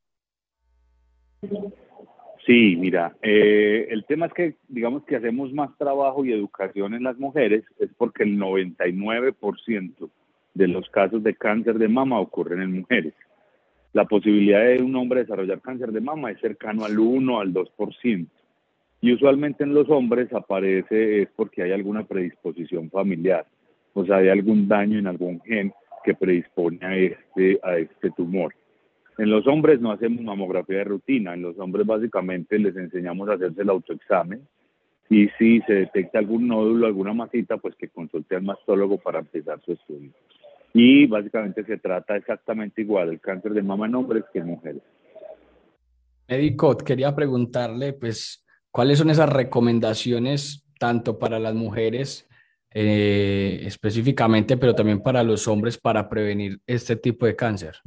Sí, 2.45 2.75
mira, 2.75 3.17
eh, 3.21 3.87
el 3.89 4.05
tema 4.05 4.27
es 4.27 4.33
que 4.33 4.57
digamos 4.67 5.03
que 5.05 5.15
hacemos 5.15 5.51
más 5.51 5.75
trabajo 5.77 6.23
y 6.23 6.31
educación 6.31 6.93
en 6.93 7.03
las 7.03 7.17
mujeres 7.17 7.63
es 7.79 7.89
porque 7.97 8.23
el 8.23 8.37
99% 8.37 10.09
de 10.53 10.67
los 10.67 10.89
casos 10.89 11.23
de 11.23 11.35
cáncer 11.35 11.77
de 11.77 11.87
mama 11.87 12.19
ocurren 12.19 12.61
en 12.61 12.79
mujeres. 12.79 13.13
La 13.93 14.05
posibilidad 14.05 14.65
de 14.65 14.81
un 14.81 14.95
hombre 14.95 15.21
desarrollar 15.21 15.61
cáncer 15.61 15.91
de 15.91 16.01
mama 16.01 16.31
es 16.31 16.39
cercano 16.39 16.85
al 16.85 16.99
1 16.99 17.39
al 17.39 17.53
2%. 17.53 18.27
Y 19.01 19.13
usualmente 19.13 19.63
en 19.63 19.73
los 19.73 19.89
hombres 19.89 20.31
aparece 20.33 21.21
es 21.21 21.29
porque 21.35 21.63
hay 21.63 21.71
alguna 21.71 22.03
predisposición 22.03 22.89
familiar, 22.89 23.45
o 23.93 24.05
sea, 24.05 24.17
hay 24.17 24.29
algún 24.29 24.67
daño 24.67 24.99
en 24.99 25.07
algún 25.07 25.41
gen 25.41 25.73
que 26.03 26.13
predispone 26.13 26.79
a 26.85 26.95
este, 26.97 27.59
a 27.63 27.77
este 27.77 28.11
tumor. 28.11 28.53
En 29.17 29.29
los 29.29 29.47
hombres 29.47 29.79
no 29.81 29.91
hacemos 29.91 30.21
mamografía 30.21 30.79
de 30.79 30.83
rutina, 30.85 31.33
en 31.33 31.41
los 31.41 31.57
hombres 31.59 31.85
básicamente 31.85 32.59
les 32.59 32.75
enseñamos 32.75 33.29
a 33.29 33.33
hacerse 33.33 33.61
el 33.61 33.69
autoexamen 33.69 34.41
y 35.09 35.27
si 35.37 35.59
se 35.61 35.73
detecta 35.73 36.19
algún 36.19 36.47
nódulo, 36.47 36.85
alguna 36.85 37.13
masita, 37.13 37.57
pues 37.57 37.75
que 37.75 37.89
consulte 37.89 38.35
al 38.35 38.43
mastólogo 38.43 38.97
para 38.97 39.19
empezar 39.19 39.59
su 39.65 39.73
estudio. 39.73 40.11
Y 40.73 41.07
básicamente 41.07 41.63
se 41.63 41.77
trata 41.77 42.15
exactamente 42.15 42.81
igual 42.81 43.09
el 43.09 43.19
cáncer 43.19 43.53
de 43.53 43.63
mama 43.63 43.87
en 43.87 43.95
hombres 43.95 44.23
que 44.31 44.39
en 44.39 44.47
mujeres. 44.47 44.81
Médico, 46.27 46.77
quería 46.77 47.15
preguntarle, 47.15 47.93
pues, 47.93 48.45
¿cuáles 48.69 48.99
son 48.99 49.09
esas 49.09 49.29
recomendaciones 49.29 50.67
tanto 50.79 51.17
para 51.17 51.39
las 51.39 51.55
mujeres 51.55 52.29
eh, 52.71 53.61
específicamente, 53.63 54.55
pero 54.57 54.75
también 54.75 55.01
para 55.01 55.23
los 55.23 55.47
hombres 55.47 55.77
para 55.77 56.07
prevenir 56.07 56.59
este 56.67 56.95
tipo 56.95 57.25
de 57.25 57.35
cáncer? 57.35 57.77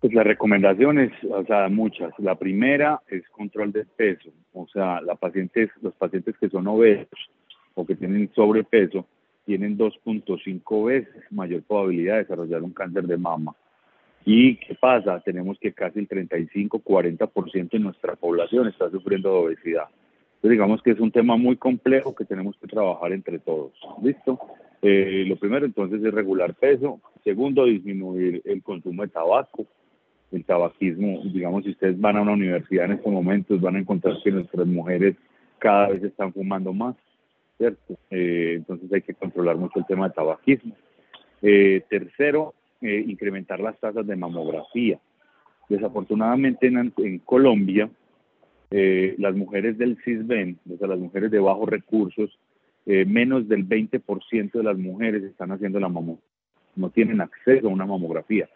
Pues 0.00 0.14
las 0.14 0.26
recomendaciones, 0.26 1.12
o 1.30 1.44
sea, 1.44 1.68
muchas. 1.68 2.12
La 2.18 2.34
primera 2.34 3.00
es 3.08 3.26
control 3.30 3.72
del 3.72 3.86
peso. 3.86 4.30
O 4.52 4.66
sea, 4.68 5.00
la 5.00 5.14
pacientes, 5.14 5.70
los 5.80 5.94
pacientes 5.94 6.36
que 6.38 6.48
son 6.48 6.66
obesos 6.68 7.30
o 7.74 7.86
que 7.86 7.94
tienen 7.94 8.30
sobrepeso 8.34 9.06
tienen 9.50 9.76
2.5 9.76 10.84
veces 10.86 11.24
mayor 11.32 11.64
probabilidad 11.64 12.14
de 12.14 12.20
desarrollar 12.20 12.62
un 12.62 12.70
cáncer 12.70 13.04
de 13.08 13.16
mama. 13.16 13.52
¿Y 14.24 14.54
qué 14.58 14.76
pasa? 14.76 15.18
Tenemos 15.24 15.58
que 15.58 15.72
casi 15.72 15.98
el 15.98 16.08
35-40% 16.08 17.70
de 17.70 17.78
nuestra 17.80 18.14
población 18.14 18.68
está 18.68 18.88
sufriendo 18.90 19.28
de 19.28 19.38
obesidad. 19.38 19.88
Entonces 20.36 20.50
digamos 20.52 20.80
que 20.82 20.92
es 20.92 21.00
un 21.00 21.10
tema 21.10 21.36
muy 21.36 21.56
complejo 21.56 22.14
que 22.14 22.24
tenemos 22.24 22.56
que 22.58 22.68
trabajar 22.68 23.12
entre 23.12 23.40
todos. 23.40 23.72
¿Listo? 24.00 24.38
Eh, 24.82 25.24
lo 25.26 25.34
primero 25.34 25.66
entonces 25.66 26.00
es 26.00 26.14
regular 26.14 26.54
peso. 26.54 27.00
Segundo, 27.24 27.64
disminuir 27.64 28.42
el 28.44 28.62
consumo 28.62 29.02
de 29.02 29.08
tabaco 29.08 29.66
el 30.30 30.44
tabaquismo, 30.44 31.22
digamos, 31.24 31.64
si 31.64 31.70
ustedes 31.70 32.00
van 32.00 32.16
a 32.16 32.22
una 32.22 32.34
universidad 32.34 32.84
en 32.84 32.92
estos 32.92 33.12
momentos, 33.12 33.60
van 33.60 33.74
a 33.74 33.80
encontrar 33.80 34.14
que 34.22 34.30
nuestras 34.30 34.64
mujeres 34.64 35.16
cada 35.58 35.88
vez 35.88 36.04
están 36.04 36.32
fumando 36.32 36.72
más, 36.72 36.94
¿cierto? 37.60 37.98
Eh, 38.08 38.54
entonces 38.56 38.90
hay 38.90 39.02
que 39.02 39.12
controlar 39.12 39.56
mucho 39.56 39.78
el 39.78 39.84
tema 39.84 40.06
del 40.06 40.14
tabaquismo. 40.14 40.74
Eh, 41.42 41.82
tercero, 41.90 42.54
eh, 42.80 43.04
incrementar 43.06 43.60
las 43.60 43.78
tasas 43.78 44.06
de 44.06 44.16
mamografía. 44.16 44.98
Desafortunadamente 45.68 46.68
en, 46.68 47.18
Colombia, 47.18 47.90
las 48.70 49.34
mujeres 49.36 49.76
del 49.76 49.98
CISBEN, 50.02 50.58
o 50.72 50.78
sea, 50.78 50.88
las 50.88 50.98
mujeres 50.98 51.30
de 51.30 51.38
bajos 51.38 51.68
recursos, 51.68 52.38
menos 52.86 53.46
del 53.48 53.68
20% 53.68 54.52
de 54.52 54.62
las 54.64 54.76
mujeres 54.76 55.22
están 55.22 55.52
haciendo 55.52 55.78
la 55.78 55.88
mamografía, 55.88 56.26
no 56.74 56.90
tienen 56.90 57.20
acceso 57.20 57.68
a 57.68 57.70
una 57.70 57.86
mamografía 57.86 58.48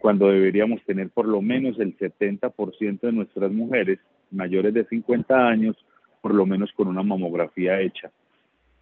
cuando 0.00 0.28
deberíamos 0.28 0.82
tener 0.84 1.10
por 1.10 1.26
lo 1.26 1.42
menos 1.42 1.78
el 1.78 1.96
70% 1.96 3.00
de 3.00 3.12
nuestras 3.12 3.52
mujeres 3.52 4.00
mayores 4.30 4.74
de 4.74 4.84
50 4.84 5.48
años, 5.48 5.76
por 6.20 6.34
lo 6.34 6.46
menos 6.46 6.72
con 6.72 6.88
una 6.88 7.02
mamografía 7.02 7.80
hecha. 7.80 8.10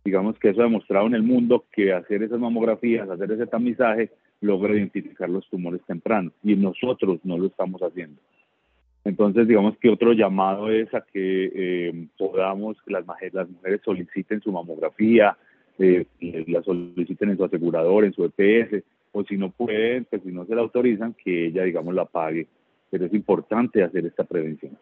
Digamos 0.07 0.39
que 0.39 0.51
eso 0.51 0.61
ha 0.61 0.67
demostrado 0.67 1.09
en 1.09 1.15
el 1.15 1.25
mundo 1.25 1.65
que 1.73 1.93
hacer 1.93 2.23
esas 2.23 2.39
mamografías, 2.39 3.11
hacer 3.11 3.33
ese 3.33 3.49
tamizaje, 3.49 4.11
logra 4.41 4.73
identificar 4.73 5.29
los 5.29 5.45
tumores 5.51 5.81
tempranos 5.85 6.33
y 6.45 6.55
nosotros 6.55 7.19
no 7.25 7.37
lo 7.37 7.47
estamos 7.47 7.81
haciendo. 7.83 8.21
Entonces, 9.05 9.49
digamos 9.49 9.77
que 9.79 9.89
otro 9.89 10.13
llamado 10.13 10.71
es 10.71 10.95
a 10.95 11.01
que 11.01 11.51
eh, 11.53 12.07
podamos, 12.17 12.81
que 12.83 12.93
las, 12.93 13.05
mujeres 13.05 13.81
soliciten 13.85 14.41
su 14.41 14.53
mamografía, 14.53 15.37
eh, 15.81 16.07
la 16.47 16.63
soliciten 16.63 17.31
en 17.31 17.37
su 17.37 17.45
asegurador, 17.45 18.05
en 18.05 18.13
su 18.13 18.25
EPS, 18.27 18.85
o 19.11 19.25
si 19.25 19.37
no 19.37 19.51
pueden, 19.51 20.05
pues 20.05 20.23
si 20.23 20.31
no 20.31 20.47
se 20.47 20.55
la 20.55 20.61
autorizan, 20.61 21.15
que 21.15 21.47
ella, 21.47 21.65
digamos, 21.65 21.93
la 21.97 22.05
pague. 22.05 22.47
Pero 22.91 23.07
es 23.07 23.13
importante 23.13 23.83
hacer 23.83 24.07
esta 24.07 24.23
prevención. 24.23 24.79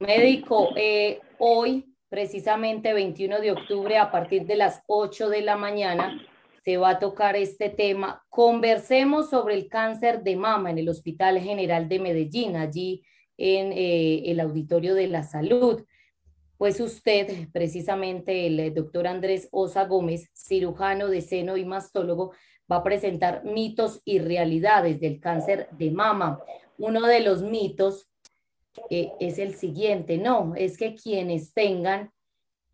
Médico, 0.00 0.70
eh, 0.76 1.20
hoy, 1.38 1.84
precisamente 2.10 2.92
21 2.92 3.40
de 3.40 3.52
octubre, 3.52 3.96
a 3.96 4.10
partir 4.10 4.44
de 4.44 4.56
las 4.56 4.82
8 4.86 5.30
de 5.30 5.40
la 5.40 5.56
mañana, 5.56 6.20
se 6.62 6.76
va 6.76 6.90
a 6.90 6.98
tocar 6.98 7.36
este 7.36 7.70
tema. 7.70 8.22
Conversemos 8.28 9.30
sobre 9.30 9.54
el 9.54 9.68
cáncer 9.68 10.22
de 10.22 10.36
mama 10.36 10.70
en 10.70 10.76
el 10.76 10.90
Hospital 10.90 11.40
General 11.40 11.88
de 11.88 11.98
Medellín, 11.98 12.56
allí 12.56 13.02
en 13.38 13.72
eh, 13.72 14.30
el 14.30 14.40
Auditorio 14.40 14.94
de 14.94 15.06
la 15.06 15.22
Salud 15.22 15.82
pues 16.60 16.78
usted, 16.78 17.48
precisamente 17.54 18.46
el 18.46 18.60
eh, 18.60 18.70
doctor 18.70 19.06
Andrés 19.06 19.48
Osa 19.50 19.86
Gómez, 19.86 20.28
cirujano 20.34 21.08
de 21.08 21.22
seno 21.22 21.56
y 21.56 21.64
mastólogo, 21.64 22.34
va 22.70 22.76
a 22.76 22.82
presentar 22.82 23.46
mitos 23.46 24.02
y 24.04 24.18
realidades 24.18 25.00
del 25.00 25.20
cáncer 25.20 25.70
de 25.70 25.90
mama. 25.90 26.38
Uno 26.76 27.06
de 27.06 27.20
los 27.20 27.40
mitos 27.40 28.09
eh, 28.90 29.10
es 29.20 29.38
el 29.38 29.54
siguiente, 29.54 30.18
no, 30.18 30.54
es 30.56 30.76
que 30.78 30.94
quienes 30.94 31.52
tengan 31.52 32.10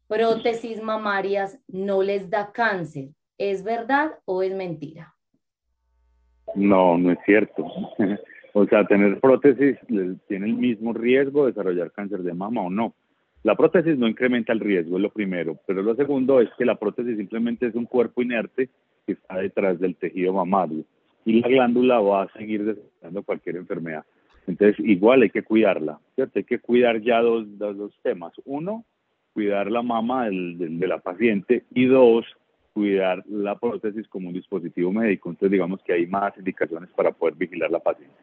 prótesis 0.08 0.82
mamarias 0.82 1.60
no 1.68 2.02
les 2.02 2.30
da 2.30 2.52
cáncer. 2.52 3.08
¿Es 3.38 3.64
verdad 3.64 4.12
o 4.24 4.42
es 4.42 4.54
mentira? 4.54 5.14
No, 6.54 6.96
no 6.96 7.12
es 7.12 7.18
cierto. 7.24 7.64
o 8.54 8.66
sea, 8.66 8.86
tener 8.86 9.20
prótesis 9.20 9.76
tiene 10.28 10.46
el 10.46 10.54
mismo 10.54 10.92
riesgo 10.92 11.44
de 11.44 11.52
desarrollar 11.52 11.92
cáncer 11.92 12.20
de 12.22 12.34
mama 12.34 12.62
o 12.62 12.70
no. 12.70 12.94
La 13.42 13.54
prótesis 13.54 13.96
no 13.96 14.08
incrementa 14.08 14.52
el 14.52 14.60
riesgo, 14.60 14.96
es 14.96 15.02
lo 15.02 15.10
primero, 15.10 15.58
pero 15.66 15.82
lo 15.82 15.94
segundo 15.94 16.40
es 16.40 16.48
que 16.58 16.64
la 16.64 16.76
prótesis 16.76 17.16
simplemente 17.16 17.66
es 17.66 17.74
un 17.74 17.84
cuerpo 17.84 18.22
inerte 18.22 18.70
que 19.06 19.12
está 19.12 19.36
detrás 19.36 19.78
del 19.78 19.94
tejido 19.94 20.32
mamario 20.32 20.84
y 21.24 21.40
la 21.40 21.48
glándula 21.48 22.00
va 22.00 22.22
a 22.22 22.32
seguir 22.32 22.64
desarrollando 22.64 23.22
cualquier 23.22 23.56
enfermedad. 23.56 24.04
Entonces, 24.46 24.78
igual 24.80 25.22
hay 25.22 25.30
que 25.30 25.42
cuidarla, 25.42 25.98
¿cierto? 26.14 26.38
Hay 26.38 26.44
que 26.44 26.60
cuidar 26.60 27.00
ya 27.00 27.20
dos, 27.20 27.46
dos, 27.58 27.92
temas. 28.02 28.32
Uno, 28.44 28.84
cuidar 29.32 29.70
la 29.70 29.82
mama 29.82 30.28
de 30.30 30.86
la 30.86 30.98
paciente 30.98 31.64
y 31.70 31.86
dos, 31.86 32.24
cuidar 32.72 33.24
la 33.26 33.58
prótesis 33.58 34.06
como 34.08 34.28
un 34.28 34.34
dispositivo 34.34 34.92
médico. 34.92 35.30
Entonces, 35.30 35.50
digamos 35.50 35.82
que 35.82 35.94
hay 35.94 36.06
más 36.06 36.36
indicaciones 36.38 36.90
para 36.90 37.10
poder 37.10 37.34
vigilar 37.34 37.70
la 37.70 37.80
paciente. 37.80 38.14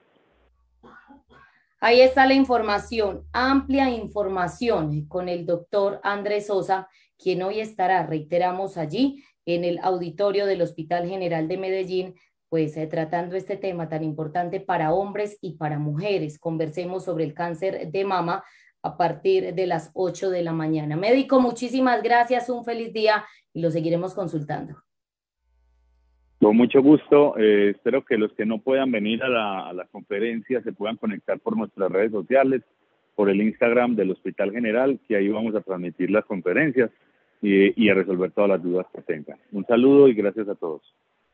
Ahí 1.79 1.99
está 1.99 2.25
la 2.25 2.33
información, 2.33 3.23
amplia 3.33 3.89
información 3.89 5.05
con 5.07 5.27
el 5.27 5.45
doctor 5.45 5.99
Andrés 6.03 6.47
Sosa, 6.47 6.87
quien 7.17 7.43
hoy 7.43 7.59
estará, 7.59 8.05
reiteramos, 8.05 8.77
allí 8.77 9.21
en 9.45 9.65
el 9.65 9.79
auditorio 9.79 10.45
del 10.45 10.61
Hospital 10.61 11.09
General 11.09 11.45
de 11.49 11.57
Medellín, 11.57 12.15
pues 12.53 12.77
eh, 12.77 12.85
tratando 12.85 13.35
este 13.35 13.57
tema 13.57 13.89
tan 13.89 14.03
importante 14.03 14.59
para 14.59 14.93
hombres 14.93 15.39
y 15.41 15.57
para 15.57 15.79
mujeres. 15.79 16.37
Conversemos 16.37 17.03
sobre 17.03 17.23
el 17.23 17.33
cáncer 17.33 17.89
de 17.91 18.05
mama 18.05 18.43
a 18.83 18.95
partir 18.95 19.55
de 19.55 19.65
las 19.65 19.89
8 19.95 20.29
de 20.29 20.43
la 20.43 20.53
mañana. 20.53 20.95
Médico, 20.95 21.39
muchísimas 21.39 22.03
gracias, 22.03 22.51
un 22.51 22.63
feliz 22.63 22.93
día 22.93 23.25
y 23.55 23.61
lo 23.63 23.71
seguiremos 23.71 24.13
consultando. 24.13 24.75
Con 26.39 26.55
mucho 26.55 26.83
gusto. 26.83 27.35
Eh, 27.39 27.71
espero 27.71 28.05
que 28.05 28.19
los 28.19 28.31
que 28.33 28.45
no 28.45 28.59
puedan 28.59 28.91
venir 28.91 29.23
a 29.23 29.73
la, 29.73 29.87
conferencia 29.91 30.61
se 30.61 30.73
puedan 30.73 30.97
conectar 30.97 31.39
por 31.39 31.57
nuestras 31.57 31.91
redes 31.91 32.11
sociales, 32.11 32.61
por 33.15 33.31
el 33.31 33.41
Instagram 33.41 33.95
del 33.95 34.11
Hospital 34.11 34.51
General, 34.51 34.99
que 35.07 35.15
ahí 35.15 35.27
vamos 35.27 35.55
a 35.55 35.61
transmitir 35.61 36.11
las 36.11 36.25
conferencias 36.25 36.91
y, 37.41 37.83
y 37.83 37.89
a 37.89 37.95
resolver 37.95 38.29
todas 38.29 38.51
las 38.51 38.61
dudas 38.61 38.85
que 38.93 39.01
tengan. 39.01 39.39
Un 39.51 39.65
saludo 39.65 40.07
y 40.07 40.13
gracias 40.13 40.47
a 40.47 40.53
todos. 40.53 40.83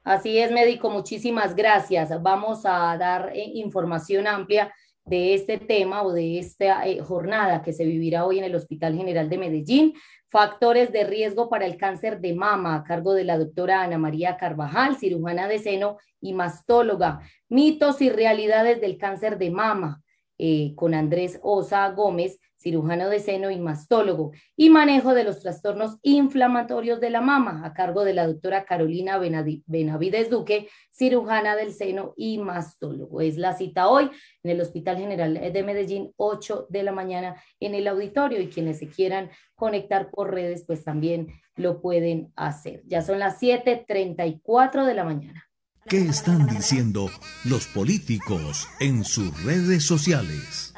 Así 0.09 0.39
es, 0.39 0.51
médico. 0.51 0.89
Muchísimas 0.89 1.55
gracias. 1.55 2.09
Vamos 2.23 2.65
a 2.65 2.97
dar 2.97 3.31
eh, 3.31 3.43
información 3.53 4.25
amplia 4.25 4.73
de 5.05 5.35
este 5.35 5.59
tema 5.59 6.01
o 6.01 6.11
de 6.11 6.39
esta 6.39 6.87
eh, 6.87 6.99
jornada 6.99 7.61
que 7.61 7.73
se 7.73 7.85
vivirá 7.85 8.25
hoy 8.25 8.39
en 8.39 8.45
el 8.45 8.55
Hospital 8.55 8.95
General 8.95 9.29
de 9.29 9.37
Medellín. 9.37 9.93
Factores 10.31 10.91
de 10.91 11.03
riesgo 11.03 11.47
para 11.47 11.67
el 11.67 11.77
cáncer 11.77 12.21
de 12.21 12.33
mama 12.33 12.73
a 12.73 12.83
cargo 12.83 13.13
de 13.13 13.23
la 13.23 13.37
doctora 13.37 13.83
Ana 13.83 13.99
María 13.99 14.35
Carvajal, 14.35 14.97
cirujana 14.97 15.47
de 15.47 15.59
seno 15.59 15.97
y 16.19 16.33
mastóloga. 16.33 17.19
Mitos 17.47 18.01
y 18.01 18.09
realidades 18.09 18.81
del 18.81 18.97
cáncer 18.97 19.37
de 19.37 19.51
mama 19.51 20.01
eh, 20.39 20.73
con 20.75 20.95
Andrés 20.95 21.39
Osa 21.43 21.87
Gómez, 21.91 22.39
cirujano 22.59 23.09
de 23.09 23.19
seno 23.19 23.49
y 23.51 23.57
mastólogo, 23.57 24.31
y 24.55 24.69
manejo 24.69 25.13
de 25.13 25.23
los 25.23 25.39
trastornos 25.39 25.97
inflamatorios 26.01 26.99
de 26.99 27.09
la 27.09 27.21
mama, 27.21 27.61
a 27.65 27.73
cargo 27.73 28.03
de 28.03 28.13
la 28.13 28.27
doctora 28.27 28.65
Carolina 28.65 29.17
Benavides 29.17 30.29
Duque, 30.29 30.69
cirujana 30.91 31.55
del 31.55 31.73
seno 31.73 32.13
y 32.17 32.37
mastólogo. 32.37 33.21
Es 33.21 33.37
la 33.37 33.55
cita 33.55 33.87
hoy 33.87 34.11
en 34.43 34.51
el 34.51 34.61
Hospital 34.61 34.97
General 34.97 35.33
de 35.33 35.63
Medellín, 35.63 36.13
8 36.17 36.67
de 36.69 36.83
la 36.83 36.91
mañana 36.91 37.41
en 37.59 37.75
el 37.75 37.87
auditorio, 37.87 38.41
y 38.41 38.49
quienes 38.49 38.79
se 38.79 38.87
quieran 38.87 39.29
conectar 39.55 40.11
por 40.11 40.33
redes, 40.33 40.65
pues 40.67 40.83
también 40.83 41.27
lo 41.55 41.81
pueden 41.81 42.31
hacer. 42.35 42.83
Ya 42.85 43.01
son 43.01 43.19
las 43.19 43.41
7.34 43.41 44.85
de 44.85 44.93
la 44.93 45.03
mañana. 45.03 45.45
¿Qué 45.87 46.01
están 46.01 46.45
diciendo 46.45 47.09
los 47.45 47.65
políticos 47.67 48.67
en 48.79 49.03
sus 49.03 49.43
redes 49.43 49.85
sociales? 49.85 50.73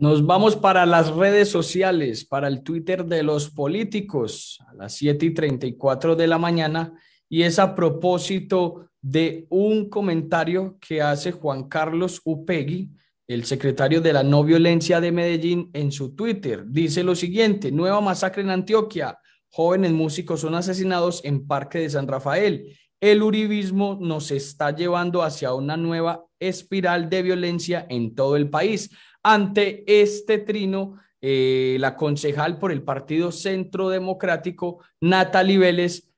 Nos 0.00 0.24
vamos 0.24 0.54
para 0.54 0.86
las 0.86 1.10
redes 1.10 1.48
sociales, 1.48 2.24
para 2.24 2.46
el 2.46 2.62
Twitter 2.62 3.04
de 3.04 3.24
los 3.24 3.50
políticos 3.50 4.60
a 4.68 4.74
las 4.74 4.94
7 4.94 5.26
y 5.26 5.34
34 5.34 6.14
de 6.14 6.28
la 6.28 6.38
mañana 6.38 6.92
y 7.28 7.42
es 7.42 7.58
a 7.58 7.74
propósito 7.74 8.90
de 9.02 9.46
un 9.50 9.90
comentario 9.90 10.78
que 10.80 11.02
hace 11.02 11.32
Juan 11.32 11.68
Carlos 11.68 12.20
Upegui, 12.24 12.92
el 13.26 13.44
secretario 13.44 14.00
de 14.00 14.12
la 14.12 14.22
no 14.22 14.44
violencia 14.44 15.00
de 15.00 15.10
Medellín, 15.10 15.68
en 15.72 15.90
su 15.90 16.14
Twitter. 16.14 16.62
Dice 16.68 17.02
lo 17.02 17.16
siguiente, 17.16 17.72
nueva 17.72 18.00
masacre 18.00 18.42
en 18.42 18.50
Antioquia, 18.50 19.18
jóvenes 19.50 19.90
músicos 19.90 20.42
son 20.42 20.54
asesinados 20.54 21.24
en 21.24 21.44
Parque 21.44 21.80
de 21.80 21.90
San 21.90 22.06
Rafael. 22.06 22.78
El 23.00 23.20
uribismo 23.20 23.98
nos 24.00 24.30
está 24.30 24.74
llevando 24.74 25.24
hacia 25.24 25.54
una 25.54 25.76
nueva 25.76 26.24
espiral 26.38 27.10
de 27.10 27.22
violencia 27.22 27.84
en 27.88 28.14
todo 28.14 28.36
el 28.36 28.48
país. 28.48 28.90
Ante 29.22 29.84
este 29.86 30.38
trino, 30.38 30.96
eh, 31.20 31.76
la 31.80 31.96
concejal 31.96 32.58
por 32.58 32.72
el 32.72 32.82
Partido 32.82 33.32
Centro 33.32 33.88
Democrático, 33.88 34.78
Natalie 35.00 35.58
Vélez, 35.58 36.08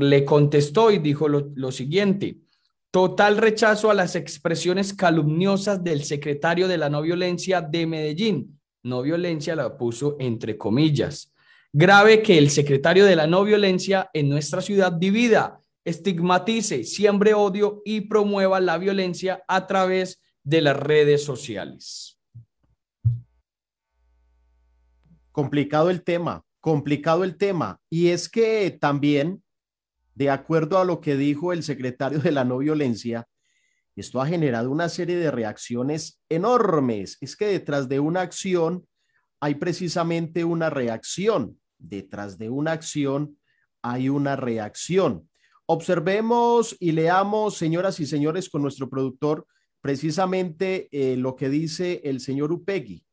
le 0.00 0.24
contestó 0.24 0.90
y 0.90 0.98
dijo 0.98 1.28
lo, 1.28 1.50
lo 1.54 1.70
siguiente. 1.72 2.38
Total 2.90 3.36
rechazo 3.36 3.90
a 3.90 3.94
las 3.94 4.16
expresiones 4.16 4.94
calumniosas 4.94 5.84
del 5.84 6.04
secretario 6.04 6.68
de 6.68 6.78
la 6.78 6.88
no 6.88 7.02
violencia 7.02 7.60
de 7.60 7.86
Medellín. 7.86 8.58
No 8.82 9.02
violencia 9.02 9.54
la 9.54 9.76
puso 9.76 10.16
entre 10.18 10.56
comillas. 10.56 11.34
Grave 11.70 12.22
que 12.22 12.38
el 12.38 12.48
secretario 12.48 13.04
de 13.04 13.14
la 13.14 13.26
no 13.26 13.44
violencia 13.44 14.08
en 14.14 14.30
nuestra 14.30 14.62
ciudad 14.62 14.90
divida, 14.90 15.60
estigmatice, 15.84 16.84
siembre 16.84 17.34
odio 17.34 17.82
y 17.84 18.02
promueva 18.02 18.58
la 18.60 18.78
violencia 18.78 19.42
a 19.46 19.66
través 19.66 20.22
de 20.42 20.62
las 20.62 20.76
redes 20.76 21.22
sociales. 21.24 22.17
Complicado 25.38 25.88
el 25.88 26.02
tema, 26.02 26.44
complicado 26.58 27.22
el 27.22 27.36
tema. 27.36 27.80
Y 27.88 28.08
es 28.08 28.28
que 28.28 28.76
también, 28.80 29.44
de 30.16 30.30
acuerdo 30.30 30.78
a 30.78 30.84
lo 30.84 31.00
que 31.00 31.16
dijo 31.16 31.52
el 31.52 31.62
secretario 31.62 32.18
de 32.18 32.32
la 32.32 32.42
no 32.42 32.58
violencia, 32.58 33.28
esto 33.94 34.20
ha 34.20 34.26
generado 34.26 34.68
una 34.68 34.88
serie 34.88 35.14
de 35.14 35.30
reacciones 35.30 36.20
enormes. 36.28 37.18
Es 37.20 37.36
que 37.36 37.46
detrás 37.46 37.88
de 37.88 38.00
una 38.00 38.22
acción 38.22 38.88
hay 39.38 39.54
precisamente 39.54 40.42
una 40.42 40.70
reacción. 40.70 41.60
Detrás 41.78 42.36
de 42.36 42.50
una 42.50 42.72
acción 42.72 43.38
hay 43.80 44.08
una 44.08 44.34
reacción. 44.34 45.30
Observemos 45.66 46.76
y 46.80 46.90
leamos, 46.90 47.56
señoras 47.56 48.00
y 48.00 48.06
señores, 48.06 48.48
con 48.48 48.62
nuestro 48.62 48.90
productor, 48.90 49.46
precisamente 49.82 50.88
eh, 50.90 51.16
lo 51.16 51.36
que 51.36 51.48
dice 51.48 52.00
el 52.02 52.18
señor 52.18 52.50
Upegui. 52.50 53.04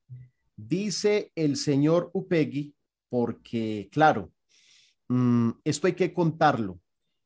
Dice 0.56 1.32
el 1.36 1.58
señor 1.58 2.12
Upegui, 2.14 2.76
porque, 3.10 3.90
claro, 3.92 4.32
mm, 5.10 5.52
esto 5.64 5.88
hay 5.88 5.94
que 5.94 6.14
contarlo 6.14 6.80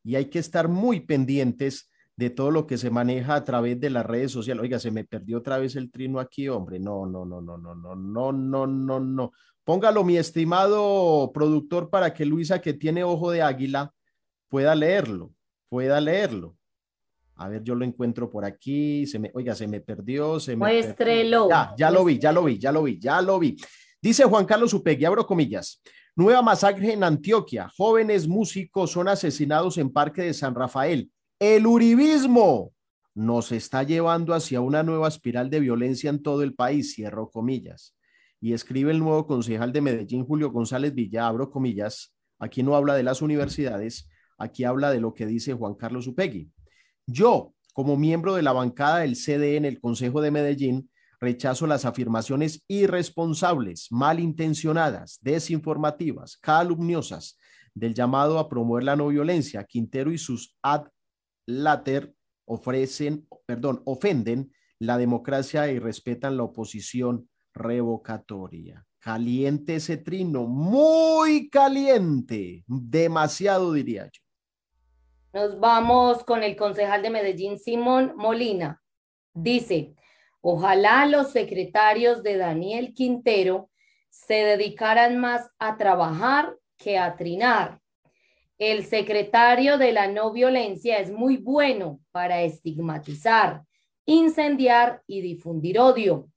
y 0.04 0.16
hay 0.16 0.26
que 0.26 0.40
estar 0.40 0.68
muy 0.68 1.02
pendientes 1.02 1.90
de 2.16 2.30
todo 2.30 2.52
lo 2.52 2.68
que 2.68 2.78
se 2.78 2.90
maneja 2.90 3.36
a 3.36 3.46
través 3.46 3.80
de 3.80 3.90
las 3.90 4.06
redes 4.06 4.32
sociales. 4.32 4.62
Oiga, 4.62 4.78
se 4.78 4.92
me 4.92 5.06
perdió 5.06 5.38
otra 5.38 5.58
vez 5.58 5.78
el 5.78 5.90
trino 5.90 6.20
aquí, 6.20 6.50
hombre. 6.50 6.78
No, 6.78 7.06
no, 7.06 7.24
no, 7.24 7.40
no, 7.40 7.58
no, 7.58 7.76
no, 7.76 7.96
no, 7.96 8.32
no, 8.34 8.68
no, 8.68 9.00
no. 9.00 9.32
Póngalo, 9.64 10.04
mi 10.04 10.18
estimado 10.18 11.32
productor, 11.34 11.90
para 11.90 12.14
que 12.14 12.26
Luisa, 12.26 12.60
que 12.60 12.74
tiene 12.74 13.06
ojo 13.06 13.32
de 13.32 13.42
águila, 13.42 13.94
pueda 14.50 14.76
leerlo, 14.76 15.32
pueda 15.70 16.02
leerlo. 16.02 16.58
A 17.40 17.48
ver, 17.48 17.64
yo 17.64 17.74
lo 17.74 17.86
encuentro 17.86 18.30
por 18.30 18.44
aquí. 18.44 19.08
Se 19.08 19.18
me, 19.18 19.32
oiga, 19.34 19.56
se 19.56 19.66
me 19.66 19.80
perdió. 19.80 20.42
Se 20.42 20.52
me 20.52 20.58
Muéstrelo. 20.58 21.48
Ya, 21.50 21.74
ya 21.78 21.90
lo 21.90 22.04
vi, 22.04 22.20
ya 22.20 22.34
lo 22.34 22.44
vi, 22.44 22.60
ya 22.60 22.72
lo 22.74 22.84
vi, 22.84 23.00
ya 23.00 23.22
lo 23.22 23.40
vi. 23.40 23.56
Dice 24.02 24.26
Juan 24.26 24.46
Carlos 24.46 24.74
Upegui, 24.74 25.06
abro 25.06 25.26
comillas. 25.26 25.82
Nueva 26.18 26.42
masacre 26.42 26.92
en 26.92 27.02
Antioquia. 27.02 27.70
Jóvenes 27.78 28.28
músicos 28.28 28.92
son 28.92 29.08
asesinados 29.08 29.78
en 29.78 29.90
Parque 29.90 30.22
de 30.24 30.34
San 30.34 30.54
Rafael. 30.54 31.10
El 31.40 31.66
uribismo 31.66 32.74
nos 33.16 33.54
está 33.54 33.84
llevando 33.84 34.34
hacia 34.34 34.60
una 34.60 34.84
nueva 34.84 35.08
espiral 35.08 35.50
de 35.50 35.62
violencia 35.62 36.10
en 36.10 36.22
todo 36.22 36.44
el 36.44 36.56
país, 36.56 36.94
cierro 36.94 37.30
comillas. 37.30 37.96
Y 38.42 38.52
escribe 38.52 38.92
el 38.92 39.00
nuevo 39.00 39.26
concejal 39.26 39.72
de 39.72 39.80
Medellín, 39.80 40.26
Julio 40.26 40.52
González 40.52 40.94
Villa, 40.94 41.28
abro 41.28 41.50
comillas. 41.50 42.14
Aquí 42.38 42.64
no 42.64 42.76
habla 42.76 42.96
de 42.96 43.04
las 43.04 43.22
universidades, 43.22 44.10
aquí 44.38 44.66
habla 44.66 44.92
de 44.92 45.00
lo 45.00 45.14
que 45.14 45.26
dice 45.26 45.54
Juan 45.54 45.76
Carlos 45.76 46.06
Upegui. 46.06 46.52
Yo, 47.12 47.56
como 47.74 47.98
miembro 47.98 48.36
de 48.36 48.44
la 48.44 48.54
bancada 48.54 49.00
del 49.00 49.16
CDE 49.16 49.58
en 49.58 49.66
el 49.66 49.80
Consejo 49.80 50.22
de 50.22 50.30
Medellín, 50.30 50.92
rechazo 51.20 51.66
las 51.66 51.84
afirmaciones 51.84 52.64
irresponsables, 52.68 53.88
malintencionadas, 53.90 55.18
desinformativas, 55.22 56.38
calumniosas 56.38 57.38
del 57.74 57.96
llamado 57.96 58.38
a 58.38 58.48
promover 58.48 58.84
la 58.84 58.96
no 58.96 59.08
violencia. 59.08 59.64
Quintero 59.64 60.12
y 60.12 60.20
sus 60.20 60.56
ad 60.62 60.86
later 61.48 62.14
ofrecen, 62.46 63.28
perdón, 63.48 63.82
ofenden 63.86 64.54
la 64.78 65.00
democracia 65.00 65.72
y 65.72 65.80
respetan 65.80 66.38
la 66.38 66.44
oposición 66.44 67.28
revocatoria. 67.56 68.86
Caliente 69.00 69.78
ese 69.78 69.98
trino, 69.98 70.46
muy 70.46 71.50
caliente, 71.50 72.64
demasiado 72.68 73.74
diría 73.74 74.06
yo. 74.06 74.29
Nos 75.32 75.60
vamos 75.60 76.24
con 76.24 76.42
el 76.42 76.56
concejal 76.56 77.04
de 77.04 77.12
Medellín, 77.12 77.60
Simón 77.60 78.14
Molina. 78.16 78.82
Dice, 79.36 79.94
ojalá 80.42 81.06
los 81.06 81.30
secretarios 81.32 82.24
de 82.24 82.38
Daniel 82.38 82.96
Quintero 82.96 83.70
se 84.10 84.34
dedicaran 84.34 85.20
más 85.20 85.52
a 85.60 85.78
trabajar 85.78 86.56
que 86.78 86.98
a 86.98 87.16
trinar. 87.16 87.80
El 88.58 88.86
secretario 88.86 89.78
de 89.78 89.94
la 89.94 90.08
no 90.08 90.32
violencia 90.32 90.98
es 90.98 91.12
muy 91.12 91.38
bueno 91.38 92.00
para 92.10 92.42
estigmatizar, 92.42 93.62
incendiar 94.06 95.04
y 95.06 95.22
difundir 95.22 95.80
odio, 95.80 96.28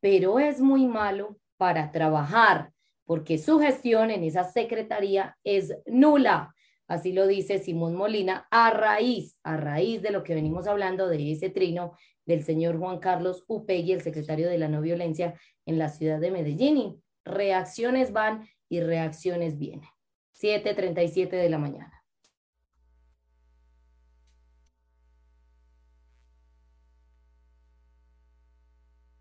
pero 0.00 0.40
es 0.40 0.60
muy 0.60 0.88
malo 0.88 1.36
para 1.56 1.92
trabajar 1.92 2.72
porque 3.04 3.38
su 3.38 3.60
gestión 3.60 4.10
en 4.10 4.24
esa 4.24 4.42
secretaría 4.42 5.38
es 5.44 5.72
nula 5.86 6.52
Así 6.90 7.12
lo 7.12 7.28
dice 7.28 7.60
Simón 7.60 7.94
Molina, 7.94 8.48
a 8.50 8.70
raíz, 8.70 9.38
a 9.44 9.56
raíz 9.56 10.02
de 10.02 10.10
lo 10.10 10.24
que 10.24 10.34
venimos 10.34 10.66
hablando 10.66 11.06
de 11.06 11.30
ese 11.30 11.48
trino 11.48 11.96
del 12.26 12.42
señor 12.42 12.80
Juan 12.80 12.98
Carlos 12.98 13.44
Upegui, 13.46 13.92
el 13.92 14.00
secretario 14.00 14.48
de 14.48 14.58
la 14.58 14.66
no 14.66 14.80
violencia 14.80 15.38
en 15.66 15.78
la 15.78 15.88
ciudad 15.88 16.18
de 16.18 16.32
Medellín. 16.32 16.76
Y 16.76 17.00
reacciones 17.24 18.12
van 18.12 18.48
y 18.68 18.80
reacciones 18.80 19.56
vienen. 19.56 19.88
7.37 20.36 21.30
de 21.30 21.48
la 21.48 21.58
mañana. 21.58 22.02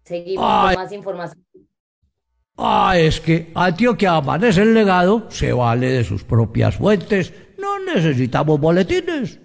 Seguimos 0.05 0.43
con 0.43 0.73
más 0.73 0.91
información. 0.91 1.45
Ah, 2.57 2.95
es 2.97 3.21
que 3.21 3.51
Antioquia 3.53 4.15
amanece 4.15 4.63
el 4.63 4.73
legado, 4.73 5.29
se 5.29 5.53
vale 5.53 5.91
de 5.91 6.03
sus 6.03 6.23
propias 6.23 6.75
fuentes 6.75 7.31
no 7.59 7.79
necesitamos 7.79 8.59
boletines. 8.59 9.39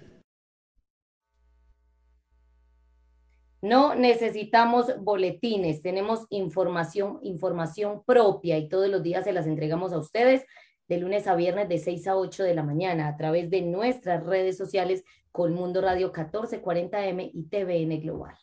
No 3.61 3.95
necesitamos 3.95 4.87
boletines, 4.99 5.81
tenemos 5.81 6.27
información, 6.29 7.19
información 7.23 8.03
propia 8.05 8.59
y 8.59 8.69
todos 8.69 8.89
los 8.89 9.01
días 9.01 9.23
se 9.23 9.33
las 9.33 9.47
entregamos 9.47 9.91
a 9.91 9.97
ustedes 9.97 10.43
de 10.87 10.99
lunes 10.99 11.25
a 11.25 11.35
viernes 11.35 11.67
de 11.67 11.79
6 11.79 12.07
a 12.07 12.15
8 12.15 12.43
de 12.43 12.53
la 12.53 12.61
mañana 12.61 13.07
a 13.07 13.17
través 13.17 13.49
de 13.49 13.61
nuestras 13.61 14.23
redes 14.23 14.55
sociales 14.55 15.03
con 15.31 15.53
Mundo 15.53 15.81
Radio 15.81 16.13
1440M 16.13 17.31
y 17.33 17.43
TVN 17.49 17.99
Global. 18.01 18.35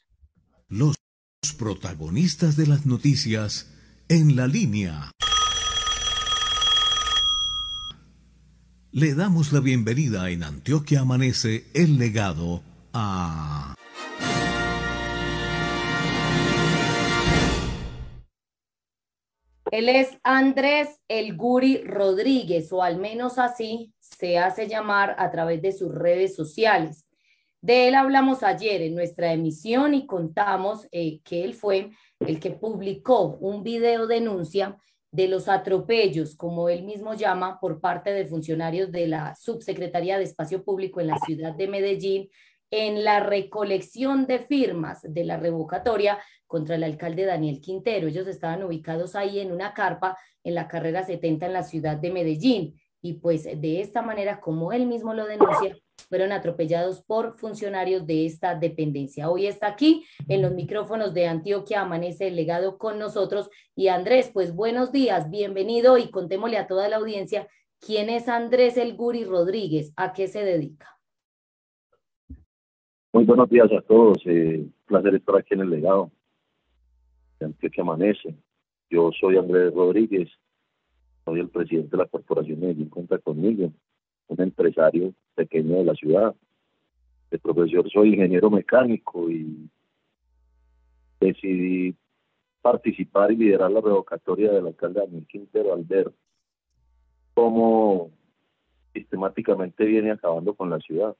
Los 0.69 0.97
protagonistas 1.57 2.57
de 2.57 2.66
las 2.66 2.85
noticias 2.85 3.73
en 4.09 4.35
la 4.35 4.49
línea. 4.49 5.12
Le 8.94 9.14
damos 9.14 9.55
la 9.55 9.60
bienvenida 9.60 10.28
en 10.28 10.43
Antioquia 10.43 11.01
Amanece 11.01 11.64
el 11.73 11.97
legado 11.97 12.60
a... 12.93 13.74
Él 19.70 19.89
es 19.89 20.10
Andrés 20.23 21.01
El 21.09 21.39
Guri 21.39 21.82
Rodríguez, 21.85 22.70
o 22.70 22.82
al 22.82 22.98
menos 22.98 23.39
así 23.39 23.94
se 23.98 24.36
hace 24.36 24.69
llamar 24.69 25.16
a 25.16 25.31
través 25.31 25.62
de 25.62 25.73
sus 25.73 25.90
redes 25.94 26.35
sociales. 26.35 27.06
De 27.62 27.89
él 27.89 27.94
hablamos 27.94 28.43
ayer 28.43 28.82
en 28.82 28.94
nuestra 28.94 29.32
emisión 29.32 29.94
y 29.94 30.05
contamos 30.05 30.86
eh, 30.93 31.23
que 31.24 31.44
él 31.44 31.55
fue 31.55 31.93
el 32.20 32.39
que 32.39 32.51
publicó 32.51 33.39
un 33.40 33.62
video 33.62 34.06
denuncia 34.06 34.77
de 35.13 35.29
los 35.29 35.49
atropellos, 35.49 36.35
como 36.35 36.71
él 36.71 36.85
mismo 36.85 37.15
llama, 37.15 37.61
por 37.61 37.81
parte 37.81 38.13
de 38.13 38.27
funcionarios 38.27 38.91
de 38.91 39.07
la 39.07 39.35
Subsecretaría 39.37 40.19
de 40.19 40.25
Espacio 40.25 40.65
Público 40.65 41.01
en 41.01 41.09
la 41.09 41.19
ciudad 41.19 41.55
de 41.55 41.69
Medellín, 41.69 42.31
en 42.71 43.05
la 43.05 43.21
recolección 43.21 44.27
de 44.27 44.39
firmas 44.39 45.01
de 45.03 45.25
la 45.25 45.37
revocatoria 45.37 46.19
contra 46.47 46.77
el 46.77 46.85
alcalde 46.85 47.27
Daniel 47.27 47.61
Quintero. 47.61 48.09
Ellos 48.09 48.27
estaban 48.27 48.63
ubicados 48.63 49.15
ahí 49.15 49.41
en 49.41 49.53
una 49.53 49.75
carpa 49.75 50.17
en 50.43 50.55
la 50.55 50.67
carrera 50.67 51.05
70 51.05 51.45
en 51.45 51.53
la 51.53 51.63
ciudad 51.63 51.99
de 51.99 52.11
Medellín. 52.11 52.81
Y 53.03 53.15
pues 53.15 53.45
de 53.45 53.81
esta 53.83 54.01
manera, 54.01 54.41
como 54.41 54.73
él 54.73 54.87
mismo 54.87 55.13
lo 55.13 55.27
denuncia, 55.27 55.77
fueron 56.12 56.32
atropellados 56.32 57.02
por 57.02 57.39
funcionarios 57.39 58.06
de 58.06 58.27
esta 58.27 58.55
dependencia. 58.55 59.31
Hoy 59.31 59.47
está 59.47 59.69
aquí 59.69 60.05
en 60.28 60.43
los 60.43 60.52
micrófonos 60.52 61.14
de 61.14 61.27
Antioquia, 61.27 61.81
amanece 61.81 62.28
el 62.28 62.36
legado 62.36 62.77
con 62.77 62.98
nosotros. 62.98 63.48
Y 63.74 63.89
Andrés, 63.89 64.31
pues 64.31 64.55
buenos 64.55 64.93
días, 64.93 65.31
bienvenido 65.31 65.97
y 65.97 66.10
contémosle 66.10 66.59
a 66.59 66.66
toda 66.66 66.90
la 66.90 66.97
audiencia 66.97 67.48
quién 67.81 68.10
es 68.10 68.28
Andrés 68.28 68.77
El 68.77 68.94
Guri 68.94 69.24
Rodríguez, 69.24 69.94
a 69.97 70.12
qué 70.12 70.28
se 70.28 70.44
dedica. 70.44 70.86
Muy 73.14 73.24
buenos 73.24 73.48
días 73.48 73.70
a 73.73 73.81
todos, 73.81 74.19
eh, 74.27 74.66
placer 74.85 75.14
estar 75.14 75.36
aquí 75.36 75.55
en 75.55 75.60
el 75.60 75.70
legado 75.70 76.10
de 77.40 77.47
Antioquia 77.47 77.85
Amanece. 77.85 78.35
Yo 78.90 79.10
soy 79.19 79.39
Andrés 79.39 79.73
Rodríguez, 79.73 80.28
soy 81.24 81.40
el 81.40 81.48
presidente 81.48 81.93
de 81.93 82.02
la 82.02 82.06
Corporación 82.06 82.60
Medellín 82.60 82.90
Cuenta 82.90 83.19
conmigo 83.19 83.73
un 84.33 84.41
empresario 84.43 85.15
pequeño 85.35 85.77
de 85.77 85.85
la 85.85 85.95
ciudad. 85.95 86.35
de 87.31 87.39
profesión 87.39 87.89
soy 87.89 88.11
ingeniero 88.11 88.51
mecánico 88.51 89.31
y 89.31 89.71
decidí 91.19 91.95
participar 92.61 93.33
y 93.33 93.37
liderar 93.37 93.71
la 93.71 93.81
revocatoria 93.81 94.53
del 94.53 94.67
alcalde 94.67 95.01
Daniel 95.01 95.27
Quintero 95.27 95.73
al 95.73 95.85
ver 95.85 96.13
cómo 97.35 98.11
sistemáticamente 98.93 99.85
viene 99.85 100.11
acabando 100.11 100.55
con 100.55 100.69
la 100.69 100.79
ciudad, 100.79 101.17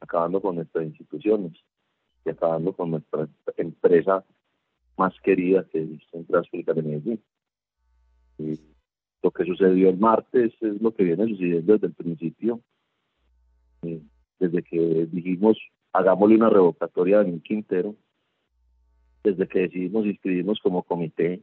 acabando 0.00 0.40
con 0.40 0.56
nuestras 0.56 0.84
instituciones 0.84 1.52
y 2.24 2.30
acabando 2.30 2.74
con 2.74 2.90
nuestra 2.90 3.26
empresa 3.56 4.24
más 4.96 5.18
querida 5.20 5.64
que 5.72 5.82
es 5.82 6.10
Central 6.10 6.46
Pública 6.50 6.74
de 6.74 6.82
Medellín. 6.82 7.22
Lo 9.24 9.30
que 9.30 9.46
sucedió 9.46 9.88
el 9.88 9.96
martes 9.96 10.52
es 10.60 10.82
lo 10.82 10.94
que 10.94 11.02
viene 11.02 11.26
sucediendo 11.26 11.72
desde 11.72 11.86
el 11.86 11.94
principio. 11.94 12.60
Eh, 13.82 14.02
desde 14.38 14.62
que 14.62 15.08
dijimos 15.10 15.56
hagámosle 15.94 16.36
una 16.36 16.50
revocatoria 16.50 17.16
a 17.16 17.18
Daniel 17.22 17.40
Quintero, 17.42 17.94
desde 19.22 19.48
que 19.48 19.60
decidimos 19.60 20.04
inscribirnos 20.04 20.60
como 20.60 20.82
comité, 20.82 21.40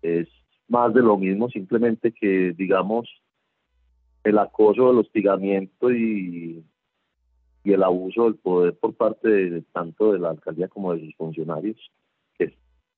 es 0.00 0.28
más 0.68 0.94
de 0.94 1.02
lo 1.02 1.18
mismo, 1.18 1.50
simplemente 1.50 2.12
que, 2.12 2.54
digamos, 2.56 3.10
el 4.24 4.38
acoso, 4.38 4.92
el 4.92 4.98
hostigamiento 4.98 5.92
y, 5.92 6.64
el 7.64 7.82
abuso 7.82 8.24
del 8.24 8.36
poder 8.36 8.78
por 8.78 8.94
parte 8.94 9.28
de, 9.28 9.62
tanto 9.72 10.12
de 10.12 10.18
la 10.20 10.30
alcaldía 10.30 10.68
como 10.68 10.94
de 10.94 11.04
sus 11.04 11.14
funcionarios, 11.16 11.76
que 12.38 12.54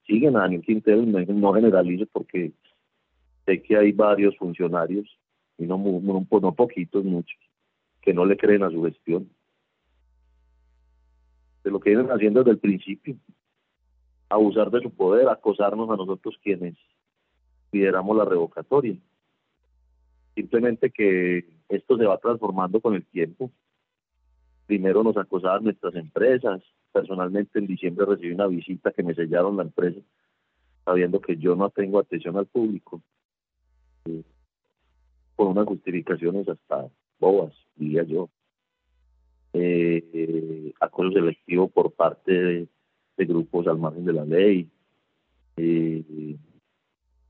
siguen 0.06 0.36
a 0.36 0.40
Daniel 0.40 0.62
Quintero, 0.62 1.02
no, 1.02 1.18
no 1.18 1.52
generalice 1.54 2.06
porque 2.06 2.52
sé 3.46 3.62
que 3.62 3.76
hay 3.76 3.92
varios 3.92 4.36
funcionarios, 4.36 5.08
y 5.58 5.64
no, 5.64 5.78
no, 5.78 6.26
no 6.40 6.54
poquitos, 6.54 7.04
muchos, 7.04 7.38
que 8.00 8.14
no 8.14 8.24
le 8.24 8.36
creen 8.36 8.62
a 8.62 8.70
su 8.70 8.82
gestión. 8.84 9.30
De 11.64 11.70
lo 11.70 11.80
que 11.80 11.90
vienen 11.90 12.10
haciendo 12.10 12.40
desde 12.40 12.52
el 12.52 12.58
principio, 12.58 13.16
abusar 14.28 14.70
de 14.70 14.80
su 14.80 14.90
poder, 14.90 15.28
acosarnos 15.28 15.88
a 15.90 15.96
nosotros 15.96 16.36
quienes 16.42 16.74
lideramos 17.70 18.16
la 18.16 18.24
revocatoria. 18.24 18.96
Simplemente 20.34 20.90
que 20.90 21.44
esto 21.68 21.96
se 21.96 22.04
va 22.04 22.18
transformando 22.18 22.80
con 22.80 22.94
el 22.94 23.04
tiempo. 23.04 23.50
Primero 24.66 25.02
nos 25.02 25.16
acosaban 25.16 25.64
nuestras 25.64 25.94
empresas. 25.94 26.62
Personalmente 26.92 27.58
en 27.58 27.66
diciembre 27.66 28.06
recibí 28.06 28.32
una 28.32 28.46
visita 28.46 28.92
que 28.92 29.02
me 29.02 29.14
sellaron 29.14 29.56
la 29.56 29.62
empresa, 29.62 30.00
sabiendo 30.84 31.20
que 31.20 31.36
yo 31.36 31.54
no 31.54 31.70
tengo 31.70 31.98
atención 31.98 32.36
al 32.36 32.46
público. 32.46 33.02
Con 35.36 35.48
unas 35.48 35.66
justificaciones 35.66 36.48
hasta 36.48 36.88
bobas, 37.18 37.54
diría 37.76 38.02
yo. 38.04 38.28
Eh, 39.54 40.72
acoso 40.80 41.12
selectivo 41.12 41.68
por 41.68 41.92
parte 41.92 42.32
de, 42.32 42.68
grupos 43.24 43.68
al 43.68 43.78
margen 43.78 44.04
de 44.04 44.12
la 44.12 44.24
ley. 44.24 44.68
Eh, 45.56 46.36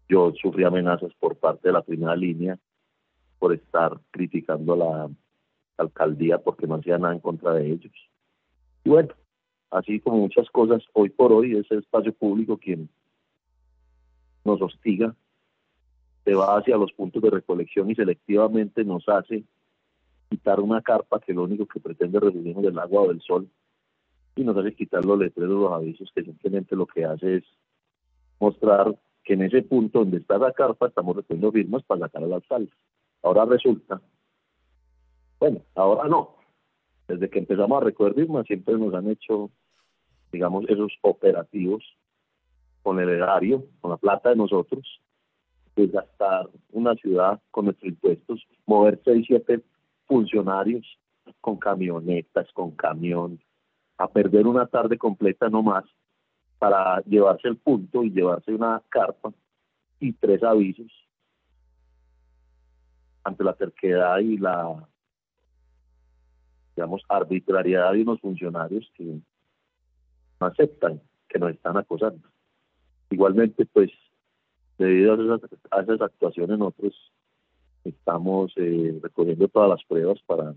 yo 0.09 0.33
sufrí 0.41 0.65
amenazas 0.65 1.13
por 1.21 1.37
parte 1.37 1.69
de 1.69 1.73
la 1.73 1.83
primera 1.83 2.17
línea 2.17 2.59
por 3.39 3.53
estar 3.53 4.01
criticando 4.11 4.73
a 4.73 4.77
la 4.77 5.11
alcaldía 5.77 6.39
porque 6.39 6.67
no 6.67 6.77
hacía 6.77 6.97
nada 6.97 7.15
en 7.15 7.21
contra 7.21 7.53
de 7.55 7.71
ellos. 7.71 7.93
Y 8.85 8.91
bueno, 8.91 9.15
así 9.71 10.01
como 10.01 10.19
muchas 10.19 10.49
cosas, 10.51 10.83
hoy 10.93 11.11
por 11.11 11.33
hoy 11.33 11.57
es 11.57 11.71
el 11.71 11.81
espacio 11.81 12.13
público 12.13 12.57
quien 12.57 12.89
nos 14.45 14.61
hostiga, 14.61 15.15
se 16.25 16.35
va 16.35 16.57
hacia 16.57 16.77
los 16.77 16.93
puntos 16.93 17.23
de 17.23 17.31
recolección 17.31 17.91
y 17.91 17.95
selectivamente 17.95 18.85
nos 18.85 19.09
hace 19.09 19.45
quitar 20.31 20.61
una 20.61 20.81
carpa 20.81 21.21
que 21.21 21.35
lo 21.35 21.45
único 21.45 21.67
que 21.67 21.81
pretende 21.81 22.21
recibirnos 22.21 22.63
del 22.63 22.79
agua 22.79 23.03
o 23.03 23.09
del 23.09 23.21
sol 23.21 23.49
y 24.35 24.45
nos 24.45 24.57
hace 24.57 24.75
quitar 24.75 25.05
los 25.05 25.19
letreros, 25.19 25.61
los 25.61 25.73
avisos, 25.73 26.11
que 26.15 26.23
simplemente 26.23 26.75
lo 26.75 26.87
que 26.87 27.05
hace 27.05 27.37
es 27.37 27.45
mostrar 28.41 28.95
que 29.25 29.35
en 29.35 29.43
ese 29.43 29.63
punto 29.63 30.01
donde 30.01 30.19
está 30.19 30.39
la 30.39 30.53
carpa 30.53 30.89
estamos 30.89 31.17
recogiendo 31.17 31.53
firmas 31.53 31.83
para 31.85 32.03
sacar 32.03 32.25
al 32.25 32.33
alcalde. 32.33 32.73
Ahora 33.23 33.45
resulta, 33.45 34.01
bueno, 35.39 35.61
ahora 35.75 36.09
no. 36.09 36.37
Desde 37.09 37.29
que 37.29 37.41
empezamos 37.41 37.81
a 37.81 37.85
recoger 37.85 38.15
firmas 38.15 38.47
siempre 38.47 38.79
nos 38.79 38.95
han 38.95 39.11
hecho, 39.11 39.51
digamos, 40.33 40.65
esos 40.69 40.93
operativos 41.03 41.85
con 42.83 42.99
el 43.01 43.09
erario, 43.11 43.65
con 43.81 43.91
la 43.91 43.97
plata 43.97 44.31
de 44.31 44.37
nosotros, 44.37 45.01
desgastar 45.77 46.49
una 46.71 46.95
ciudad 46.95 47.41
con 47.51 47.67
nuestros 47.67 47.91
impuestos, 47.91 48.47
mover 48.67 49.01
seis, 49.05 49.25
siete 49.27 49.63
funcionarios 50.07 50.87
con 51.41 51.57
camionetas, 51.57 52.51
con 52.53 52.73
camión, 52.73 53.41
a 53.97 54.09
perder 54.09 54.47
una 54.47 54.67
tarde 54.67 54.99
completa 54.99 55.49
no 55.49 55.63
más 55.63 55.85
para 56.59 57.01
llevarse 57.03 57.49
el 57.49 57.57
punto 57.57 58.05
y 58.05 58.11
llevarse 58.11 58.53
una 58.53 58.83
carpa 58.89 59.33
y 59.99 60.13
tres 60.13 60.43
avisos 60.43 60.91
ante 63.25 63.45
la 63.45 63.55
terquedad 63.55 64.19
y 64.19 64.39
la 64.39 64.89
digamos 66.75 67.03
arbitrariedad 67.09 67.93
de 67.93 68.03
unos 68.03 68.21
funcionarios 68.21 68.91
que 68.97 69.05
no 69.05 70.47
aceptan 70.47 71.01
que 71.29 71.39
nos 71.39 71.51
están 71.51 71.77
acosando. 71.77 72.29
Igualmente, 73.11 73.67
pues, 73.67 73.91
debido 74.83 75.13
a 75.15 75.83
esas, 75.83 76.01
actuaciones, 76.01 76.59
nosotros 76.59 77.13
Estamos 77.85 78.53
eh, 78.57 78.97
recogiendo 79.03 79.49
todas 79.49 79.71
las 79.71 79.85
pruebas 79.85 80.21
para 80.25 80.55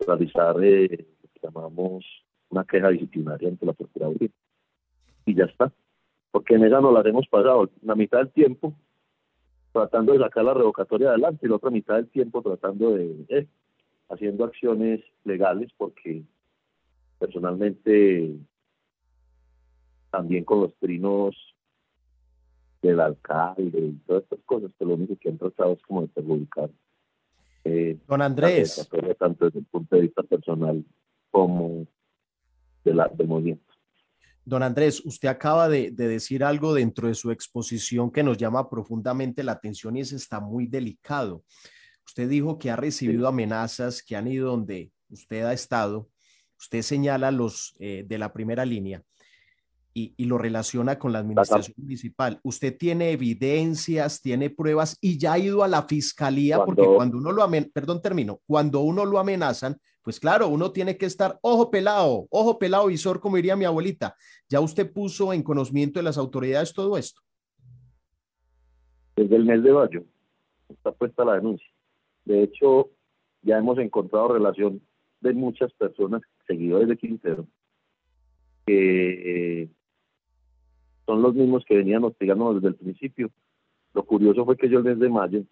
realizar 0.00 0.56
eh, 0.64 1.06
lo 1.22 1.28
que 1.32 1.40
llamamos 1.40 2.04
una 2.48 2.64
queja 2.64 2.88
disciplinaria 2.88 3.48
ante 3.48 3.64
la 3.64 3.72
Procuraduría. 3.72 4.30
Y 5.26 5.34
ya 5.34 5.44
está. 5.44 5.72
Porque 6.32 6.54
en 6.54 6.64
ella 6.64 6.80
nos 6.80 6.92
la 6.92 7.08
hemos 7.08 7.28
pasado 7.28 7.70
la 7.82 7.94
mitad 7.94 8.18
del 8.18 8.30
tiempo 8.30 8.74
tratando 9.72 10.12
de 10.12 10.18
sacar 10.18 10.44
la 10.44 10.54
revocatoria 10.54 11.10
adelante 11.10 11.46
y 11.46 11.48
la 11.48 11.56
otra 11.56 11.70
mitad 11.70 11.96
del 11.96 12.08
tiempo 12.08 12.42
tratando 12.42 12.94
de, 12.94 13.24
eh, 13.28 13.46
haciendo 14.08 14.44
acciones 14.44 15.00
legales 15.24 15.70
porque 15.76 16.24
personalmente 17.18 18.34
también 20.10 20.44
con 20.44 20.62
los 20.62 20.74
trinos 20.76 21.36
del 22.82 23.00
alcalde 23.00 23.78
y 23.78 23.92
todas 24.06 24.22
estas 24.24 24.40
cosas, 24.44 24.70
que 24.78 24.84
lo 24.84 24.94
único 24.94 25.16
que 25.16 25.28
han 25.28 25.38
tratado 25.38 25.72
es 25.72 25.82
como 25.82 26.02
de 26.02 26.08
perjudicar. 26.08 26.70
Eh, 27.64 27.98
Don 28.06 28.22
Andrés. 28.22 28.88
Tanto 29.18 29.44
desde 29.46 29.58
el 29.58 29.66
punto 29.66 29.96
de 29.96 30.02
vista 30.02 30.22
personal 30.22 30.84
como 31.30 31.86
de 32.84 32.94
la, 32.94 33.08
del 33.08 33.26
movimiento. 33.26 33.64
Don 34.44 34.62
Andrés, 34.62 35.04
usted 35.04 35.28
acaba 35.28 35.68
de, 35.68 35.90
de, 35.90 36.08
decir 36.08 36.42
algo 36.42 36.72
dentro 36.72 37.08
de 37.08 37.14
su 37.14 37.30
exposición 37.30 38.10
que 38.10 38.22
nos 38.22 38.38
llama 38.38 38.70
profundamente 38.70 39.42
la 39.42 39.52
atención 39.52 39.96
y 39.96 40.00
eso 40.00 40.16
está 40.16 40.40
muy 40.40 40.66
delicado. 40.66 41.44
Usted 42.06 42.28
dijo 42.28 42.58
que 42.58 42.70
ha 42.70 42.76
recibido 42.76 43.28
amenazas 43.28 44.02
que 44.02 44.16
han 44.16 44.26
ido 44.26 44.50
donde 44.50 44.90
usted 45.10 45.44
ha 45.44 45.52
estado. 45.52 46.08
Usted 46.58 46.80
señala 46.80 47.30
los 47.30 47.76
eh, 47.78 48.04
de 48.08 48.16
la 48.16 48.32
primera 48.32 48.64
línea 48.64 49.02
y, 50.16 50.24
lo 50.24 50.38
relaciona 50.38 50.98
con 50.98 51.12
la 51.12 51.20
administración 51.20 51.74
municipal. 51.78 52.38
¿Usted 52.42 52.76
tiene 52.76 53.12
evidencias, 53.12 54.20
tiene 54.20 54.50
pruebas 54.50 54.96
y 55.00 55.18
ya 55.18 55.32
ha 55.34 55.38
ido 55.38 55.62
a 55.62 55.68
la 55.68 55.82
fiscalía? 55.82 56.64
Porque 56.64 56.84
cuando 56.84 57.18
uno 57.18 57.32
lo 57.32 57.42
amenazan, 57.42 57.72
perdón, 57.72 58.02
termino, 58.02 58.40
cuando 58.46 58.80
uno 58.80 59.04
lo 59.04 59.18
amenazan, 59.18 59.76
pues 60.02 60.20
claro, 60.20 60.48
uno 60.48 60.70
tiene 60.70 60.96
que 60.96 61.06
estar 61.06 61.38
ojo 61.42 61.70
pelado, 61.70 62.26
ojo 62.30 62.58
pelado 62.58 62.86
visor, 62.86 63.20
como 63.20 63.36
diría 63.36 63.56
mi 63.56 63.64
abuelita. 63.64 64.14
¿Ya 64.48 64.60
usted 64.60 64.92
puso 64.92 65.32
en 65.32 65.42
conocimiento 65.42 65.98
de 65.98 66.04
las 66.04 66.18
autoridades 66.18 66.72
todo 66.72 66.96
esto? 66.96 67.20
Desde 69.16 69.36
el 69.36 69.44
mes 69.44 69.62
de 69.62 69.72
mayo 69.72 70.04
está 70.68 70.92
puesta 70.92 71.24
la 71.24 71.34
denuncia. 71.34 71.66
De 72.24 72.42
hecho, 72.42 72.90
ya 73.42 73.58
hemos 73.58 73.78
encontrado 73.78 74.28
relación 74.28 74.80
de 75.20 75.32
muchas 75.32 75.72
personas, 75.72 76.22
seguidores 76.46 76.88
de 76.88 76.96
Quintero, 76.96 77.46
que 78.66 79.62
eh, 79.62 79.68
son 81.08 81.22
los 81.22 81.34
mismos 81.34 81.64
que 81.64 81.74
venían 81.74 82.04
hostigándonos 82.04 82.56
desde 82.56 82.68
el 82.68 82.74
principio. 82.74 83.30
Lo 83.94 84.02
curioso 84.02 84.44
fue 84.44 84.58
que 84.58 84.68
yo 84.68 84.76
el 84.78 84.84
mes 84.84 84.98
de 84.98 85.08
mayo 85.08 85.42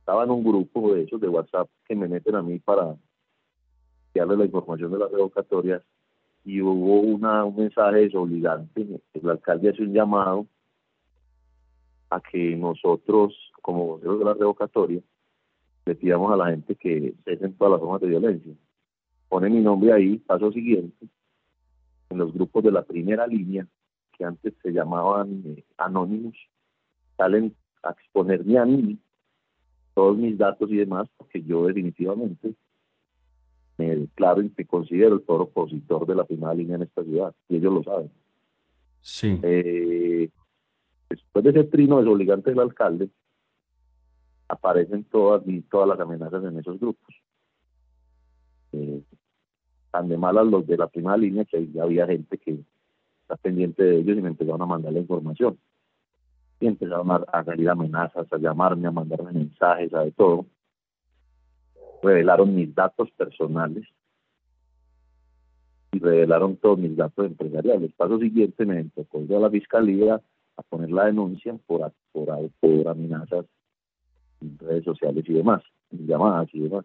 estaba 0.00 0.24
en 0.24 0.30
un 0.30 0.42
grupo 0.42 0.92
de 0.92 1.04
esos 1.04 1.20
de 1.20 1.28
WhatsApp 1.28 1.70
que 1.86 1.94
me 1.94 2.08
meten 2.08 2.34
a 2.34 2.42
mí 2.42 2.58
para 2.58 2.96
darle 4.12 4.36
la 4.36 4.44
información 4.46 4.90
de 4.90 4.98
las 4.98 5.12
revocatorias 5.12 5.84
y 6.44 6.60
hubo 6.60 6.98
una, 6.98 7.44
un 7.44 7.58
mensaje 7.58 7.98
desobligante. 7.98 9.00
El 9.14 9.30
alcalde 9.30 9.70
hace 9.70 9.82
un 9.84 9.92
llamado 9.92 10.48
a 12.10 12.20
que 12.20 12.56
nosotros, 12.56 13.32
como 13.62 13.86
voceros 13.86 14.18
de 14.18 14.24
la 14.24 14.34
revocatoria, 14.34 15.00
le 15.86 15.94
pidamos 15.94 16.32
a 16.32 16.36
la 16.36 16.50
gente 16.50 16.74
que 16.74 17.14
cesen 17.24 17.54
todas 17.54 17.74
las 17.74 17.80
formas 17.80 18.00
de 18.00 18.08
violencia. 18.08 18.52
Pone 19.28 19.48
mi 19.48 19.60
nombre 19.60 19.92
ahí, 19.92 20.18
paso 20.18 20.50
siguiente, 20.50 21.06
en 22.08 22.18
los 22.18 22.34
grupos 22.34 22.64
de 22.64 22.72
la 22.72 22.82
primera 22.82 23.28
línea, 23.28 23.64
que 24.20 24.26
antes 24.26 24.52
se 24.62 24.70
llamaban 24.70 25.42
eh, 25.46 25.64
anónimos, 25.78 26.36
salen 27.16 27.56
a 27.82 27.92
exponerme 27.92 28.58
a 28.58 28.66
mí 28.66 28.98
todos 29.94 30.18
mis 30.18 30.36
datos 30.36 30.70
y 30.70 30.76
demás, 30.76 31.08
porque 31.16 31.42
yo 31.42 31.66
definitivamente 31.66 32.54
me 33.78 33.96
declaro 33.96 34.42
y 34.42 34.52
me 34.54 34.66
considero 34.66 35.14
el 35.14 35.22
peor 35.22 35.40
opositor 35.40 36.06
de 36.06 36.14
la 36.14 36.24
primera 36.24 36.52
línea 36.52 36.76
en 36.76 36.82
esta 36.82 37.02
ciudad, 37.02 37.34
y 37.48 37.56
ellos 37.56 37.72
lo 37.72 37.82
saben. 37.82 38.10
Sí. 39.00 39.40
Eh, 39.42 40.28
después 41.08 41.42
de 41.42 41.50
ese 41.52 41.64
trino 41.64 41.98
desobligante 41.98 42.50
del 42.50 42.60
alcalde, 42.60 43.08
aparecen 44.48 45.04
todas, 45.04 45.42
todas 45.70 45.88
las 45.88 45.98
amenazas 45.98 46.44
en 46.44 46.58
esos 46.58 46.78
grupos. 46.78 47.14
Eh, 48.72 49.02
tan 49.90 50.10
de 50.10 50.18
malas 50.18 50.46
los 50.46 50.66
de 50.66 50.76
la 50.76 50.88
primera 50.88 51.16
línea 51.16 51.46
que 51.46 51.70
ya 51.72 51.84
había 51.84 52.06
gente 52.06 52.36
que 52.36 52.62
está 53.30 53.36
pendiente 53.36 53.82
de 53.82 53.98
ellos 53.98 54.18
y 54.18 54.22
me 54.22 54.28
empezaron 54.28 54.62
a 54.62 54.66
mandar 54.66 54.92
la 54.92 54.98
información. 54.98 55.56
Y 56.58 56.66
empezaron 56.66 57.10
a, 57.10 57.16
a 57.32 57.44
salir 57.44 57.68
amenazas, 57.70 58.26
a 58.32 58.38
llamarme, 58.38 58.88
a 58.88 58.90
mandarme 58.90 59.32
mensajes, 59.32 59.94
a 59.94 60.00
de 60.00 60.12
todo. 60.12 60.46
Revelaron 62.02 62.54
mis 62.54 62.74
datos 62.74 63.10
personales 63.12 63.86
y 65.92 65.98
revelaron 65.98 66.56
todos 66.56 66.78
mis 66.78 66.96
datos 66.96 67.26
empresariales. 67.26 67.92
Paso 67.92 68.18
siguiente 68.18 68.66
me 68.66 68.82
tocó 68.84 69.20
ir 69.20 69.34
a 69.34 69.40
la 69.40 69.50
fiscalía 69.50 70.20
a 70.56 70.62
poner 70.62 70.90
la 70.90 71.06
denuncia 71.06 71.56
por, 71.66 71.92
por, 72.12 72.28
por 72.58 72.88
amenazas 72.88 73.46
en 74.40 74.58
redes 74.58 74.84
sociales 74.84 75.24
y 75.28 75.34
demás, 75.34 75.62
en 75.92 76.06
llamadas 76.06 76.48
y 76.52 76.60
demás. 76.60 76.84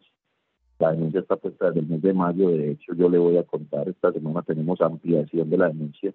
La 0.78 0.92
denuncia 0.92 1.22
está 1.22 1.38
puesta 1.38 1.68
desde 1.68 1.80
el 1.80 1.88
mes 1.88 2.02
de 2.02 2.14
mayo, 2.14 2.50
de 2.50 2.72
hecho 2.72 2.94
yo 2.94 3.10
le 3.10 3.18
voy 3.18 3.38
a 3.38 3.44
contar, 3.44 3.88
esta 3.88 4.12
semana 4.12 4.42
tenemos 4.42 4.82
ampliación 4.82 5.50
de 5.50 5.58
la 5.58 5.70
denuncia, 5.70 6.14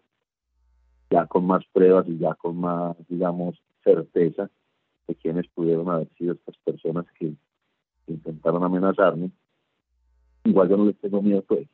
ya 1.10 1.26
con 1.26 1.46
más 1.46 1.64
pruebas 1.72 2.06
y 2.08 2.18
ya 2.18 2.34
con 2.34 2.56
más, 2.56 2.96
digamos, 3.08 3.60
certeza 3.82 4.48
de 5.08 5.14
quiénes 5.16 5.48
pudieron 5.48 5.88
haber 5.88 6.08
sido 6.16 6.34
estas 6.34 6.56
personas 6.58 7.06
que 7.18 7.32
intentaron 8.06 8.62
amenazarme. 8.62 9.30
Igual 10.44 10.68
yo 10.68 10.76
no 10.76 10.86
les 10.86 10.98
tengo 10.98 11.20
miedo, 11.20 11.42
pues. 11.42 11.68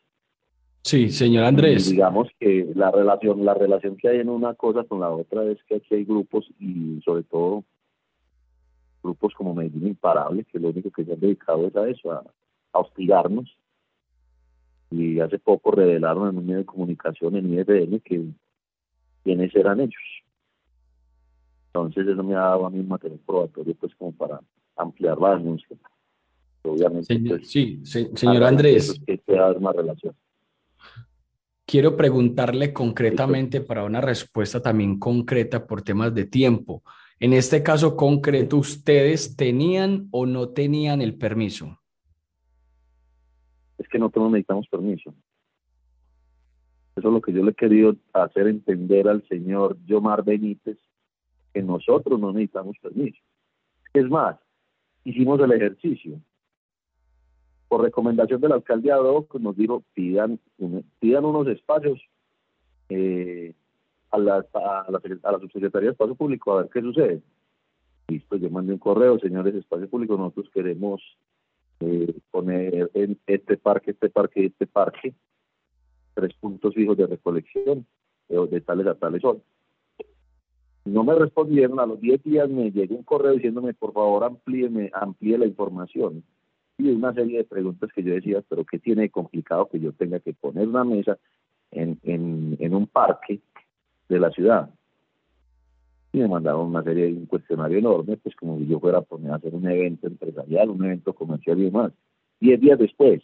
Sí, 0.83 1.11
señor 1.11 1.45
Andrés. 1.45 1.89
Y 1.89 1.93
digamos 1.93 2.29
que 2.39 2.71
la 2.75 2.91
relación, 2.91 3.45
la 3.45 3.55
relación 3.55 3.97
que 3.97 4.09
hay 4.09 4.21
en 4.21 4.29
una 4.29 4.55
cosa 4.55 4.85
con 4.85 5.01
la 5.01 5.11
otra 5.11 5.45
es 5.45 5.59
que 5.65 5.77
aquí 5.77 5.95
hay 5.95 6.05
grupos 6.05 6.49
y 6.61 7.01
sobre 7.05 7.25
todo 7.25 7.65
grupos 9.03 9.35
como 9.35 9.55
Medellín 9.55 9.89
Imparable, 9.89 10.45
que 10.45 10.59
lo 10.59 10.69
único 10.69 10.91
que 10.91 11.05
se 11.05 11.13
han 11.13 11.21
dedicado 11.21 11.67
es 11.67 11.77
a 11.77 11.89
eso, 11.89 12.13
a, 12.13 12.25
hostigarnos. 12.73 13.57
Y 14.91 15.19
hace 15.21 15.39
poco 15.39 15.73
revelaron 15.73 16.29
en 16.29 16.39
un 16.39 16.47
medio 16.47 16.59
de 16.59 16.67
comunicación 16.67 17.35
en 17.37 17.53
IFN 17.53 18.01
que 18.01 18.25
quiénes 19.27 19.53
eran 19.57 19.81
ellos. 19.81 20.03
Entonces 21.66 22.07
eso 22.07 22.23
me 22.23 22.36
ha 22.36 22.40
dado 22.40 22.66
a 22.66 22.70
mí 22.70 22.81
material 22.85 23.19
probatorio 23.27 23.74
pues 23.74 23.93
como 23.97 24.12
para 24.12 24.40
ampliar 24.77 25.19
la 25.19 25.36
denuncia. 25.36 25.77
Obviamente. 26.62 27.20
Pues, 27.27 27.51
sí, 27.51 27.81
señor 27.85 28.44
Andrés. 28.44 29.01
Que 29.05 29.19
puede 29.19 29.40
haber 29.40 29.57
una 29.57 29.73
relación. 29.73 30.15
Quiero 31.65 31.97
preguntarle 31.97 32.73
concretamente 32.73 33.61
para 33.61 33.82
una 33.82 34.01
respuesta 34.01 34.62
también 34.62 35.01
concreta 35.01 35.66
por 35.66 35.82
temas 35.82 36.15
de 36.15 36.27
tiempo. 36.27 36.85
En 37.19 37.32
este 37.32 37.65
caso 37.65 37.97
concreto, 37.97 38.59
¿ustedes 38.59 39.36
tenían 39.36 40.07
o 40.12 40.24
no 40.24 40.51
tenían 40.51 41.03
el 41.03 41.16
permiso? 41.16 41.81
Es 43.78 43.89
que 43.89 43.98
no 43.98 44.09
necesitamos 44.15 44.69
permiso. 44.69 45.12
Eso 46.97 47.09
es 47.09 47.14
lo 47.14 47.20
que 47.20 47.32
yo 47.32 47.44
le 47.44 47.51
he 47.51 47.55
querido 47.55 47.94
hacer 48.14 48.47
entender 48.47 49.06
al 49.06 49.23
señor 49.28 49.77
Yomar 49.85 50.24
Benítez, 50.24 50.78
que 51.52 51.62
nosotros 51.62 52.18
no 52.18 52.32
necesitamos 52.32 52.77
permiso. 52.78 53.18
Es 53.93 54.09
más, 54.09 54.36
hicimos 55.05 55.39
el 55.40 55.52
ejercicio. 55.52 56.18
Por 57.68 57.82
recomendación 57.82 58.40
del 58.40 58.52
alcalde 58.52 58.93
Adoc 58.93 59.35
nos 59.36 59.56
dijo, 59.56 59.82
pidan, 59.93 60.40
pidan 60.98 61.24
unos 61.24 61.48
espacios 61.48 62.01
eh, 62.89 63.55
a 64.10 64.18
la, 64.18 64.47
a, 64.55 64.86
la, 64.90 64.98
a 64.98 65.40
subsecretaría 65.40 65.89
de 65.89 65.93
Espacio 65.93 66.14
Público 66.14 66.52
a 66.52 66.62
ver 66.62 66.70
qué 66.73 66.81
sucede. 66.81 67.23
Listo, 68.09 68.36
yo 68.36 68.48
mandé 68.51 68.73
un 68.73 68.78
correo, 68.78 69.18
señores 69.18 69.52
de 69.52 69.60
Espacio 69.60 69.89
Público, 69.89 70.16
nosotros 70.16 70.48
queremos 70.55 71.02
eh, 71.81 72.14
poner 72.31 72.90
en 72.94 73.18
este 73.27 73.56
parque, 73.56 73.90
este 73.90 74.09
parque, 74.09 74.47
este 74.47 74.66
parque, 74.66 75.14
tres 76.16 76.34
puntos 76.40 76.74
fijos 76.74 76.97
de 76.97 77.06
recolección 77.06 77.86
de, 78.28 78.47
de 78.48 78.60
tales 78.62 78.86
a 78.86 78.94
tales 78.94 79.22
horas. 79.22 79.43
No 80.86 81.05
me 81.05 81.14
respondieron, 81.14 81.78
a 81.78 81.86
los 81.86 82.01
10 82.01 82.22
días 82.22 82.48
me 82.48 82.70
llegó 82.70 82.94
un 82.94 83.02
correo 83.02 83.32
diciéndome, 83.32 83.74
por 83.74 83.93
favor, 83.93 84.24
amplíeme, 84.24 84.90
amplíe 84.94 85.36
la 85.36 85.47
información. 85.47 86.24
Y 86.78 86.88
una 86.90 87.12
serie 87.12 87.38
de 87.38 87.44
preguntas 87.44 87.90
que 87.93 88.02
yo 88.02 88.14
decía, 88.14 88.43
pero 88.48 88.64
¿qué 88.64 88.78
tiene 88.78 89.10
complicado 89.10 89.68
que 89.68 89.80
yo 89.80 89.93
tenga 89.93 90.20
que 90.20 90.32
poner 90.32 90.66
una 90.68 90.84
mesa 90.84 91.18
en, 91.70 91.98
en, 92.05 92.56
en 92.60 92.74
un 92.74 92.86
parque 92.86 93.40
de 94.09 94.20
la 94.20 94.30
ciudad. 94.30 94.70
Y 96.12 96.18
me 96.18 96.28
mandaron 96.28 96.68
una 96.68 96.82
serie 96.82 97.06
de 97.06 97.12
un 97.12 97.26
cuestionario 97.26 97.78
enorme, 97.78 98.16
pues 98.16 98.34
como 98.36 98.59
si 98.59 98.66
yo 98.66 98.80
fuera 98.80 98.98
a 98.98 99.02
poner 99.02 99.32
a 99.32 99.36
hacer 99.36 99.55
un 99.55 99.68
evento 99.68 100.06
empresarial, 100.06 100.70
un 100.70 100.84
evento 100.84 101.12
comercial 101.12 101.59
y 101.59 101.64
demás. 101.64 101.93
Diez 102.40 102.60
días 102.60 102.78
después, 102.78 103.22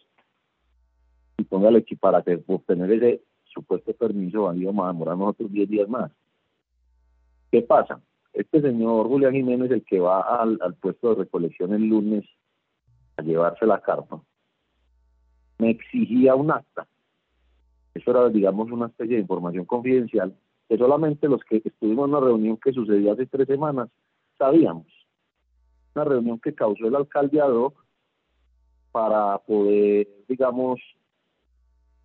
y 1.43 1.45
póngale 1.45 1.85
que 1.85 1.97
para 1.97 2.23
obtener 2.47 2.93
ese 2.93 3.23
supuesto 3.45 3.93
permiso 3.95 4.45
van 4.45 4.57
a 4.57 4.87
demorar 4.87 5.17
nosotros 5.17 5.51
diez 5.51 5.69
días 5.69 5.89
más. 5.89 6.11
¿Qué 7.51 7.63
pasa? 7.63 8.01
Este 8.33 8.63
señor 8.63 9.09
Julián 9.09 9.33
Jiménez, 9.33 9.71
el 9.73 9.85
que 9.85 9.99
va 9.99 10.21
al, 10.21 10.59
puesto 10.81 11.11
de 11.11 11.25
recolección 11.25 11.75
el 11.75 11.87
lunes 11.87 12.25
a 13.17 13.23
llevarse 13.23 13.67
la 13.67 13.81
carpa, 13.81 14.23
me 15.59 15.71
exigía 15.71 16.35
un 16.35 16.51
acta. 16.53 16.87
Eso 17.93 18.11
era, 18.13 18.29
digamos, 18.29 18.71
una 18.71 18.87
especie 18.87 19.17
de 19.17 19.23
información 19.23 19.65
confidencial 19.65 20.35
que 20.69 20.79
solamente 20.79 21.29
los 21.29 21.43
que 21.43 21.61
estuvimos 21.63 22.09
en 22.09 22.15
una 22.15 22.25
reunión 22.25 22.57
que 22.57 22.73
sucedió 22.73 23.13
hace 23.13 23.27
tres 23.27 23.49
semanas 23.49 23.91
sabíamos. 24.39 24.87
Una 25.95 26.05
reunión 26.05 26.39
que 26.39 26.55
causó 26.55 26.87
el 26.87 26.95
alcalde 26.95 27.41
para 28.93 29.39
poder, 29.39 30.09
digamos, 30.29 30.81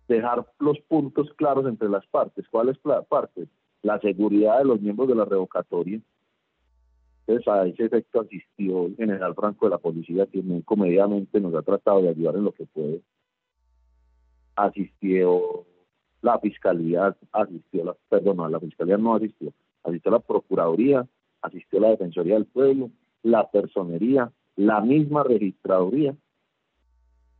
dejar 0.08 0.46
los 0.58 0.78
puntos 0.80 1.30
claros 1.34 1.66
entre 1.66 1.88
las 1.88 2.06
partes. 2.06 2.48
¿Cuáles 2.48 2.78
partes? 3.08 3.48
La 3.82 4.00
seguridad 4.00 4.58
de 4.58 4.64
los 4.64 4.80
miembros 4.80 5.08
de 5.08 5.14
la 5.14 5.24
revocatoria. 5.24 6.00
Entonces 7.26 7.46
a 7.46 7.66
ese 7.66 7.84
efecto 7.84 8.20
asistió 8.20 8.86
el 8.86 8.96
general 8.96 9.34
Franco 9.34 9.66
de 9.66 9.70
la 9.70 9.78
policía, 9.78 10.26
que 10.26 10.42
muy 10.42 10.62
comedidamente 10.62 11.40
nos 11.40 11.54
ha 11.54 11.62
tratado 11.62 12.02
de 12.02 12.08
ayudar 12.08 12.36
en 12.36 12.44
lo 12.44 12.52
que 12.52 12.64
puede. 12.64 13.02
Asistió 14.56 15.66
la 16.20 16.38
fiscalía 16.40 17.16
asistió, 17.32 17.84
la, 17.84 17.96
perdón, 18.08 18.50
la 18.50 18.58
fiscalía 18.58 18.96
no 18.96 19.14
asistió, 19.14 19.52
asistió 19.84 20.10
la 20.10 20.18
procuraduría, 20.18 21.06
asistió 21.42 21.80
la 21.80 21.90
defensoría 21.90 22.34
del 22.34 22.46
pueblo, 22.46 22.90
la 23.22 23.48
personería, 23.50 24.32
la 24.56 24.80
misma 24.80 25.22
registraduría. 25.22 26.16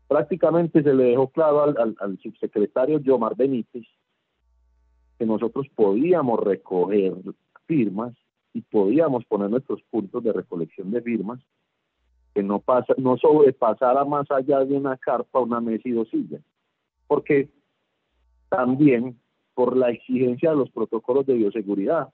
Prácticamente 0.09 0.83
se 0.83 0.95
le 0.95 1.05
dejó 1.05 1.29
claro 1.29 1.63
al, 1.63 1.97
al, 2.01 2.19
subsecretario 2.19 2.99
Yomar 2.99 3.37
Benítez 3.37 3.87
que 5.19 5.27
nosotros 5.27 5.67
podíamos 5.75 6.41
recoger 6.41 7.15
firmas 7.67 8.15
y 8.55 8.63
podíamos 8.63 9.25
poner 9.27 9.51
nuestros 9.51 9.83
puntos 9.91 10.25
de 10.25 10.33
recolección 10.33 10.91
de 10.91 11.03
firmas 11.03 11.41
que 12.35 12.43
no 12.43 12.61
pasa, 12.61 12.95
no 12.97 13.17
sobrepasara 13.19 14.05
más 14.05 14.31
allá 14.31 14.65
de 14.65 14.77
una 14.77 14.97
carpa, 14.97 15.41
una 15.41 15.61
mesa 15.61 15.89
y 15.89 15.93
dos 15.93 16.09
sillas. 16.09 16.43
Porque 17.07 17.49
también 18.49 19.19
por 19.59 19.77
la 19.77 19.91
exigencia 19.91 20.51
de 20.51 20.57
los 20.57 20.71
protocolos 20.71 21.27
de 21.27 21.35
bioseguridad. 21.35 22.11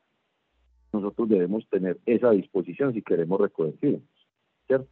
Nosotros 0.94 1.28
debemos 1.28 1.68
tener 1.68 1.98
esa 2.06 2.30
disposición 2.30 2.94
si 2.94 3.02
queremos 3.02 3.38
recoger 3.38 3.74
firmas, 3.74 4.08
¿cierto? 4.66 4.88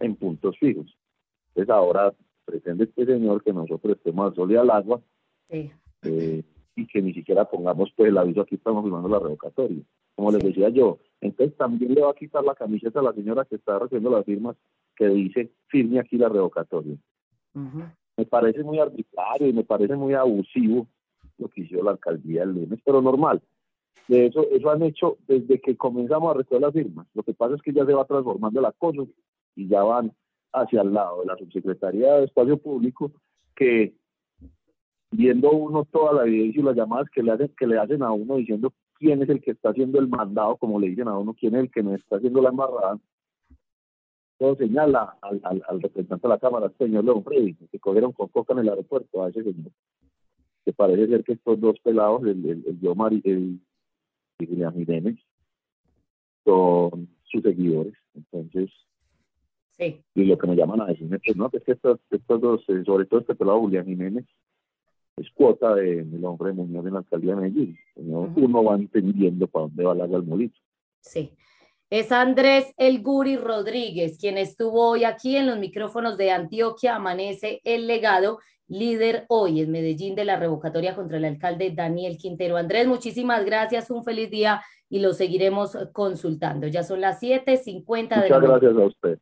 En 0.00 0.16
puntos 0.16 0.58
fijos. 0.58 0.96
Entonces 1.56 1.70
ahora 1.70 2.12
pretende 2.44 2.84
este 2.84 3.06
señor 3.06 3.42
que 3.42 3.52
nosotros 3.52 3.96
estemos 3.96 4.26
al 4.26 4.34
sol 4.34 4.52
y 4.52 4.56
al 4.56 4.70
agua 4.70 5.00
eh, 5.48 6.42
y 6.76 6.86
que 6.86 7.02
ni 7.02 7.14
siquiera 7.14 7.46
pongamos 7.46 7.90
pues 7.96 8.10
el 8.10 8.18
aviso 8.18 8.42
aquí 8.42 8.56
estamos 8.56 8.84
firmando 8.84 9.08
la 9.08 9.18
revocatoria. 9.18 9.82
Como 10.14 10.30
les 10.32 10.44
decía 10.44 10.68
yo, 10.68 10.98
entonces 11.20 11.56
también 11.56 11.94
le 11.94 12.02
va 12.02 12.10
a 12.10 12.14
quitar 12.14 12.44
la 12.44 12.54
camiseta 12.54 13.00
a 13.00 13.04
la 13.04 13.12
señora 13.12 13.44
que 13.44 13.56
está 13.56 13.76
haciendo 13.76 14.10
las 14.10 14.24
firmas 14.24 14.56
que 14.94 15.08
dice 15.08 15.50
firme 15.68 15.98
aquí 15.98 16.18
la 16.18 16.28
revocatoria 16.28 16.96
me 18.16 18.24
parece 18.24 18.62
muy 18.62 18.78
arbitrario 18.78 19.48
y 19.48 19.52
me 19.52 19.64
parece 19.64 19.94
muy 19.94 20.14
abusivo 20.14 20.86
lo 21.38 21.48
que 21.48 21.62
hizo 21.62 21.82
la 21.82 21.92
alcaldía 21.92 22.42
el 22.42 22.54
lunes, 22.54 22.80
pero 22.84 23.02
normal. 23.02 23.42
De 24.08 24.26
eso, 24.26 24.46
eso 24.50 24.70
han 24.70 24.82
hecho 24.82 25.18
desde 25.26 25.60
que 25.60 25.76
comenzamos 25.76 26.30
a 26.30 26.38
recoger 26.38 26.60
las 26.62 26.72
firmas. 26.72 27.06
Lo 27.14 27.22
que 27.22 27.34
pasa 27.34 27.56
es 27.56 27.62
que 27.62 27.72
ya 27.72 27.84
se 27.84 27.92
va 27.92 28.04
transformando 28.04 28.60
la 28.60 28.72
cosa 28.72 29.02
y 29.54 29.68
ya 29.68 29.82
van 29.82 30.12
hacia 30.52 30.82
el 30.82 30.92
lado 30.92 31.20
de 31.20 31.26
la 31.26 31.36
subsecretaría 31.36 32.14
de 32.14 32.24
Espacio 32.24 32.56
Público 32.56 33.12
que 33.54 33.94
viendo 35.10 35.50
uno 35.50 35.84
toda 35.84 36.12
la 36.12 36.26
evidencia 36.26 36.60
y 36.60 36.64
las 36.64 36.76
llamadas 36.76 37.08
que 37.10 37.22
le 37.22 37.32
hacen 37.32 37.52
que 37.56 37.66
le 37.66 37.78
hacen 37.78 38.02
a 38.02 38.12
uno 38.12 38.36
diciendo 38.36 38.72
quién 38.98 39.22
es 39.22 39.28
el 39.28 39.40
que 39.40 39.52
está 39.52 39.70
haciendo 39.70 39.98
el 39.98 40.08
mandado, 40.08 40.56
como 40.56 40.80
le 40.80 40.88
dicen 40.88 41.08
a 41.08 41.18
uno, 41.18 41.34
quién 41.34 41.54
es 41.54 41.62
el 41.62 41.70
que 41.70 41.82
no 41.82 41.94
está 41.94 42.16
haciendo 42.16 42.40
la 42.40 42.50
embarrada, 42.50 42.98
todo 44.38 44.56
señala 44.56 45.16
al, 45.22 45.40
al, 45.42 45.82
representante 45.82 46.26
de 46.26 46.34
la 46.34 46.38
Cámara, 46.38 46.72
señor 46.78 47.04
León 47.04 47.24
Freddy, 47.24 47.54
que 47.54 47.78
cogieron 47.78 48.12
con 48.12 48.28
coca 48.28 48.52
en 48.52 48.60
el 48.60 48.68
aeropuerto 48.68 49.22
a 49.22 49.28
ese 49.30 49.42
señor. 49.42 49.72
Que 50.64 50.72
parece 50.72 51.06
ser 51.08 51.24
que 51.24 51.34
estos 51.34 51.60
dos 51.60 51.78
pelados, 51.80 52.22
el, 52.22 52.44
el, 52.44 52.64
el 52.66 52.80
Yomar 52.80 53.12
y 53.12 53.22
el 53.24 53.60
y 54.38 54.46
Julián 54.46 54.74
Jiménez, 54.74 55.18
son 56.44 57.08
sus 57.24 57.42
seguidores. 57.42 57.94
Entonces, 58.14 58.70
sí. 59.78 60.02
y 60.14 60.24
lo 60.24 60.38
que 60.38 60.46
me 60.46 60.56
llaman 60.56 60.80
a 60.80 60.86
decirme, 60.86 61.18
pues 61.18 61.36
no, 61.36 61.48
es 61.52 61.62
que 61.62 61.72
estos, 61.72 62.00
estos 62.10 62.40
dos, 62.40 62.62
eh, 62.68 62.82
sobre 62.84 63.06
todo 63.06 63.20
este 63.20 63.34
pelado 63.34 63.60
Julián 63.60 63.86
Jiménez, 63.86 64.24
es 65.16 65.30
cuota 65.30 65.74
del 65.74 66.22
hombre 66.24 66.48
de 66.48 66.54
Muñoz 66.54 66.86
en 66.86 66.92
la 66.92 66.98
alcaldía 66.98 67.34
de 67.34 67.40
Medellín. 67.40 67.78
Uno 67.96 68.64
va 68.64 68.74
entendiendo 68.74 69.46
para 69.46 69.64
dónde 69.64 69.84
va 69.84 69.94
la 69.94 70.06
galmolito. 70.06 70.58
Sí. 71.00 71.32
Es 71.88 72.12
Andrés 72.12 72.74
El 72.76 73.02
Guri 73.02 73.36
Rodríguez, 73.36 74.18
quien 74.18 74.38
estuvo 74.38 74.90
hoy 74.90 75.04
aquí 75.04 75.36
en 75.36 75.46
los 75.46 75.58
micrófonos 75.58 76.18
de 76.18 76.32
Antioquia 76.32 76.96
Amanece 76.96 77.60
el 77.64 77.86
Legado, 77.86 78.40
líder 78.68 79.24
hoy 79.28 79.60
en 79.60 79.70
Medellín 79.70 80.16
de 80.16 80.24
la 80.24 80.36
revocatoria 80.36 80.96
contra 80.96 81.18
el 81.18 81.24
alcalde 81.24 81.70
Daniel 81.70 82.18
Quintero. 82.18 82.56
Andrés, 82.56 82.86
muchísimas 82.88 83.44
gracias, 83.44 83.90
un 83.90 84.04
feliz 84.04 84.30
día 84.30 84.62
y 84.90 84.98
lo 84.98 85.14
seguiremos 85.14 85.78
consultando. 85.92 86.66
Ya 86.66 86.82
son 86.82 87.00
las 87.00 87.22
7.50 87.22 88.22
de 88.22 88.30
la 88.30 88.38
Muchas 88.40 88.60
gracias 88.60 88.76
a 88.76 88.86
usted. 88.86 89.18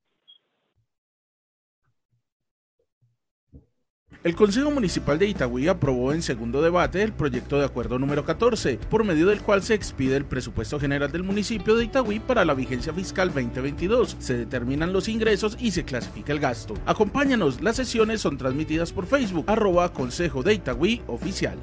El 4.25 4.35
Consejo 4.35 4.71
Municipal 4.71 5.19
de 5.19 5.27
Itagüí 5.27 5.69
aprobó 5.69 6.15
en 6.15 6.23
segundo 6.23 6.63
debate 6.63 7.03
el 7.03 7.13
proyecto 7.13 7.59
de 7.59 7.67
acuerdo 7.67 7.99
número 7.99 8.25
14, 8.25 8.79
por 8.89 9.05
medio 9.05 9.27
del 9.27 9.43
cual 9.43 9.63
se 9.63 9.75
expide 9.75 10.17
el 10.17 10.25
presupuesto 10.25 10.81
general 10.81 11.13
del 11.13 11.25
municipio 11.25 11.77
de 11.77 11.85
Itagüí 11.85 12.21
para 12.21 12.47
la 12.47 12.55
vigencia 12.55 12.95
fiscal 12.95 13.29
2022. 13.35 14.17
Se 14.21 14.35
determinan 14.35 14.95
los 14.95 15.09
ingresos 15.09 15.59
y 15.61 15.73
se 15.73 15.85
clasifica 15.85 16.33
el 16.33 16.41
gasto. 16.41 16.73
Acompáñanos, 16.87 17.61
las 17.61 17.77
sesiones 17.77 18.23
son 18.23 18.39
transmitidas 18.39 18.93
por 18.93 19.05
Facebook, 19.05 19.45
arroba 19.47 19.93
Consejo 19.93 20.43
de 20.43 20.55
Itagüí 20.55 21.03
Oficial. 21.07 21.59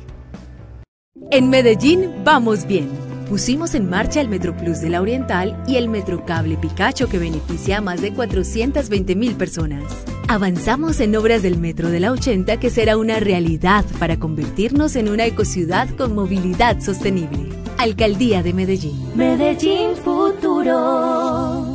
En 1.31 1.49
Medellín 1.49 2.11
vamos 2.23 2.67
bien. 2.67 2.91
Pusimos 3.31 3.75
en 3.75 3.89
marcha 3.89 4.19
el 4.19 4.27
Metro 4.27 4.53
Plus 4.57 4.81
de 4.81 4.89
la 4.89 4.99
Oriental 4.99 5.63
y 5.65 5.77
el 5.77 5.87
Metro 5.87 6.25
Cable 6.25 6.57
Picacho 6.57 7.07
que 7.07 7.17
beneficia 7.17 7.77
a 7.77 7.81
más 7.81 8.01
de 8.01 8.13
420 8.13 9.15
mil 9.15 9.35
personas. 9.35 9.85
Avanzamos 10.27 10.99
en 10.99 11.15
obras 11.15 11.41
del 11.41 11.57
Metro 11.57 11.89
de 11.89 12.01
la 12.01 12.11
80 12.11 12.59
que 12.59 12.69
será 12.69 12.97
una 12.97 13.21
realidad 13.21 13.85
para 13.99 14.19
convertirnos 14.19 14.97
en 14.97 15.07
una 15.07 15.25
ecociudad 15.25 15.87
con 15.95 16.13
movilidad 16.13 16.81
sostenible. 16.81 17.47
Alcaldía 17.77 18.43
de 18.43 18.53
Medellín. 18.53 18.99
Medellín 19.15 19.95
Futuro. 19.95 21.70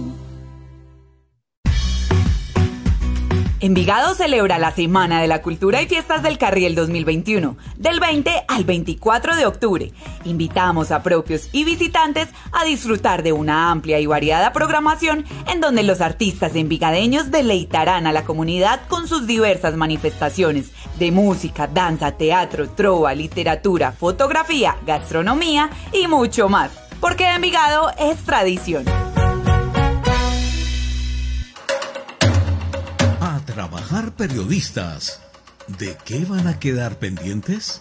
Envigado 3.58 4.14
celebra 4.14 4.58
la 4.58 4.70
Semana 4.70 5.22
de 5.22 5.28
la 5.28 5.40
Cultura 5.40 5.80
y 5.80 5.86
Fiestas 5.86 6.22
del 6.22 6.36
Carriel 6.36 6.74
2021, 6.74 7.56
del 7.78 8.00
20 8.00 8.44
al 8.48 8.64
24 8.64 9.34
de 9.34 9.46
octubre. 9.46 9.92
Invitamos 10.26 10.90
a 10.90 11.02
propios 11.02 11.48
y 11.52 11.64
visitantes 11.64 12.28
a 12.52 12.64
disfrutar 12.64 13.22
de 13.22 13.32
una 13.32 13.70
amplia 13.70 13.98
y 13.98 14.04
variada 14.04 14.52
programación 14.52 15.24
en 15.50 15.62
donde 15.62 15.84
los 15.84 16.02
artistas 16.02 16.54
envigadeños 16.54 17.30
deleitarán 17.30 18.06
a 18.06 18.12
la 18.12 18.26
comunidad 18.26 18.80
con 18.88 19.08
sus 19.08 19.26
diversas 19.26 19.74
manifestaciones 19.74 20.72
de 20.98 21.10
música, 21.10 21.66
danza, 21.66 22.12
teatro, 22.12 22.68
trova, 22.68 23.14
literatura, 23.14 23.92
fotografía, 23.92 24.76
gastronomía 24.84 25.70
y 25.94 26.08
mucho 26.08 26.50
más. 26.50 26.72
Porque 27.00 27.26
Envigado 27.26 27.90
es 27.98 28.18
tradición. 28.18 28.84
Trabajar 33.68 34.14
periodistas, 34.14 35.20
¿de 35.80 35.96
qué 36.04 36.24
van 36.24 36.46
a 36.46 36.60
quedar 36.60 37.00
pendientes? 37.00 37.80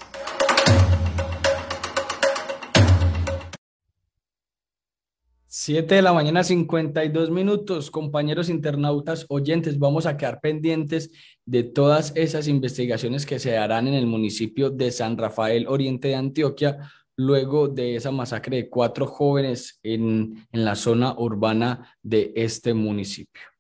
Siete 5.45 5.95
de 5.95 6.01
la 6.01 6.11
mañana, 6.11 6.43
52 6.43 7.29
minutos. 7.29 7.91
Compañeros 7.91 8.49
internautas, 8.49 9.27
oyentes, 9.29 9.77
vamos 9.77 10.07
a 10.07 10.17
quedar 10.17 10.41
pendientes 10.41 11.11
de 11.45 11.61
todas 11.61 12.13
esas 12.15 12.47
investigaciones 12.47 13.27
que 13.27 13.37
se 13.37 13.55
harán 13.55 13.87
en 13.87 13.93
el 13.93 14.07
municipio 14.07 14.71
de 14.71 14.91
San 14.91 15.19
Rafael, 15.19 15.67
oriente 15.67 16.07
de 16.07 16.15
Antioquia, 16.15 16.91
luego 17.15 17.67
de 17.67 17.95
esa 17.95 18.09
masacre 18.09 18.57
de 18.57 18.69
cuatro 18.71 19.05
jóvenes 19.05 19.79
en, 19.83 20.47
en 20.51 20.65
la 20.65 20.73
zona 20.73 21.13
urbana 21.15 21.95
de 22.01 22.33
este 22.35 22.73
municipio. 22.73 23.54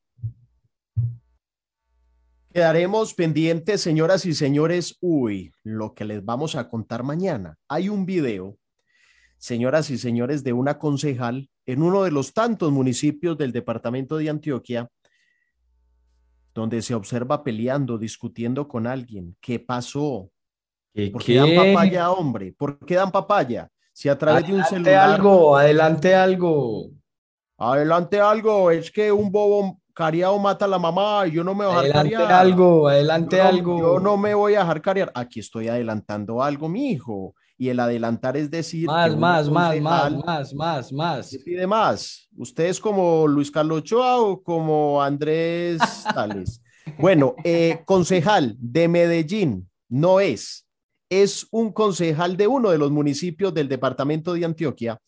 Quedaremos 2.55 3.13
pendientes, 3.13 3.81
señoras 3.81 4.25
y 4.25 4.33
señores. 4.33 4.95
Uy, 5.01 5.51
lo 5.63 5.93
que 5.93 6.05
les 6.05 6.23
vamos 6.23 6.55
a 6.55 6.69
contar 6.69 7.03
mañana. 7.03 7.57
Hay 7.67 7.89
un 7.89 8.05
video, 8.05 8.57
señoras 9.37 9.89
y 9.89 9.97
señores, 9.97 10.41
de 10.41 10.53
una 10.53 10.79
concejal 10.79 11.49
en 11.65 11.81
uno 11.81 12.03
de 12.03 12.11
los 12.11 12.33
tantos 12.33 12.71
municipios 12.71 13.37
del 13.37 13.51
departamento 13.51 14.15
de 14.15 14.29
Antioquia, 14.29 14.89
donde 16.53 16.81
se 16.81 16.95
observa 16.95 17.43
peleando, 17.43 17.97
discutiendo 17.97 18.69
con 18.69 18.87
alguien. 18.87 19.35
¿Qué 19.41 19.59
pasó? 19.59 20.31
¿Por 21.11 21.25
qué, 21.25 21.35
dan 21.35 21.73
papaya, 21.73 22.09
hombre? 22.09 22.53
¿Por 22.57 22.79
qué 22.85 22.95
dan 22.95 23.11
papaya? 23.11 23.69
Si 23.91 24.07
a 24.07 24.17
través 24.17 24.47
de 24.47 24.53
un 24.53 24.63
celular. 24.63 25.09
algo, 25.09 25.57
adelante 25.57 26.15
algo. 26.15 26.89
Adelante 27.57 28.21
algo. 28.21 28.71
Es 28.71 28.89
que 28.91 29.11
un 29.11 29.29
bobo 29.29 29.81
cariado 29.95 30.37
mata 30.37 30.65
a 30.65 30.67
la 30.67 30.77
mamá 30.77 31.25
yo 31.25 31.43
no 31.43 31.55
me 31.55 31.65
voy 31.65 31.77
a 31.77 31.81
dejar 31.81 32.05
adelante 32.05 32.33
algo, 32.33 32.87
adelante 32.87 33.41
algo. 33.41 33.79
Yo 33.79 33.99
no 33.99 34.17
me 34.17 34.35
voy 34.35 34.53
a 34.53 34.59
dejar 34.59 34.81
cariar. 34.81 35.11
Aquí 35.15 35.39
estoy 35.39 35.69
adelantando 35.69 36.43
algo, 36.43 36.69
mi 36.69 36.91
hijo. 36.91 37.33
Y 37.57 37.69
el 37.69 37.79
adelantar 37.79 38.35
es 38.35 38.51
decir. 38.51 38.87
Más, 38.87 39.15
más, 39.15 39.49
más, 39.49 39.79
más, 39.79 40.13
más, 40.13 40.53
más, 40.53 40.91
más. 40.91 41.37
pide 41.43 41.65
más. 41.65 42.27
¿Usted 42.37 42.65
es 42.65 42.79
como 42.79 43.25
Luis 43.27 43.49
Carlos 43.49 43.79
Ochoa 43.79 44.19
o 44.19 44.43
como 44.43 45.01
Andrés 45.01 45.79
Tales? 46.13 46.61
bueno, 46.99 47.33
eh, 47.43 47.81
concejal 47.85 48.55
de 48.59 48.87
Medellín 48.89 49.69
no 49.89 50.19
es. 50.19 50.67
Es 51.09 51.47
un 51.51 51.71
concejal 51.71 52.35
de 52.35 52.47
uno 52.47 52.71
de 52.71 52.77
los 52.77 52.91
municipios 52.91 53.53
del 53.53 53.69
departamento 53.69 54.33
de 54.33 54.43
Antioquia 54.43 54.99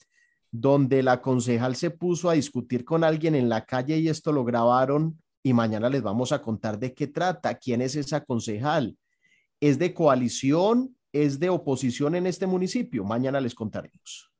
donde 0.61 1.03
la 1.03 1.21
concejal 1.21 1.75
se 1.75 1.91
puso 1.91 2.29
a 2.29 2.33
discutir 2.33 2.83
con 2.83 3.03
alguien 3.03 3.35
en 3.35 3.49
la 3.49 3.65
calle 3.65 3.97
y 3.97 4.09
esto 4.09 4.31
lo 4.31 4.43
grabaron 4.43 5.21
y 5.43 5.53
mañana 5.53 5.89
les 5.89 6.01
vamos 6.01 6.31
a 6.31 6.41
contar 6.41 6.79
de 6.79 6.93
qué 6.93 7.07
trata, 7.07 7.57
quién 7.57 7.81
es 7.81 7.95
esa 7.95 8.23
concejal. 8.23 8.97
¿Es 9.59 9.77
de 9.77 9.93
coalición? 9.93 10.95
¿Es 11.13 11.39
de 11.39 11.49
oposición 11.49 12.15
en 12.15 12.27
este 12.27 12.47
municipio? 12.47 13.03
Mañana 13.03 13.39
les 13.39 13.53
contaremos. 13.53 14.31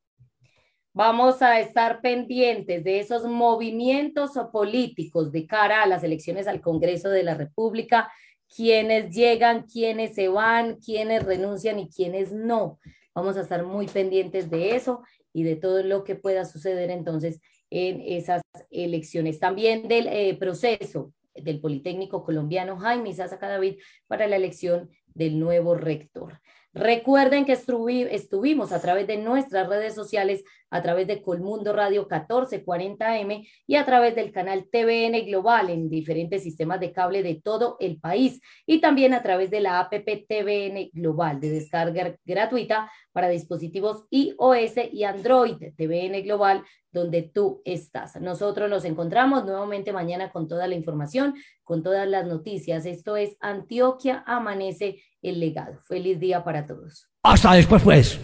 Vamos 0.92 1.40
a 1.42 1.60
estar 1.60 2.00
pendientes 2.00 2.82
de 2.82 2.98
esos 2.98 3.24
movimientos 3.24 4.32
políticos 4.52 5.30
de 5.30 5.46
cara 5.46 5.82
a 5.82 5.86
las 5.86 6.02
elecciones 6.02 6.48
al 6.48 6.60
Congreso 6.60 7.08
de 7.10 7.22
la 7.22 7.34
República, 7.34 8.10
quiénes 8.54 9.14
llegan, 9.14 9.62
quiénes 9.62 10.16
se 10.16 10.28
van, 10.28 10.76
quiénes 10.76 11.22
renuncian 11.22 11.78
y 11.78 11.88
quiénes 11.88 12.32
no. 12.32 12.78
Vamos 13.14 13.36
a 13.36 13.42
estar 13.42 13.64
muy 13.64 13.86
pendientes 13.86 14.50
de 14.50 14.74
eso 14.76 15.02
y 15.32 15.42
de 15.42 15.56
todo 15.56 15.82
lo 15.82 16.04
que 16.04 16.14
pueda 16.14 16.44
suceder 16.44 16.90
entonces 16.90 17.40
en 17.70 18.00
esas 18.00 18.42
elecciones. 18.70 19.38
También 19.38 19.88
del 19.88 20.06
eh, 20.08 20.36
proceso 20.38 21.12
del 21.34 21.60
Politécnico 21.60 22.24
colombiano 22.24 22.78
Jaime 22.78 23.14
Sasa 23.14 23.36
David 23.36 23.76
para 24.06 24.26
la 24.26 24.36
elección 24.36 24.90
del 25.06 25.38
nuevo 25.38 25.74
rector. 25.74 26.40
Recuerden 26.78 27.44
que 27.44 27.54
estuvimos 27.54 28.70
a 28.70 28.80
través 28.80 29.08
de 29.08 29.16
nuestras 29.16 29.68
redes 29.68 29.96
sociales, 29.96 30.44
a 30.70 30.80
través 30.80 31.08
de 31.08 31.22
Colmundo 31.22 31.72
Radio 31.72 32.06
1440M 32.06 33.48
y 33.66 33.74
a 33.74 33.84
través 33.84 34.14
del 34.14 34.30
canal 34.30 34.68
TVN 34.70 35.26
Global 35.26 35.70
en 35.70 35.90
diferentes 35.90 36.44
sistemas 36.44 36.78
de 36.78 36.92
cable 36.92 37.24
de 37.24 37.34
todo 37.34 37.78
el 37.80 37.98
país 37.98 38.40
y 38.64 38.80
también 38.80 39.12
a 39.12 39.22
través 39.22 39.50
de 39.50 39.60
la 39.60 39.80
APP 39.80 40.26
TVN 40.28 40.90
Global 40.92 41.40
de 41.40 41.50
descarga 41.50 42.16
gratuita 42.24 42.88
para 43.10 43.28
dispositivos 43.28 44.04
iOS 44.10 44.74
y 44.92 45.02
Android 45.02 45.56
TVN 45.76 46.22
Global 46.22 46.62
donde 46.92 47.22
tú 47.22 47.60
estás. 47.64 48.20
Nosotros 48.20 48.70
nos 48.70 48.84
encontramos 48.84 49.44
nuevamente 49.44 49.92
mañana 49.92 50.30
con 50.30 50.48
toda 50.48 50.66
la 50.66 50.74
información, 50.74 51.34
con 51.64 51.82
todas 51.82 52.08
las 52.08 52.26
noticias. 52.26 52.86
Esto 52.86 53.16
es 53.16 53.36
Antioquia 53.40 54.22
Amanece 54.26 55.02
el 55.22 55.40
legado. 55.40 55.78
Feliz 55.86 56.18
día 56.20 56.44
para 56.44 56.66
todos. 56.66 57.08
Hasta 57.22 57.54
después, 57.54 57.82
pues. 57.82 58.20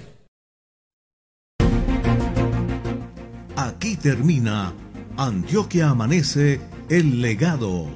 Aquí 3.57 3.97
termina 3.97 4.73
Antioquia 5.17 5.91
Amanece 5.91 6.61
el 6.89 7.21
legado. 7.21 7.87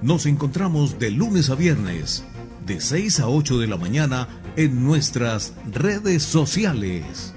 Nos 0.00 0.26
encontramos 0.26 0.98
de 0.98 1.10
lunes 1.10 1.50
a 1.50 1.54
viernes, 1.54 2.24
de 2.66 2.80
6 2.80 3.20
a 3.20 3.28
8 3.28 3.58
de 3.58 3.66
la 3.66 3.76
mañana, 3.76 4.28
en 4.56 4.84
nuestras 4.84 5.54
redes 5.70 6.22
sociales. 6.22 7.34